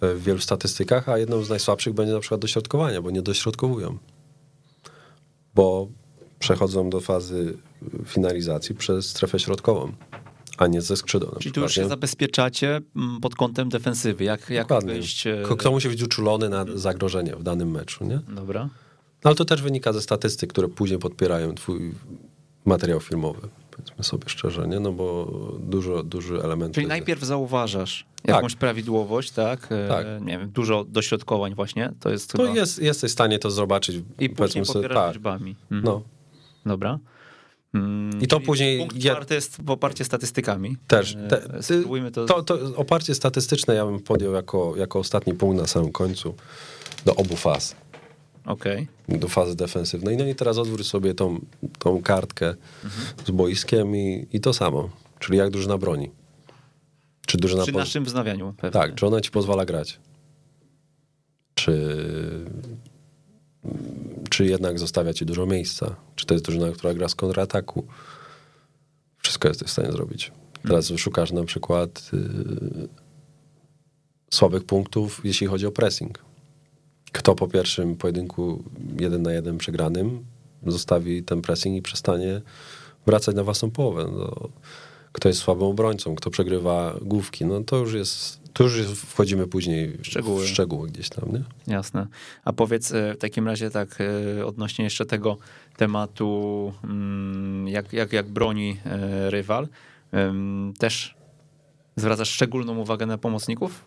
w 0.00 0.22
wielu 0.22 0.40
statystykach, 0.40 1.08
a 1.08 1.18
jedną 1.18 1.42
z 1.42 1.50
najsłabszych 1.50 1.94
będzie 1.94 2.12
na 2.12 2.20
przykład 2.20 2.40
dośrodkowania, 2.40 3.02
bo 3.02 3.10
nie 3.10 3.22
dośrodkowują. 3.22 3.98
Bo 5.54 5.88
przechodzą 6.38 6.90
do 6.90 7.00
fazy 7.00 7.58
finalizacji 8.06 8.74
przez 8.74 9.08
strefę 9.10 9.38
środkową, 9.38 9.92
a 10.58 10.66
nie 10.66 10.82
ze 10.82 10.96
skrzydła. 10.96 11.30
na 11.32 11.38
Czyli 11.40 11.52
tu 11.52 11.60
już 11.60 11.74
się 11.74 11.88
zabezpieczacie 11.88 12.80
pod 13.22 13.34
kątem 13.34 13.68
defensywy. 13.68 14.24
Jak, 14.24 14.50
jak 14.50 14.68
wyjść... 14.84 15.26
e, 15.26 15.42
Kto- 15.58 15.70
musi 15.70 15.88
być 15.88 16.02
uczulony 16.02 16.48
na 16.48 16.64
zagrożenie 16.74 17.36
w 17.36 17.42
danym 17.42 17.70
meczu, 17.70 18.04
nie? 18.04 18.20
Dobra. 18.34 18.62
No 19.24 19.28
ale 19.28 19.34
to 19.34 19.44
też 19.44 19.62
wynika 19.62 19.92
ze 19.92 20.02
statystyk, 20.02 20.50
które 20.52 20.68
później 20.68 20.98
podpierają 20.98 21.54
twój 21.54 21.92
materiał 22.64 23.00
filmowy. 23.00 23.48
Powiedzmy 23.70 24.04
sobie 24.04 24.28
szczerze, 24.28 24.68
nie? 24.68 24.80
No 24.80 24.92
bo 24.92 25.26
dużo, 25.60 26.02
duży 26.02 26.42
element. 26.42 26.74
Czyli 26.74 26.86
najpierw 26.86 27.22
zauważasz 27.22 28.06
Tak. 28.22 28.34
jakąś 28.36 28.54
prawidłowość, 28.56 29.30
tak? 29.30 29.68
E, 29.72 29.88
Tak. 29.88 30.06
Nie 30.20 30.38
wiem, 30.38 30.50
dużo 30.50 30.84
dośrodkowań 30.84 31.54
właśnie, 31.54 31.92
to 32.00 32.10
jest 32.10 32.32
To 32.32 32.42
chyba... 32.42 32.54
jest, 32.54 32.78
jesteś 32.82 33.10
w 33.10 33.12
stanie 33.12 33.38
to 33.38 33.50
zobaczyć. 33.50 34.02
I 34.20 34.30
później 34.30 34.64
sobie, 34.64 34.82
popierasz 34.82 35.04
tak. 35.04 35.14
liczbami. 35.14 35.56
Mhm. 35.70 35.82
No, 35.84 36.02
Dobra. 36.66 36.98
Mm, 37.76 38.22
I 38.22 38.26
to 38.26 38.36
czyli 38.36 38.46
później 38.46 38.78
Punkt 38.78 38.98
czwarty 39.00 39.34
jest 39.34 39.56
w 39.62 39.70
oparcie 39.70 40.04
statystykami. 40.04 40.76
też. 40.88 41.14
E, 41.16 41.28
Te, 41.28 41.62
Spróbujmy 41.62 42.10
to... 42.10 42.24
to, 42.26 42.42
to 42.42 42.58
oparcie 42.76 43.14
statystyczne 43.14 43.74
ja 43.74 43.86
bym 43.86 44.00
podjął 44.00 44.32
jako, 44.32 44.74
jako 44.76 44.98
ostatni 44.98 45.34
punkt 45.34 45.60
na 45.60 45.66
samym 45.66 45.92
końcu 45.92 46.34
do 47.04 47.14
obu 47.14 47.36
faz. 47.36 47.76
Okej. 48.44 48.88
Do 49.08 49.28
fazy 49.28 49.56
defensywnej. 49.56 50.16
No 50.16 50.26
i 50.26 50.34
teraz 50.34 50.58
odwróć 50.58 50.86
sobie 50.86 51.14
tą, 51.14 51.40
tą 51.78 52.02
kartkę 52.02 52.54
Mhm. 52.84 53.06
z 53.26 53.30
boiskiem 53.30 53.96
i, 53.96 54.26
i 54.32 54.40
to 54.40 54.52
samo. 54.52 54.90
Czyli 55.18 55.38
jak 55.38 55.50
drużyna 55.50 55.78
broni. 55.78 56.10
Czy 57.26 57.38
drużyna 57.38 57.62
Przy 57.62 57.72
po- 57.72 57.78
naszym 57.78 58.04
wznawianiu 58.04 58.54
pewnie. 58.56 58.70
Tak, 58.80 58.94
czy 58.94 59.06
ona 59.06 59.20
ci 59.20 59.30
pozwala 59.30 59.64
grać? 59.64 59.98
Czy, 61.54 61.72
czy 64.36 64.46
jednak 64.46 64.78
zostawia 64.78 65.14
ci 65.14 65.26
dużo 65.26 65.46
miejsca? 65.46 65.96
Czy 66.16 66.26
to 66.26 66.34
jest 66.34 66.44
drużyna, 66.44 66.72
która 66.72 66.94
gra 66.94 67.08
z 67.08 67.14
kontrataku? 67.14 67.86
Wszystko 69.18 69.48
jesteś 69.48 69.68
w 69.68 69.72
stanie 69.72 69.92
zrobić. 69.92 70.32
Teraz 70.62 70.92
szukasz 70.96 71.32
na 71.32 71.44
przykład 71.44 72.10
y, 72.14 72.88
słabych 74.30 74.64
punktów, 74.64 75.20
jeśli 75.24 75.46
chodzi 75.46 75.66
o 75.66 75.72
pressing. 75.72 76.24
Kto 77.12 77.34
po 77.34 77.48
pierwszym 77.48 77.96
pojedynku 77.96 78.64
jeden 79.00 79.22
na 79.22 79.32
jeden 79.32 79.58
przegranym 79.58 80.24
zostawi 80.66 81.22
ten 81.22 81.42
pressing 81.42 81.76
i 81.76 81.82
przestanie 81.82 82.42
wracać 83.06 83.36
na 83.36 83.44
własną 83.44 83.70
połowę. 83.70 84.10
No, 84.18 84.48
kto 85.12 85.28
jest 85.28 85.40
słabym 85.40 85.64
obrońcą, 85.64 86.14
kto 86.14 86.30
przegrywa 86.30 86.96
główki, 87.02 87.44
no 87.44 87.64
to 87.64 87.76
już 87.76 87.94
jest, 87.94 88.40
to 88.56 88.64
już 88.64 88.76
jest, 88.76 88.92
wchodzimy 88.92 89.46
później 89.46 89.98
szczegóły. 90.02 90.44
w 90.44 90.48
szczegóły 90.48 90.88
gdzieś 90.88 91.08
tam, 91.08 91.32
nie? 91.32 91.42
Jasne. 91.74 92.06
A 92.44 92.52
powiedz 92.52 92.92
e, 92.92 93.14
w 93.14 93.18
takim 93.18 93.46
razie 93.46 93.70
tak 93.70 93.98
e, 94.38 94.46
odnośnie 94.46 94.84
jeszcze 94.84 95.06
tego 95.06 95.36
tematu, 95.76 96.72
mm, 96.84 97.68
jak, 97.68 97.92
jak, 97.92 98.12
jak 98.12 98.28
broni 98.28 98.76
e, 98.86 99.30
rywal, 99.30 99.68
też 100.78 101.14
zwracasz 101.96 102.30
szczególną 102.30 102.78
uwagę 102.78 103.06
na 103.06 103.18
pomocników? 103.18 103.84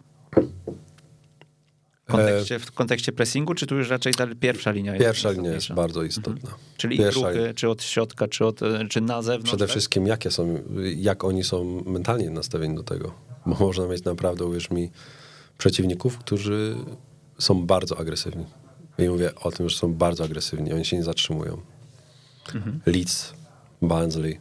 W 2.07 2.11
kontekście, 2.11 2.59
w 2.59 2.71
kontekście 2.71 3.11
pressingu, 3.11 3.55
czy 3.55 3.67
tu 3.67 3.75
już 3.75 3.89
raczej 3.89 4.13
ta 4.13 4.27
pierwsza 4.39 4.71
linia 4.71 4.93
jest 4.93 5.05
Pierwsza 5.05 5.31
linia 5.31 5.51
jest 5.51 5.73
bardzo 5.73 6.03
istotna. 6.03 6.49
Mhm. 6.49 6.59
Czyli 6.77 6.97
pierwsza 6.97 7.27
ruchy, 7.27 7.53
czy 7.55 7.69
od 7.69 7.83
środka, 7.83 8.27
czy, 8.27 8.45
od, 8.45 8.59
czy 8.89 9.01
na 9.01 9.21
zewnątrz? 9.21 9.49
Przede 9.49 9.65
tak? 9.65 9.69
wszystkim 9.69 10.07
jakie 10.07 10.31
są, 10.31 10.63
jak 10.95 11.23
oni 11.23 11.43
są 11.43 11.83
mentalnie 11.85 12.29
nastawieni 12.29 12.75
do 12.75 12.83
tego. 12.83 13.28
Bo 13.49 13.55
można 13.65 13.87
mieć 13.87 14.03
naprawdę, 14.03 14.45
uwierz 14.45 14.71
mi, 14.71 14.91
przeciwników, 15.57 16.17
którzy 16.17 16.75
są 17.39 17.65
bardzo 17.65 17.99
agresywni. 17.99 18.45
I 18.97 19.09
mówię 19.09 19.35
o 19.35 19.51
tym, 19.51 19.69
że 19.69 19.77
są 19.77 19.93
bardzo 19.93 20.23
agresywni, 20.23 20.73
oni 20.73 20.85
się 20.85 20.97
nie 20.97 21.03
zatrzymują. 21.03 21.61
Mhm. 22.55 22.79
Leeds, 22.85 23.33
Barnsley, 23.81 24.39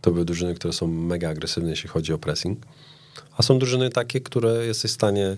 to 0.00 0.10
były 0.10 0.24
drużyny, 0.24 0.54
które 0.54 0.72
są 0.72 0.86
mega 0.86 1.28
agresywne, 1.28 1.70
jeśli 1.70 1.88
chodzi 1.88 2.12
o 2.12 2.18
pressing. 2.18 2.58
A 3.36 3.42
są 3.42 3.58
drużyny 3.58 3.90
takie, 3.90 4.20
które 4.20 4.66
jesteś 4.66 4.90
w 4.90 4.94
stanie 4.94 5.36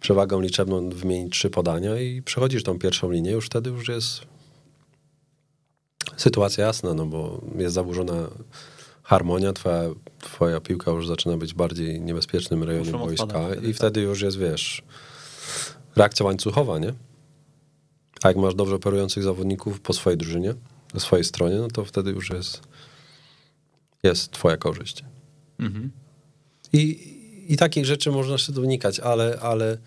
przewagą 0.00 0.40
liczebną 0.40 0.90
wymienić 0.90 1.32
trzy 1.32 1.50
podania 1.50 2.00
i 2.00 2.22
przechodzisz 2.22 2.62
tą 2.62 2.78
pierwszą 2.78 3.10
linię, 3.10 3.30
już 3.30 3.46
wtedy 3.46 3.70
już 3.70 3.88
jest 3.88 4.20
sytuacja 6.16 6.66
jasna, 6.66 6.94
no 6.94 7.06
bo 7.06 7.40
jest 7.58 7.74
zaburzona 7.74 8.28
harmonia, 9.02 9.52
twoja, 9.52 9.82
twoja 10.20 10.60
piłka 10.60 10.90
już 10.90 11.08
zaczyna 11.08 11.36
być 11.36 11.54
bardziej 11.54 12.00
niebezpiecznym 12.00 12.62
rejonem 12.62 12.98
wojska 12.98 13.26
wtedy, 13.26 13.68
i 13.68 13.72
wtedy 13.74 14.00
już 14.00 14.22
jest, 14.22 14.38
wiesz, 14.38 14.82
reakcja 15.96 16.26
łańcuchowa, 16.26 16.78
nie? 16.78 16.92
A 18.22 18.28
jak 18.28 18.36
masz 18.36 18.54
dobrze 18.54 18.74
operujących 18.74 19.22
zawodników 19.22 19.80
po 19.80 19.92
swojej 19.92 20.18
drużynie, 20.18 20.54
po 20.92 21.00
swojej 21.00 21.24
stronie, 21.24 21.56
no 21.56 21.68
to 21.68 21.84
wtedy 21.84 22.10
już 22.10 22.30
jest, 22.30 22.60
jest 24.02 24.30
twoja 24.30 24.56
korzyść. 24.56 25.04
Mhm. 25.58 25.90
I, 26.72 27.12
i 27.48 27.56
takich 27.56 27.86
rzeczy 27.86 28.10
można 28.10 28.38
się 28.38 28.52
donikać, 28.52 29.00
ale... 29.00 29.38
ale 29.40 29.78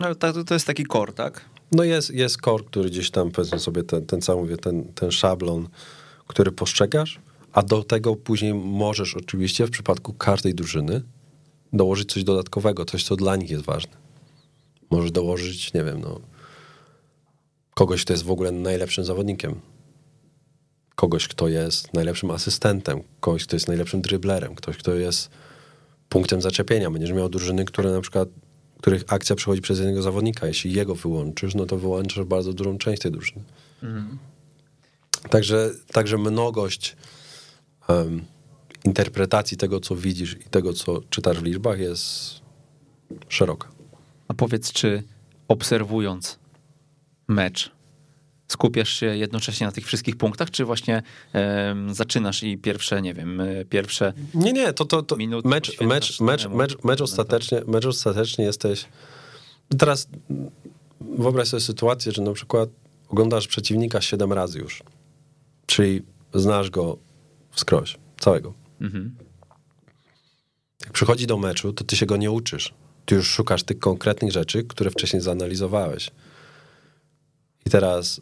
no, 0.00 0.14
to, 0.14 0.44
to 0.44 0.54
jest 0.54 0.66
taki 0.66 0.84
kor, 0.84 1.14
tak? 1.14 1.44
No 1.72 1.84
jest, 1.84 2.10
jest 2.10 2.38
kor, 2.38 2.66
który 2.66 2.90
gdzieś 2.90 3.10
tam, 3.10 3.30
powiedzmy 3.30 3.58
sobie, 3.58 3.82
ten, 3.82 4.06
ten 4.06 4.20
cały, 4.20 4.42
mówię, 4.42 4.56
ten, 4.56 4.84
ten 4.84 5.10
szablon, 5.10 5.68
który 6.26 6.52
postrzegasz, 6.52 7.20
a 7.52 7.62
do 7.62 7.82
tego 7.84 8.16
później 8.16 8.54
możesz 8.54 9.16
oczywiście 9.16 9.66
w 9.66 9.70
przypadku 9.70 10.12
każdej 10.12 10.54
drużyny 10.54 11.02
dołożyć 11.72 12.12
coś 12.12 12.24
dodatkowego, 12.24 12.84
coś, 12.84 13.04
co 13.04 13.16
dla 13.16 13.36
nich 13.36 13.50
jest 13.50 13.64
ważne. 13.64 13.92
Możesz 14.90 15.12
dołożyć, 15.12 15.72
nie 15.74 15.84
wiem, 15.84 16.00
no, 16.00 16.20
kogoś, 17.74 18.04
kto 18.04 18.12
jest 18.12 18.24
w 18.24 18.30
ogóle 18.30 18.52
najlepszym 18.52 19.04
zawodnikiem, 19.04 19.60
kogoś, 20.94 21.28
kto 21.28 21.48
jest 21.48 21.94
najlepszym 21.94 22.30
asystentem, 22.30 23.02
kogoś, 23.20 23.44
kto 23.44 23.56
jest 23.56 23.68
najlepszym 23.68 24.00
dryblerem, 24.00 24.54
ktoś, 24.54 24.76
kto 24.76 24.94
jest 24.94 25.30
punktem 26.08 26.42
zaczepienia. 26.42 26.90
Będziesz 26.90 27.12
miał 27.12 27.28
drużyny, 27.28 27.64
które 27.64 27.92
na 27.92 28.00
przykład, 28.00 28.28
których 28.78 29.04
akcja 29.06 29.36
przechodzi 29.36 29.62
przez 29.62 29.78
jednego 29.78 30.02
zawodnika. 30.02 30.46
Jeśli 30.46 30.72
jego 30.72 30.94
wyłączysz, 30.94 31.54
no 31.54 31.66
to 31.66 31.76
wyłączysz 31.78 32.24
bardzo 32.24 32.52
dużą 32.52 32.78
część 32.78 33.02
tej 33.02 33.12
drużyny. 33.12 33.42
Mhm. 33.82 34.18
Także, 35.30 35.70
także 35.92 36.18
mnogość 36.18 36.96
interpretacji 38.84 39.56
tego, 39.56 39.80
co 39.80 39.96
widzisz 39.96 40.36
i 40.46 40.50
tego, 40.50 40.72
co 40.72 41.00
czytasz 41.10 41.38
w 41.38 41.42
liczbach 41.42 41.78
jest 41.78 42.40
szeroka. 43.28 43.68
A 44.28 44.34
powiedz, 44.34 44.72
czy 44.72 45.02
obserwując 45.48 46.38
mecz, 47.28 47.72
skupiasz 48.48 48.88
się 48.88 49.06
jednocześnie 49.06 49.66
na 49.66 49.72
tych 49.72 49.86
wszystkich 49.86 50.16
punktach, 50.16 50.50
czy 50.50 50.64
właśnie 50.64 51.02
um, 51.34 51.94
zaczynasz 51.94 52.42
i 52.42 52.58
pierwsze, 52.58 53.02
nie 53.02 53.14
wiem, 53.14 53.40
e, 53.40 53.64
pierwsze 53.64 54.12
Nie, 54.34 54.52
nie, 54.52 54.72
to, 54.72 54.84
to, 54.84 55.02
to 55.02 55.16
minut 55.16 55.44
mecz, 55.44 55.80
mecz, 55.80 56.20
mecz, 56.20 56.48
mecz, 56.48 56.84
mecz, 56.84 57.00
ostatecznie, 57.00 57.62
mecz 57.66 57.86
ostatecznie 57.86 58.44
jesteś... 58.44 58.84
Teraz 59.78 60.08
wyobraź 61.00 61.48
sobie 61.48 61.60
sytuację, 61.60 62.12
że 62.12 62.22
na 62.22 62.32
przykład 62.32 62.68
oglądasz 63.08 63.48
przeciwnika 63.48 64.00
7 64.00 64.32
razy 64.32 64.58
już, 64.58 64.82
czyli 65.66 66.02
znasz 66.34 66.70
go 66.70 66.98
wskroś, 67.50 67.96
całego. 68.20 68.54
Mhm. 68.80 69.16
Jak 70.84 70.92
przychodzi 70.92 71.26
do 71.26 71.38
meczu, 71.38 71.72
to 71.72 71.84
ty 71.84 71.96
się 71.96 72.06
go 72.06 72.16
nie 72.16 72.30
uczysz. 72.30 72.74
Ty 73.06 73.14
już 73.14 73.28
szukasz 73.30 73.62
tych 73.62 73.78
konkretnych 73.78 74.32
rzeczy, 74.32 74.64
które 74.64 74.90
wcześniej 74.90 75.22
zanalizowałeś. 75.22 76.10
I 77.66 77.70
teraz 77.70 78.20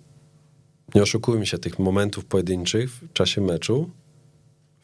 nie 0.95 1.03
oszukujmy 1.03 1.47
się, 1.47 1.59
tych 1.59 1.79
momentów 1.79 2.25
pojedynczych 2.25 2.91
w 2.91 3.13
czasie 3.13 3.41
meczu, 3.41 3.91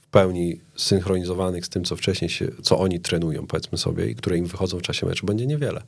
w 0.00 0.06
pełni 0.06 0.60
synchronizowanych 0.76 1.66
z 1.66 1.68
tym, 1.68 1.84
co 1.84 1.96
wcześniej 1.96 2.30
się, 2.30 2.48
co 2.62 2.78
oni 2.78 3.00
trenują, 3.00 3.46
powiedzmy 3.46 3.78
sobie, 3.78 4.10
i 4.10 4.14
które 4.14 4.38
im 4.38 4.46
wychodzą 4.46 4.78
w 4.78 4.82
czasie 4.82 5.06
meczu, 5.06 5.26
będzie 5.26 5.46
niewiele. 5.46 5.82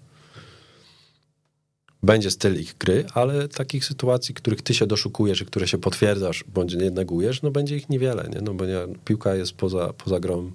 Będzie 2.06 2.30
styl 2.30 2.60
ich 2.60 2.78
gry, 2.78 3.04
ale 3.14 3.48
takich 3.48 3.84
sytuacji, 3.84 4.34
których 4.34 4.62
ty 4.62 4.74
się 4.74 4.86
doszukujesz 4.86 5.40
i 5.40 5.46
które 5.46 5.68
się 5.68 5.78
potwierdzasz, 5.78 6.44
bądź 6.54 6.74
nie 6.74 6.90
negujesz, 6.90 7.42
no 7.42 7.50
będzie 7.50 7.76
ich 7.76 7.88
niewiele, 7.88 8.28
nie? 8.34 8.40
No 8.40 8.54
bo 8.54 8.66
nie, 8.66 8.78
piłka 9.04 9.34
jest 9.34 9.52
poza, 9.52 9.92
poza 9.92 10.20
grą 10.20 10.52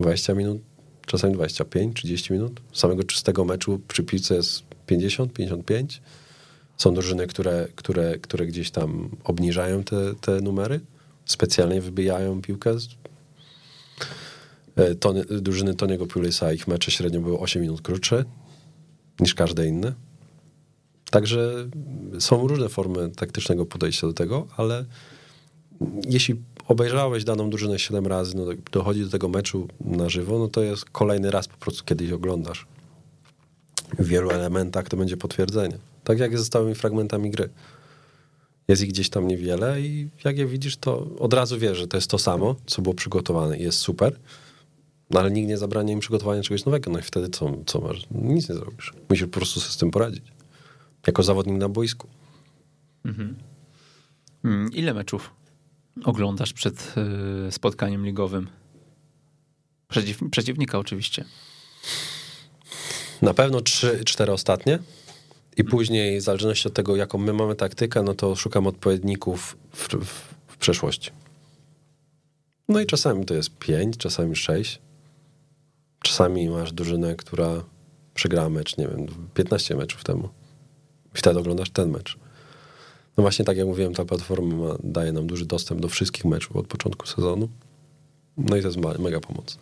20 0.00 0.34
minut, 0.34 0.62
czasami 1.06 1.34
25, 1.34 1.96
30 1.96 2.32
minut. 2.32 2.60
Samego 2.72 3.04
czystego 3.04 3.44
meczu 3.44 3.80
przy 3.88 4.02
piłce 4.02 4.34
jest 4.34 4.62
50, 4.86 5.32
55 5.32 6.02
są 6.76 6.94
drużyny, 6.94 7.26
które, 7.26 7.68
które, 7.74 8.18
które 8.18 8.46
gdzieś 8.46 8.70
tam 8.70 9.10
obniżają 9.24 9.84
te, 9.84 10.14
te 10.20 10.40
numery, 10.40 10.80
specjalnie 11.24 11.80
wybijają 11.80 12.42
piłkę. 12.42 12.76
E, 14.76 14.94
Tony, 14.94 15.24
drużyny 15.24 15.74
Tony'ego 15.74 16.06
Pulisa, 16.06 16.52
ich 16.52 16.68
mecze 16.68 16.90
średnio 16.90 17.20
były 17.20 17.38
8 17.38 17.62
minut 17.62 17.82
krótsze 17.82 18.24
niż 19.20 19.34
każde 19.34 19.66
inne. 19.66 20.13
Także 21.10 21.68
są 22.18 22.48
różne 22.48 22.68
formy 22.68 23.10
taktycznego 23.10 23.66
podejścia 23.66 24.06
do 24.06 24.12
tego, 24.12 24.46
ale 24.56 24.84
jeśli 26.08 26.34
obejrzałeś 26.68 27.24
daną 27.24 27.50
drużynę 27.50 27.78
7 27.78 28.06
razy, 28.06 28.36
no 28.36 28.44
dochodzi 28.72 29.00
do 29.00 29.10
tego 29.10 29.28
meczu 29.28 29.68
na 29.80 30.08
żywo, 30.08 30.38
no 30.38 30.48
to 30.48 30.62
jest 30.62 30.84
kolejny 30.84 31.30
raz 31.30 31.48
po 31.48 31.56
prostu 31.56 31.84
kiedyś 31.84 32.12
oglądasz. 32.12 32.66
W 33.98 34.06
wielu 34.06 34.30
elementach 34.30 34.88
to 34.88 34.96
będzie 34.96 35.16
potwierdzenie. 35.16 35.78
Tak 36.04 36.18
jak 36.18 36.32
jest 36.32 36.44
z 36.44 36.46
stałymi 36.46 36.74
fragmentami 36.74 37.30
gry. 37.30 37.48
Jest 38.68 38.82
ich 38.82 38.88
gdzieś 38.88 39.10
tam 39.10 39.28
niewiele 39.28 39.80
i 39.80 40.08
jak 40.24 40.38
je 40.38 40.46
widzisz, 40.46 40.76
to 40.76 41.06
od 41.18 41.34
razu 41.34 41.58
wiesz, 41.58 41.78
że 41.78 41.88
to 41.88 41.96
jest 41.96 42.10
to 42.10 42.18
samo, 42.18 42.56
co 42.66 42.82
było 42.82 42.94
przygotowane 42.94 43.58
i 43.58 43.62
jest 43.62 43.78
super, 43.78 44.18
no 45.10 45.20
ale 45.20 45.30
nikt 45.30 45.48
nie 45.48 45.58
zabrania 45.58 45.92
im 45.92 46.00
przygotowania 46.00 46.42
czegoś 46.42 46.64
nowego. 46.64 46.90
No 46.90 46.98
i 46.98 47.02
wtedy 47.02 47.28
co, 47.28 47.52
co 47.66 47.80
masz? 47.80 48.06
Nic 48.10 48.48
nie 48.48 48.54
zrobisz. 48.54 48.92
Musisz 49.08 49.26
po 49.26 49.32
prostu 49.32 49.60
sobie 49.60 49.72
z 49.72 49.76
tym 49.76 49.90
poradzić. 49.90 50.33
Jako 51.06 51.22
zawodnik 51.22 51.56
na 51.56 51.68
boisku. 51.68 52.08
Mhm. 53.04 53.36
Mm, 54.44 54.72
ile 54.72 54.94
meczów 54.94 55.34
oglądasz 56.04 56.52
przed 56.52 56.94
y, 57.48 57.52
spotkaniem 57.52 58.06
ligowym? 58.06 58.48
Przeciw, 59.88 60.20
przeciwnika 60.30 60.78
oczywiście. 60.78 61.24
Na 63.22 63.34
pewno 63.34 63.60
trzy, 63.60 64.04
cztery 64.04 64.32
ostatnie. 64.32 64.78
I 65.56 65.64
później, 65.64 66.20
w 66.20 66.22
zależności 66.22 66.68
od 66.68 66.74
tego, 66.74 66.96
jaką 66.96 67.18
my 67.18 67.32
mamy 67.32 67.54
taktykę, 67.54 68.02
no 68.02 68.14
to 68.14 68.36
szukam 68.36 68.66
odpowiedników 68.66 69.56
w, 69.72 69.88
w, 69.88 70.34
w 70.46 70.56
przeszłości. 70.56 71.10
No 72.68 72.80
i 72.80 72.86
czasami 72.86 73.24
to 73.24 73.34
jest 73.34 73.58
pięć, 73.58 73.96
czasami 73.96 74.36
sześć. 74.36 74.80
Czasami 76.02 76.48
masz 76.48 76.72
drużynę, 76.72 77.16
która 77.16 77.64
przegrała 78.14 78.48
mecz, 78.48 78.76
nie 78.76 78.88
wiem, 78.88 79.06
15 79.34 79.76
meczów 79.76 80.04
temu. 80.04 80.28
I 81.14 81.18
wtedy 81.18 81.38
oglądasz 81.38 81.70
ten 81.70 81.90
mecz. 81.90 82.16
No 83.16 83.22
właśnie 83.22 83.44
tak 83.44 83.56
jak 83.56 83.66
mówiłem, 83.66 83.94
ta 83.94 84.04
platforma 84.04 84.56
ma, 84.56 84.74
daje 84.82 85.12
nam 85.12 85.26
duży 85.26 85.46
dostęp 85.46 85.80
do 85.80 85.88
wszystkich 85.88 86.24
meczów 86.24 86.56
od 86.56 86.66
początku 86.66 87.06
sezonu. 87.06 87.48
No 88.36 88.56
i 88.56 88.62
to 88.62 88.68
jest 88.68 88.78
mega 88.98 89.20
pomoc. 89.20 89.58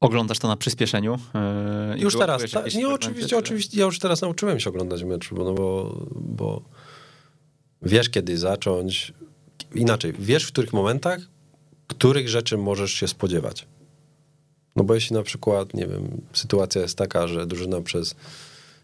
Oglądasz 0.00 0.38
to 0.38 0.48
na 0.48 0.56
przyspieszeniu? 0.56 1.18
Yy, 1.94 1.98
już 1.98 2.18
teraz. 2.18 2.42
Ta, 2.50 2.64
nie, 2.74 2.88
oczywiście, 2.88 3.38
oczywiście. 3.38 3.80
Ja 3.80 3.86
już 3.86 3.98
teraz 3.98 4.20
nauczyłem 4.20 4.60
się 4.60 4.70
oglądać 4.70 5.04
mecz, 5.04 5.34
bo, 5.34 5.44
no 5.44 5.54
bo, 5.54 5.98
bo 6.14 6.62
wiesz, 7.82 8.10
kiedy 8.10 8.38
zacząć. 8.38 9.12
Inaczej, 9.74 10.12
wiesz, 10.18 10.44
w 10.44 10.52
których 10.52 10.72
momentach 10.72 11.20
których 11.88 12.28
rzeczy 12.28 12.58
możesz 12.58 12.92
się 12.92 13.08
spodziewać. 13.08 13.66
No 14.76 14.84
bo 14.84 14.94
jeśli 14.94 15.16
na 15.16 15.22
przykład, 15.22 15.74
nie 15.74 15.86
wiem, 15.86 16.20
sytuacja 16.32 16.82
jest 16.82 16.98
taka, 16.98 17.28
że 17.28 17.46
drużyna 17.46 17.80
przez 17.80 18.14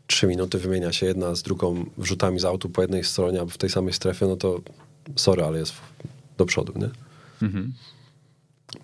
3 0.07 0.26
minuty 0.26 0.59
wymienia 0.59 0.92
się 0.92 1.07
jedna 1.07 1.34
z 1.34 1.42
drugą 1.42 1.84
wrzutami 1.98 2.40
z 2.40 2.44
autu 2.44 2.68
po 2.68 2.82
jednej 2.82 3.05
stronie 3.05 3.40
albo 3.40 3.50
w 3.50 3.59
tej 3.59 3.70
samej 3.70 3.92
strefie, 3.92 4.26
no 4.26 4.36
to 4.36 4.61
sorry, 5.16 5.44
ale 5.44 5.59
jest 5.59 5.72
do 6.36 6.46
przodu, 6.46 6.72
nie? 6.76 6.90
Mhm. 7.42 7.72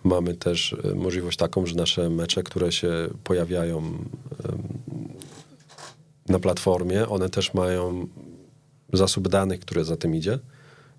Mamy 0.05 0.35
też 0.35 0.77
e, 0.85 0.95
możliwość 0.95 1.37
taką, 1.39 1.67
że 1.67 1.75
nasze 1.75 2.11
mecze, 2.11 2.43
które 2.43 2.73
się 2.73 2.91
pojawiają 3.25 3.99
na 6.31 6.39
platformie, 6.39 7.09
one 7.09 7.29
też 7.29 7.55
mają 7.55 8.07
zasób 8.93 9.29
danych, 9.29 9.61
które 9.61 9.85
za 9.85 9.97
tym 9.97 10.15
idzie 10.15 10.39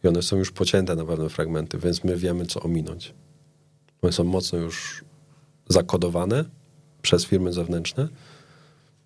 i 0.03 0.07
one 0.07 0.21
są 0.21 0.37
już 0.37 0.51
pocięte 0.51 0.95
na 0.95 1.05
pewne 1.05 1.29
fragmenty, 1.29 1.77
więc 1.77 2.03
my 2.03 2.17
wiemy, 2.17 2.45
co 2.45 2.61
ominąć. 2.61 3.13
One 4.01 4.13
są 4.13 4.23
mocno 4.23 4.59
już 4.59 5.03
zakodowane 5.69 6.45
przez 7.01 7.25
firmy 7.25 7.53
zewnętrzne 7.53 8.07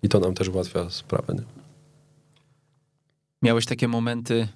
i 0.02 0.08
to 0.08 0.20
nam 0.20 0.34
też 0.34 0.48
ułatwia 0.48 0.90
sprawę. 0.90 1.34
Nie? 1.34 1.42
Miałeś 3.42 3.66
takie 3.66 3.88
momenty, 3.88 4.48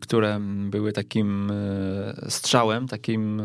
które 0.00 0.40
były 0.70 0.92
takim 0.92 1.50
e, 1.50 2.30
strzałem, 2.30 2.88
takim 2.88 3.42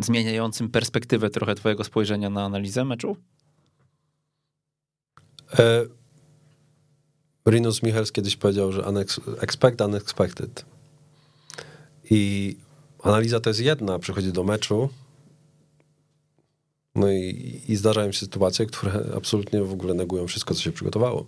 zmieniającym 0.00 0.70
perspektywę 0.70 1.30
trochę 1.30 1.54
twojego 1.54 1.84
spojrzenia 1.84 2.30
na 2.30 2.44
analizę 2.44 2.84
meczu? 2.84 3.16
E, 5.58 5.86
Rinus 7.48 7.82
Michels 7.82 8.12
kiedyś 8.12 8.36
powiedział, 8.36 8.72
że 8.72 8.84
expect 9.40 9.80
unexpected. 9.80 10.64
I 12.10 12.56
analiza 13.02 13.40
to 13.40 13.50
jest 13.50 13.60
jedna, 13.60 13.98
przychodzi 13.98 14.32
do 14.32 14.44
meczu, 14.44 14.88
no 16.96 17.10
i, 17.10 17.62
i 17.68 17.76
zdarzają 17.76 18.12
się 18.12 18.18
sytuacje, 18.18 18.66
które 18.66 19.04
absolutnie 19.16 19.62
w 19.62 19.72
ogóle 19.72 19.94
negują 19.94 20.26
wszystko, 20.26 20.54
co 20.54 20.62
się 20.62 20.72
przygotowało. 20.72 21.26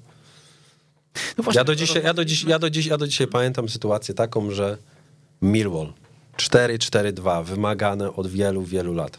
No 1.38 1.44
właśnie, 1.44 1.58
ja, 1.60 1.64
do 1.64 1.76
dzisiaj, 1.76 2.02
ja, 2.02 2.14
do 2.14 2.24
dziś, 2.24 2.44
ja, 2.44 2.58
do 2.58 2.70
dziś, 2.70 2.86
ja 2.86 2.98
do 2.98 3.06
dzisiaj 3.08 3.26
pamiętam 3.26 3.68
sytuację 3.68 4.14
taką, 4.14 4.50
że 4.50 4.78
Millwall 5.42 5.92
4-4-2, 6.36 7.44
wymagane 7.44 8.12
od 8.12 8.26
wielu, 8.26 8.62
wielu 8.62 8.94
lat. 8.94 9.18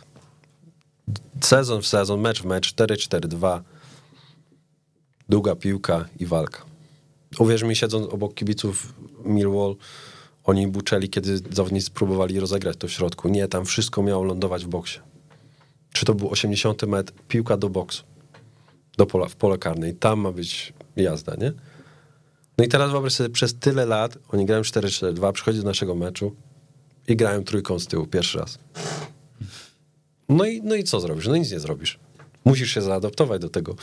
Sezon 1.42 1.82
w 1.82 1.88
sezon, 1.88 2.20
mecz 2.20 2.42
w 2.42 2.46
mecz, 2.46 2.74
4-4-2, 2.74 3.62
długa 5.30 5.56
piłka 5.56 6.06
i 6.20 6.26
walka. 6.26 6.62
Uwierz 7.40 7.64
mi, 7.64 7.76
siedząc 7.76 8.14
obok 8.14 8.34
kibiców 8.34 8.94
Millwall, 9.26 9.76
oni 10.44 10.68
buczeli, 10.68 11.10
kiedy 11.10 11.38
zawodnicy 11.38 11.92
próbowali 11.92 12.40
rozegrać 12.40 12.78
to 12.78 12.88
w 12.88 12.92
środku. 12.92 13.30
Nie, 13.30 13.48
tam 13.48 13.66
wszystko 13.66 14.04
miało 14.04 14.24
lądować 14.24 14.66
w 14.66 14.68
boksie. 14.68 15.00
Czy 15.94 16.06
to 16.06 16.14
był 16.14 16.30
80 16.30 16.84
metr, 16.84 17.14
piłka 17.28 17.58
do 17.58 17.70
boksu, 17.70 18.04
do 18.98 19.06
pola, 19.06 19.28
w 19.28 19.36
pole 19.36 19.58
karne 19.58 19.90
i 19.90 19.94
tam 19.94 20.20
ma 20.20 20.32
być 20.32 20.74
jazda, 20.96 21.36
nie? 21.36 21.54
No 22.58 22.66
i 22.66 22.68
teraz 22.68 22.92
wyobraź 22.92 23.14
sobie, 23.14 23.30
przez 23.30 23.56
tyle 23.56 23.86
lat 23.86 24.18
oni 24.30 24.46
grają 24.46 24.62
4-4-2, 24.62 25.32
przychodzi 25.32 25.60
do 25.60 25.66
naszego 25.66 25.96
meczu 25.96 26.36
i 27.08 27.16
grają 27.16 27.44
trójką 27.44 27.80
z 27.80 27.88
tyłu 27.88 28.08
pierwszy 28.08 28.40
raz. 28.40 28.60
No 30.30 30.46
i, 30.46 30.62
no 30.62 30.76
i 30.76 30.84
co 30.84 31.00
zrobisz? 31.00 31.28
No 31.28 31.38
nic 31.38 31.52
nie 31.52 31.60
zrobisz. 31.60 32.00
Musisz 32.46 32.72
się 32.72 32.82
zaadaptować 32.82 33.42
do 33.42 33.50
tego. 33.50 33.76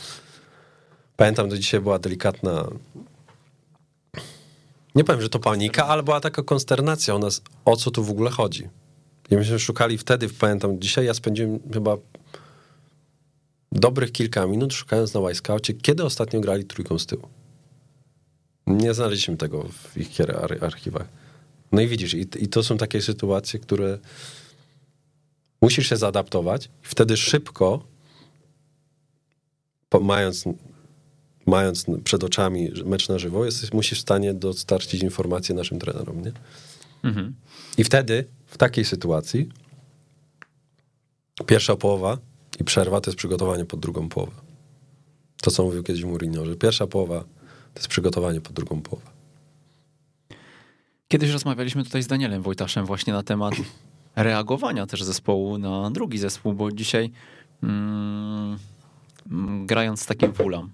Pamiętam, 1.15 1.49
że 1.51 1.59
dzisiaj 1.59 1.81
była 1.81 1.99
delikatna 1.99 2.67
nie 4.97 5.03
powiem, 5.03 5.21
że 5.21 5.29
to 5.29 5.39
panika, 5.39 5.87
ale 5.87 6.03
była 6.03 6.19
taka 6.19 6.43
konsternacja 6.43 7.15
o 7.15 7.19
nas, 7.19 7.41
o 7.65 7.75
co 7.75 7.91
tu 7.91 8.03
w 8.03 8.09
ogóle 8.09 8.29
chodzi. 8.29 8.69
I 9.31 9.35
myśmy 9.35 9.59
szukali 9.59 9.97
wtedy, 9.97 10.29
pamiętam, 10.29 10.79
dzisiaj 10.79 11.05
ja 11.05 11.13
spędziłem 11.13 11.59
chyba 11.73 11.97
dobrych 13.71 14.11
kilka 14.11 14.47
minut 14.47 14.73
szukając 14.73 15.13
na 15.13 15.21
Wyscoucie, 15.21 15.73
kiedy 15.73 16.03
ostatnio 16.03 16.39
grali 16.39 16.65
trójką 16.65 16.99
z 16.99 17.05
tyłu. 17.05 17.27
Nie 18.67 18.93
znaleźliśmy 18.93 19.37
tego 19.37 19.63
w 19.63 19.97
ich 19.97 20.09
archiwach. 20.61 21.07
No 21.71 21.81
i 21.81 21.87
widzisz, 21.87 22.13
i, 22.13 22.27
i 22.39 22.47
to 22.47 22.63
są 22.63 22.77
takie 22.77 23.01
sytuacje, 23.01 23.59
które 23.59 23.99
musisz 25.61 25.89
się 25.89 25.97
zaadaptować 25.97 26.65
i 26.65 26.87
wtedy 26.87 27.17
szybko, 27.17 27.83
po, 29.89 29.99
mając, 29.99 30.43
mając 31.45 31.85
przed 32.03 32.23
oczami 32.23 32.71
mecz 32.85 33.09
na 33.09 33.19
żywo, 33.19 33.45
jesteś, 33.45 33.73
musisz 33.73 33.99
w 33.99 34.01
stanie 34.01 34.33
dostarczyć 34.33 35.03
informacje 35.03 35.55
naszym 35.55 35.79
trenerom, 35.79 36.21
nie? 36.21 36.31
Mhm. 37.03 37.35
I 37.77 37.83
wtedy, 37.83 38.25
w 38.47 38.57
takiej 38.57 38.85
sytuacji, 38.85 39.49
pierwsza 41.45 41.75
połowa 41.75 42.17
i 42.59 42.63
przerwa 42.63 43.01
to 43.01 43.09
jest 43.09 43.17
przygotowanie 43.17 43.65
pod 43.65 43.79
drugą 43.79 44.09
połowę. 44.09 44.41
To, 45.41 45.51
co 45.51 45.63
mówił 45.63 45.83
kiedyś 45.83 46.03
Mourinho, 46.03 46.45
że 46.45 46.55
pierwsza 46.55 46.87
połowa 46.87 47.19
to 47.73 47.79
jest 47.79 47.87
przygotowanie 47.87 48.41
pod 48.41 48.53
drugą 48.53 48.81
połowę. 48.81 49.07
Kiedyś 51.07 51.31
rozmawialiśmy 51.31 51.83
tutaj 51.83 52.03
z 52.03 52.07
Danielem 52.07 52.41
Wojtaszem 52.41 52.85
właśnie 52.85 53.13
na 53.13 53.23
temat 53.23 53.53
reagowania 54.15 54.85
też 54.85 55.03
zespołu 55.03 55.57
na 55.57 55.91
drugi 55.91 56.17
zespół, 56.17 56.53
bo 56.53 56.71
dzisiaj 56.71 57.11
mm, 57.63 58.57
grając 59.65 60.01
z 60.01 60.05
takim 60.05 60.33
Fulham, 60.33 60.71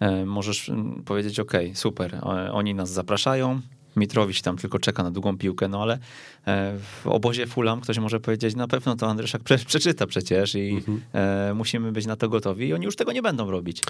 e, 0.00 0.26
możesz 0.26 0.68
mm, 0.68 1.02
powiedzieć, 1.04 1.40
ok, 1.40 1.52
super, 1.74 2.20
oni 2.52 2.74
nas 2.74 2.90
zapraszają, 2.90 3.60
Mitrowicz 3.96 4.42
tam 4.42 4.56
tylko 4.56 4.78
czeka 4.78 5.02
na 5.02 5.10
długą 5.10 5.38
piłkę, 5.38 5.68
no 5.68 5.82
ale 5.82 5.98
e, 6.46 6.78
w 6.78 7.06
obozie 7.06 7.46
Fulham 7.46 7.80
ktoś 7.80 7.98
może 7.98 8.20
powiedzieć, 8.20 8.56
na 8.56 8.68
pewno 8.68 8.96
to 8.96 9.06
Andryszak 9.06 9.42
prze, 9.42 9.58
przeczyta 9.58 10.06
przecież 10.06 10.54
i 10.54 10.70
mhm. 10.70 11.02
e, 11.12 11.54
musimy 11.54 11.92
być 11.92 12.06
na 12.06 12.16
to 12.16 12.28
gotowi 12.28 12.68
i 12.68 12.74
oni 12.74 12.84
już 12.84 12.96
tego 12.96 13.12
nie 13.12 13.22
będą 13.22 13.50
robić. 13.50 13.82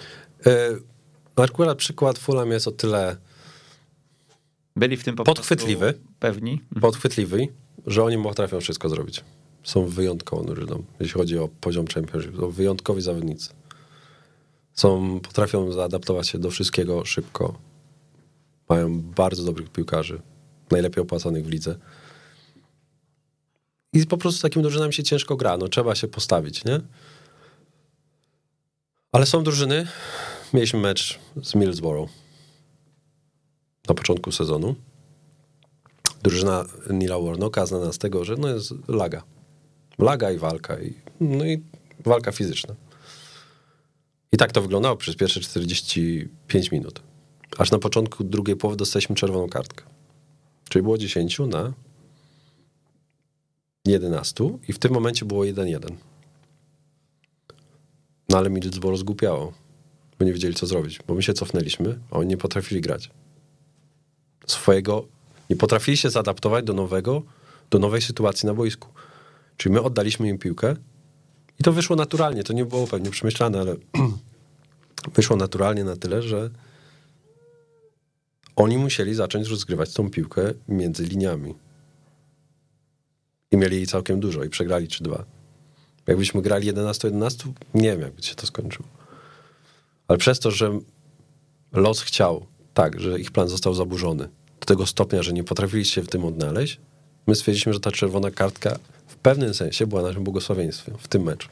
E, 0.45 0.69
akurat 1.35 1.77
przykład 1.77 2.17
Fulham 2.17 2.51
jest 2.51 2.67
o 2.67 2.71
tyle 2.71 3.17
byli 4.77 4.97
w 4.97 5.03
tym 5.03 5.15
po 5.15 5.23
podchwytliwy, 5.23 5.93
pewni. 6.19 6.51
Mhm. 6.51 6.81
Podchwytliwy, 6.81 7.47
że 7.87 8.03
oni 8.03 8.23
potrafią 8.23 8.59
wszystko 8.59 8.89
zrobić. 8.89 9.23
Są 9.63 9.85
wyjątkową 9.85 10.45
drużyną, 10.45 10.83
jeśli 10.99 11.13
chodzi 11.13 11.37
o 11.37 11.49
poziom 11.61 11.87
championship. 11.87 12.39
To 12.39 12.51
wyjątkowi 12.51 13.01
zawodnicy. 13.01 13.49
Są, 14.73 15.19
potrafią 15.19 15.71
zaadaptować 15.71 16.27
się 16.27 16.39
do 16.39 16.51
wszystkiego 16.51 17.05
szybko. 17.05 17.59
Mają 18.69 19.01
bardzo 19.01 19.43
dobrych 19.43 19.69
piłkarzy, 19.69 20.21
najlepiej 20.71 21.01
opłacanych 21.01 21.45
w 21.45 21.49
lidze. 21.49 21.75
I 23.93 24.07
po 24.07 24.17
prostu 24.17 24.39
z 24.39 24.41
takim 24.41 24.61
drużynami 24.61 24.93
się 24.93 25.03
ciężko 25.03 25.35
gra. 25.35 25.57
No, 25.57 25.67
trzeba 25.67 25.95
się 25.95 26.07
postawić, 26.07 26.65
nie? 26.65 26.81
Ale 29.11 29.25
są 29.25 29.43
drużyny. 29.43 29.87
Mieliśmy 30.53 30.79
mecz 30.79 31.19
z 31.43 31.55
Millsborough 31.55 32.09
na 33.87 33.95
początku 33.95 34.31
sezonu. 34.31 34.75
Drużyna 36.23 36.65
Nila 36.89 37.19
Warnocka 37.19 37.65
znana 37.65 37.93
z 37.93 37.97
tego, 37.97 38.25
że 38.25 38.35
no 38.35 38.47
jest 38.47 38.73
laga. 38.87 39.23
Laga 39.99 40.31
i 40.31 40.37
walka. 40.37 40.79
I, 40.79 40.93
no 41.21 41.45
i 41.45 41.63
walka 41.99 42.31
fizyczna. 42.31 42.75
I 44.31 44.37
tak 44.37 44.51
to 44.51 44.61
wyglądało 44.61 44.95
przez 44.95 45.15
pierwsze 45.15 45.39
45 45.39 46.71
minut. 46.71 47.01
Aż 47.57 47.71
na 47.71 47.79
początku 47.79 48.23
drugiej 48.23 48.55
połowy 48.55 48.77
dostaliśmy 48.77 49.15
czerwoną 49.15 49.49
kartkę. 49.49 49.83
Czyli 50.69 50.83
było 50.83 50.97
10 50.97 51.39
na 51.39 51.73
11 53.85 54.43
i 54.67 54.73
w 54.73 54.79
tym 54.79 54.93
momencie 54.93 55.25
było 55.25 55.43
1-1. 55.43 55.95
No 58.29 58.37
ale 58.37 58.49
Middlesbrough 58.49 58.99
zgłupiało, 58.99 59.53
bo 60.19 60.25
nie 60.25 60.33
wiedzieli 60.33 60.55
co 60.55 60.65
zrobić, 60.65 60.99
bo 61.07 61.13
my 61.13 61.23
się 61.23 61.33
cofnęliśmy, 61.33 61.99
a 62.11 62.15
oni 62.15 62.27
nie 62.27 62.37
potrafili 62.37 62.81
grać. 62.81 63.09
Swojego, 64.47 65.07
nie 65.49 65.55
potrafili 65.55 65.97
się 65.97 66.09
zaadaptować 66.09 66.65
do 66.65 66.73
nowego, 66.73 67.23
do 67.69 67.79
nowej 67.79 68.01
sytuacji 68.01 68.47
na 68.47 68.53
boisku. 68.53 68.89
Czyli 69.57 69.73
my 69.75 69.81
oddaliśmy 69.81 70.27
im 70.27 70.37
piłkę 70.37 70.75
i 71.59 71.63
to 71.63 71.71
wyszło 71.71 71.95
naturalnie, 71.95 72.43
to 72.43 72.53
nie 72.53 72.65
było 72.65 72.87
pewnie 72.87 73.11
przemyślane, 73.11 73.59
ale 73.59 73.75
wyszło 75.15 75.35
naturalnie 75.35 75.83
na 75.83 75.95
tyle, 75.95 76.21
że 76.21 76.49
oni 78.57 78.77
musieli 78.77 79.15
zacząć 79.15 79.47
rozgrywać 79.47 79.93
tą 79.93 80.09
piłkę 80.09 80.53
między 80.67 81.03
liniami. 81.03 81.55
I 83.51 83.57
mieli 83.57 83.75
jej 83.75 83.87
całkiem 83.87 84.19
dużo 84.19 84.43
i 84.43 84.49
przegrali 84.49 84.87
3-2. 84.87 85.23
Jakbyśmy 86.07 86.41
grali 86.41 86.73
11-11, 86.73 87.51
nie 87.73 87.91
wiem, 87.91 88.01
jakby 88.01 88.23
się 88.23 88.35
to 88.35 88.47
skończyło. 88.47 88.89
Ale 90.07 90.17
przez 90.17 90.39
to, 90.39 90.51
że 90.51 90.79
los 91.71 92.01
chciał 92.01 92.45
tak, 92.73 92.99
że 92.99 93.19
ich 93.19 93.31
plan 93.31 93.47
został 93.47 93.73
zaburzony 93.73 94.29
do 94.59 94.65
tego 94.65 94.85
stopnia, 94.85 95.23
że 95.23 95.33
nie 95.33 95.43
potrafili 95.43 95.85
się 95.85 96.01
w 96.01 96.07
tym 96.07 96.25
odnaleźć, 96.25 96.79
my 97.27 97.35
stwierdziliśmy, 97.35 97.73
że 97.73 97.79
ta 97.79 97.91
czerwona 97.91 98.31
kartka 98.31 98.79
w 99.07 99.15
pewnym 99.15 99.53
sensie 99.53 99.87
była 99.87 100.01
naszym 100.01 100.23
błogosławieństwem 100.23 100.95
w 100.97 101.07
tym 101.07 101.23
meczu. 101.23 101.49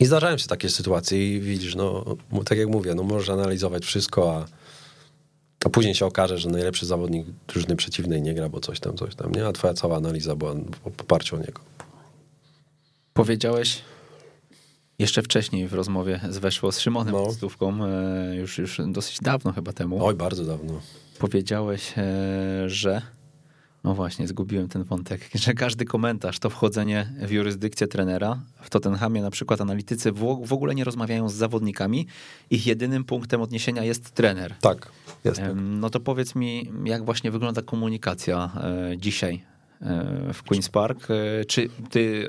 I 0.00 0.06
zdarzają 0.06 0.38
się 0.38 0.46
takie 0.48 0.68
sytuacje 0.68 1.36
i 1.36 1.40
widzisz, 1.40 1.74
no 1.74 2.04
tak 2.44 2.58
jak 2.58 2.68
mówię, 2.68 2.94
no 2.94 3.02
możesz 3.02 3.28
analizować 3.28 3.84
wszystko, 3.84 4.36
a, 4.36 4.46
A 5.64 5.68
później 5.68 5.94
się 5.94 6.06
okaże, 6.06 6.38
że 6.38 6.48
najlepszy 6.48 6.86
zawodnik 6.86 7.26
drużyny 7.48 7.76
przeciwnej 7.76 8.22
nie 8.22 8.34
gra, 8.34 8.48
bo 8.48 8.60
coś 8.60 8.80
tam, 8.80 8.96
coś 8.96 9.14
tam, 9.14 9.32
nie? 9.32 9.46
A 9.46 9.52
twoja 9.52 9.74
cała 9.74 9.96
analiza 9.96 10.36
była 10.36 10.54
w 10.54 10.90
poparciu 10.90 11.36
o 11.36 11.38
niego. 11.38 11.60
Powiedziałeś 13.14 13.82
jeszcze 14.98 15.22
wcześniej 15.22 15.68
w 15.68 15.74
rozmowie 15.74 16.20
z 16.30 16.38
Weszło 16.38 16.72
z 16.72 16.80
Szymonem 16.80 17.14
No. 17.14 17.32
Stówką, 17.32 17.84
e, 17.84 18.36
już, 18.36 18.58
już 18.58 18.80
dosyć 18.88 19.18
dawno 19.20 19.52
chyba 19.52 19.72
temu. 19.72 20.06
Oj, 20.06 20.14
bardzo 20.14 20.44
dawno. 20.44 20.80
Powiedziałeś, 21.18 21.94
e, 21.96 22.68
że 22.68 23.02
no 23.86 23.94
właśnie, 23.94 24.28
zgubiłem 24.28 24.68
ten 24.68 24.84
wątek, 24.84 25.30
że 25.44 25.54
każdy 25.54 25.84
komentarz 25.84 26.38
to 26.38 26.50
wchodzenie 26.50 27.12
w 27.22 27.30
jurysdykcję 27.30 27.86
trenera. 27.86 28.40
W 28.60 28.70
Tottenhamie 28.70 29.22
na 29.22 29.30
przykład 29.30 29.60
analitycy 29.60 30.12
w, 30.12 30.52
ogóle 30.52 30.74
nie 30.74 30.84
rozmawiają 30.84 31.28
z 31.28 31.34
zawodnikami. 31.34 32.06
Ich 32.50 32.66
jedynym 32.66 33.04
punktem 33.04 33.42
odniesienia 33.42 33.84
jest 33.84 34.10
trener. 34.10 34.54
Tak, 34.60 34.92
jest 35.24 35.40
tak. 35.40 35.52
No 35.54 35.90
to 35.90 36.00
powiedz 36.00 36.34
mi, 36.34 36.72
jak 36.84 37.04
właśnie 37.04 37.30
wygląda 37.30 37.62
komunikacja 37.62 38.50
e, 38.92 38.98
dzisiaj 38.98 39.42
e, 39.80 40.32
w 40.32 40.42
Queen's 40.44 40.70
Park? 40.70 41.08
E, 41.10 41.44
Czy 41.44 41.68
ty 41.90 42.28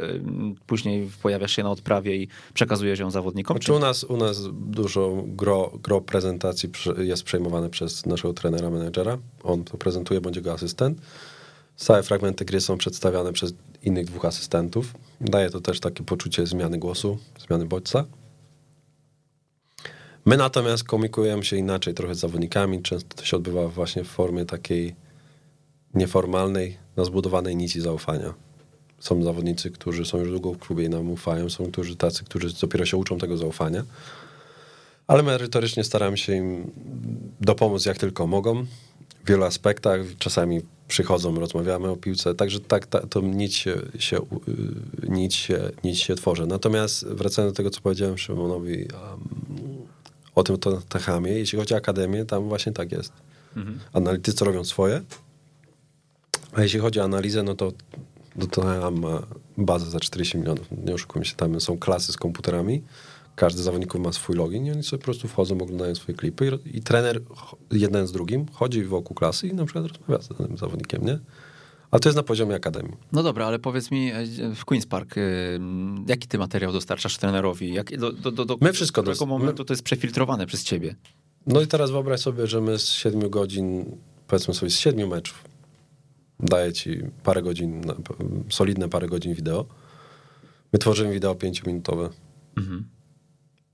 później 0.67 1.09
pojawiasz 1.21 1.51
się 1.51 1.63
na 1.63 1.71
odprawie 1.71 2.15
i 2.15 2.27
przekazujesz 2.53 2.99
ją 2.99 3.11
zawodnikom? 3.11 3.57
Znaczy 3.57 3.73
u 3.73 3.79
nas, 3.79 4.03
u 4.03 4.17
nas 4.17 4.43
dużo 4.53 5.23
gro, 5.27 5.71
gro 5.83 6.01
prezentacji 6.01 6.69
jest 6.97 7.23
przejmowane 7.23 7.69
przez 7.69 8.05
naszego 8.05 8.33
trenera, 8.33 8.69
menedżera. 8.69 9.17
On 9.43 9.63
to 9.63 9.77
prezentuje, 9.77 10.21
bądź 10.21 10.35
jego 10.35 10.53
asystent. 10.53 11.01
Całe 11.77 12.03
fragmenty 12.03 12.45
gry 12.45 12.61
są 12.61 12.77
przedstawiane 12.77 13.33
przez 13.33 13.53
innych 13.83 14.05
dwóch 14.05 14.25
asystentów. 14.25 14.93
Daje 15.21 15.49
to 15.49 15.61
też 15.61 15.79
takie 15.79 16.03
poczucie 16.03 16.45
zmiany 16.45 16.77
głosu, 16.77 17.17
zmiany 17.47 17.65
bodźca. 17.65 18.05
My 20.25 20.37
natomiast 20.37 20.83
komunikujemy 20.83 21.45
się 21.45 21.57
inaczej 21.57 21.93
trochę 21.93 22.15
z 22.15 22.19
zawodnikami. 22.19 22.81
Często 22.81 23.15
to 23.15 23.25
się 23.25 23.37
odbywa 23.37 23.67
właśnie 23.67 24.03
w 24.03 24.07
formie 24.07 24.45
takiej 24.45 24.95
nieformalnej, 25.93 26.77
na 26.97 27.05
zbudowanej 27.05 27.55
nici 27.55 27.81
zaufania. 27.81 28.33
Są 28.99 29.23
zawodnicy, 29.23 29.71
którzy 29.71 30.05
są 30.05 30.17
już 30.17 30.29
długo 30.29 30.53
w 30.53 30.57
klubie 30.57 30.85
i 30.85 30.89
nam 30.89 31.11
ufają, 31.11 31.49
są 31.49 31.71
którzy 31.71 31.95
tacy, 31.95 32.23
którzy 32.23 32.53
dopiero 32.61 32.85
się 32.85 32.97
uczą 32.97 33.17
tego 33.17 33.37
zaufania. 33.37 33.83
Ale 35.07 35.23
merytorycznie 35.23 35.83
staramy 35.83 36.17
się 36.17 36.33
im 36.35 36.71
dopomóc 37.41 37.85
jak 37.85 37.97
tylko 37.97 38.27
mogą. 38.27 38.65
W 39.23 39.27
wielu 39.27 39.43
aspektach, 39.43 40.01
czasami 40.19 40.61
przychodzą, 40.87 41.39
rozmawiamy 41.39 41.89
o 41.89 41.95
piłce, 41.95 42.35
także 42.35 42.59
tak 42.59 42.85
ta, 42.85 42.99
to 42.99 43.21
nic 43.21 43.53
się, 43.53 43.81
się, 43.99 44.17
y, 44.17 44.21
nic, 45.09 45.33
się, 45.33 45.71
nic 45.83 45.97
się 45.97 46.15
tworzy. 46.15 46.47
Natomiast 46.47 47.07
wracając 47.07 47.53
do 47.53 47.57
tego, 47.57 47.69
co 47.69 47.81
powiedziałem 47.81 48.17
Szymonowi 48.17 48.77
um, 48.77 48.87
o 50.35 50.43
tym 50.43 50.57
to 50.57 50.81
Techamie, 50.89 51.31
jeśli 51.31 51.59
chodzi 51.59 51.73
o 51.73 51.77
akademię, 51.77 52.25
tam 52.25 52.47
właśnie 52.47 52.71
tak 52.71 52.91
jest. 52.91 53.13
Analitycy 53.93 54.45
robią 54.45 54.63
swoje, 54.63 55.01
a 56.53 56.61
jeśli 56.61 56.79
chodzi 56.79 56.99
o 56.99 57.03
analizę, 57.03 57.43
no 57.43 57.55
to 57.55 57.71
Tottenham 58.39 58.99
ma 58.99 59.23
bazę 59.57 59.85
za 59.85 59.99
40 59.99 60.37
milionów. 60.37 60.67
Nie 60.85 60.93
oszukujmy 60.93 61.25
się, 61.25 61.35
tam 61.35 61.61
są 61.61 61.77
klasy 61.77 62.13
z 62.13 62.17
komputerami. 62.17 62.83
Każdy 63.37 63.61
z 63.61 63.63
zawodników 63.63 64.01
ma 64.01 64.11
swój 64.11 64.35
login 64.35 64.65
i 64.65 64.71
oni 64.71 64.83
sobie 64.83 64.97
po 64.97 65.03
prostu 65.05 65.27
wchodzą, 65.27 65.61
oglądają 65.61 65.95
swoje 65.95 66.17
klipy 66.17 66.59
i, 66.65 66.77
i 66.77 66.81
trener 66.81 67.21
jeden 67.71 68.07
z 68.07 68.11
drugim 68.11 68.45
chodzi 68.51 68.83
wokół 68.83 69.15
klasy 69.15 69.47
i 69.47 69.53
na 69.53 69.65
przykład 69.65 69.85
rozmawia 69.85 70.21
z 70.21 70.27
danym 70.37 70.57
zawodnikiem, 70.57 71.05
nie? 71.05 71.19
Ale 71.91 71.99
to 71.99 72.09
jest 72.09 72.15
na 72.17 72.23
poziomie 72.23 72.55
akademii. 72.55 72.93
No 73.11 73.23
dobra, 73.23 73.45
ale 73.45 73.59
powiedz 73.59 73.91
mi 73.91 74.11
e, 74.11 74.25
w 74.55 74.65
Queen's 74.65 74.87
Park, 74.87 75.17
e, 75.17 75.21
jaki 76.07 76.27
ty 76.27 76.37
materiał 76.37 76.71
dostarczasz 76.73 77.17
trenerowi? 77.17 77.73
Jak, 77.73 77.97
do, 77.97 78.11
do, 78.11 78.31
do, 78.31 78.45
do 78.45 78.57
My 78.61 78.73
wszystko 78.73 79.01
którego 79.01 79.19
dos- 79.19 79.29
momentu 79.29 79.65
to 79.65 79.73
jest 79.73 79.83
przefiltrowane 79.83 80.45
przez 80.45 80.63
ciebie? 80.63 80.95
No 81.47 81.61
i 81.61 81.67
teraz 81.67 81.91
wyobraź 81.91 82.19
sobie, 82.19 82.47
że 82.47 82.61
my 82.61 82.79
z 82.79 82.89
7 82.89 83.29
godzin, 83.29 83.97
powiedzmy 84.27 84.53
sobie 84.53 84.69
z 84.69 84.79
7 84.79 85.09
meczów, 85.09 85.43
daję 86.39 86.73
ci 86.73 86.99
parę 87.23 87.41
godzin, 87.41 87.81
solidne 88.49 88.89
parę 88.89 89.07
godzin 89.07 89.33
wideo. 89.33 89.65
My 90.73 90.79
tworzymy 90.79 91.13
wideo 91.13 91.33
5-minutowe. 91.33 92.09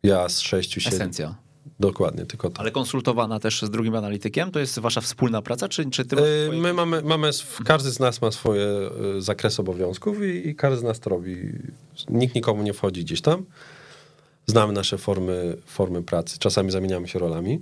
Ja 0.03 0.29
z 0.29 0.39
6, 0.39 0.73
7. 0.73 0.93
Esencja. 0.93 1.35
Dokładnie, 1.79 2.25
tylko 2.25 2.49
to. 2.49 2.59
Ale 2.59 2.71
konsultowana 2.71 3.39
też 3.39 3.61
z 3.61 3.69
drugim 3.69 3.95
analitykiem? 3.95 4.51
To 4.51 4.59
jest 4.59 4.79
wasza 4.79 5.01
wspólna 5.01 5.41
praca, 5.41 5.69
czy, 5.69 5.89
czy 5.89 6.05
ty 6.05 6.15
masz 6.15 6.25
Yy, 6.25 6.45
swoje- 6.45 6.61
My 6.61 6.73
mamy, 6.73 7.01
mamy, 7.01 7.27
sw- 7.27 7.63
każdy 7.63 7.91
z 7.91 7.99
nas 7.99 8.21
ma 8.21 8.31
swoje 8.31 8.89
y, 9.17 9.21
zakresy 9.21 9.61
obowiązków 9.61 10.23
i, 10.23 10.47
i 10.47 10.55
każdy 10.55 10.79
z 10.79 10.83
nas 10.83 10.99
to 10.99 11.09
robi. 11.09 11.35
Nikt 12.09 12.35
nikomu 12.35 12.63
nie 12.63 12.73
wchodzi 12.73 13.01
gdzieś 13.03 13.21
tam. 13.21 13.45
Znamy 14.45 14.73
nasze 14.73 14.97
formy, 14.97 15.57
formy 15.65 16.03
pracy. 16.03 16.39
Czasami 16.39 16.71
zamieniamy 16.71 17.07
się 17.07 17.19
rolami, 17.19 17.59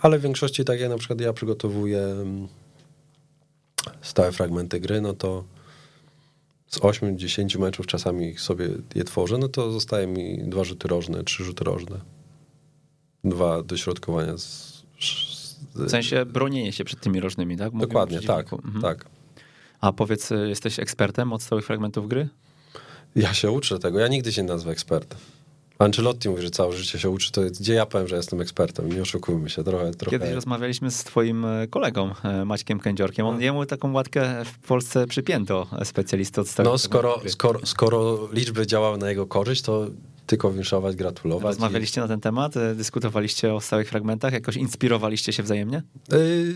ale 0.00 0.18
w 0.18 0.22
większości, 0.22 0.64
tak 0.64 0.80
jak 0.80 0.90
na 0.90 0.98
przykład 0.98 1.20
ja 1.20 1.32
przygotowuję 1.32 1.98
mm, 2.02 2.48
stałe 4.02 4.32
fragmenty 4.32 4.80
gry, 4.80 5.00
no 5.00 5.12
to 5.12 5.44
z 6.76 6.80
8-10 6.80 7.58
meczów 7.58 7.86
czasami 7.86 8.38
sobie 8.38 8.68
je 8.94 9.04
tworzę, 9.04 9.38
no 9.38 9.48
to 9.48 9.70
zostaje 9.70 10.06
mi 10.06 10.38
dwa 10.48 10.64
rzuty 10.64 10.88
rożne, 10.88 11.24
trzy 11.24 11.44
rzuty 11.44 11.64
rożne. 11.64 12.00
Dwa 13.24 13.62
dośrodkowania 13.62 14.38
z, 14.38 14.82
z, 15.00 15.56
W 15.74 15.90
sensie 15.90 16.26
bronienie 16.26 16.72
się 16.72 16.84
przed 16.84 17.00
tymi 17.00 17.20
różnymi, 17.20 17.56
tak? 17.56 17.72
Mówimy 17.72 17.86
Dokładnie, 17.86 18.20
tak. 18.20 18.52
Mhm. 18.52 18.82
tak. 18.82 19.06
A 19.80 19.92
powiedz, 19.92 20.30
jesteś 20.46 20.78
ekspertem 20.78 21.32
od 21.32 21.42
stałych 21.42 21.66
fragmentów 21.66 22.08
gry? 22.08 22.28
Ja 23.16 23.34
się 23.34 23.50
uczę 23.50 23.78
tego, 23.78 23.98
ja 23.98 24.08
nigdy 24.08 24.32
się 24.32 24.42
nie 24.42 24.48
nazwę 24.48 24.70
ekspertem. 24.70 25.18
Ancelotti 25.78 26.28
mówi, 26.28 26.42
że 26.42 26.50
całe 26.50 26.72
życie 26.72 26.98
się 26.98 27.10
uczy, 27.10 27.32
to 27.32 27.40
gdzie 27.42 27.74
ja 27.74 27.86
powiem, 27.86 28.08
że 28.08 28.16
jestem 28.16 28.40
ekspertem, 28.40 28.92
nie 28.92 29.02
oszukujmy 29.02 29.50
się, 29.50 29.64
trochę, 29.64 29.90
trochę. 29.90 30.18
Kiedyś 30.18 30.34
rozmawialiśmy 30.34 30.90
z 30.90 31.04
twoim 31.04 31.44
e, 31.44 31.66
kolegą, 31.66 32.10
e, 32.24 32.44
Maćkiem 32.44 32.80
Kędziorkiem. 32.80 33.26
On, 33.26 33.40
jemu 33.40 33.66
taką 33.66 33.92
łatkę 33.92 34.44
w 34.44 34.58
Polsce 34.58 35.06
przypięto, 35.06 35.66
e, 35.80 35.84
specjalistę 35.84 36.40
od 36.40 36.58
No 36.64 36.78
skoro, 36.78 37.20
skoro, 37.26 37.60
skoro 37.66 38.28
liczby 38.32 38.66
działały 38.66 38.98
na 38.98 39.08
jego 39.08 39.26
korzyść, 39.26 39.62
to 39.62 39.86
tylko 40.26 40.50
winszować, 40.50 40.96
gratulować. 40.96 41.44
Rozmawialiście 41.44 42.00
na 42.00 42.08
ten 42.08 42.20
temat? 42.20 42.54
Dyskutowaliście 42.74 43.54
o 43.54 43.60
stałych 43.60 43.88
fragmentach? 43.88 44.32
Jakoś 44.32 44.56
inspirowaliście 44.56 45.32
się 45.32 45.42
wzajemnie? 45.42 45.82
Yy, 46.12 46.54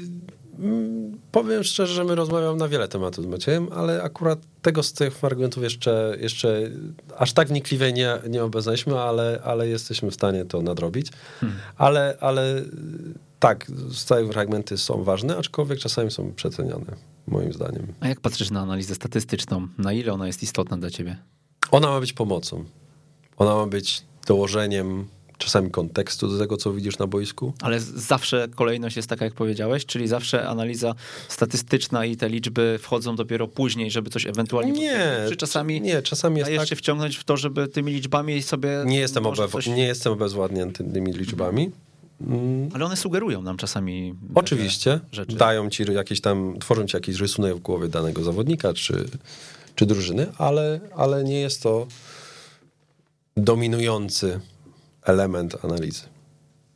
powiem 1.32 1.64
szczerze, 1.64 1.94
że 1.94 2.04
my 2.04 2.14
rozmawiamy 2.14 2.56
na 2.56 2.68
wiele 2.68 2.88
tematów 2.88 3.24
z 3.24 3.28
Maciejem, 3.28 3.68
ale 3.72 4.02
akurat 4.02 4.38
tego 4.62 4.82
z 4.82 4.92
tych 4.92 5.14
fragmentów 5.14 5.62
jeszcze, 5.62 6.16
jeszcze 6.20 6.70
aż 7.18 7.32
tak 7.32 7.48
wnikliwie 7.48 7.92
nie, 7.92 8.18
nie 8.28 8.44
obeznaliśmy, 8.44 9.00
ale, 9.00 9.40
ale 9.44 9.68
jesteśmy 9.68 10.10
w 10.10 10.14
stanie 10.14 10.44
to 10.44 10.62
nadrobić. 10.62 11.08
Ale, 11.76 12.16
ale 12.20 12.54
yy, 12.54 12.64
tak, 13.38 13.66
stałe 13.92 14.32
fragmenty 14.32 14.78
są 14.78 15.04
ważne, 15.04 15.36
aczkolwiek 15.36 15.78
czasami 15.78 16.10
są 16.10 16.32
przeceniane, 16.32 16.96
moim 17.26 17.52
zdaniem. 17.52 17.86
A 18.00 18.08
jak 18.08 18.20
patrzysz 18.20 18.50
na 18.50 18.60
analizę 18.60 18.94
statystyczną? 18.94 19.68
Na 19.78 19.92
ile 19.92 20.12
ona 20.12 20.26
jest 20.26 20.42
istotna 20.42 20.76
dla 20.76 20.90
ciebie? 20.90 21.16
Ona 21.70 21.88
ma 21.88 22.00
być 22.00 22.12
pomocą. 22.12 22.64
Ona 23.36 23.54
ma 23.54 23.66
być 23.66 24.02
dołożeniem 24.26 25.06
czasami 25.40 25.70
kontekstu 25.70 26.28
do 26.28 26.38
tego, 26.38 26.56
co 26.56 26.72
widzisz 26.72 26.98
na 26.98 27.06
boisku. 27.06 27.52
Ale 27.62 27.80
zawsze 27.80 28.48
kolejność 28.54 28.96
jest 28.96 29.08
taka, 29.08 29.24
jak 29.24 29.34
powiedziałeś, 29.34 29.86
czyli 29.86 30.08
zawsze 30.08 30.48
analiza 30.48 30.94
statystyczna 31.28 32.04
i 32.04 32.16
te 32.16 32.28
liczby 32.28 32.78
wchodzą 32.82 33.16
dopiero 33.16 33.48
później, 33.48 33.90
żeby 33.90 34.10
coś 34.10 34.26
ewentualnie... 34.26 34.72
Nie? 34.72 35.16
Czy 35.28 35.36
czasami 35.36 35.80
nie, 35.80 36.02
czasami 36.02 36.38
jest 36.38 36.48
dajesz 36.48 36.60
tak, 36.60 36.68
się 36.68 36.76
wciągnąć 36.76 37.16
w 37.16 37.24
to, 37.24 37.36
żeby 37.36 37.68
tymi 37.68 37.92
liczbami 37.92 38.42
sobie... 38.42 38.82
Nie 38.86 38.98
jestem, 38.98 39.24
obew- 39.24 39.50
coś- 39.52 39.66
nie 39.66 39.84
jestem 39.84 40.12
obezwładnięty 40.12 40.84
tymi 40.84 41.12
liczbami. 41.12 41.70
Mm, 42.20 42.68
Ale 42.74 42.84
one 42.84 42.96
sugerują 42.96 43.42
nam 43.42 43.56
czasami... 43.56 44.14
Oczywiście. 44.34 45.00
Rzeczy. 45.12 45.36
Dają 45.36 45.70
ci 45.70 45.82
jakieś 45.92 46.20
tam, 46.20 46.56
tworzą 46.60 46.86
ci 46.86 46.96
jakiś 46.96 47.20
rysunek 47.20 47.56
w 47.56 47.60
głowie 47.60 47.88
danego 47.88 48.22
zawodnika 48.22 48.74
czy, 48.74 49.08
czy 49.74 49.86
drużyny, 49.86 50.26
ale, 50.38 50.80
ale 50.96 51.24
nie 51.24 51.40
jest 51.40 51.62
to 51.62 51.86
dominujący 53.36 54.40
element 55.02 55.64
analizy. 55.64 56.02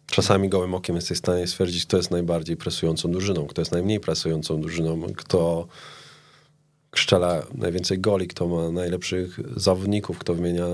Czasami 0.06 0.48
gołym 0.48 0.74
okiem 0.74 0.96
jesteś 0.96 1.18
w 1.18 1.18
stanie 1.18 1.46
stwierdzić, 1.46 1.86
kto 1.86 1.96
jest 1.96 2.10
najbardziej 2.10 2.56
presującą 2.56 3.10
drużyną, 3.10 3.46
kto 3.46 3.60
jest 3.60 3.72
najmniej 3.72 4.00
presującą 4.00 4.60
drużyną, 4.60 5.02
kto 5.16 5.66
strzela 6.96 7.42
najwięcej 7.54 7.98
goli, 7.98 8.28
kto 8.28 8.48
ma 8.48 8.70
najlepszych 8.70 9.38
zawodników, 9.56 10.18
kto 10.18 10.34
wymienia 10.34 10.66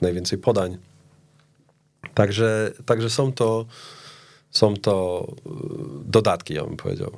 najwięcej 0.00 0.38
podań. 0.38 0.78
Także, 2.14 2.72
także 2.86 3.10
są 3.10 3.32
to 3.32 3.66
są 4.50 4.76
to 4.76 5.26
y, 5.46 5.50
dodatki, 6.04 6.54
ja 6.54 6.64
bym 6.64 6.76
powiedział. 6.76 7.10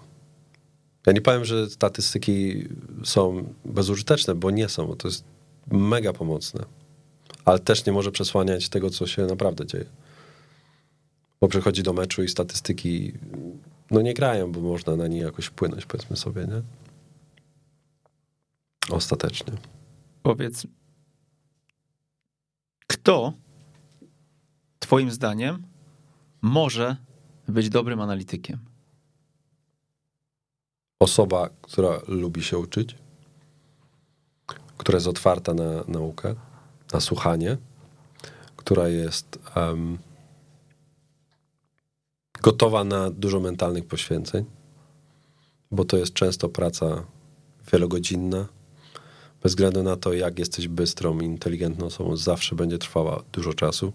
Ja 1.06 1.12
nie 1.12 1.20
powiem, 1.20 1.44
że 1.44 1.70
statystyki 1.70 2.68
są 3.04 3.54
bezużyteczne, 3.64 4.34
bo 4.34 4.50
nie 4.50 4.68
są, 4.68 4.86
bo 4.86 4.96
to 4.96 5.08
jest 5.08 5.24
mega 5.70 6.12
pomocne. 6.12 6.64
Ale 7.48 7.58
też 7.58 7.86
nie 7.86 7.92
może 7.92 8.12
przesłaniać 8.12 8.68
tego, 8.68 8.90
co 8.90 9.06
się 9.06 9.26
naprawdę 9.26 9.66
dzieje. 9.66 9.86
Bo 11.40 11.48
przychodzi 11.48 11.82
do 11.82 11.92
meczu 11.92 12.22
i 12.22 12.28
statystyki 12.28 13.12
no 13.90 14.00
nie 14.00 14.14
grają, 14.14 14.52
bo 14.52 14.60
można 14.60 14.96
na 14.96 15.06
nie 15.06 15.18
jakoś 15.18 15.46
wpłynąć, 15.46 15.86
powiedzmy 15.86 16.16
sobie, 16.16 16.46
nie? 16.46 16.62
Ostatecznie. 18.90 19.52
Powiedz, 20.22 20.66
kto 22.86 23.32
twoim 24.78 25.10
zdaniem 25.10 25.62
może 26.42 26.96
być 27.48 27.68
dobrym 27.68 28.00
analitykiem? 28.00 28.58
osoba, 31.00 31.50
która 31.62 32.00
lubi 32.08 32.42
się 32.42 32.58
uczyć, 32.58 32.94
która 34.76 34.96
jest 34.96 35.06
otwarta 35.06 35.54
na 35.54 35.84
naukę, 35.88 36.34
na 36.92 37.00
słuchanie, 37.00 37.56
która 38.56 38.88
jest 38.88 39.38
um, 39.56 39.98
gotowa 42.42 42.84
na 42.84 43.10
dużo 43.10 43.40
mentalnych 43.40 43.86
poświęceń, 43.86 44.44
bo 45.70 45.84
to 45.84 45.96
jest 45.96 46.12
często 46.12 46.48
praca 46.48 47.04
wielogodzinna. 47.72 48.48
Bez 49.42 49.52
względu 49.52 49.82
na 49.82 49.96
to, 49.96 50.12
jak 50.12 50.38
jesteś 50.38 50.68
bystrą, 50.68 51.20
inteligentną 51.20 51.86
osobą, 51.86 52.16
zawsze 52.16 52.56
będzie 52.56 52.78
trwała 52.78 53.22
dużo 53.32 53.54
czasu. 53.54 53.92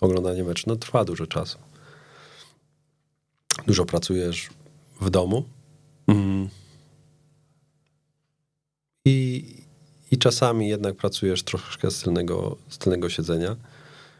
Oglądanie 0.00 0.44
meczu 0.44 0.64
no, 0.66 0.76
trwa 0.76 1.04
dużo 1.04 1.26
czasu. 1.26 1.58
Dużo 3.66 3.84
pracujesz 3.84 4.50
w 5.00 5.10
domu. 5.10 5.44
Mm. 6.06 6.48
I, 9.04 9.65
I 10.10 10.18
czasami 10.18 10.68
jednak 10.68 10.96
pracujesz 10.96 11.42
troszkę 11.42 11.90
z 11.90 12.00
tylnego, 12.00 12.56
z 12.68 12.78
tylnego 12.78 13.08
siedzenia. 13.08 13.56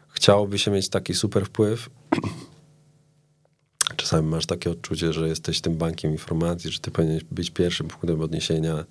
Chciałoby 0.09 0.59
się 0.59 0.71
mieć 0.71 0.89
taki 0.89 1.13
super 1.13 1.45
wpływ. 1.45 1.89
Czasami 3.95 4.27
masz 4.27 4.45
takie 4.45 4.71
odczucie, 4.71 5.13
że 5.13 5.27
jesteś 5.27 5.61
tym 5.61 5.75
bankiem 5.75 6.11
informacji, 6.11 6.71
że 6.71 6.79
ty 6.79 6.91
powinieneś 6.91 7.23
być 7.23 7.51
pierwszym 7.51 7.87
punktem 7.87 8.21
odniesienia 8.21 8.85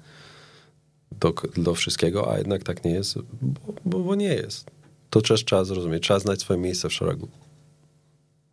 do, 1.21 1.35
do 1.57 1.75
wszystkiego, 1.75 2.33
a 2.33 2.39
jednak 2.39 2.63
tak 2.63 2.85
nie 2.85 2.91
jest, 2.91 3.19
bo, 3.43 3.75
bo, 3.85 3.99
bo 3.99 4.15
nie 4.15 4.35
jest. 4.35 4.71
To 5.11 5.21
też 5.21 5.45
trzeba 5.45 5.65
zrozumieć. 5.65 6.03
Trzeba 6.03 6.21
znać 6.21 6.41
swoje 6.41 6.61
miejsce 6.61 6.89
w 6.89 6.93
szeregu. 6.93 7.29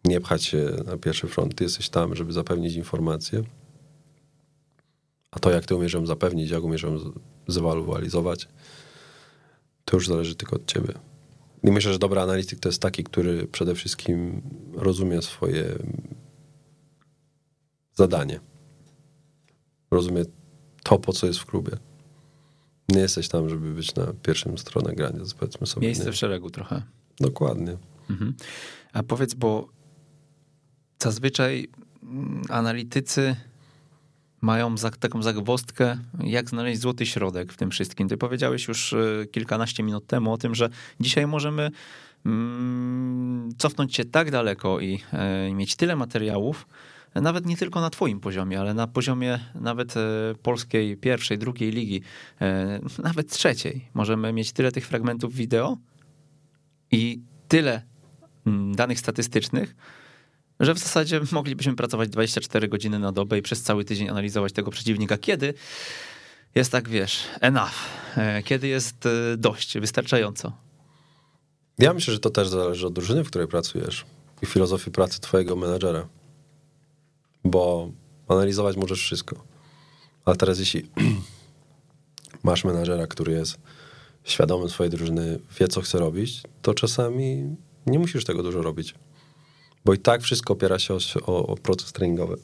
Nie 0.06 0.22
pchać 0.22 0.44
się 0.44 0.70
na 0.86 0.98
pierwszy 0.98 1.28
front. 1.28 1.56
Ty 1.56 1.64
jesteś 1.64 1.90
tam, 1.90 2.16
żeby 2.16 2.34
zapewnić 2.34 2.76
informacje. 2.76 3.44
A 5.32 5.40
to, 5.40 5.52
jak 5.52 5.66
ty 5.66 5.76
umiesz 5.76 5.94
ją 5.94 6.06
zapewnić, 6.06 6.50
jak 6.50 6.64
umiesz 6.64 6.84
ją 6.84 7.00
zewalualizować, 7.48 8.48
to 9.86 9.98
już 9.98 10.08
zależy 10.08 10.36
tylko 10.36 10.56
od 10.56 10.66
ciebie. 10.66 10.94
I 11.64 11.72
myślę, 11.72 11.94
że 11.94 12.00
dobry 12.00 12.20
analityk 12.20 12.60
to 12.60 12.70
jest 12.70 12.82
taki, 12.82 13.04
który 13.04 13.48
przede 13.48 13.76
wszystkim 13.76 14.42
rozumie 14.74 15.22
swoje 15.22 15.76
zadanie. 17.94 18.40
Rozumie 19.92 20.26
to, 20.84 21.00
po 21.00 21.14
co 21.14 21.28
jest 21.28 21.40
w 21.40 21.46
klubie. 21.46 21.72
Nie 22.90 23.00
jesteś 23.00 23.28
tam, 23.28 23.50
żeby 23.50 23.74
być 23.74 23.96
na 23.96 24.14
pierwszym 24.22 24.58
stronę 24.58 24.94
grania, 24.94 25.20
powiedzmy 25.40 25.68
sobie. 25.68 25.88
Miejsce 25.88 26.06
nie. 26.06 26.12
w 26.12 26.16
szeregu 26.16 26.50
trochę. 26.50 26.82
Dokładnie. 27.20 27.78
Mhm. 28.10 28.34
A 28.94 29.04
powiedz, 29.04 29.34
bo 29.34 29.70
zazwyczaj 31.04 31.68
mm, 32.04 32.42
analitycy 32.50 33.36
mają 34.44 34.78
za, 34.78 34.92
taką 34.92 35.22
zagwozdkę, 35.22 35.98
jak 36.24 36.50
znaleźć 36.50 36.82
złoty 36.82 37.06
środek 37.06 37.54
w 37.54 37.58
tym 37.58 37.72
wszystkim. 37.72 38.10
Ty 38.10 38.18
powiedziałeś 38.18 38.68
już 38.68 38.94
e, 38.94 39.26
kilkanaście 39.32 39.84
minut 39.84 40.08
temu 40.08 40.34
o 40.34 40.38
tym, 40.38 40.56
że 40.56 40.70
dzisiaj 41.00 41.28
możemy 41.28 41.72
mm, 42.26 43.50
cofnąć 43.58 43.96
się 43.96 44.06
tak 44.06 44.32
daleko 44.32 44.80
i 44.80 45.00
e, 45.14 45.54
mieć 45.54 45.76
tyle 45.76 45.96
materiałów, 45.96 46.68
nawet 47.16 47.46
nie 47.46 47.58
tylko 47.58 47.82
na 47.82 47.90
twoim 47.90 48.20
poziomie, 48.20 48.60
ale 48.60 48.74
na 48.74 48.88
poziomie 48.88 49.40
nawet 49.56 49.98
e, 49.98 50.00
polskiej 50.44 50.98
pierwszej, 50.98 51.38
drugiej 51.38 51.72
ligi, 51.72 52.02
e, 52.42 52.80
nawet 53.04 53.30
trzeciej. 53.30 53.90
Możemy 53.94 54.34
mieć 54.34 54.52
tyle 54.52 54.72
tych 54.72 54.88
fragmentów 54.88 55.36
wideo 55.36 55.78
i 56.92 57.22
tyle 57.48 57.82
mm, 58.48 58.76
danych 58.76 59.00
statystycznych, 59.00 59.76
że 60.60 60.74
w 60.74 60.80
zasadzie 60.80 61.22
moglibyśmy 61.32 61.76
pracować 61.76 62.10
24 62.10 62.68
godziny 62.68 63.00
na 63.00 63.12
dobę 63.12 63.38
i 63.38 63.42
przez 63.42 63.62
cały 63.62 63.86
tydzień 63.86 64.10
analizować 64.10 64.54
tego 64.54 64.72
przeciwnika. 64.72 65.18
Kiedy 65.18 65.54
jest 66.56 66.72
tak, 66.72 66.90
wiesz, 66.90 67.24
enough, 67.42 67.74
e, 68.18 68.44
kiedy 68.44 68.68
jest 68.68 69.08
dość, 69.38 69.78
wystarczająco. 69.78 70.54
Ja 71.80 71.94
myślę, 71.94 72.14
że 72.14 72.20
to 72.20 72.30
też 72.30 72.48
zależy 72.48 72.88
od 72.88 72.94
drużyny, 72.94 73.24
w 73.24 73.28
której 73.28 73.48
pracujesz 73.48 74.06
i 74.42 74.46
filozofii 74.46 74.92
pracy 74.92 75.22
twojego 75.22 75.56
menadżera 75.56 76.08
bo 77.44 77.92
analizować 78.28 78.78
możesz 78.78 79.00
wszystko. 79.00 79.44
Ale 80.26 80.36
teraz 80.36 80.60
jeśli 80.60 80.90
masz 82.44 82.64
menadżera, 82.64 83.08
który 83.08 83.34
jest 83.34 83.58
świadomy 84.24 84.70
swojej 84.70 84.92
drużyny, 84.92 85.40
wie 85.60 85.68
co 85.68 85.82
chce 85.82 85.98
robić, 85.98 86.42
to 86.62 86.74
czasami 86.74 87.56
nie 87.86 88.00
musisz 88.00 88.26
tego 88.26 88.44
dużo 88.44 88.62
robić. 88.62 88.96
Bo 89.86 89.94
i 89.94 90.00
tak 90.00 90.22
wszystko 90.22 90.54
opiera 90.54 90.80
się 90.80 90.94
o, 90.94 91.00
o, 91.26 91.48
o 91.48 91.56
proces 91.56 91.92
treningowy. 91.92 92.38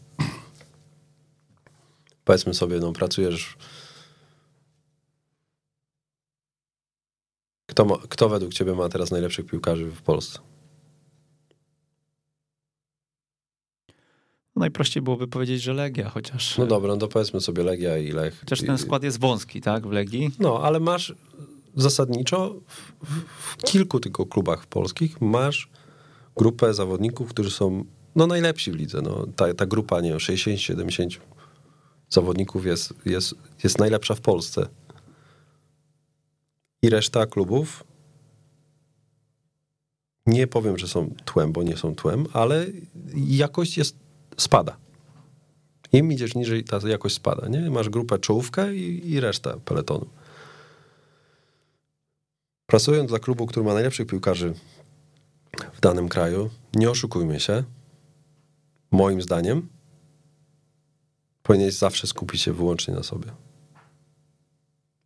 Powiedzmy 2.23 2.53
sobie, 2.53 2.79
no 2.79 2.93
pracujesz. 2.93 3.57
Kto, 7.65 7.85
ma, 7.85 7.97
kto 8.09 8.29
według 8.29 8.53
ciebie 8.53 8.73
ma 8.73 8.89
teraz 8.89 9.11
najlepszych 9.11 9.45
piłkarzy 9.45 9.85
w 9.85 10.01
Polsce? 10.01 10.39
Najprościej 14.55 15.03
byłoby 15.03 15.27
powiedzieć, 15.27 15.61
że 15.61 15.73
Legia, 15.73 16.09
chociaż... 16.09 16.57
No 16.57 16.65
dobra, 16.65 16.93
no 16.93 16.97
to 16.97 17.07
powiedzmy 17.07 17.41
sobie 17.41 17.63
Legia 17.63 17.97
i 17.97 18.11
Lech. 18.11 18.39
Chociaż 18.39 18.61
ten 18.61 18.77
skład 18.77 19.03
jest 19.03 19.19
wąski, 19.19 19.61
tak, 19.61 19.87
w 19.87 19.91
Legii. 19.91 20.31
No, 20.39 20.63
ale 20.63 20.79
masz 20.79 21.13
zasadniczo 21.75 22.55
w, 23.03 23.23
w 23.31 23.57
kilku 23.57 23.99
tylko 23.99 24.25
klubach 24.25 24.67
polskich 24.67 25.21
masz 25.21 25.69
grupę 26.39 26.73
zawodników, 26.73 27.29
którzy 27.29 27.51
są 27.51 27.85
no, 28.15 28.27
najlepsi 28.27 28.71
w 28.71 28.75
lidze. 28.75 29.01
No, 29.01 29.27
ta, 29.35 29.53
ta 29.53 29.65
grupa, 29.65 30.01
nie 30.01 30.09
wiem, 30.09 30.17
60-70 30.17 31.17
zawodników 32.09 32.65
jest, 32.65 32.93
jest, 33.05 33.35
jest 33.63 33.79
najlepsza 33.79 34.15
w 34.15 34.21
Polsce. 34.21 34.67
I 36.81 36.89
reszta 36.89 37.25
klubów 37.25 37.83
nie 40.25 40.47
powiem, 40.47 40.77
że 40.77 40.87
są 40.87 41.13
tłem, 41.25 41.51
bo 41.51 41.63
nie 41.63 41.77
są 41.77 41.95
tłem, 41.95 42.25
ale 42.33 42.65
jakość 43.15 43.77
jest 43.77 43.95
spada. 44.37 44.77
Im 45.93 46.11
idziesz 46.11 46.35
niżej, 46.35 46.63
ta 46.63 46.87
jakość 46.87 47.15
spada. 47.15 47.47
Nie? 47.47 47.69
Masz 47.69 47.89
grupę 47.89 48.19
czołówkę 48.19 48.75
i, 48.75 49.11
i 49.11 49.19
resztę 49.19 49.59
peletonu. 49.65 50.09
Pracując 52.65 53.09
dla 53.09 53.19
klubu, 53.19 53.45
który 53.45 53.65
ma 53.65 53.73
najlepszych 53.73 54.07
piłkarzy 54.07 54.53
w 55.79 55.81
danym 55.81 56.09
kraju, 56.09 56.49
nie 56.75 56.89
oszukujmy 56.89 57.39
się, 57.39 57.63
moim 58.91 59.21
zdaniem 59.21 59.69
powinieneś 61.43 61.73
zawsze 61.73 62.07
skupić 62.07 62.41
się 62.41 62.53
wyłącznie 62.53 62.93
na 62.93 63.03
sobie. 63.03 63.31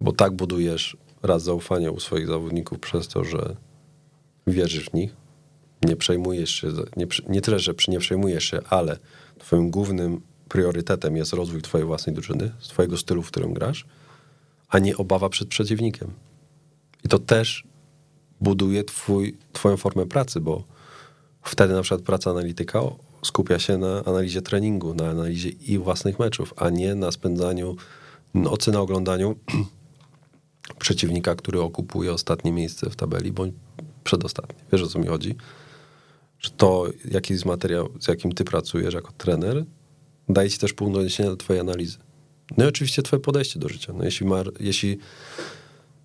Bo 0.01 0.11
tak 0.11 0.33
budujesz 0.33 0.97
raz 1.23 1.43
zaufanie 1.43 1.91
u 1.91 1.99
swoich 1.99 2.27
zawodników 2.27 2.79
przez 2.79 3.07
to, 3.07 3.23
że 3.23 3.55
wierzysz 4.47 4.89
w 4.89 4.93
nich, 4.93 5.15
nie 5.83 5.95
przejmujesz 5.95 6.49
się, 6.49 6.67
nie, 6.97 7.07
nie 7.29 7.41
tyle, 7.41 7.59
że 7.59 7.73
nie 7.87 7.99
przejmujesz 7.99 8.43
się, 8.43 8.59
ale 8.69 8.97
twoim 9.39 9.71
głównym 9.71 10.21
priorytetem 10.49 11.17
jest 11.17 11.33
rozwój 11.33 11.61
twojej 11.61 11.87
własnej 11.87 12.15
drużyny, 12.15 12.51
twojego 12.59 12.97
stylu, 12.97 13.23
w 13.23 13.27
którym 13.27 13.53
grasz, 13.53 13.85
a 14.69 14.79
nie 14.79 14.97
obawa 14.97 15.29
przed 15.29 15.47
przeciwnikiem. 15.47 16.13
I 17.03 17.07
to 17.07 17.19
też 17.19 17.72
buduje 18.43 18.83
twój, 18.83 19.37
twoją 19.53 19.77
formę 19.77 20.05
pracy, 20.05 20.39
bo 20.39 20.63
wtedy 21.43 21.73
na 21.73 21.81
przykład 21.81 22.01
praca 22.01 22.31
analityka 22.31 22.81
skupia 23.23 23.59
się 23.59 23.77
na 23.77 24.03
analizie 24.05 24.41
treningu, 24.41 24.93
na 24.93 25.09
analizie 25.09 25.49
i 25.49 25.77
własnych 25.77 26.19
meczów, 26.19 26.53
a 26.57 26.69
nie 26.69 26.95
na 26.95 27.11
spędzaniu 27.11 27.75
nocy 28.33 28.71
na 28.71 28.79
oglądaniu 28.79 29.35
przeciwnika, 30.79 31.35
który 31.35 31.61
okupuje 31.61 32.13
ostatnie 32.13 32.51
miejsce 32.51 32.89
w 32.89 32.95
tabeli, 32.95 33.31
bądź 33.31 33.53
przedostatnie. 34.03 34.55
Wiesz 34.71 34.81
o 34.81 34.87
co 34.87 34.99
mi 34.99 35.07
chodzi? 35.07 35.35
że 36.43 36.49
to, 36.49 36.85
jaki 37.11 37.33
jest 37.33 37.45
materiał, 37.45 37.89
z 37.99 38.07
jakim 38.07 38.31
ty 38.31 38.43
pracujesz 38.43 38.93
jako 38.93 39.11
trener, 39.17 39.65
daje 40.29 40.49
ci 40.49 40.59
też 40.59 40.73
punkt 40.73 40.97
odniesienia 40.97 41.29
do 41.29 41.37
twojej 41.37 41.59
analizy. 41.59 41.97
No 42.57 42.65
i 42.65 42.67
oczywiście 42.67 43.03
twoje 43.03 43.19
podejście 43.19 43.59
do 43.59 43.69
życia. 43.69 43.93
No 43.93 44.03
jeśli, 44.03 44.25
mar, 44.25 44.51
jeśli 44.59 44.97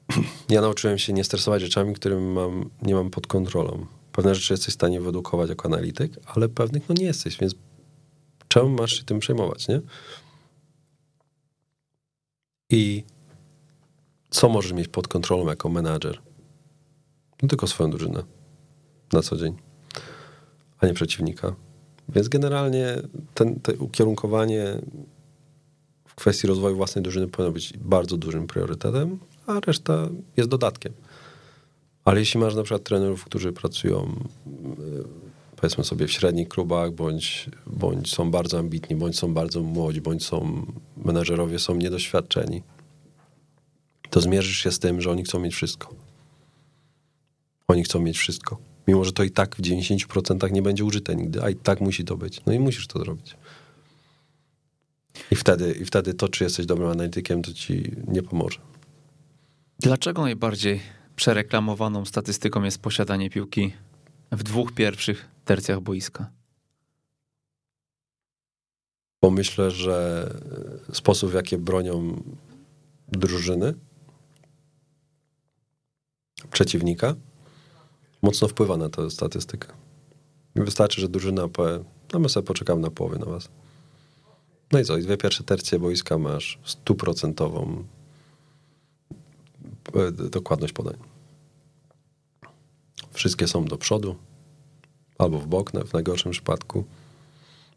ja 0.49 0.61
nauczyłem 0.61 0.99
się 0.99 1.13
nie 1.13 1.25
stresować 1.25 1.63
rzeczami, 1.63 1.95
które 1.95 2.21
mam, 2.21 2.71
nie 2.83 2.95
mam 2.95 3.11
pod 3.11 3.27
kontrolą. 3.27 3.87
Pewne 4.13 4.35
rzeczy 4.35 4.53
jesteś 4.53 4.71
w 4.71 4.75
stanie 4.75 5.01
wyedukować 5.01 5.49
jako 5.49 5.69
analityk, 5.69 6.13
ale 6.27 6.49
pewnych 6.49 6.89
no 6.89 6.95
nie 6.99 7.05
jesteś, 7.05 7.39
więc 7.39 7.55
czemu 8.49 8.69
masz 8.69 8.99
się 8.99 9.05
tym 9.05 9.19
przejmować, 9.19 9.69
nie? 9.69 9.81
I 12.71 13.05
co 14.31 14.49
możesz 14.49 14.73
mieć 14.73 14.89
pod 14.89 15.09
kontrolą 15.09 15.47
jako 15.47 15.69
menadżer? 15.69 16.23
No 17.43 17.49
tylko 17.49 17.67
swoją 17.67 17.91
drużynę 17.91 18.23
na 19.13 19.23
co 19.23 19.37
dzień 19.37 19.57
a 20.81 20.87
nie 20.87 20.95
przeciwnika. 20.95 21.55
Więc 22.09 22.29
generalnie 22.29 23.03
ten, 23.35 23.61
te 23.61 23.73
ukierunkowanie 23.73 24.65
w 26.09 26.15
kwestii 26.15 26.47
rozwoju 26.47 26.77
własnej 26.77 27.03
drużyny 27.03 27.29
powinno 27.29 27.53
być 27.53 27.73
bardzo 27.77 28.17
dużym 28.17 28.47
priorytetem, 28.47 29.19
a 29.49 29.61
reszta 29.61 30.09
jest 30.37 30.49
dodatkiem. 30.49 30.93
Ale 32.05 32.21
jeśli 32.21 32.41
masz 32.41 32.55
na 32.55 32.63
przykład 32.63 32.85
trenerów, 32.85 33.25
którzy 33.25 33.53
pracują 33.53 34.13
powiedzmy 35.61 35.85
sobie 35.85 36.07
w 36.07 36.13
średnich 36.13 36.49
klubach, 36.49 36.93
bądź, 36.93 37.51
bądź 37.67 38.15
są 38.15 38.31
bardzo 38.31 38.59
ambitni, 38.59 38.97
bądź 38.97 39.19
są 39.19 39.35
bardzo 39.35 39.63
młodzi, 39.63 40.01
bądź 40.01 40.25
są 40.25 40.67
menadżerowie 40.97 41.59
są 41.59 41.77
niedoświadczeni, 41.77 42.63
to 44.11 44.21
zmierzysz 44.21 44.57
się 44.57 44.73
z 44.73 44.79
tym, 44.79 45.01
że 45.01 45.11
oni 45.11 45.25
chcą 45.25 45.41
mieć 45.41 45.55
wszystko. 45.55 45.95
Oni 47.69 47.85
chcą 47.85 48.01
mieć 48.01 48.19
wszystko. 48.19 48.59
Mimo, 48.89 49.05
że 49.05 49.13
to 49.13 49.25
i 49.25 49.31
tak 49.31 49.57
w 49.57 49.61
90% 49.61 50.53
nie 50.53 50.63
będzie 50.63 50.85
użyte 50.85 51.17
nigdy, 51.17 51.43
a 51.43 51.51
i 51.51 51.57
tak 51.57 51.81
musi 51.81 52.05
to 52.05 52.17
być. 52.17 52.41
No 52.47 52.53
i 52.53 52.59
musisz 52.59 52.87
to 52.87 52.99
zrobić. 52.99 53.37
I 55.31 55.37
wtedy, 55.37 55.73
I 55.73 55.85
wtedy 55.85 56.15
to, 56.15 56.29
czy 56.29 56.45
jesteś 56.45 56.67
dobrym 56.67 56.89
analitykiem, 56.89 57.43
to 57.43 57.53
ci 57.53 57.93
nie 58.09 58.23
pomoże. 58.23 58.59
Dlaczego 59.81 60.23
najbardziej 60.23 60.81
przereklamowaną 61.17 62.05
statystyką 62.05 62.63
jest 62.63 62.79
posiadanie 62.79 63.31
piłki 63.31 63.75
w 64.33 64.43
dwóch 64.43 64.73
pierwszych 64.73 65.29
tercjach 65.45 65.81
boiska? 65.81 66.31
Bo 69.23 69.31
myślę, 69.31 69.71
że 69.71 70.29
sposób, 70.93 71.31
w 71.31 71.35
jaki 71.35 71.59
bronią 71.59 72.23
drużyny, 73.09 73.75
przeciwnika, 76.51 77.15
mocno 78.23 78.49
wpływa 78.49 78.77
na 78.77 78.89
tę 78.89 79.11
statystykę. 79.11 79.69
Wystarczy, 80.57 81.01
że 81.01 81.09
drużyna 81.09 81.49
powie, 81.49 81.85
no 82.13 82.19
my 82.19 82.29
sobie 82.29 82.47
poczekamy 82.47 82.81
na 82.81 82.91
połowę 82.91 83.19
na 83.19 83.27
was. 83.27 83.49
No 84.73 84.79
i 84.79 84.85
co, 84.85 84.97
i 84.97 85.03
dwie 85.03 85.17
pierwsze 85.17 85.45
tercje 85.45 85.79
boiska 85.79 86.19
masz 86.19 86.59
stuprocentową 86.65 87.85
dokładność 90.13 90.73
podań. 90.73 90.97
Wszystkie 93.13 93.49
są 93.49 93.65
do 93.65 93.79
przodu, 93.79 94.17
albo 95.19 95.39
w 95.39 95.47
bok 95.47 95.73
w 95.87 95.93
najgorszym 95.93 96.33
przypadku. 96.33 96.85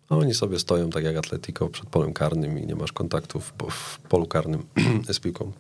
A 0.10 0.16
oni 0.16 0.34
sobie 0.34 0.60
stoją 0.60 0.90
tak 0.90 1.04
jak 1.04 1.18
Atletico 1.18 1.70
przed 1.70 1.90
polem 1.90 2.14
karnym 2.14 2.60
i 2.60 2.68
nie 2.68 2.76
masz 2.76 2.92
kontaktów 2.92 3.54
w 3.72 4.00
polu 4.00 4.26
karnym 4.26 4.64
z 5.12 5.20
piłką. 5.20 5.52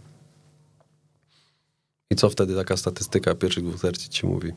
I 2.09 2.15
co 2.15 2.29
wtedy 2.29 2.55
taka 2.55 2.77
statystyka 2.77 3.35
pierwszych 3.35 3.63
dwóch 3.63 3.81
tercji 3.81 4.09
ci 4.09 4.25
mówi? 4.25 4.51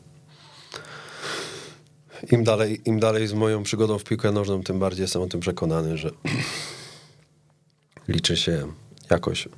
Im 2.31 2.43
dalej, 2.43 2.81
Im 2.85 2.99
dalej 2.99 3.27
z 3.27 3.33
moją 3.33 3.63
przygodą 3.63 3.97
w 3.97 4.03
piłkę 4.03 4.31
nożną, 4.31 4.63
tym 4.63 4.79
bardziej 4.79 5.01
jestem 5.01 5.21
o 5.21 5.27
tym 5.27 5.39
przekonany, 5.39 5.97
że 5.97 6.11
liczy 8.07 8.37
się 8.37 8.67
jakoś 9.09 9.47
e, 9.47 9.49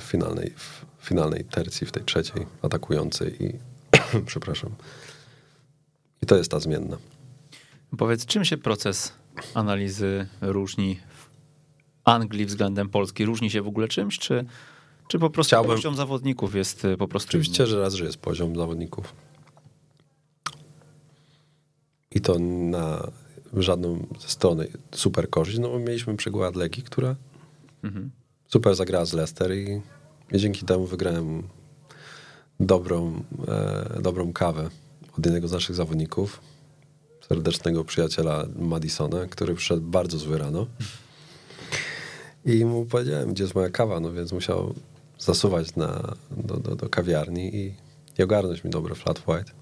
w 0.00 0.02
finalnej, 0.02 0.54
w 0.56 1.06
finalnej 1.06 1.44
tercji, 1.44 1.86
w 1.86 1.92
tej 1.92 2.04
trzeciej 2.04 2.46
atakującej 2.62 3.44
i 3.44 3.58
przepraszam. 4.26 4.70
I 6.22 6.26
to 6.26 6.36
jest 6.36 6.50
ta 6.50 6.60
zmienna. 6.60 6.96
Powiedz, 7.98 8.26
czym 8.26 8.44
się 8.44 8.56
proces 8.56 9.12
analizy 9.54 10.26
różni 10.40 11.00
w 11.08 11.28
Anglii 12.04 12.46
względem 12.46 12.88
Polski? 12.88 13.24
Różni 13.24 13.50
się 13.50 13.62
w 13.62 13.68
ogóle 13.68 13.88
czymś, 13.88 14.18
czy, 14.18 14.44
czy 15.08 15.18
po 15.18 15.30
prostu 15.30 15.48
Chciałbym... 15.48 15.76
poziom 15.76 15.96
zawodników 15.96 16.54
jest 16.54 16.84
e, 16.84 16.96
po 16.96 17.08
prostu... 17.08 17.28
Oczywiście, 17.28 17.62
inny? 17.62 17.70
że 17.72 17.80
raz, 17.80 17.94
że 17.94 18.04
jest 18.04 18.18
poziom 18.18 18.56
zawodników. 18.56 19.14
I 22.10 22.20
to 22.20 22.38
na 22.38 23.10
żadną 23.52 24.06
ze 24.20 24.28
strony 24.28 24.68
super 24.94 25.30
korzyść, 25.30 25.58
no 25.58 25.68
bo 25.68 25.78
mieliśmy 25.78 26.16
przykład 26.16 26.56
Legii, 26.56 26.82
która 26.82 27.16
mhm. 27.82 28.10
Super 28.48 28.74
zagrała 28.74 29.04
z 29.04 29.12
Leicester 29.12 29.56
i, 29.56 29.82
i, 30.32 30.38
dzięki 30.38 30.66
temu 30.66 30.86
wygrałem 30.86 31.42
dobrą, 32.60 33.22
e, 33.48 34.00
dobrą 34.02 34.32
kawę 34.32 34.70
od 35.18 35.26
jednego 35.26 35.48
z 35.48 35.52
naszych 35.52 35.76
zawodników, 35.76 36.40
serdecznego 37.28 37.84
przyjaciela 37.84 38.44
Madisona, 38.56 39.26
który 39.26 39.54
przyszedł 39.54 39.82
bardzo 39.82 40.18
zły 40.18 40.38
rano. 40.38 40.66
I 42.44 42.64
mu 42.64 42.84
powiedziałem, 42.84 43.32
gdzie 43.32 43.44
jest 43.44 43.54
moja 43.54 43.70
kawa, 43.70 44.00
no 44.00 44.12
więc 44.12 44.32
musiał 44.32 44.74
zasuwać 45.18 45.76
na, 45.76 46.14
do, 46.30 46.56
do, 46.56 46.76
do 46.76 46.88
kawiarni 46.88 47.56
i, 47.56 47.74
i 48.18 48.22
ogarnąć 48.22 48.64
mi 48.64 48.70
dobre 48.70 48.94
flat 48.94 49.22
white. 49.28 49.52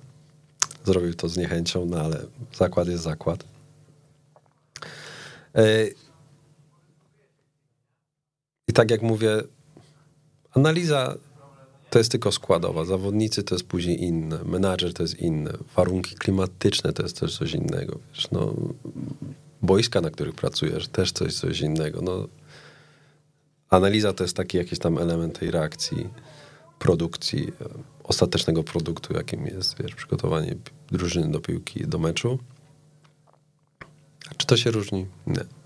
Zrobił 0.84 1.14
to 1.14 1.28
z 1.28 1.36
niechęcią, 1.36 1.86
no 1.86 2.00
ale 2.00 2.26
zakład 2.54 2.88
jest 2.88 3.04
zakład. 3.04 3.44
E, 8.68 8.70
I 8.70 8.72
tak 8.72 8.90
jak 8.90 9.02
mówię, 9.02 9.42
analiza 10.52 11.14
to 11.90 11.98
jest 11.98 12.10
tylko 12.10 12.32
składowa. 12.32 12.84
Zawodnicy 12.84 13.42
to 13.42 13.54
jest 13.54 13.66
później 13.66 14.02
inne, 14.02 14.44
menadżer 14.44 14.94
to 14.94 15.02
jest 15.02 15.18
inne, 15.18 15.52
warunki 15.76 16.14
klimatyczne 16.14 16.92
to 16.92 17.02
jest 17.02 17.20
też 17.20 17.38
coś 17.38 17.52
innego. 17.52 17.98
Wiesz, 18.14 18.30
no, 18.30 18.54
boiska, 19.62 20.00
na 20.00 20.10
których 20.10 20.34
pracujesz, 20.34 20.88
też 20.88 21.12
coś, 21.12 21.34
coś 21.34 21.60
innego. 21.60 22.02
No, 22.02 22.28
analiza 23.70 24.12
to 24.12 24.24
jest 24.24 24.36
taki 24.36 24.58
jakiś 24.58 24.78
tam 24.78 24.98
element 24.98 25.38
tej 25.38 25.50
reakcji, 25.50 26.08
produkcji, 26.78 27.52
ostatecznego 28.04 28.62
produktu, 28.62 29.14
jakim 29.14 29.46
jest 29.46 29.82
wiesz, 29.82 29.94
przygotowanie 29.94 30.54
drużyny 30.90 31.30
do 31.30 31.40
piłki, 31.40 31.86
do 31.86 31.98
meczu. 31.98 32.38
A 34.30 34.34
czy 34.34 34.46
to 34.46 34.56
się 34.56 34.70
różni? 34.70 35.06
Nie. 35.26 35.63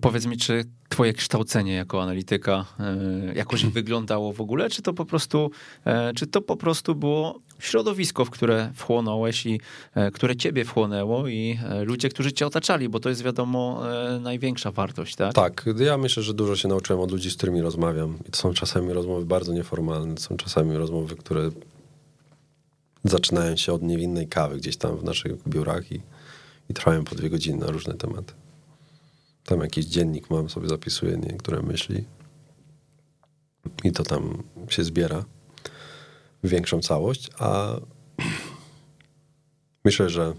Powiedz 0.00 0.26
mi, 0.26 0.36
czy 0.36 0.64
twoje 0.88 1.12
kształcenie 1.12 1.74
jako 1.74 2.02
analityka 2.02 2.64
e, 2.80 3.34
jakoś 3.34 3.64
wyglądało 3.78 4.32
w 4.32 4.40
ogóle, 4.40 4.70
czy 4.70 4.82
to 4.82 4.92
po 4.92 5.04
prostu, 5.04 5.50
e, 5.84 6.12
czy 6.14 6.26
to 6.26 6.40
po 6.40 6.56
prostu 6.56 6.94
było 6.94 7.40
środowisko, 7.58 8.24
w 8.24 8.30
które 8.30 8.70
wchłonąłeś 8.74 9.46
i 9.46 9.60
e, 9.94 10.10
które 10.10 10.36
ciebie 10.36 10.64
wchłonęło 10.64 11.28
i 11.28 11.58
ludzie, 11.84 12.08
którzy 12.08 12.32
cię 12.32 12.46
otaczali, 12.46 12.88
bo 12.88 13.00
to 13.00 13.08
jest 13.08 13.22
wiadomo 13.22 13.82
największa 14.20 14.70
wartość, 14.72 15.16
tak? 15.16 15.34
Tak, 15.34 15.64
ja 15.76 15.98
myślę, 15.98 16.22
że 16.22 16.34
dużo 16.34 16.56
się 16.56 16.68
nauczyłem 16.68 17.02
od 17.02 17.10
ludzi, 17.10 17.30
z 17.30 17.36
którymi 17.36 17.62
rozmawiam. 17.62 18.18
I 18.28 18.30
to 18.30 18.38
są 18.38 18.54
czasami 18.54 18.92
rozmowy 18.92 19.26
bardzo 19.26 19.52
nieformalne, 19.52 20.14
to 20.14 20.22
są 20.22 20.36
czasami 20.36 20.76
rozmowy, 20.76 21.16
które 21.16 21.50
zaczynają 23.04 23.56
się 23.56 23.72
od 23.72 23.82
niewinnej 23.82 24.28
kawy 24.28 24.56
gdzieś 24.56 24.76
tam 24.76 24.96
w 24.96 25.04
naszych 25.04 25.48
biurach 25.48 25.92
i, 25.92 26.00
i 26.70 26.74
trwają 26.74 27.04
po 27.04 27.14
dwie 27.14 27.30
godziny 27.30 27.58
na 27.58 27.66
różne 27.66 27.94
tematy. 27.94 28.34
Tam 29.44 29.60
jakiś 29.60 29.86
dziennik 29.86 30.30
mam, 30.30 30.48
sobie 30.48 30.68
zapisuję 30.68 31.16
niektóre 31.16 31.62
myśli. 31.62 32.04
I 33.84 33.92
to 33.92 34.02
tam 34.02 34.42
się 34.68 34.84
zbiera 34.84 35.24
w 36.42 36.48
większą 36.48 36.80
całość, 36.80 37.30
a 37.38 37.76
myślę, 39.84 40.10
że 40.10 40.34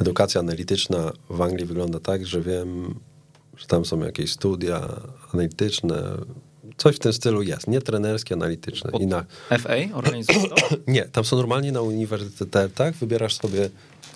edukacja 0.00 0.40
analityczna 0.40 1.12
w 1.30 1.40
Anglii 1.40 1.66
wygląda 1.66 2.00
tak, 2.00 2.26
że 2.26 2.40
wiem, 2.40 3.00
że 3.56 3.66
tam 3.66 3.84
są 3.84 4.00
jakieś 4.00 4.32
studia 4.32 5.00
analityczne, 5.34 6.02
coś 6.76 6.96
w 6.96 6.98
tym 6.98 7.12
stylu 7.12 7.42
jest, 7.42 7.68
nie 7.68 7.80
trenerskie, 7.80 8.34
analityczne. 8.34 8.90
I 9.00 9.06
na... 9.06 9.24
FA 9.58 9.74
organizuje 9.94 10.48
nie, 10.86 11.02
tam 11.02 11.24
są 11.24 11.36
normalnie 11.36 11.72
na 11.72 11.80
uniwersytetach, 11.80 12.94
wybierasz 12.94 13.36
sobie 13.36 13.70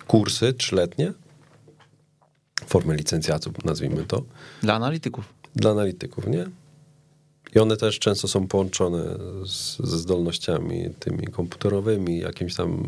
kursy 0.07 0.53
trzyletnie, 0.53 1.13
formę 2.67 2.97
licencjatu, 2.97 3.53
nazwijmy 3.65 4.05
to. 4.05 4.23
Dla 4.63 4.75
analityków. 4.75 5.35
Dla 5.57 5.71
analityków, 5.71 6.27
nie? 6.27 6.47
I 7.55 7.59
one 7.59 7.77
też 7.77 7.99
często 7.99 8.29
są 8.29 8.47
połączone 8.47 9.05
z, 9.47 9.79
ze 9.79 9.99
zdolnościami 9.99 10.91
tymi 10.99 11.27
komputerowymi, 11.27 12.19
jakimś 12.19 12.55
tam 12.55 12.83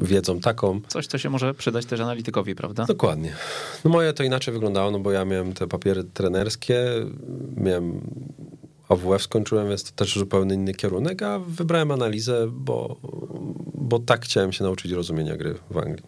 wiedzą 0.00 0.40
taką. 0.40 0.80
Coś, 0.88 1.06
co 1.06 1.18
się 1.18 1.30
może 1.30 1.54
przydać 1.54 1.86
też 1.86 2.00
analitykowi, 2.00 2.54
prawda? 2.54 2.84
Dokładnie. 2.84 3.32
No 3.84 3.90
moje 3.90 4.12
to 4.12 4.22
inaczej 4.22 4.54
wyglądało, 4.54 4.90
no 4.90 4.98
bo 4.98 5.12
ja 5.12 5.24
miałem 5.24 5.52
te 5.52 5.66
papiery 5.66 6.04
trenerskie, 6.04 6.84
miałem 7.56 8.00
AWF 8.88 9.22
skończyłem, 9.22 9.70
jest 9.70 9.90
to 9.90 10.04
też 10.04 10.18
zupełnie 10.18 10.54
inny 10.54 10.74
kierunek, 10.74 11.22
a 11.22 11.38
wybrałem 11.38 11.90
analizę, 11.90 12.48
bo, 12.52 12.96
bo 13.74 13.98
tak 13.98 14.24
chciałem 14.24 14.52
się 14.52 14.64
nauczyć 14.64 14.92
rozumienia 14.92 15.36
gry 15.36 15.54
w 15.70 15.78
Anglii. 15.78 16.06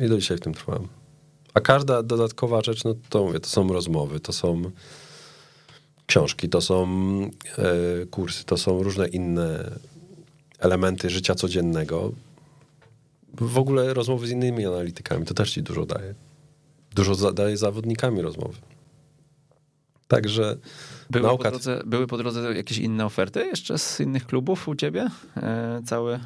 I 0.00 0.08
do 0.08 0.18
dzisiaj 0.18 0.36
w 0.36 0.40
tym 0.40 0.54
trwałem. 0.54 0.88
A 1.58 1.60
każda 1.60 2.02
dodatkowa 2.02 2.60
rzecz, 2.62 2.84
no 2.84 2.94
to 3.08 3.24
mówię, 3.24 3.40
to 3.40 3.48
są 3.48 3.72
rozmowy, 3.72 4.20
to 4.20 4.32
są 4.32 4.62
książki, 6.06 6.48
to 6.48 6.60
są 6.60 6.86
e, 7.58 8.06
kursy, 8.06 8.44
to 8.44 8.56
są 8.56 8.82
różne 8.82 9.08
inne 9.08 9.70
elementy 10.58 11.10
życia 11.10 11.34
codziennego. 11.34 12.12
W 13.40 13.58
ogóle 13.58 13.94
rozmowy 13.94 14.26
z 14.26 14.30
innymi 14.30 14.66
analitykami, 14.66 15.26
to 15.26 15.34
też 15.34 15.52
ci 15.52 15.62
dużo 15.62 15.86
daje. 15.86 16.14
Dużo 16.94 17.32
daje 17.32 17.56
zawodnikami 17.56 18.22
rozmowy. 18.22 18.58
Także 20.08 20.56
były, 21.10 21.26
nauka... 21.26 21.44
po 21.44 21.50
drodze, 21.50 21.82
były 21.86 22.06
po 22.06 22.18
drodze 22.18 22.54
jakieś 22.56 22.78
inne 22.78 23.06
oferty 23.06 23.46
jeszcze 23.46 23.78
z 23.78 24.00
innych 24.00 24.26
klubów 24.26 24.68
u 24.68 24.74
ciebie? 24.74 25.10
E, 25.36 25.82
całe 25.86 26.20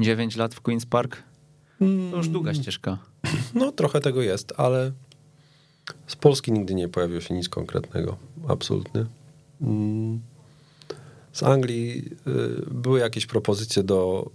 9 0.00 0.36
lat 0.36 0.54
w 0.54 0.62
Queen's 0.62 0.86
Park? 0.86 1.27
To 1.78 2.16
już 2.16 2.28
długa 2.28 2.54
ścieżka. 2.54 2.98
No, 3.54 3.72
trochę 3.72 4.00
tego 4.00 4.22
jest, 4.22 4.52
ale 4.56 4.92
z 6.06 6.16
Polski 6.16 6.52
nigdy 6.52 6.74
nie 6.74 6.88
pojawiło 6.88 7.20
się 7.20 7.34
nic 7.34 7.48
konkretnego. 7.48 8.16
Absolutnie. 8.48 9.06
Mm. 9.60 10.20
Z 11.32 11.42
Anglii 11.42 12.04
y, 12.26 12.74
były 12.74 13.00
jakieś 13.00 13.26
propozycje 13.26 13.82
do 13.82 14.30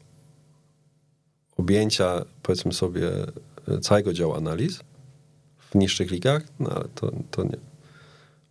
objęcia, 1.57 2.25
powiedzmy 2.43 2.73
sobie, 2.73 3.11
całego 3.81 4.13
działu 4.13 4.33
analiz 4.33 4.79
w 5.57 5.75
niższych 5.75 6.11
ligach, 6.11 6.43
no 6.59 6.69
ale 6.69 6.85
to, 6.95 7.11
to 7.31 7.43
nie. 7.43 7.57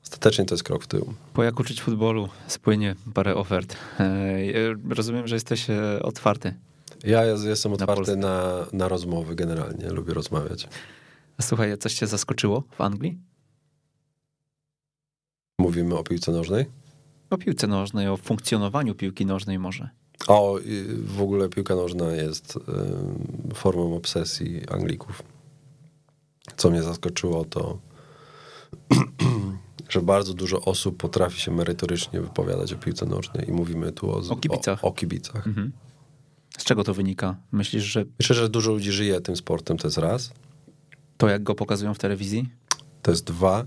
Ostatecznie 0.05 0.45
to 0.45 0.55
jest 0.55 0.65
krok 0.65 0.85
w 0.85 0.87
tył. 0.87 1.15
Po 1.35 1.43
jak 1.43 1.61
uczyć 1.61 1.83
futbolu 1.83 2.29
spłynie 2.47 2.97
parę 3.15 3.35
ofert. 3.35 3.77
E, 4.01 4.15
rozumiem, 4.89 5.29
że 5.29 5.37
jesteś 5.37 5.71
e, 5.71 6.03
otwarty. 6.03 6.55
Ja 7.05 7.25
jestem 7.25 7.73
otwarty 7.73 8.17
na, 8.17 8.29
na, 8.29 8.67
na 8.73 8.89
rozmowy 8.89 9.35
generalnie, 9.35 9.91
lubię 9.91 10.15
rozmawiać. 10.15 10.69
A 11.39 11.43
słuchaj, 11.43 11.79
coś 11.79 11.95
cię 11.95 12.07
zaskoczyło 12.07 12.65
w 12.71 12.81
Anglii? 12.81 13.19
Mówimy 15.59 15.99
o 15.99 16.03
piłce 16.05 16.33
nożnej? 16.33 16.67
O 17.31 17.39
piłce 17.39 17.67
nożnej, 17.67 18.09
o 18.09 18.17
funkcjonowaniu 18.17 18.95
piłki 18.95 19.27
nożnej 19.27 19.59
może. 19.59 19.89
O, 20.29 20.59
w 21.05 21.23
ogóle 21.23 21.49
piłka 21.49 21.75
nożna 21.75 22.13
jest 22.13 22.59
formą 23.55 23.97
obsesji 23.97 24.69
Anglików. 24.69 25.23
Co 26.57 26.71
mnie 26.71 26.83
zaskoczyło, 26.83 27.45
to 27.45 27.79
że 29.89 30.03
bardzo 30.03 30.35
dużo 30.35 30.61
osób 30.61 30.97
potrafi 30.97 31.41
się 31.41 31.51
merytorycznie 31.51 32.21
wypowiadać 32.21 32.73
o 32.73 32.77
piłce 32.77 33.07
nożnej 33.07 33.49
i 33.49 33.53
mówimy 33.53 33.93
tu 33.93 34.11
o, 34.11 34.23
o 34.29 34.37
kibicach. 34.37 34.85
O, 34.85 34.89
o 34.89 34.93
kibicach. 34.93 35.47
Mhm. 35.47 35.73
Z 36.59 36.65
czego 36.65 36.85
to 36.85 36.95
wynika? 36.95 37.37
Myślisz, 37.53 37.85
że... 37.85 38.05
Myślę, 38.19 38.37
że 38.37 38.49
dużo 38.49 38.73
ludzi 38.73 38.93
żyje 38.93 39.21
tym 39.21 39.37
sportem, 39.37 39.79
to 39.79 39.87
jest 39.87 39.99
raz. 39.99 40.33
To 41.17 41.29
jak 41.29 41.43
go 41.43 41.55
pokazują 41.55 41.95
w 41.95 41.99
telewizji? 41.99 42.49
To 43.03 43.11
jest 43.11 43.25
dwa. 43.25 43.67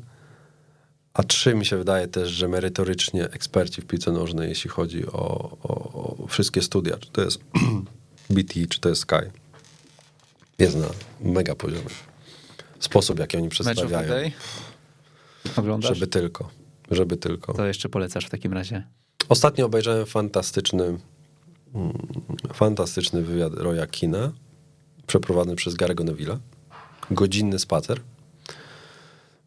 A 1.13 1.23
trzy 1.23 1.55
mi 1.55 1.65
się 1.65 1.77
wydaje 1.77 2.07
też, 2.07 2.29
że 2.29 2.47
merytorycznie 2.47 3.23
eksperci 3.23 3.81
w 3.81 3.85
piłce 3.85 4.11
nożnej, 4.11 4.49
jeśli 4.49 4.69
chodzi 4.69 5.07
o, 5.07 5.57
o, 5.63 6.23
o 6.23 6.27
wszystkie 6.27 6.61
studia, 6.61 6.97
czy 6.97 7.09
to 7.11 7.21
jest 7.21 7.39
BT, 8.29 8.53
czy 8.69 8.79
to 8.79 8.89
jest 8.89 9.01
Sky, 9.01 9.31
jest 10.59 10.77
na 10.77 10.87
mega 11.21 11.55
poziomie. 11.55 11.89
Sposób, 12.79 13.19
jaki 13.19 13.37
oni 13.37 13.49
przedstawiają. 13.49 14.31
Oglądasz? 15.55 15.97
Żeby 15.97 16.07
tylko. 16.07 16.49
Żeby 16.91 17.17
tylko. 17.17 17.53
To 17.53 17.65
jeszcze 17.65 17.89
polecasz 17.89 18.25
w 18.25 18.29
takim 18.29 18.53
razie. 18.53 18.87
Ostatnio 19.29 19.65
obejrzałem 19.65 20.05
fantastyczny 20.05 20.97
fantastyczny 22.53 23.21
wywiad 23.21 23.53
Roya 23.53 23.87
Kina 23.87 24.31
przeprowadzony 25.07 25.55
przez 25.55 25.75
Gary'ego 25.75 26.05
Neville'a. 26.05 26.37
Godzinny 27.11 27.59
spacer 27.59 28.01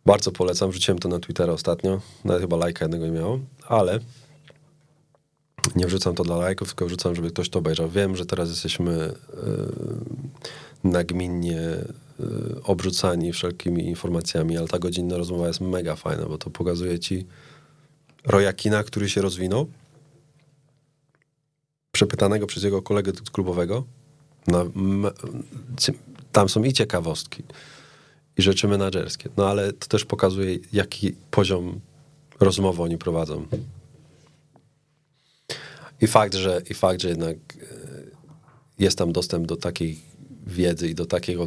bardzo 0.08 0.32
polecam, 0.32 0.70
wrzuciłem 0.70 0.98
to 0.98 1.08
na 1.08 1.18
Twittera 1.18 1.52
ostatnio, 1.52 2.00
nawet 2.24 2.42
chyba 2.42 2.56
lajka 2.56 2.84
jednego 2.84 3.06
nie 3.06 3.12
miało, 3.12 3.38
ale 3.66 3.98
nie 5.76 5.86
wrzucam 5.86 6.14
to 6.14 6.24
dla 6.24 6.36
lajków, 6.36 6.68
tylko 6.68 6.86
wrzucam, 6.86 7.14
żeby 7.14 7.30
ktoś 7.30 7.48
to 7.48 7.58
obejrzał. 7.58 7.88
Wiem, 7.88 8.16
że 8.16 8.26
teraz 8.26 8.48
jesteśmy 8.48 8.92
yy, 8.92 10.90
nagminnie 10.90 11.60
yy, 12.18 12.62
obrzucani 12.64 13.32
wszelkimi 13.32 13.84
informacjami, 13.86 14.56
ale 14.56 14.68
ta 14.68 14.78
godzinna 14.78 15.16
rozmowa 15.16 15.46
jest 15.48 15.60
mega 15.60 15.96
fajna, 15.96 16.24
bo 16.26 16.38
to 16.38 16.50
pokazuje 16.50 16.98
ci 16.98 17.26
Rojakina, 18.24 18.84
który 18.84 19.08
się 19.08 19.22
rozwinął, 19.22 19.66
przepytanego 21.98 22.46
przez 22.46 22.62
jego 22.62 22.82
kolegę 22.82 23.12
klubowego. 23.32 23.84
Na, 24.46 24.64
tam 26.32 26.48
są 26.48 26.62
i 26.62 26.72
ciekawostki, 26.72 27.42
i 28.36 28.42
rzeczy 28.42 28.68
menedżerskie. 28.68 29.28
No 29.36 29.48
ale 29.48 29.72
to 29.72 29.86
też 29.86 30.04
pokazuje, 30.04 30.58
jaki 30.72 31.14
poziom 31.30 31.80
rozmowy 32.40 32.82
oni 32.82 32.98
prowadzą. 32.98 33.46
I 36.00 36.06
fakt, 36.06 36.34
że, 36.34 36.62
i 36.70 36.74
fakt, 36.74 37.02
że 37.02 37.08
jednak 37.08 37.36
e, 37.36 37.66
jest 38.78 38.98
tam 38.98 39.12
dostęp 39.12 39.46
do 39.46 39.56
takiej 39.56 39.98
wiedzy 40.46 40.88
i 40.88 40.94
do 40.94 41.06
takiego 41.06 41.46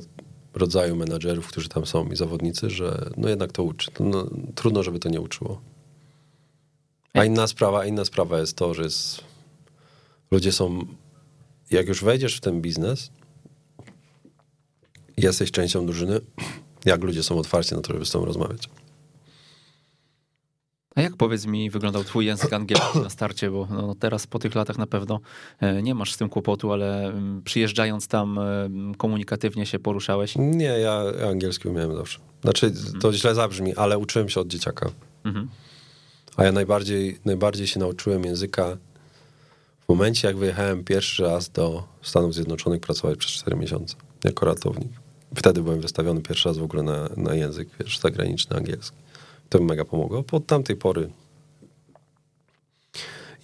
rodzaju 0.53 0.95
menadżerów, 0.95 1.47
którzy 1.47 1.69
tam 1.69 1.85
są 1.85 2.09
i 2.09 2.15
zawodnicy, 2.15 2.69
że 2.69 3.09
no 3.17 3.29
jednak 3.29 3.51
to 3.51 3.63
uczy. 3.63 3.91
No, 3.99 4.27
trudno, 4.55 4.83
żeby 4.83 4.99
to 4.99 5.09
nie 5.09 5.21
uczyło. 5.21 5.61
A 7.13 7.25
inna 7.25 7.47
sprawa, 7.47 7.85
inna 7.85 8.05
sprawa 8.05 8.39
jest 8.39 8.55
to, 8.55 8.73
że 8.73 8.83
jest, 8.83 9.30
ludzie 10.31 10.51
są, 10.51 10.85
jak 11.71 11.87
już 11.87 12.03
wejdziesz 12.03 12.37
w 12.37 12.41
ten 12.41 12.61
biznes, 12.61 13.11
jesteś 15.17 15.51
częścią 15.51 15.85
drużyny, 15.85 16.19
jak 16.85 17.03
ludzie 17.03 17.23
są 17.23 17.37
otwarci 17.37 17.75
na 17.75 17.81
to, 17.81 17.93
żeby 17.93 18.05
z 18.05 18.11
tobą 18.11 18.25
rozmawiać. 18.25 18.69
A 20.95 21.01
jak 21.01 21.15
powiedz 21.15 21.45
mi, 21.45 21.69
wyglądał 21.69 22.03
twój 22.03 22.25
język 22.25 22.53
angielski 22.53 22.99
na 22.99 23.09
starcie, 23.09 23.51
bo 23.51 23.67
no, 23.69 23.95
teraz 23.95 24.27
po 24.27 24.39
tych 24.39 24.55
latach 24.55 24.77
na 24.77 24.87
pewno 24.87 25.19
e, 25.59 25.83
nie 25.83 25.95
masz 25.95 26.13
z 26.13 26.17
tym 26.17 26.29
kłopotu, 26.29 26.71
ale 26.71 27.07
mm, 27.07 27.41
przyjeżdżając 27.43 28.07
tam 28.07 28.39
e, 28.39 28.69
komunikatywnie 28.97 29.65
się 29.65 29.79
poruszałeś? 29.79 30.33
Nie, 30.37 30.65
ja, 30.65 31.03
angielski 31.29 31.67
umiałem 31.67 31.95
zawsze. 31.95 32.19
Znaczy, 32.41 32.71
to 32.71 32.95
mhm. 32.95 33.13
źle 33.13 33.35
zabrzmi, 33.35 33.75
ale 33.75 33.97
uczyłem 33.97 34.29
się 34.29 34.41
od 34.41 34.47
dzieciaka. 34.47 34.89
Mhm. 35.23 35.49
A 36.37 36.43
ja 36.43 36.51
najbardziej, 36.51 37.19
najbardziej 37.25 37.67
się 37.67 37.79
nauczyłem 37.79 38.25
języka 38.25 38.77
momencie, 39.91 40.27
jak 40.27 40.37
wyjechałem 40.37 40.83
pierwszy 40.83 41.23
raz 41.23 41.49
do 41.49 41.83
Stanów 42.01 42.33
Zjednoczonych 42.33 42.81
pracować 42.81 43.17
przez 43.17 43.31
4 43.31 43.57
miesiące 43.57 43.95
jako 44.23 44.45
ratownik. 44.45 44.91
Wtedy 45.35 45.61
byłem 45.61 45.81
wystawiony 45.81 46.21
pierwszy 46.21 46.49
raz 46.49 46.57
w 46.57 46.63
ogóle 46.63 46.83
na, 46.83 47.09
na 47.17 47.35
język, 47.35 47.69
wiesz, 47.79 47.99
zagraniczny, 47.99 48.57
angielski. 48.57 48.97
To 49.49 49.59
mi 49.59 49.65
mega 49.65 49.85
pomogło. 49.85 50.23
Od 50.31 50.45
tamtej 50.45 50.75
pory 50.75 51.09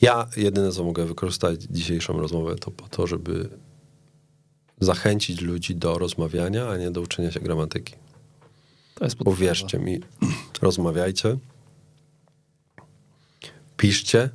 ja 0.01 0.27
jedyne, 0.37 0.71
co 0.71 0.83
mogę 0.83 1.05
wykorzystać 1.05 1.63
dzisiejszą 1.63 2.19
rozmowę, 2.19 2.55
to 2.55 2.71
po 2.71 2.87
to, 2.87 3.07
żeby 3.07 3.49
zachęcić 4.79 5.41
ludzi 5.41 5.75
do 5.75 5.97
rozmawiania, 5.97 6.69
a 6.69 6.77
nie 6.77 6.91
do 6.91 7.01
uczenia 7.01 7.31
się 7.31 7.39
gramatyki. 7.39 7.93
To 8.95 9.05
jest 9.05 9.17
Uwierzcie 9.25 9.79
mi, 9.79 9.99
rozmawiajcie, 10.61 11.37
piszcie, 13.77 14.29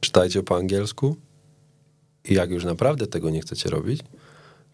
czytajcie 0.00 0.42
po 0.42 0.56
angielsku 0.56 1.16
i 2.24 2.34
jak 2.34 2.50
już 2.50 2.64
naprawdę 2.64 3.06
tego 3.06 3.30
nie 3.30 3.40
chcecie 3.40 3.70
robić, 3.70 4.00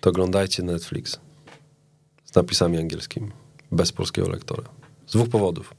to 0.01 0.11
oglądajcie 0.11 0.63
Netflix 0.63 1.21
z 2.25 2.35
napisami 2.35 2.79
angielskimi, 2.79 3.31
bez 3.73 3.93
polskiego 3.93 4.29
lektora. 4.29 4.69
Z 5.07 5.13
dwóch 5.13 5.29
powodów. 5.29 5.75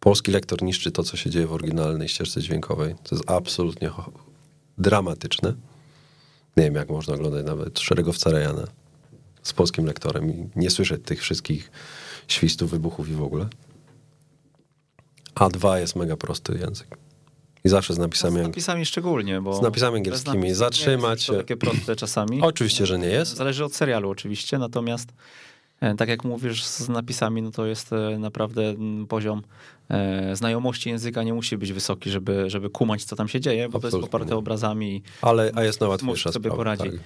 Polski 0.00 0.32
lektor 0.32 0.62
niszczy 0.62 0.92
to, 0.92 1.02
co 1.02 1.16
się 1.16 1.30
dzieje 1.30 1.46
w 1.46 1.52
oryginalnej 1.52 2.08
ścieżce 2.08 2.42
dźwiękowej. 2.42 2.94
To 3.02 3.14
jest 3.14 3.30
absolutnie 3.30 3.90
dramatyczne. 4.78 5.54
Nie 6.56 6.64
wiem, 6.64 6.74
jak 6.74 6.88
można 6.88 7.14
oglądać 7.14 7.46
nawet 7.46 7.80
Szeregowca 7.80 8.30
Rejana 8.30 8.66
z 9.42 9.52
polskim 9.52 9.86
lektorem 9.86 10.30
i 10.30 10.48
nie 10.56 10.70
słyszeć 10.70 11.02
tych 11.04 11.20
wszystkich 11.20 11.70
świstów, 12.28 12.70
wybuchów 12.70 13.08
i 13.08 13.12
w 13.12 13.22
ogóle. 13.22 13.48
A 15.34 15.48
dwa 15.48 15.78
jest 15.78 15.96
mega 15.96 16.16
prosty 16.16 16.58
język. 16.58 17.05
I 17.66 17.68
zawsze 17.68 17.94
z 17.94 17.98
napisami... 17.98 18.36
Z 18.36 18.42
napisami 18.42 18.86
szczególnie, 18.86 19.40
bo... 19.40 19.54
Z 19.54 19.62
napisami 19.62 19.96
angielskimi. 19.96 20.54
Zatrzymać 20.54 21.22
się... 21.22 21.32
To 21.32 21.38
takie 21.38 21.56
proste 21.56 21.96
czasami. 21.96 22.42
Oczywiście, 22.52 22.86
że 22.86 22.98
nie 22.98 23.08
jest. 23.08 23.36
Zależy 23.36 23.64
od 23.64 23.74
serialu 23.74 24.10
oczywiście, 24.10 24.58
natomiast 24.58 25.08
e, 25.80 25.94
tak 25.94 26.08
jak 26.08 26.24
mówisz 26.24 26.64
z 26.64 26.88
napisami, 26.88 27.42
no 27.42 27.50
to 27.50 27.66
jest 27.66 27.92
e, 27.92 28.18
naprawdę 28.18 28.74
poziom 29.08 29.42
e, 29.88 30.36
znajomości 30.36 30.88
języka 30.88 31.22
nie 31.22 31.34
musi 31.34 31.58
być 31.58 31.72
wysoki, 31.72 32.10
żeby, 32.10 32.50
żeby 32.50 32.70
kumać, 32.70 33.04
co 33.04 33.16
tam 33.16 33.28
się 33.28 33.40
dzieje, 33.40 33.68
bo 33.68 33.78
Absolutnie. 33.78 33.90
to 33.90 33.96
jest 33.96 34.12
poparte 34.12 34.36
obrazami. 34.36 35.02
Ale 35.22 35.52
a 35.54 35.64
jest 35.64 35.80
na 35.80 35.88
łatwiejsza 35.88 36.32
sobie 36.32 36.42
sprawa, 36.42 36.56
poradzi. 36.56 36.90
Tak. 36.90 37.00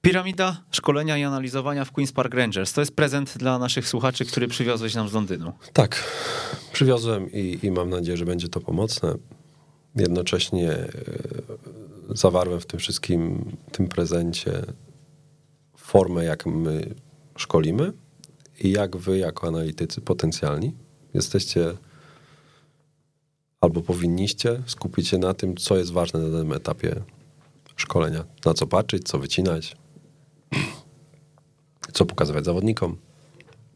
Piramida 0.00 0.62
szkolenia 0.70 1.18
i 1.18 1.22
analizowania 1.22 1.84
w 1.84 1.92
Queen's 1.92 2.12
Park 2.12 2.34
Rangers. 2.34 2.72
To 2.72 2.80
jest 2.80 2.96
prezent 2.96 3.38
dla 3.38 3.58
naszych 3.58 3.88
słuchaczy, 3.88 4.24
który 4.24 4.48
przywiozłeś 4.48 4.94
nam 4.94 5.08
z 5.08 5.12
Londynu. 5.12 5.52
Tak, 5.72 6.04
przywiozłem 6.72 7.32
i, 7.32 7.58
i 7.62 7.70
mam 7.70 7.90
nadzieję, 7.90 8.16
że 8.16 8.24
będzie 8.24 8.48
to 8.48 8.60
pomocne. 8.60 9.14
Jednocześnie 9.96 10.72
e, 10.72 10.90
zawarłem 12.08 12.60
w 12.60 12.66
tym 12.66 12.80
wszystkim, 12.80 13.52
tym 13.72 13.88
prezencie 13.88 14.62
formę, 15.76 16.24
jak 16.24 16.46
my 16.46 16.94
szkolimy 17.36 17.92
i 18.60 18.70
jak 18.70 18.96
wy, 18.96 19.18
jako 19.18 19.48
analitycy 19.48 20.00
potencjalni, 20.00 20.74
jesteście 21.14 21.74
albo 23.60 23.80
powinniście 23.80 24.62
skupić 24.66 25.08
się 25.08 25.18
na 25.18 25.34
tym, 25.34 25.56
co 25.56 25.76
jest 25.76 25.92
ważne 25.92 26.20
na 26.20 26.28
danym 26.28 26.52
etapie 26.52 27.02
szkolenia. 27.76 28.24
Na 28.44 28.54
co 28.54 28.66
patrzeć, 28.66 29.08
co 29.08 29.18
wycinać, 29.18 29.76
co 31.92 32.06
pokazywać 32.06 32.44
zawodnikom. 32.44 32.96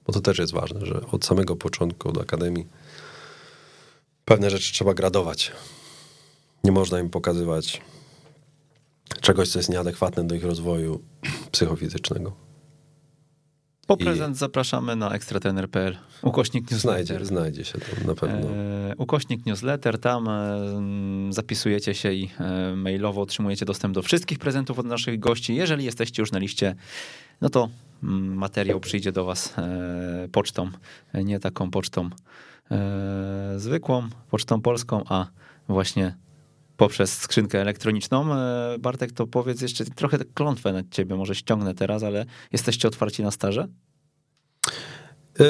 Bo 0.06 0.12
to 0.12 0.20
też 0.20 0.38
jest 0.38 0.52
ważne, 0.52 0.86
że 0.86 1.00
od 1.12 1.24
samego 1.24 1.56
początku, 1.56 2.08
od 2.08 2.18
akademii, 2.18 2.66
pewne 4.24 4.50
rzeczy 4.50 4.72
trzeba 4.72 4.94
gradować. 4.94 5.52
Nie 6.64 6.72
można 6.72 7.00
im 7.00 7.10
pokazywać 7.10 7.82
czegoś, 9.20 9.48
co 9.48 9.58
jest 9.58 9.68
nieadekwatne 9.68 10.26
do 10.26 10.34
ich 10.34 10.44
rozwoju 10.44 11.00
psychofizycznego. 11.52 12.32
Po 13.86 13.96
prezent 13.96 14.36
I... 14.36 14.38
zapraszamy 14.38 14.96
na 14.96 15.10
ekstratener.pl. 15.10 15.96
Ukośnik 16.22 16.70
newsletter. 16.70 17.06
Znajdzie, 17.06 17.24
znajdzie 17.26 17.64
się 17.64 17.78
tam 17.78 18.06
na 18.06 18.14
pewno. 18.14 18.48
E, 18.48 18.94
ukośnik 18.96 19.46
newsletter, 19.46 19.98
tam 19.98 20.28
e, 20.28 20.60
zapisujecie 21.30 21.94
się 21.94 22.12
i 22.12 22.30
e, 22.40 22.76
mailowo 22.76 23.20
otrzymujecie 23.20 23.64
dostęp 23.64 23.94
do 23.94 24.02
wszystkich 24.02 24.38
prezentów 24.38 24.78
od 24.78 24.86
naszych 24.86 25.20
gości. 25.20 25.54
Jeżeli 25.54 25.84
jesteście 25.84 26.22
już 26.22 26.32
na 26.32 26.38
liście, 26.38 26.74
no 27.40 27.48
to 27.48 27.68
mm, 28.02 28.34
materiał 28.34 28.80
przyjdzie 28.80 29.12
do 29.12 29.24
was 29.24 29.58
e, 29.58 30.28
pocztą, 30.32 30.70
nie 31.14 31.40
taką 31.40 31.70
pocztą 31.70 32.10
e, 32.70 33.54
zwykłą, 33.56 34.08
pocztą 34.30 34.60
polską, 34.60 35.04
a 35.08 35.26
właśnie 35.68 36.16
poprzez 36.76 37.18
skrzynkę 37.18 37.60
elektroniczną. 37.60 38.34
E, 38.34 38.76
Bartek, 38.78 39.12
to 39.12 39.26
powiedz 39.26 39.60
jeszcze 39.60 39.84
trochę 39.84 40.18
klątwę 40.34 40.72
na 40.72 40.82
ciebie, 40.90 41.16
może 41.16 41.34
ściągnę 41.34 41.74
teraz, 41.74 42.02
ale 42.02 42.26
jesteście 42.52 42.88
otwarci 42.88 43.22
na 43.22 43.30
staże? 43.30 43.68
Yy, 45.38 45.46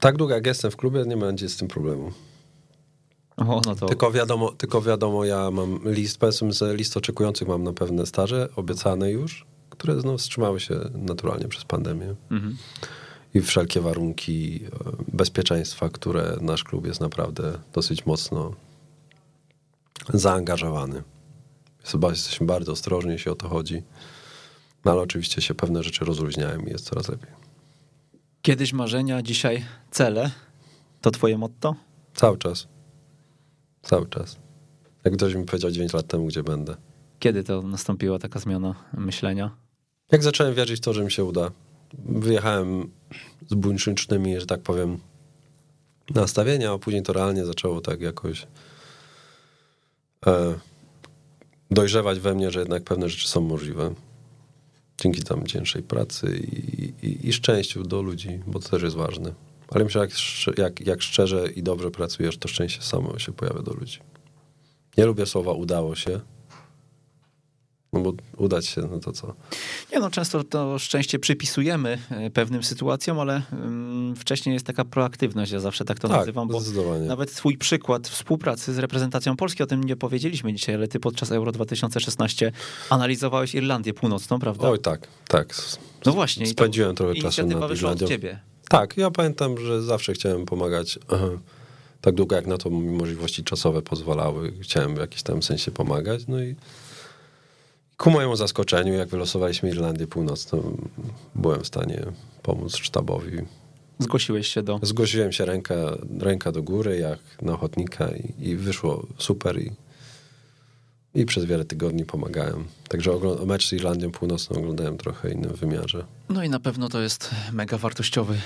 tak 0.00 0.16
długo 0.16 0.34
jak 0.34 0.46
jestem 0.46 0.70
w 0.70 0.76
klubie, 0.76 1.04
nie 1.06 1.16
będzie 1.16 1.48
z 1.48 1.56
tym 1.56 1.68
problemu. 1.68 2.12
O, 3.36 3.60
no 3.66 3.74
to... 3.74 3.86
Tylko 3.86 4.12
wiadomo, 4.12 4.52
tylko 4.52 4.82
wiadomo, 4.82 5.24
ja 5.24 5.50
mam 5.50 5.80
list, 5.84 6.18
powiedzmy, 6.18 6.52
że 6.52 6.76
list 6.76 6.96
oczekujących 6.96 7.48
mam 7.48 7.62
na 7.62 7.72
pewne 7.72 8.06
staże, 8.06 8.48
obiecane 8.56 9.10
już, 9.10 9.46
które 9.70 9.94
no, 10.04 10.18
wstrzymały 10.18 10.60
się 10.60 10.74
naturalnie 10.94 11.48
przez 11.48 11.64
pandemię. 11.64 12.14
Mhm. 12.30 12.56
I 13.34 13.40
wszelkie 13.40 13.80
warunki 13.80 14.60
e, 14.64 14.68
bezpieczeństwa, 15.12 15.88
które 15.88 16.36
nasz 16.40 16.64
klub 16.64 16.86
jest 16.86 17.00
naprawdę 17.00 17.58
dosyć 17.72 18.06
mocno 18.06 18.52
zaangażowany. 20.08 21.02
Chyba 21.84 22.10
jesteśmy 22.10 22.46
bardzo 22.46 22.72
ostrożni, 22.72 23.12
jeśli 23.12 23.30
o 23.30 23.34
to 23.34 23.48
chodzi. 23.48 23.82
No 24.84 24.92
ale 24.92 25.00
oczywiście 25.00 25.42
się 25.42 25.54
pewne 25.54 25.82
rzeczy 25.82 26.04
rozluźniają 26.04 26.60
i 26.60 26.70
jest 26.70 26.84
coraz 26.84 27.08
lepiej. 27.08 27.30
Kiedyś 28.42 28.72
marzenia, 28.72 29.22
dzisiaj 29.22 29.64
cele. 29.90 30.30
To 31.00 31.10
twoje 31.10 31.38
motto? 31.38 31.74
Cały 32.14 32.38
czas. 32.38 32.68
Cały 33.82 34.08
czas. 34.08 34.36
Jak 35.04 35.14
ktoś 35.14 35.34
mi 35.34 35.44
powiedział 35.44 35.70
9 35.70 35.92
lat 35.92 36.06
temu, 36.06 36.26
gdzie 36.26 36.42
będę. 36.42 36.76
Kiedy 37.18 37.44
to 37.44 37.62
nastąpiła 37.62 38.18
taka 38.18 38.38
zmiana 38.38 38.74
myślenia? 38.92 39.56
Jak 40.12 40.22
zacząłem 40.22 40.54
wierzyć 40.54 40.76
w 40.76 40.84
to, 40.84 40.92
że 40.92 41.04
mi 41.04 41.12
się 41.12 41.24
uda. 41.24 41.50
Wyjechałem 41.98 42.90
z 43.50 43.54
buńczycznymi, 43.54 44.40
że 44.40 44.46
tak 44.46 44.60
powiem, 44.60 44.98
nastawienia, 46.14 46.72
a 46.72 46.78
później 46.78 47.02
to 47.02 47.12
realnie 47.12 47.44
zaczęło 47.44 47.80
tak 47.80 48.00
jakoś 48.00 48.46
dojrzewać 51.70 52.20
we 52.20 52.34
mnie, 52.34 52.50
że 52.50 52.60
jednak 52.60 52.82
pewne 52.82 53.08
rzeczy 53.08 53.28
są 53.28 53.40
możliwe. 53.40 53.94
Dzięki 55.00 55.22
tam 55.22 55.46
cięższej 55.46 55.82
pracy 55.82 56.38
i, 56.38 57.06
i, 57.06 57.28
i 57.28 57.32
szczęściu 57.32 57.82
do 57.82 58.02
ludzi, 58.02 58.40
bo 58.46 58.60
to 58.60 58.68
też 58.68 58.82
jest 58.82 58.96
ważne. 58.96 59.34
Ale 59.68 59.84
myślę, 59.84 60.00
jak, 60.00 60.10
jak, 60.58 60.80
jak 60.86 61.02
szczerze 61.02 61.50
i 61.50 61.62
dobrze 61.62 61.90
pracujesz, 61.90 62.38
to 62.38 62.48
szczęście 62.48 62.82
samo 62.82 63.18
się 63.18 63.32
pojawia 63.32 63.62
do 63.62 63.72
ludzi. 63.72 63.98
Nie 64.98 65.06
lubię 65.06 65.26
słowa 65.26 65.52
udało 65.52 65.96
się, 65.96 66.20
no 67.92 68.00
bo 68.00 68.12
udać 68.36 68.66
się, 68.66 68.80
no 68.90 68.98
to 68.98 69.12
co? 69.12 69.34
Nie 69.92 69.98
no, 69.98 70.10
często 70.10 70.44
to 70.44 70.78
szczęście 70.78 71.18
przypisujemy 71.18 71.98
e, 72.10 72.30
pewnym 72.30 72.62
sytuacjom, 72.62 73.20
ale 73.20 73.42
mm, 73.52 74.16
wcześniej 74.16 74.52
jest 74.52 74.66
taka 74.66 74.84
proaktywność, 74.84 75.52
ja 75.52 75.60
zawsze 75.60 75.84
tak 75.84 75.98
to 75.98 76.08
tak, 76.08 76.16
nazywam, 76.16 76.48
bo 76.48 76.60
zdecydowanie. 76.60 77.06
nawet 77.06 77.34
twój 77.34 77.58
przykład 77.58 78.08
współpracy 78.08 78.74
z 78.74 78.78
reprezentacją 78.78 79.36
Polski, 79.36 79.62
o 79.62 79.66
tym 79.66 79.84
nie 79.84 79.96
powiedzieliśmy 79.96 80.52
dzisiaj, 80.52 80.74
ale 80.74 80.88
ty 80.88 81.00
podczas 81.00 81.32
Euro 81.32 81.52
2016 81.52 82.52
analizowałeś 82.90 83.54
Irlandię 83.54 83.94
Północną, 83.94 84.38
prawda? 84.38 84.68
Oj 84.68 84.78
tak, 84.78 85.08
tak. 85.28 85.54
no 86.06 86.12
właśnie. 86.12 86.44
i 86.44 86.48
to 86.48 86.52
Spędziłem 86.52 86.96
trochę 86.96 87.14
czasu 87.14 87.46
nad 87.46 87.68
wyszła 87.68 87.90
od 87.90 88.08
ciebie. 88.08 88.38
Tak, 88.68 88.96
ja 88.96 89.10
pamiętam, 89.10 89.58
że 89.58 89.82
zawsze 89.82 90.12
chciałem 90.12 90.46
pomagać 90.46 90.98
aha, 91.08 91.28
tak 92.00 92.14
długo, 92.14 92.36
jak 92.36 92.46
na 92.46 92.58
to 92.58 92.70
możliwości 92.70 93.44
czasowe 93.44 93.82
pozwalały. 93.82 94.52
Chciałem 94.60 94.94
w 94.94 94.98
jakimś 94.98 95.22
tam 95.22 95.42
sensie 95.42 95.70
pomagać. 95.70 96.20
No 96.28 96.42
i 96.42 96.54
ku 98.00 98.10
mojemu 98.10 98.36
zaskoczeniu, 98.36 98.94
jak 98.94 99.08
wylosowaliśmy 99.08 99.68
Irlandię 99.68 100.06
Północną, 100.06 100.76
byłem 101.34 101.60
w 101.60 101.66
stanie 101.66 102.02
pomóc 102.42 102.76
sztabowi. 102.76 103.38
Zgłosiłeś 103.98 104.48
się 104.48 104.62
do... 104.62 104.80
Zgłosiłem 104.82 105.32
się 105.32 105.44
ręka, 105.44 105.74
ręka 106.18 106.52
do 106.52 106.62
góry, 106.62 106.98
jak 106.98 107.18
na 107.42 107.52
ochotnika 107.52 108.08
i, 108.10 108.48
i 108.48 108.56
wyszło 108.56 109.06
super 109.18 109.62
i, 109.62 109.72
i 111.14 111.26
przez 111.26 111.44
wiele 111.44 111.64
tygodni 111.64 112.04
pomagałem. 112.04 112.64
Także 112.88 113.10
oglą- 113.10 113.46
mecz 113.46 113.68
z 113.68 113.72
Irlandią 113.72 114.10
Północną 114.10 114.58
oglądałem 114.58 114.98
trochę 114.98 115.32
innym 115.32 115.52
wymiarze. 115.52 116.04
No 116.28 116.44
i 116.44 116.48
na 116.48 116.60
pewno 116.60 116.88
to 116.88 117.00
jest 117.00 117.30
mega 117.52 117.78
wartościowy, 117.78 118.38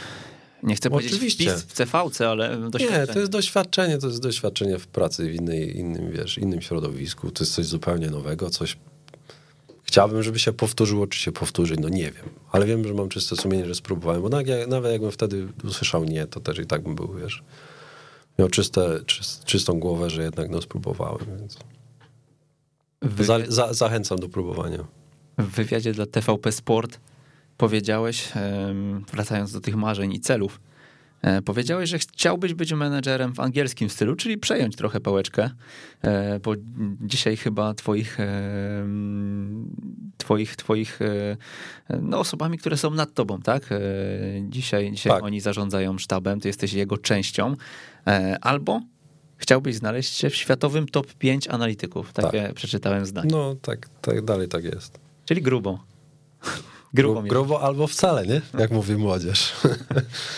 nie 0.62 0.74
chcę 0.76 0.90
powiedzieć 0.90 1.12
Oczywiście. 1.12 1.50
wpis 1.50 1.62
w 1.62 1.72
CVC, 1.72 2.28
ale 2.28 2.70
doświadczenie. 2.70 3.06
Nie, 3.06 3.06
to 3.06 3.18
jest 3.18 3.32
doświadczenie, 3.32 3.98
to 3.98 4.06
jest 4.06 4.22
doświadczenie 4.22 4.78
w 4.78 4.86
pracy 4.86 5.30
w 5.30 5.34
innej, 5.34 5.78
innym, 5.78 6.12
wiesz, 6.12 6.38
innym 6.38 6.62
środowisku. 6.62 7.30
To 7.30 7.44
jest 7.44 7.54
coś 7.54 7.66
zupełnie 7.66 8.10
nowego, 8.10 8.50
coś... 8.50 8.76
Chciałbym, 9.94 10.22
żeby 10.22 10.38
się 10.38 10.52
powtórzyło, 10.52 11.06
czy 11.06 11.18
się 11.18 11.32
powtórzy, 11.32 11.76
no 11.80 11.88
nie 11.88 12.02
wiem. 12.10 12.24
Ale 12.52 12.66
wiem, 12.66 12.88
że 12.88 12.94
mam 12.94 13.08
czyste 13.08 13.36
sumienie, 13.36 13.66
że 13.66 13.74
spróbowałem, 13.74 14.22
bo 14.22 14.28
nawet, 14.28 14.46
jak- 14.48 14.68
nawet 14.68 14.92
jakbym 14.92 15.10
wtedy 15.10 15.48
usłyszał 15.64 16.04
nie, 16.04 16.26
to 16.26 16.40
też 16.40 16.58
i 16.58 16.66
tak 16.66 16.82
bym 16.82 16.94
był, 16.94 17.14
wiesz... 17.14 17.42
Miał 18.38 18.48
czyste, 18.48 19.00
czyst, 19.06 19.44
czystą 19.44 19.80
głowę, 19.80 20.10
że 20.10 20.22
jednak 20.22 20.50
no 20.50 20.62
spróbowałem, 20.62 21.26
więc... 21.38 21.58
W, 23.02 23.24
Za, 23.24 23.38
za, 23.48 23.72
zachęcam 23.72 24.18
do 24.18 24.28
próbowania. 24.28 24.84
w 25.38 25.46
wywiadzie 25.46 25.92
dla 25.92 26.06
TVP 26.06 26.52
Sport 26.52 27.00
powiedziałeś, 27.56 28.28
wracając 29.12 29.52
do 29.52 29.60
tych 29.60 29.76
marzeń 29.76 30.12
i 30.12 30.20
celów, 30.20 30.60
powiedziałeś, 31.44 31.90
że 31.90 31.98
chciałbyś 31.98 32.54
być 32.54 32.72
menedżerem 32.72 33.34
w 33.34 33.40
angielskim 33.40 33.90
stylu, 33.90 34.16
czyli 34.16 34.38
przejąć 34.38 34.76
trochę 34.76 35.00
pałeczkę, 35.00 35.50
e, 36.02 36.40
bo 36.40 36.52
dzisiaj 37.00 37.36
chyba 37.36 37.74
twoich, 37.74 38.20
em, 38.20 39.70
twoich, 40.16 40.56
twoich 40.56 41.02
e, 41.02 41.36
no, 42.02 42.18
osobami, 42.18 42.58
które 42.58 42.76
są 42.76 42.90
nad 42.90 43.14
tobą, 43.14 43.40
tak? 43.42 43.72
E, 43.72 43.78
Dzisiaj, 44.48 44.92
dzisiaj 44.92 45.12
Tak. 45.12 45.24
oni 45.24 45.40
zarządzają 45.40 45.98
sztabem, 45.98 46.40
ty 46.40 46.48
jesteś 46.48 46.72
jego 46.72 46.98
częścią, 46.98 47.54
E, 48.06 48.38
albo 48.40 48.80
chciałbyś 49.36 49.74
znaleźć 49.74 50.14
się 50.16 50.30
w 50.30 50.36
światowym 50.36 50.88
top 50.88 51.14
5 51.14 51.48
analityków, 51.48 52.12
takie 52.12 52.52
przeczytałem 52.54 53.06
zdanie. 53.06 53.28
No, 53.32 53.54
tak, 53.62 53.88
tak 54.00 54.24
dalej 54.24 54.48
tak 54.48 54.64
jest. 54.64 54.98
Czyli 55.24 55.42
grubą. 55.42 55.78
Grubą 56.94 57.20
Gru, 57.20 57.28
grubo 57.28 57.60
albo 57.60 57.86
wcale, 57.86 58.26
nie? 58.26 58.42
Jak 58.58 58.70
mówi 58.70 58.96
młodzież. 58.96 59.52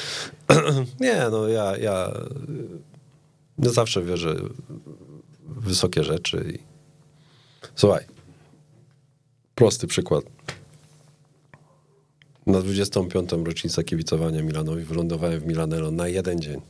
nie, 1.00 1.26
no 1.30 1.48
ja, 1.48 1.76
ja, 1.76 2.12
ja 3.58 3.70
zawsze 3.70 4.02
wierzę 4.02 4.34
w 5.44 5.64
wysokie 5.64 6.04
rzeczy. 6.04 6.52
I... 6.54 6.58
Słuchaj, 7.74 8.04
prosty 9.54 9.86
przykład. 9.86 10.24
Na 12.46 12.60
25. 12.60 13.30
rocznicę 13.44 13.84
kibicowania 13.84 14.42
Milanowi 14.42 14.84
wylądowałem 14.84 15.40
w 15.40 15.46
Milanello 15.46 15.90
na 15.90 16.08
jeden 16.08 16.40
dzień. 16.40 16.60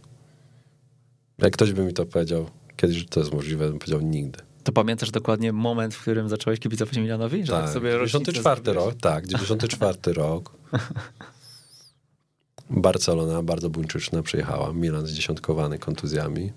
Jak 1.38 1.52
ktoś 1.52 1.72
by 1.72 1.84
mi 1.84 1.92
to 1.92 2.06
powiedział, 2.06 2.46
kiedyś 2.76 2.96
że 2.96 3.04
to 3.04 3.20
jest 3.20 3.32
możliwe, 3.32 3.68
bym 3.68 3.78
powiedział 3.78 4.00
nigdy. 4.00 4.38
To 4.66 4.72
pamiętasz 4.72 5.10
dokładnie 5.10 5.52
moment, 5.52 5.94
w 5.94 6.00
którym 6.02 6.28
zacząłeś 6.28 6.60
kibicować 6.60 6.96
Milanowi? 6.96 7.46
Że 7.46 7.52
Tak, 7.52 7.70
sobie 7.70 7.96
rocznicę 7.98 8.32
94 8.32 8.64
zrobiłeś? 8.64 8.86
rok, 8.86 9.00
tak, 9.00 9.26
94 9.26 10.12
rok. 10.22 10.52
Barcelona, 12.70 13.42
bardzo 13.42 13.70
buńczyczna, 13.70 14.22
przyjechała. 14.22 14.72
Milan 14.72 15.06
zdziesiątkowany 15.06 15.78
kontuzjami. 15.78 16.52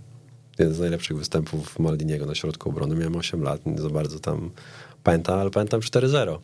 Jeden 0.59 0.73
z 0.75 0.79
najlepszych 0.79 1.17
występów 1.17 1.79
Maldiniego 1.79 2.25
na 2.25 2.35
środku 2.35 2.69
obrony. 2.69 2.95
Miałem 2.95 3.15
8 3.15 3.41
lat, 3.43 3.65
nie 3.65 3.77
za 3.81 3.89
bardzo 3.89 4.19
tam 4.19 4.51
pamiętam, 5.03 5.39
ale 5.39 5.49
pamiętam 5.49 5.79
4-0. 5.79 6.39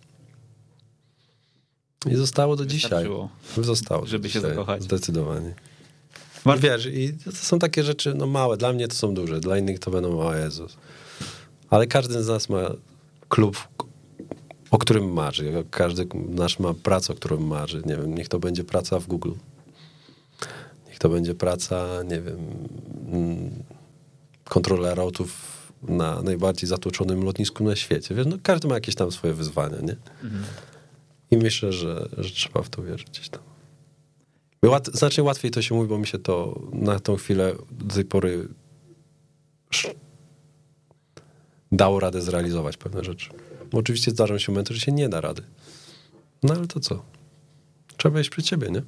I 2.11 2.15
zostało 2.15 2.55
do 2.55 2.65
dzisiaj. 2.65 3.05
Zostało 3.57 4.05
żeby 4.05 4.29
się 4.29 4.39
dzisiaj. 4.39 4.49
zakochać. 4.51 4.83
Zdecydowanie. 4.83 5.55
Mar- 6.45 6.59
Wiesz, 6.59 6.85
i 6.85 7.13
to 7.25 7.31
są 7.31 7.59
takie 7.59 7.83
rzeczy, 7.83 8.13
no 8.13 8.27
małe. 8.27 8.57
Dla 8.57 8.73
mnie 8.73 8.87
to 8.87 8.95
są 8.95 9.13
duże, 9.13 9.39
dla 9.39 9.57
innych 9.57 9.79
to 9.79 9.91
będą, 9.91 10.19
o 10.19 10.35
Jezus. 10.35 10.77
Ale 11.69 11.87
każdy 11.87 12.23
z 12.23 12.27
nas 12.27 12.49
ma 12.49 12.69
klub, 13.29 13.67
o 14.71 14.77
którym 14.77 15.13
marzy. 15.13 15.65
Każdy 15.71 16.07
nasz 16.29 16.59
ma 16.59 16.73
pracę, 16.73 17.13
o 17.13 17.15
którym 17.15 17.47
marzy. 17.47 17.81
Nie 17.85 17.97
wiem, 17.97 18.15
niech 18.15 18.29
to 18.29 18.39
będzie 18.39 18.63
praca 18.63 18.99
w 18.99 19.07
Google. 19.07 19.31
Niech 20.87 20.99
to 20.99 21.09
będzie 21.09 21.35
praca, 21.35 22.03
nie 22.03 22.21
wiem, 22.21 22.37
mm, 23.11 23.63
kontrolera 24.43 25.03
autów 25.03 25.55
na 25.83 26.21
najbardziej 26.21 26.69
zatłoczonym 26.69 27.23
lotnisku 27.23 27.63
na 27.63 27.75
świecie. 27.75 28.15
Wiesz, 28.15 28.27
no 28.27 28.37
każdy 28.43 28.67
ma 28.67 28.73
jakieś 28.73 28.95
tam 28.95 29.11
swoje 29.11 29.33
wyzwania, 29.33 29.77
nie? 29.81 29.95
I 31.31 31.37
myślę, 31.37 31.71
że, 31.71 32.09
że 32.17 32.29
trzeba 32.29 32.61
w 32.61 32.69
to 32.69 32.83
wierzyć 32.83 33.09
gdzieś 33.09 33.29
tam. 33.29 33.41
Łat, 34.65 34.87
znacznie 34.93 35.23
łatwiej 35.23 35.51
to 35.51 35.61
się 35.61 35.75
mówi, 35.75 35.89
bo 35.89 35.97
mi 35.97 36.07
się 36.07 36.19
to 36.19 36.61
na 36.73 36.99
tą 36.99 37.15
chwilę 37.15 37.53
do 37.71 37.95
tej 37.95 38.05
pory 38.05 38.47
dało 41.75 41.99
radę 41.99 42.21
zrealizować 42.21 42.77
pewne 42.77 43.03
rzeczy. 43.03 43.29
Bo 43.71 43.77
oczywiście 43.77 44.11
zdarzą 44.11 44.37
się 44.37 44.51
momenty, 44.51 44.73
że 44.73 44.79
się 44.79 44.91
nie 44.91 45.09
da 45.09 45.21
rady. 45.21 45.43
No 46.43 46.53
ale 46.53 46.67
to 46.67 46.79
co? 46.79 47.05
Trzeba 47.97 48.19
iść 48.19 48.29
przed 48.29 48.47
siebie, 48.47 48.69
nie? 48.71 48.81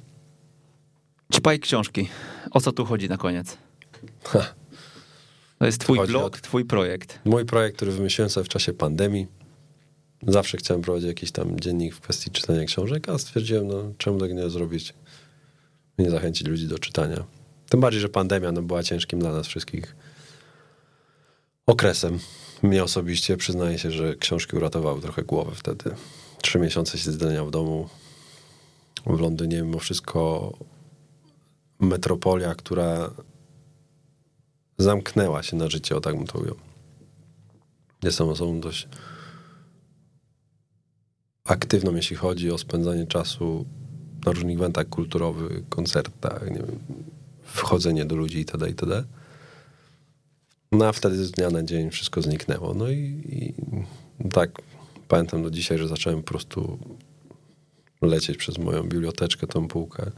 Ćpaj 1.34 1.60
książki. 1.60 2.08
O 2.50 2.60
co 2.60 2.72
tu 2.72 2.84
chodzi 2.84 3.08
na 3.08 3.16
koniec? 3.16 3.56
Ha. 4.24 4.54
To 5.58 5.66
jest 5.66 5.80
twój 5.80 5.98
Chodzi 5.98 6.12
blog, 6.12 6.36
o- 6.36 6.40
twój 6.40 6.64
projekt. 6.64 7.18
Mój 7.24 7.44
projekt, 7.44 7.76
który 7.76 7.92
wymyśliłem 7.92 8.30
sobie 8.30 8.44
w 8.44 8.48
czasie 8.48 8.72
pandemii. 8.72 9.26
zawsze 10.26 10.56
chciałem 10.58 10.82
prowadzić 10.82 11.08
jakiś 11.08 11.32
tam 11.32 11.60
dziennik 11.60 11.94
w 11.94 12.00
kwestii 12.00 12.30
czytania 12.30 12.64
książek, 12.64 13.08
a 13.08 13.18
stwierdziłem, 13.18 13.68
no 13.68 13.92
czemu 13.98 14.18
tego 14.20 14.34
nie 14.34 14.50
zrobić, 14.50 14.94
nie 15.98 16.10
zachęcić 16.10 16.46
ludzi 16.48 16.66
do 16.66 16.78
czytania. 16.78 17.24
Tym 17.68 17.80
bardziej, 17.80 18.00
że 18.00 18.08
pandemia 18.08 18.52
no, 18.52 18.62
była 18.62 18.82
ciężkim 18.82 19.18
dla 19.20 19.32
nas 19.32 19.46
wszystkich 19.46 19.96
okresem. 21.66 22.18
Mnie 22.62 22.84
osobiście 22.84 23.36
przyznaję 23.36 23.78
się, 23.78 23.90
że 23.90 24.16
książki 24.16 24.56
uratowały 24.56 25.00
trochę 25.00 25.22
głowę 25.22 25.52
wtedy. 25.54 25.90
Trzy 26.42 26.58
miesiące 26.58 26.98
siedzenia 26.98 27.44
w 27.44 27.50
domu 27.50 27.88
w 29.06 29.20
Londynie, 29.20 29.62
mimo 29.62 29.78
wszystko 29.78 30.52
metropolia, 31.80 32.54
która 32.54 33.10
zamknęła 34.78 35.42
się 35.42 35.56
na 35.56 35.68
życie, 35.68 35.96
o 35.96 36.00
tak 36.00 36.16
bym 36.16 36.26
to 36.26 36.38
ujął. 36.38 36.56
Jestem 38.02 38.28
osobą 38.28 38.60
dość 38.60 38.88
aktywną, 41.44 41.94
jeśli 41.94 42.16
chodzi 42.16 42.50
o 42.50 42.58
spędzanie 42.58 43.06
czasu 43.06 43.64
na 44.26 44.32
różnych 44.32 44.56
eventach 44.56 44.88
kulturowych, 44.88 45.68
koncertach, 45.68 46.50
nie 46.50 46.56
wiem, 46.56 46.78
wchodzenie 47.42 48.04
do 48.04 48.16
ludzi 48.16 48.38
itd., 48.38 48.68
itd. 48.68 49.04
No 50.72 50.86
a 50.86 50.92
wtedy 50.92 51.24
z 51.24 51.30
dnia 51.30 51.50
na 51.50 51.62
dzień 51.62 51.90
wszystko 51.90 52.22
zniknęło. 52.22 52.74
No 52.74 52.90
i, 52.90 53.22
i 53.28 53.54
tak 54.28 54.62
pamiętam 55.08 55.42
do 55.42 55.50
dzisiaj, 55.50 55.78
że 55.78 55.88
zacząłem 55.88 56.22
po 56.22 56.28
prostu 56.28 56.78
lecieć 58.02 58.36
przez 58.36 58.58
moją 58.58 58.82
biblioteczkę, 58.82 59.46
tą 59.46 59.68
półkę 59.68 60.10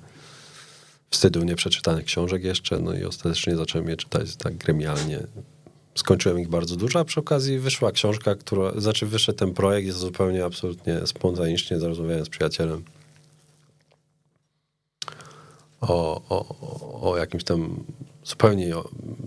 wstydu 1.11 1.43
nieprzeczytanych 1.43 2.05
książek 2.05 2.45
jeszcze, 2.45 2.79
no 2.79 2.95
i 2.95 3.05
ostatecznie 3.05 3.57
zacząłem 3.57 3.89
je 3.89 3.97
czytać 3.97 4.37
tak 4.37 4.57
gremialnie. 4.57 5.27
Skończyłem 5.95 6.41
ich 6.41 6.49
bardzo 6.49 6.77
dużo, 6.77 6.99
a 6.99 7.05
przy 7.05 7.21
okazji 7.21 7.59
wyszła 7.59 7.93
książka, 7.93 8.35
która, 8.35 8.81
znaczy 8.81 9.07
wyszedł 9.07 9.39
ten 9.39 9.55
projekt, 9.55 9.87
jest 9.87 9.99
zupełnie 9.99 10.45
absolutnie 10.45 11.07
spontanicznie, 11.07 11.79
rozmawiałem 11.79 12.25
z 12.25 12.29
przyjacielem 12.29 12.85
o, 15.81 16.23
o, 16.29 17.11
o 17.11 17.17
jakimś 17.17 17.45
tam 17.45 17.85
zupełnie 18.31 18.75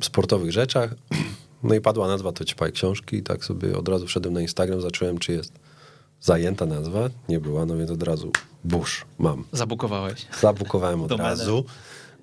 sportowych 0.01 0.51
rzeczach. 0.51 0.95
No 1.63 1.75
i 1.75 1.81
padła 1.81 2.07
nazwa 2.07 2.31
To 2.31 2.45
Ćpaj 2.45 2.71
Książki 2.71 3.17
i 3.17 3.23
tak 3.23 3.45
sobie 3.45 3.77
od 3.77 3.89
razu 3.89 4.07
wszedłem 4.07 4.33
na 4.33 4.41
Instagram, 4.41 4.81
zacząłem, 4.81 5.17
czy 5.17 5.31
jest 5.31 5.53
zajęta 6.21 6.65
nazwa. 6.65 7.09
Nie 7.29 7.39
była, 7.39 7.65
no 7.65 7.77
więc 7.77 7.91
od 7.91 8.03
razu 8.03 8.31
Bush 8.63 9.05
mam. 9.17 9.43
Zabukowałeś. 9.51 10.25
Zabukowałem 10.41 11.01
od 11.01 11.11
razu. 11.11 11.65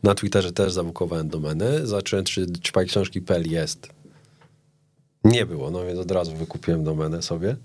Na 0.02 0.14
Twitterze 0.14 0.52
też 0.52 0.72
zabukowałem 0.72 1.28
domenę. 1.28 1.86
Zacząłem, 1.86 2.24
czy 2.24 2.46
Ćpaj 2.52 2.86
Książki.pl 2.86 3.50
jest. 3.50 3.88
Nie 5.24 5.46
było, 5.46 5.70
no 5.70 5.84
więc 5.86 5.98
od 5.98 6.10
razu 6.10 6.36
wykupiłem 6.36 6.84
domenę 6.84 7.22
sobie. 7.22 7.56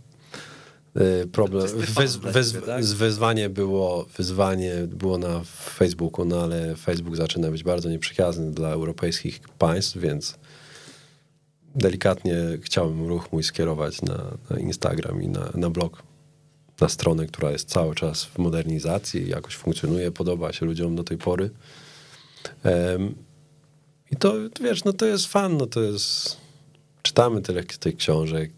Y, 1.01 1.27
problem, 1.27 1.67
wyz, 1.77 2.19
tak? 2.65 2.83
wyzwanie, 2.83 3.49
było, 3.49 4.05
wyzwanie 4.17 4.73
było 4.87 5.17
na 5.17 5.41
Facebooku, 5.75 6.25
no 6.25 6.41
ale 6.41 6.75
Facebook 6.75 7.15
zaczyna 7.15 7.51
być 7.51 7.63
bardzo 7.63 7.89
nieprzyjazny 7.89 8.51
dla 8.51 8.69
europejskich 8.69 9.39
państw, 9.39 9.97
więc 9.97 10.37
delikatnie 11.75 12.35
chciałem 12.61 13.07
ruch 13.07 13.31
mój 13.31 13.43
skierować 13.43 14.01
na, 14.01 14.37
na 14.49 14.59
Instagram 14.59 15.23
i 15.23 15.27
na, 15.27 15.49
na 15.55 15.69
blog, 15.69 16.03
na 16.81 16.89
stronę, 16.89 17.25
która 17.25 17.51
jest 17.51 17.69
cały 17.69 17.95
czas 17.95 18.25
w 18.25 18.37
modernizacji 18.37 19.29
jakoś 19.29 19.55
funkcjonuje, 19.55 20.11
podoba 20.11 20.53
się 20.53 20.65
ludziom 20.65 20.95
do 20.95 21.03
tej 21.03 21.17
pory. 21.17 21.49
Um, 22.63 23.15
I 24.11 24.15
to, 24.15 24.33
wiesz, 24.61 24.83
no 24.83 24.93
to 24.93 25.05
jest 25.05 25.27
fan, 25.27 25.57
no 25.57 25.65
to 25.65 25.81
jest... 25.81 26.37
Czytamy 27.01 27.41
tyle 27.41 27.63
tych 27.63 27.95
książek, 27.95 28.51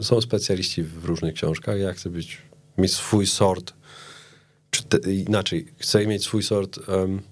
są 0.00 0.20
specjaliści 0.20 0.82
w 0.82 1.04
różnych 1.04 1.34
książkach. 1.34 1.80
Ja 1.80 1.92
chcę 1.92 2.10
być, 2.10 2.38
mieć 2.78 2.94
swój 2.94 3.26
sort, 3.26 3.72
czy 4.70 4.84
te, 4.84 5.12
inaczej, 5.12 5.66
chcę 5.78 6.06
mieć 6.06 6.22
swój 6.24 6.42
sort 6.42 6.88
um, 6.88 7.22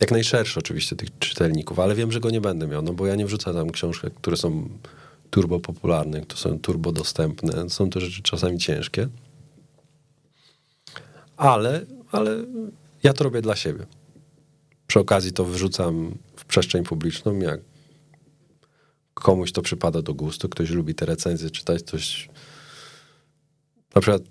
jak 0.00 0.10
najszerszy 0.10 0.58
oczywiście 0.58 0.96
tych 0.96 1.18
czytelników, 1.18 1.78
ale 1.78 1.94
wiem, 1.94 2.12
że 2.12 2.20
go 2.20 2.30
nie 2.30 2.40
będę 2.40 2.66
miał, 2.66 2.82
no 2.82 2.92
bo 2.92 3.06
ja 3.06 3.14
nie 3.14 3.26
wrzucam 3.26 3.54
tam 3.54 3.70
książek, 3.70 4.14
które 4.14 4.36
są 4.36 4.68
turbo 5.30 5.60
popularne, 5.60 6.20
które 6.20 6.40
są 6.40 6.58
turbo 6.58 6.92
dostępne. 6.92 7.70
Są 7.70 7.90
to 7.90 8.00
rzeczy 8.00 8.22
czasami 8.22 8.58
ciężkie. 8.58 9.08
Ale, 11.36 11.86
ale 12.12 12.44
ja 13.02 13.12
to 13.12 13.24
robię 13.24 13.42
dla 13.42 13.56
siebie. 13.56 13.86
Przy 14.86 15.00
okazji 15.00 15.32
to 15.32 15.44
wrzucam 15.44 16.14
w 16.36 16.44
przestrzeń 16.44 16.84
publiczną, 16.84 17.38
jak 17.38 17.60
komuś 19.14 19.52
to 19.52 19.62
przypada 19.62 20.02
do 20.02 20.14
gustu, 20.14 20.48
ktoś 20.48 20.70
lubi 20.70 20.94
te 20.94 21.06
recenzje 21.06 21.50
czytać, 21.50 21.82
ktoś 21.82 22.28
na 23.94 24.00
przykład 24.00 24.22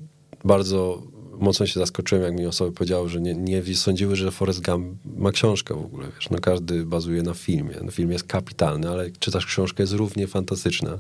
bardzo 0.44 1.04
mocno 1.40 1.66
się 1.66 1.80
zaskoczyłem, 1.80 2.24
jak 2.24 2.34
mi 2.34 2.46
osoby 2.46 2.72
powiedziały, 2.72 3.10
że 3.10 3.22
nie, 3.22 3.36
nie 3.36 3.76
sądziły, 3.76 4.16
że 4.16 4.32
Forrest 4.32 4.66
Gump 4.66 5.00
ma 5.06 5.32
książkę 5.32 5.74
w 5.74 5.86
ogóle, 5.86 6.08
wiesz, 6.16 6.30
no 6.30 6.38
każdy 6.40 6.86
bazuje 6.86 7.24
na 7.24 7.34
filmie, 7.34 7.76
no 7.84 7.92
film 7.92 8.12
jest 8.12 8.24
kapitalny, 8.24 8.90
ale 8.90 9.12
czytasz 9.12 9.46
książkę, 9.46 9.84
jest 9.84 9.94
równie 9.94 10.28
fantastyczna. 10.28 11.00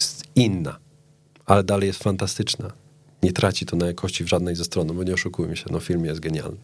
Jest 0.00 0.24
inna, 0.34 0.78
ale 1.46 1.64
dalej 1.64 1.86
jest 1.86 2.02
fantastyczna. 2.02 2.72
Nie 3.22 3.32
traci 3.32 3.66
to 3.66 3.76
na 3.76 3.86
jakości 3.86 4.24
w 4.24 4.28
żadnej 4.28 4.56
ze 4.56 4.64
stron, 4.64 4.86
no 4.86 4.94
bo 4.94 5.02
nie 5.02 5.14
oszukujmy 5.14 5.56
się, 5.56 5.64
no 5.70 5.80
film 5.80 6.04
jest 6.04 6.20
genialny. 6.20 6.56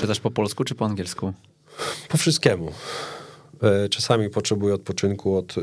Czytasz 0.00 0.20
po 0.20 0.30
polsku 0.30 0.64
czy 0.64 0.74
po 0.74 0.84
angielsku? 0.84 1.32
Po 2.08 2.18
wszystkiemu. 2.18 2.72
E, 3.62 3.88
czasami 3.88 4.30
potrzebuję 4.30 4.74
odpoczynku 4.74 5.36
od, 5.36 5.54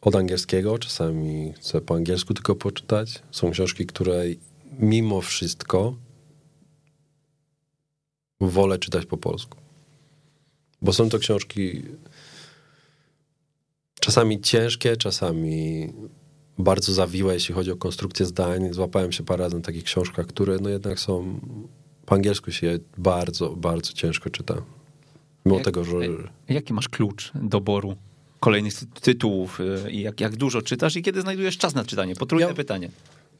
od 0.00 0.16
angielskiego, 0.16 0.78
czasami 0.78 1.52
chcę 1.52 1.80
po 1.80 1.94
angielsku 1.94 2.34
tylko 2.34 2.54
poczytać. 2.54 3.22
Są 3.30 3.50
książki, 3.50 3.86
które 3.86 4.24
mimo 4.78 5.20
wszystko 5.20 5.94
wolę 8.40 8.78
czytać 8.78 9.06
po 9.06 9.16
polsku. 9.16 9.58
Bo 10.82 10.92
są 10.92 11.08
to 11.08 11.18
książki 11.18 11.82
czasami 14.00 14.40
ciężkie, 14.40 14.96
czasami 14.96 15.88
bardzo 16.58 16.92
zawiłe, 16.92 17.34
jeśli 17.34 17.54
chodzi 17.54 17.70
o 17.70 17.76
konstrukcję 17.76 18.26
zdań. 18.26 18.72
Złapałem 18.72 19.12
się 19.12 19.24
parę 19.24 19.44
razy 19.44 19.56
na 19.56 19.62
takich 19.62 19.84
książkach, 19.84 20.26
które 20.26 20.58
no 20.60 20.68
jednak 20.68 21.00
są 21.00 21.40
po 22.06 22.14
angielsku 22.14 22.52
się 22.52 22.78
bardzo, 22.98 23.56
bardzo 23.56 23.92
ciężko 23.92 24.30
czyta. 24.30 24.62
Mimo 25.46 25.56
jak, 25.56 25.64
tego, 25.64 25.84
że... 25.84 25.96
Jaki 26.48 26.72
masz 26.72 26.88
klucz 26.88 27.32
doboru 27.34 27.96
kolejnych 28.40 28.74
tytułów 29.00 29.60
y, 29.60 29.90
i 29.90 30.00
jak, 30.00 30.20
jak 30.20 30.36
dużo 30.36 30.62
czytasz 30.62 30.96
i 30.96 31.02
kiedy 31.02 31.20
znajdujesz 31.20 31.58
czas 31.58 31.74
na 31.74 31.84
czytanie? 31.84 32.14
Potrójne 32.14 32.48
ja, 32.48 32.54
pytanie. 32.54 32.90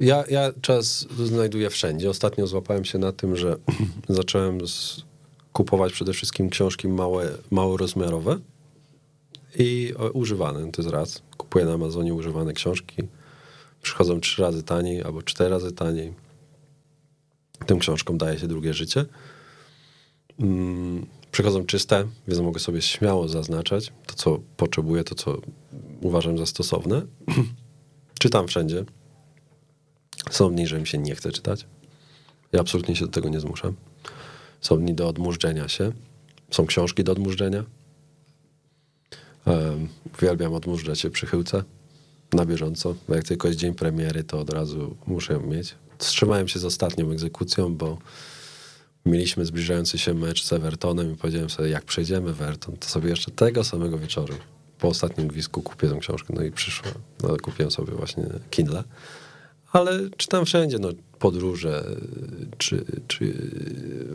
Ja, 0.01 0.25
ja 0.31 0.53
czas 0.61 1.07
znajduję 1.25 1.71
wszędzie. 1.71 2.11
Ostatnio 2.11 2.47
złapałem 2.47 2.85
się 2.85 2.99
na 2.99 3.13
tym, 3.13 3.37
że 3.37 3.57
zacząłem 4.09 4.59
kupować 5.53 5.93
przede 5.93 6.13
wszystkim 6.13 6.51
książki 6.51 6.89
małe, 6.89 7.31
małorozmiarowe 7.51 8.39
i 9.59 9.95
używane. 10.13 10.73
To 10.73 10.83
jest 10.83 10.95
raz. 10.95 11.23
Kupuję 11.37 11.65
na 11.65 11.73
Amazonie 11.73 12.15
używane 12.15 12.53
książki. 12.53 13.03
Przychodzą 13.83 14.21
trzy 14.21 14.43
razy 14.43 14.63
taniej 14.63 15.03
albo 15.03 15.23
cztery 15.23 15.51
razy 15.51 15.73
taniej. 15.73 16.13
Tym 17.67 17.79
książkom 17.79 18.19
daje 18.19 18.39
się 18.39 18.49
drugie 18.49 18.75
życie. 18.75 19.05
Przychodzą 21.33 21.67
czyste, 21.67 22.07
więc 22.29 22.41
mogę 22.41 22.61
sobie 22.61 22.83
śmiało 22.83 23.29
zaznaczać 23.29 23.93
to, 24.07 24.15
co 24.15 24.41
potrzebuję, 24.57 25.05
to, 25.05 25.15
co 25.15 25.41
uważam 26.01 26.39
za 26.39 26.47
stosowne. 26.47 27.03
Czytam 28.21 28.49
wszędzie. 28.49 28.85
Są 30.31 30.53
dni, 30.53 30.67
że 30.67 30.81
mi 30.81 30.87
się 30.87 30.99
nie 30.99 31.15
chce 31.15 31.33
czytać. 31.33 31.67
Ja 32.53 32.61
absolutnie 32.61 32.97
się 32.97 33.05
do 33.05 33.13
tego 33.13 33.29
nie 33.29 33.41
zmuszam. 33.41 33.75
Są 34.61 34.79
dni 34.79 34.95
do 34.95 35.09
odmurzenia 35.09 35.69
się. 35.69 35.93
Są 36.51 36.67
książki 36.67 37.05
do 37.05 37.13
odmurzenia. 37.13 37.65
Um, 39.47 39.89
uwielbiam 40.19 40.53
się 40.95 41.11
przy 41.11 41.27
chyłce 41.27 41.65
na 42.33 42.47
bieżąco, 42.47 42.95
jak 43.09 43.25
tylko 43.25 43.49
jest 43.49 43.61
dzień 43.61 43.75
premiery, 43.75 44.25
to 44.25 44.41
od 44.41 44.51
razu 44.51 44.97
muszę 45.07 45.33
ją 45.33 45.41
mieć. 45.41 45.75
Wstrzymałem 45.99 46.49
się 46.49 46.59
z 46.59 46.65
ostatnią 46.65 47.11
egzekucją, 47.11 47.77
bo 47.77 47.99
mieliśmy 49.07 49.45
zbliżający 49.45 49.99
się 49.99 50.15
mecz 50.15 50.45
z 50.45 50.53
Evertonem 50.53 51.13
i 51.13 51.17
powiedziałem 51.17 51.51
sobie, 51.51 51.69
jak 51.69 51.85
przejdziemy 51.85 52.31
Everton, 52.31 52.77
to 52.77 52.89
sobie 52.89 53.11
jeszcze 53.11 53.31
tego 53.31 53.65
samego 53.65 53.99
wieczoru 53.99 54.35
po 54.79 54.89
ostatnim 54.89 55.29
gwizdku 55.29 55.63
kupię 55.63 55.89
tę 55.89 55.99
książkę. 55.99 56.35
No 56.37 56.43
i 56.43 56.53
przyszła. 56.53 56.91
No, 57.23 57.37
kupiłem 57.43 57.71
sobie 57.71 57.93
właśnie 57.93 58.27
Kindle. 58.51 58.85
Ale 59.73 60.11
czytam 60.17 60.45
wszędzie, 60.45 60.79
no, 60.79 60.89
podróże, 61.19 61.97
czy, 62.59 62.85
czy 63.09 63.51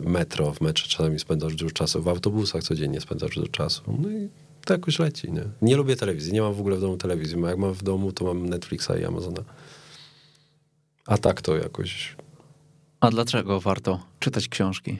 metro, 0.04 0.52
w 0.52 0.60
metrze 0.60 0.88
czasami 0.88 1.18
spędzasz 1.18 1.54
dużo 1.54 1.74
czasu, 1.74 2.02
w 2.02 2.08
autobusach 2.08 2.62
codziennie 2.62 3.00
spędzasz 3.00 3.34
dużo 3.34 3.48
czasu. 3.48 3.82
No 3.98 4.10
i 4.10 4.28
to 4.64 4.74
jakoś 4.74 4.98
leci, 4.98 5.32
nie? 5.32 5.44
Nie 5.62 5.76
lubię 5.76 5.96
telewizji, 5.96 6.32
nie 6.32 6.42
mam 6.42 6.54
w 6.54 6.60
ogóle 6.60 6.76
w 6.76 6.80
domu 6.80 6.96
telewizji. 6.96 7.40
Jak 7.40 7.58
mam 7.58 7.72
w 7.74 7.82
domu, 7.82 8.12
to 8.12 8.24
mam 8.24 8.48
Netflixa 8.48 8.90
i 9.00 9.04
Amazona. 9.04 9.42
A 11.06 11.18
tak 11.18 11.42
to 11.42 11.56
jakoś 11.56 12.16
a 13.02 13.10
dlaczego 13.10 13.60
warto 13.60 14.00
czytać 14.22 14.48
książki? 14.48 14.98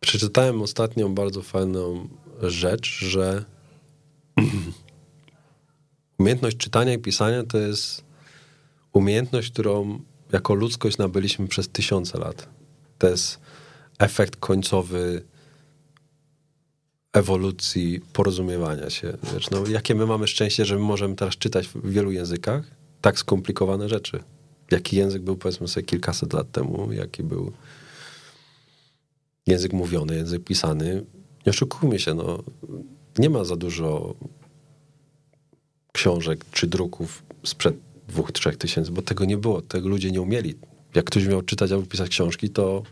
Przeczytałem 0.00 0.62
ostatnią 0.62 1.14
bardzo 1.14 1.42
fajną 1.42 2.08
rzecz, 2.42 2.98
że 2.98 3.44
Umiejętność 6.18 6.56
czytania 6.56 6.92
i 6.92 6.98
pisania 6.98 7.42
to 7.42 7.58
jest 7.58 8.04
umiejętność, 8.92 9.50
którą 9.50 10.00
jako 10.32 10.54
ludzkość 10.54 10.98
nabyliśmy 10.98 11.48
przez 11.48 11.68
tysiące 11.68 12.18
lat. 12.18 12.48
To 12.98 13.08
jest 13.08 13.40
efekt 13.98 14.36
końcowy 14.36 15.22
ewolucji 17.12 18.00
porozumiewania 18.12 18.90
się. 18.90 19.16
Wiesz, 19.34 19.50
no, 19.50 19.66
jakie 19.66 19.94
my 19.94 20.06
mamy 20.06 20.26
szczęście, 20.28 20.64
że 20.64 20.74
my 20.74 20.80
możemy 20.80 21.14
teraz 21.14 21.36
czytać 21.36 21.68
w 21.68 21.90
wielu 21.90 22.10
językach 22.10 22.64
tak 23.00 23.18
skomplikowane 23.18 23.88
rzeczy. 23.88 24.22
Jaki 24.70 24.96
język 24.96 25.22
był, 25.22 25.36
powiedzmy 25.36 25.68
sobie, 25.68 25.86
kilkaset 25.86 26.32
lat 26.32 26.52
temu, 26.52 26.92
jaki 26.92 27.22
był 27.22 27.52
język 29.46 29.72
mówiony, 29.72 30.16
język 30.16 30.44
pisany. 30.44 31.04
Nie 31.46 31.50
oszukujmy 31.50 31.98
się, 31.98 32.14
no, 32.14 32.42
nie 33.18 33.30
ma 33.30 33.44
za 33.44 33.56
dużo 33.56 34.14
książek 35.92 36.44
czy 36.50 36.66
druków 36.66 37.22
sprzed 37.44 37.76
dwóch, 38.08 38.32
trzech 38.32 38.56
tysięcy, 38.56 38.90
bo 38.90 39.02
tego 39.02 39.24
nie 39.24 39.38
było, 39.38 39.62
tego 39.62 39.88
ludzie 39.88 40.10
nie 40.10 40.22
umieli. 40.22 40.54
Jak 40.94 41.04
ktoś 41.04 41.26
miał 41.26 41.42
czytać 41.42 41.72
albo 41.72 41.86
pisać 41.86 42.08
książki, 42.08 42.50
to 42.50 42.82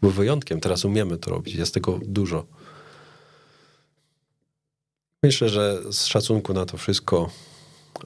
był 0.00 0.10
wyjątkiem. 0.10 0.60
Teraz 0.60 0.84
umiemy 0.84 1.18
to 1.18 1.30
robić, 1.30 1.54
jest 1.54 1.74
tego 1.74 2.00
dużo. 2.02 2.46
Myślę, 5.22 5.48
że 5.48 5.92
z 5.92 6.04
szacunku 6.04 6.54
na 6.54 6.66
to 6.66 6.76
wszystko 6.76 7.30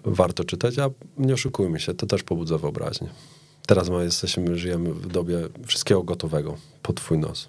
warto 0.04 0.44
czytać, 0.44 0.78
a 0.78 0.90
nie 1.18 1.34
oszukujmy 1.34 1.80
się, 1.80 1.94
to 1.94 2.06
też 2.06 2.22
pobudza 2.22 2.58
wyobraźnię. 2.58 3.08
Teraz 3.66 3.88
my 3.88 4.04
jesteśmy, 4.04 4.58
żyjemy 4.58 4.94
w 4.94 5.06
dobie 5.06 5.48
wszystkiego 5.66 6.02
gotowego 6.02 6.56
pod 6.82 6.96
twój 6.96 7.18
nos. 7.18 7.48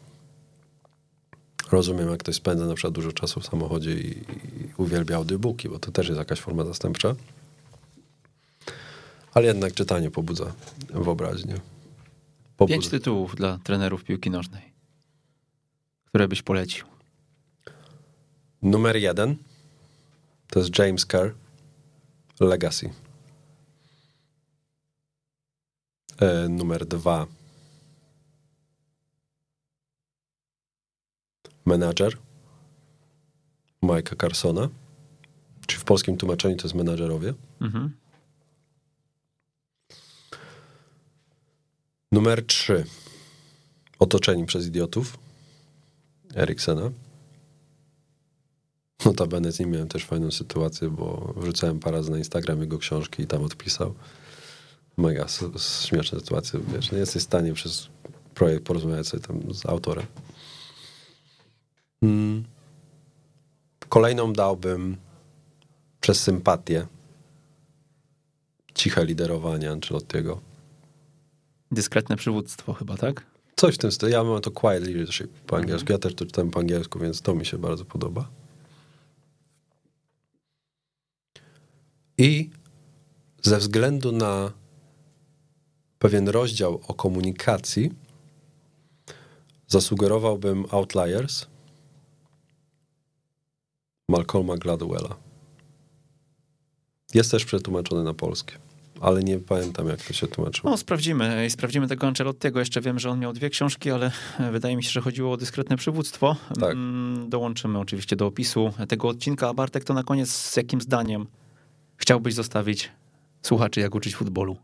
Rozumiem, 1.71 2.09
jak 2.09 2.19
ktoś 2.19 2.35
spędza 2.35 2.65
na 2.65 2.73
przykład 2.73 2.93
dużo 2.93 3.11
czasu 3.11 3.39
w 3.39 3.45
samochodzie 3.45 3.93
i, 3.93 4.07
i 4.07 4.73
uwielbia 4.77 5.15
audiobooki, 5.15 5.69
bo 5.69 5.79
to 5.79 5.91
też 5.91 6.07
jest 6.07 6.17
jakaś 6.17 6.39
forma 6.39 6.65
zastępcza. 6.65 7.15
Ale 9.33 9.47
jednak 9.47 9.73
czytanie 9.73 10.11
pobudza 10.11 10.53
wyobraźnię. 10.89 11.55
Pobudza. 12.57 12.73
Pięć 12.73 12.89
tytułów 12.89 13.35
dla 13.35 13.59
trenerów 13.63 14.03
piłki 14.03 14.29
nożnej, 14.29 14.73
które 16.05 16.27
byś 16.27 16.41
polecił. 16.41 16.85
Numer 18.61 18.95
jeden 18.95 19.35
to 20.47 20.59
jest 20.59 20.79
James 20.79 21.05
Kerr, 21.05 21.33
Legacy. 22.39 22.93
E, 26.21 26.47
numer 26.49 26.85
dwa 26.85 27.27
Manager 31.65 32.17
Mike'a 33.83 34.15
Carsona. 34.15 34.69
Czy 35.67 35.77
w 35.77 35.83
polskim 35.83 36.17
tłumaczeniu 36.17 36.55
to 36.55 36.63
jest 36.63 36.75
menadżerowie. 36.75 37.33
Mhm. 37.61 37.97
Numer 42.11 42.45
3. 42.45 42.85
Otoczeni 43.99 44.45
przez 44.45 44.67
idiotów. 44.67 45.17
Eriksena. 46.35 46.91
Notabene 49.05 49.51
z 49.51 49.59
nim 49.59 49.71
miałem 49.71 49.87
też 49.87 50.05
fajną 50.05 50.31
sytuację, 50.31 50.89
bo 50.89 51.33
wrzucałem 51.37 51.79
parę 51.79 51.97
razy 51.97 52.11
na 52.11 52.17
Instagram 52.17 52.61
jego 52.61 52.77
książki 52.77 53.23
i 53.23 53.27
tam 53.27 53.43
odpisał. 53.43 53.93
Mega 54.97 55.25
śmieszna 55.85 56.19
sytuacja, 56.19 56.59
wiesz, 56.73 56.91
nie 56.91 56.97
jesteś 56.97 57.21
w 57.23 57.25
stanie 57.25 57.53
przez 57.53 57.89
projekt 58.35 58.63
porozmawiać 58.63 59.07
sobie 59.07 59.23
tam 59.23 59.53
z 59.53 59.65
autorem. 59.65 60.05
Hmm. 62.01 62.43
Kolejną 63.89 64.33
dałbym 64.33 64.97
przez 66.01 66.21
sympatię 66.21 66.87
ciche 68.73 69.05
liderowanie 69.05 69.71
Ancelottiego. 69.71 70.41
Dyskretne 71.71 72.15
przywództwo 72.15 72.73
chyba, 72.73 72.97
tak? 72.97 73.25
Coś 73.55 73.75
w 73.75 73.77
tym 73.77 73.91
stylu. 73.91 74.11
Ja 74.11 74.23
mam 74.23 74.41
to 74.41 74.51
quiet 74.51 74.83
leadership 74.83 75.31
po 75.47 75.57
angielsku. 75.57 75.91
Ja 75.91 75.97
też 75.97 76.15
to 76.15 76.25
czytałem 76.25 76.51
po 76.51 76.59
angielsku, 76.59 76.99
więc 76.99 77.21
to 77.21 77.35
mi 77.35 77.45
się 77.45 77.57
bardzo 77.57 77.85
podoba. 77.85 78.38
I 82.19 82.49
ze 83.41 83.57
względu 83.57 84.11
na 84.11 84.51
pewien 85.99 86.29
rozdział 86.29 86.81
o 86.87 86.93
komunikacji, 86.93 87.91
zasugerowałbym 89.67 90.65
Outliers 90.71 91.45
Malcolma 94.09 94.57
Gladwella. 94.57 95.15
Jest 97.13 97.31
też 97.31 97.45
przetłumaczony 97.45 98.03
na 98.03 98.13
polskie, 98.13 98.53
ale 99.01 99.23
nie 99.23 99.37
pamiętam, 99.39 99.87
jak 99.87 100.01
to 100.01 100.13
się 100.13 100.27
tłumaczyło. 100.27 100.71
No, 100.71 100.77
sprawdzimy. 100.77 101.49
Sprawdzimy 101.49 101.87
tego 101.87 102.07
Ancelottiego. 102.07 102.59
Jeszcze 102.59 102.81
wiem, 102.81 102.99
że 102.99 103.09
on 103.09 103.19
miał 103.19 103.33
dwie 103.33 103.49
książki, 103.49 103.91
ale 103.91 104.11
wydaje 104.51 104.75
mi 104.75 104.83
się, 104.83 104.89
że 104.89 105.01
chodziło 105.01 105.31
o 105.31 105.37
dyskretne 105.37 105.77
przywództwo. 105.77 106.35
Tak. 106.59 106.71
Mm, 106.71 107.29
dołączymy 107.29 107.79
oczywiście 107.79 108.15
do 108.15 108.27
opisu 108.27 108.73
tego 108.87 109.07
odcinka. 109.07 109.49
A 109.49 109.53
Bartek, 109.53 109.83
to 109.83 109.93
na 109.93 110.03
koniec 110.03 110.29
z 110.29 110.57
jakim 110.57 110.81
zdaniem 110.81 111.25
chciałbyś 111.99 112.33
zostawić 112.33 112.91
słuchaczy, 113.41 113.79
jak 113.79 113.95
uczyć 113.95 114.15
futbolu? 114.15 114.57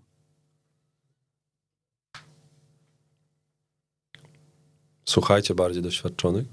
Słuchajcie 5.06 5.56
bardziej 5.56 5.84
doświadczonych. 5.84 6.46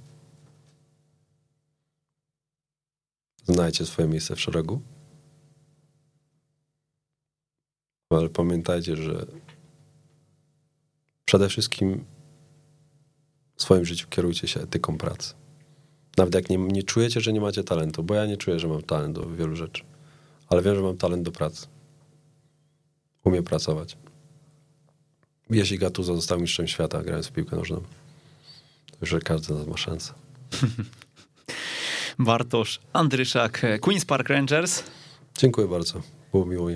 Znajcie 3.45 3.87
swoje 3.87 4.09
miejsce 4.09 4.37
w 4.37 4.41
szeregu. 4.41 4.81
Ale 8.11 8.29
pamiętajcie, 8.29 8.97
że 8.97 9.27
przede 11.25 11.49
wszystkim 11.49 12.05
w 13.57 13.63
swoim 13.63 13.85
życiu 13.85 14.09
kierujcie 14.09 14.49
się 14.49 14.61
etyką 14.61 14.99
pracy. 14.99 15.35
Nawet 16.17 16.35
jak 16.35 16.51
nie, 16.51 16.59
nie 16.59 16.83
czujecie, 16.83 17.21
że 17.21 17.33
nie 17.33 17.41
macie 17.41 17.65
talentu, 17.65 18.03
bo 18.03 18.15
ja 18.15 18.27
nie 18.27 18.37
czuję, 18.37 18.59
że 18.59 18.69
mam 18.69 18.83
talent 18.83 19.15
do 19.15 19.31
wielu 19.31 19.57
rzeczy, 19.57 19.85
ale 20.53 20.63
wiem, 20.63 20.77
że 20.77 20.83
mam 20.83 20.97
talent 20.97 21.23
do 21.23 21.33
pracy. 21.33 21.67
Umiem 23.25 23.45
pracować. 23.45 23.97
Jeśli 25.51 25.79
Gattuso 25.79 26.15
został 26.15 26.41
mistrzem 26.41 26.69
świata 26.69 27.03
grając 27.03 27.27
w 27.27 27.33
piłkę 27.33 27.57
nożną, 27.57 27.77
to 28.91 28.97
już 29.01 29.25
każdy 29.25 29.47
z 29.47 29.59
nas 29.59 29.67
ma 29.67 29.77
szansę. 29.77 30.13
Bartosz 32.19 32.81
Andryszak, 32.93 33.63
Queen's 33.81 34.05
Park 34.05 34.29
Rangers. 34.29 34.83
Dziękuję 35.39 35.69
bardzo, 35.69 36.01
było 36.33 36.47
miło. 36.47 36.69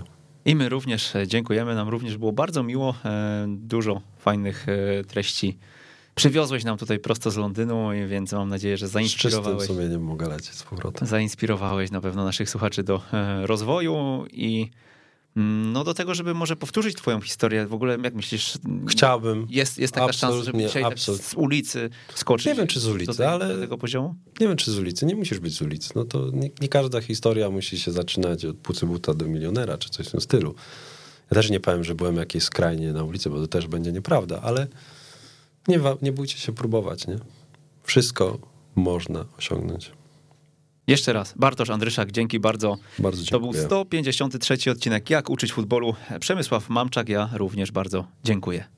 I 0.44 0.54
my 0.54 0.68
również 0.68 1.12
dziękujemy, 1.26 1.74
nam 1.74 1.88
również 1.88 2.18
było 2.18 2.32
bardzo 2.32 2.62
miło, 2.62 2.94
e, 3.04 3.46
dużo 3.48 4.00
fajnych 4.18 4.66
e, 4.68 5.04
treści 5.04 5.58
przywiozłeś 6.16 6.64
nam 6.64 6.78
tutaj 6.78 6.98
prosto 6.98 7.30
z 7.30 7.36
Londynu, 7.36 7.88
więc 8.08 8.32
mam 8.32 8.48
nadzieję, 8.48 8.76
że 8.76 8.88
zainspirowałeś. 8.88 9.62
Z 9.62 9.66
sumieniem 9.66 10.02
mogę 10.02 10.28
lecieć 10.28 10.54
z 10.54 10.62
powrotem. 10.62 11.08
Zainspirowałeś 11.08 11.90
na 11.90 12.00
pewno 12.00 12.24
naszych 12.24 12.50
słuchaczy 12.50 12.82
do 12.82 13.02
e, 13.12 13.46
rozwoju 13.46 14.24
i 14.30 14.70
Mm, 15.36 15.72
no 15.72 15.84
do 15.84 15.94
tego, 15.94 16.14
żeby 16.14 16.34
może 16.34 16.56
powtórzyć 16.56 16.96
twoją 16.96 17.20
historię. 17.20 17.66
W 17.66 17.74
ogóle 17.74 17.98
jak 18.02 18.14
myślisz? 18.14 18.58
Chciałbym. 18.88 19.46
Jest, 19.50 19.78
jest 19.78 19.94
taka 19.94 20.12
szansa, 20.12 20.42
żeby 20.42 20.58
dzisiaj 20.58 20.82
tak 20.82 20.98
z 20.98 21.34
ulicy 21.34 21.90
skoczyć 22.14 22.46
Nie 22.46 22.54
wiem, 22.54 22.66
czy 22.66 22.80
z 22.80 22.86
ulicy, 22.86 23.12
do, 23.12 23.14
tej, 23.14 23.26
ale... 23.26 23.48
Do 23.48 23.60
tego 23.60 23.78
poziomu? 23.78 24.14
Nie 24.40 24.48
wiem, 24.48 24.56
czy 24.56 24.70
z 24.70 24.78
ulicy. 24.78 25.06
Nie 25.06 25.16
musisz 25.16 25.38
być 25.38 25.56
z 25.56 25.62
ulicy. 25.62 25.90
No 25.96 26.04
to 26.04 26.30
nie, 26.32 26.50
nie 26.60 26.68
każda 26.68 27.00
historia 27.00 27.50
musi 27.50 27.78
się 27.78 27.92
zaczynać 27.92 28.44
od 28.44 28.56
pucybuta 28.56 29.14
do 29.14 29.26
milionera, 29.26 29.78
czy 29.78 29.90
coś 29.90 30.06
w 30.06 30.10
tym 30.10 30.20
stylu. 30.20 30.54
Ja 31.30 31.34
też 31.34 31.50
nie 31.50 31.60
powiem, 31.60 31.84
że 31.84 31.94
byłem 31.94 32.16
jakieś 32.16 32.42
skrajnie 32.42 32.92
na 32.92 33.04
ulicy, 33.04 33.30
bo 33.30 33.40
to 33.40 33.46
też 33.46 33.66
będzie 33.66 33.92
nieprawda, 33.92 34.40
ale 34.42 34.66
nie, 35.68 35.80
nie 36.02 36.12
bójcie 36.12 36.38
się 36.38 36.52
próbować, 36.52 37.06
nie? 37.06 37.18
Wszystko 37.82 38.38
można 38.74 39.24
osiągnąć. 39.38 39.92
Jeszcze 40.86 41.12
raz, 41.12 41.34
Bartosz 41.36 41.70
Andryszak, 41.70 42.12
dzięki 42.12 42.40
bardzo. 42.40 42.76
Bardzo 42.98 43.22
dziękuję. 43.22 43.52
To 43.52 43.52
był 43.52 43.66
153 43.66 44.70
odcinek 44.70 45.10
Jak 45.10 45.30
uczyć 45.30 45.52
futbolu. 45.52 45.94
Przemysław 46.20 46.68
Mamczak, 46.68 47.08
ja 47.08 47.30
również 47.32 47.72
bardzo 47.72 48.06
dziękuję. 48.24 48.75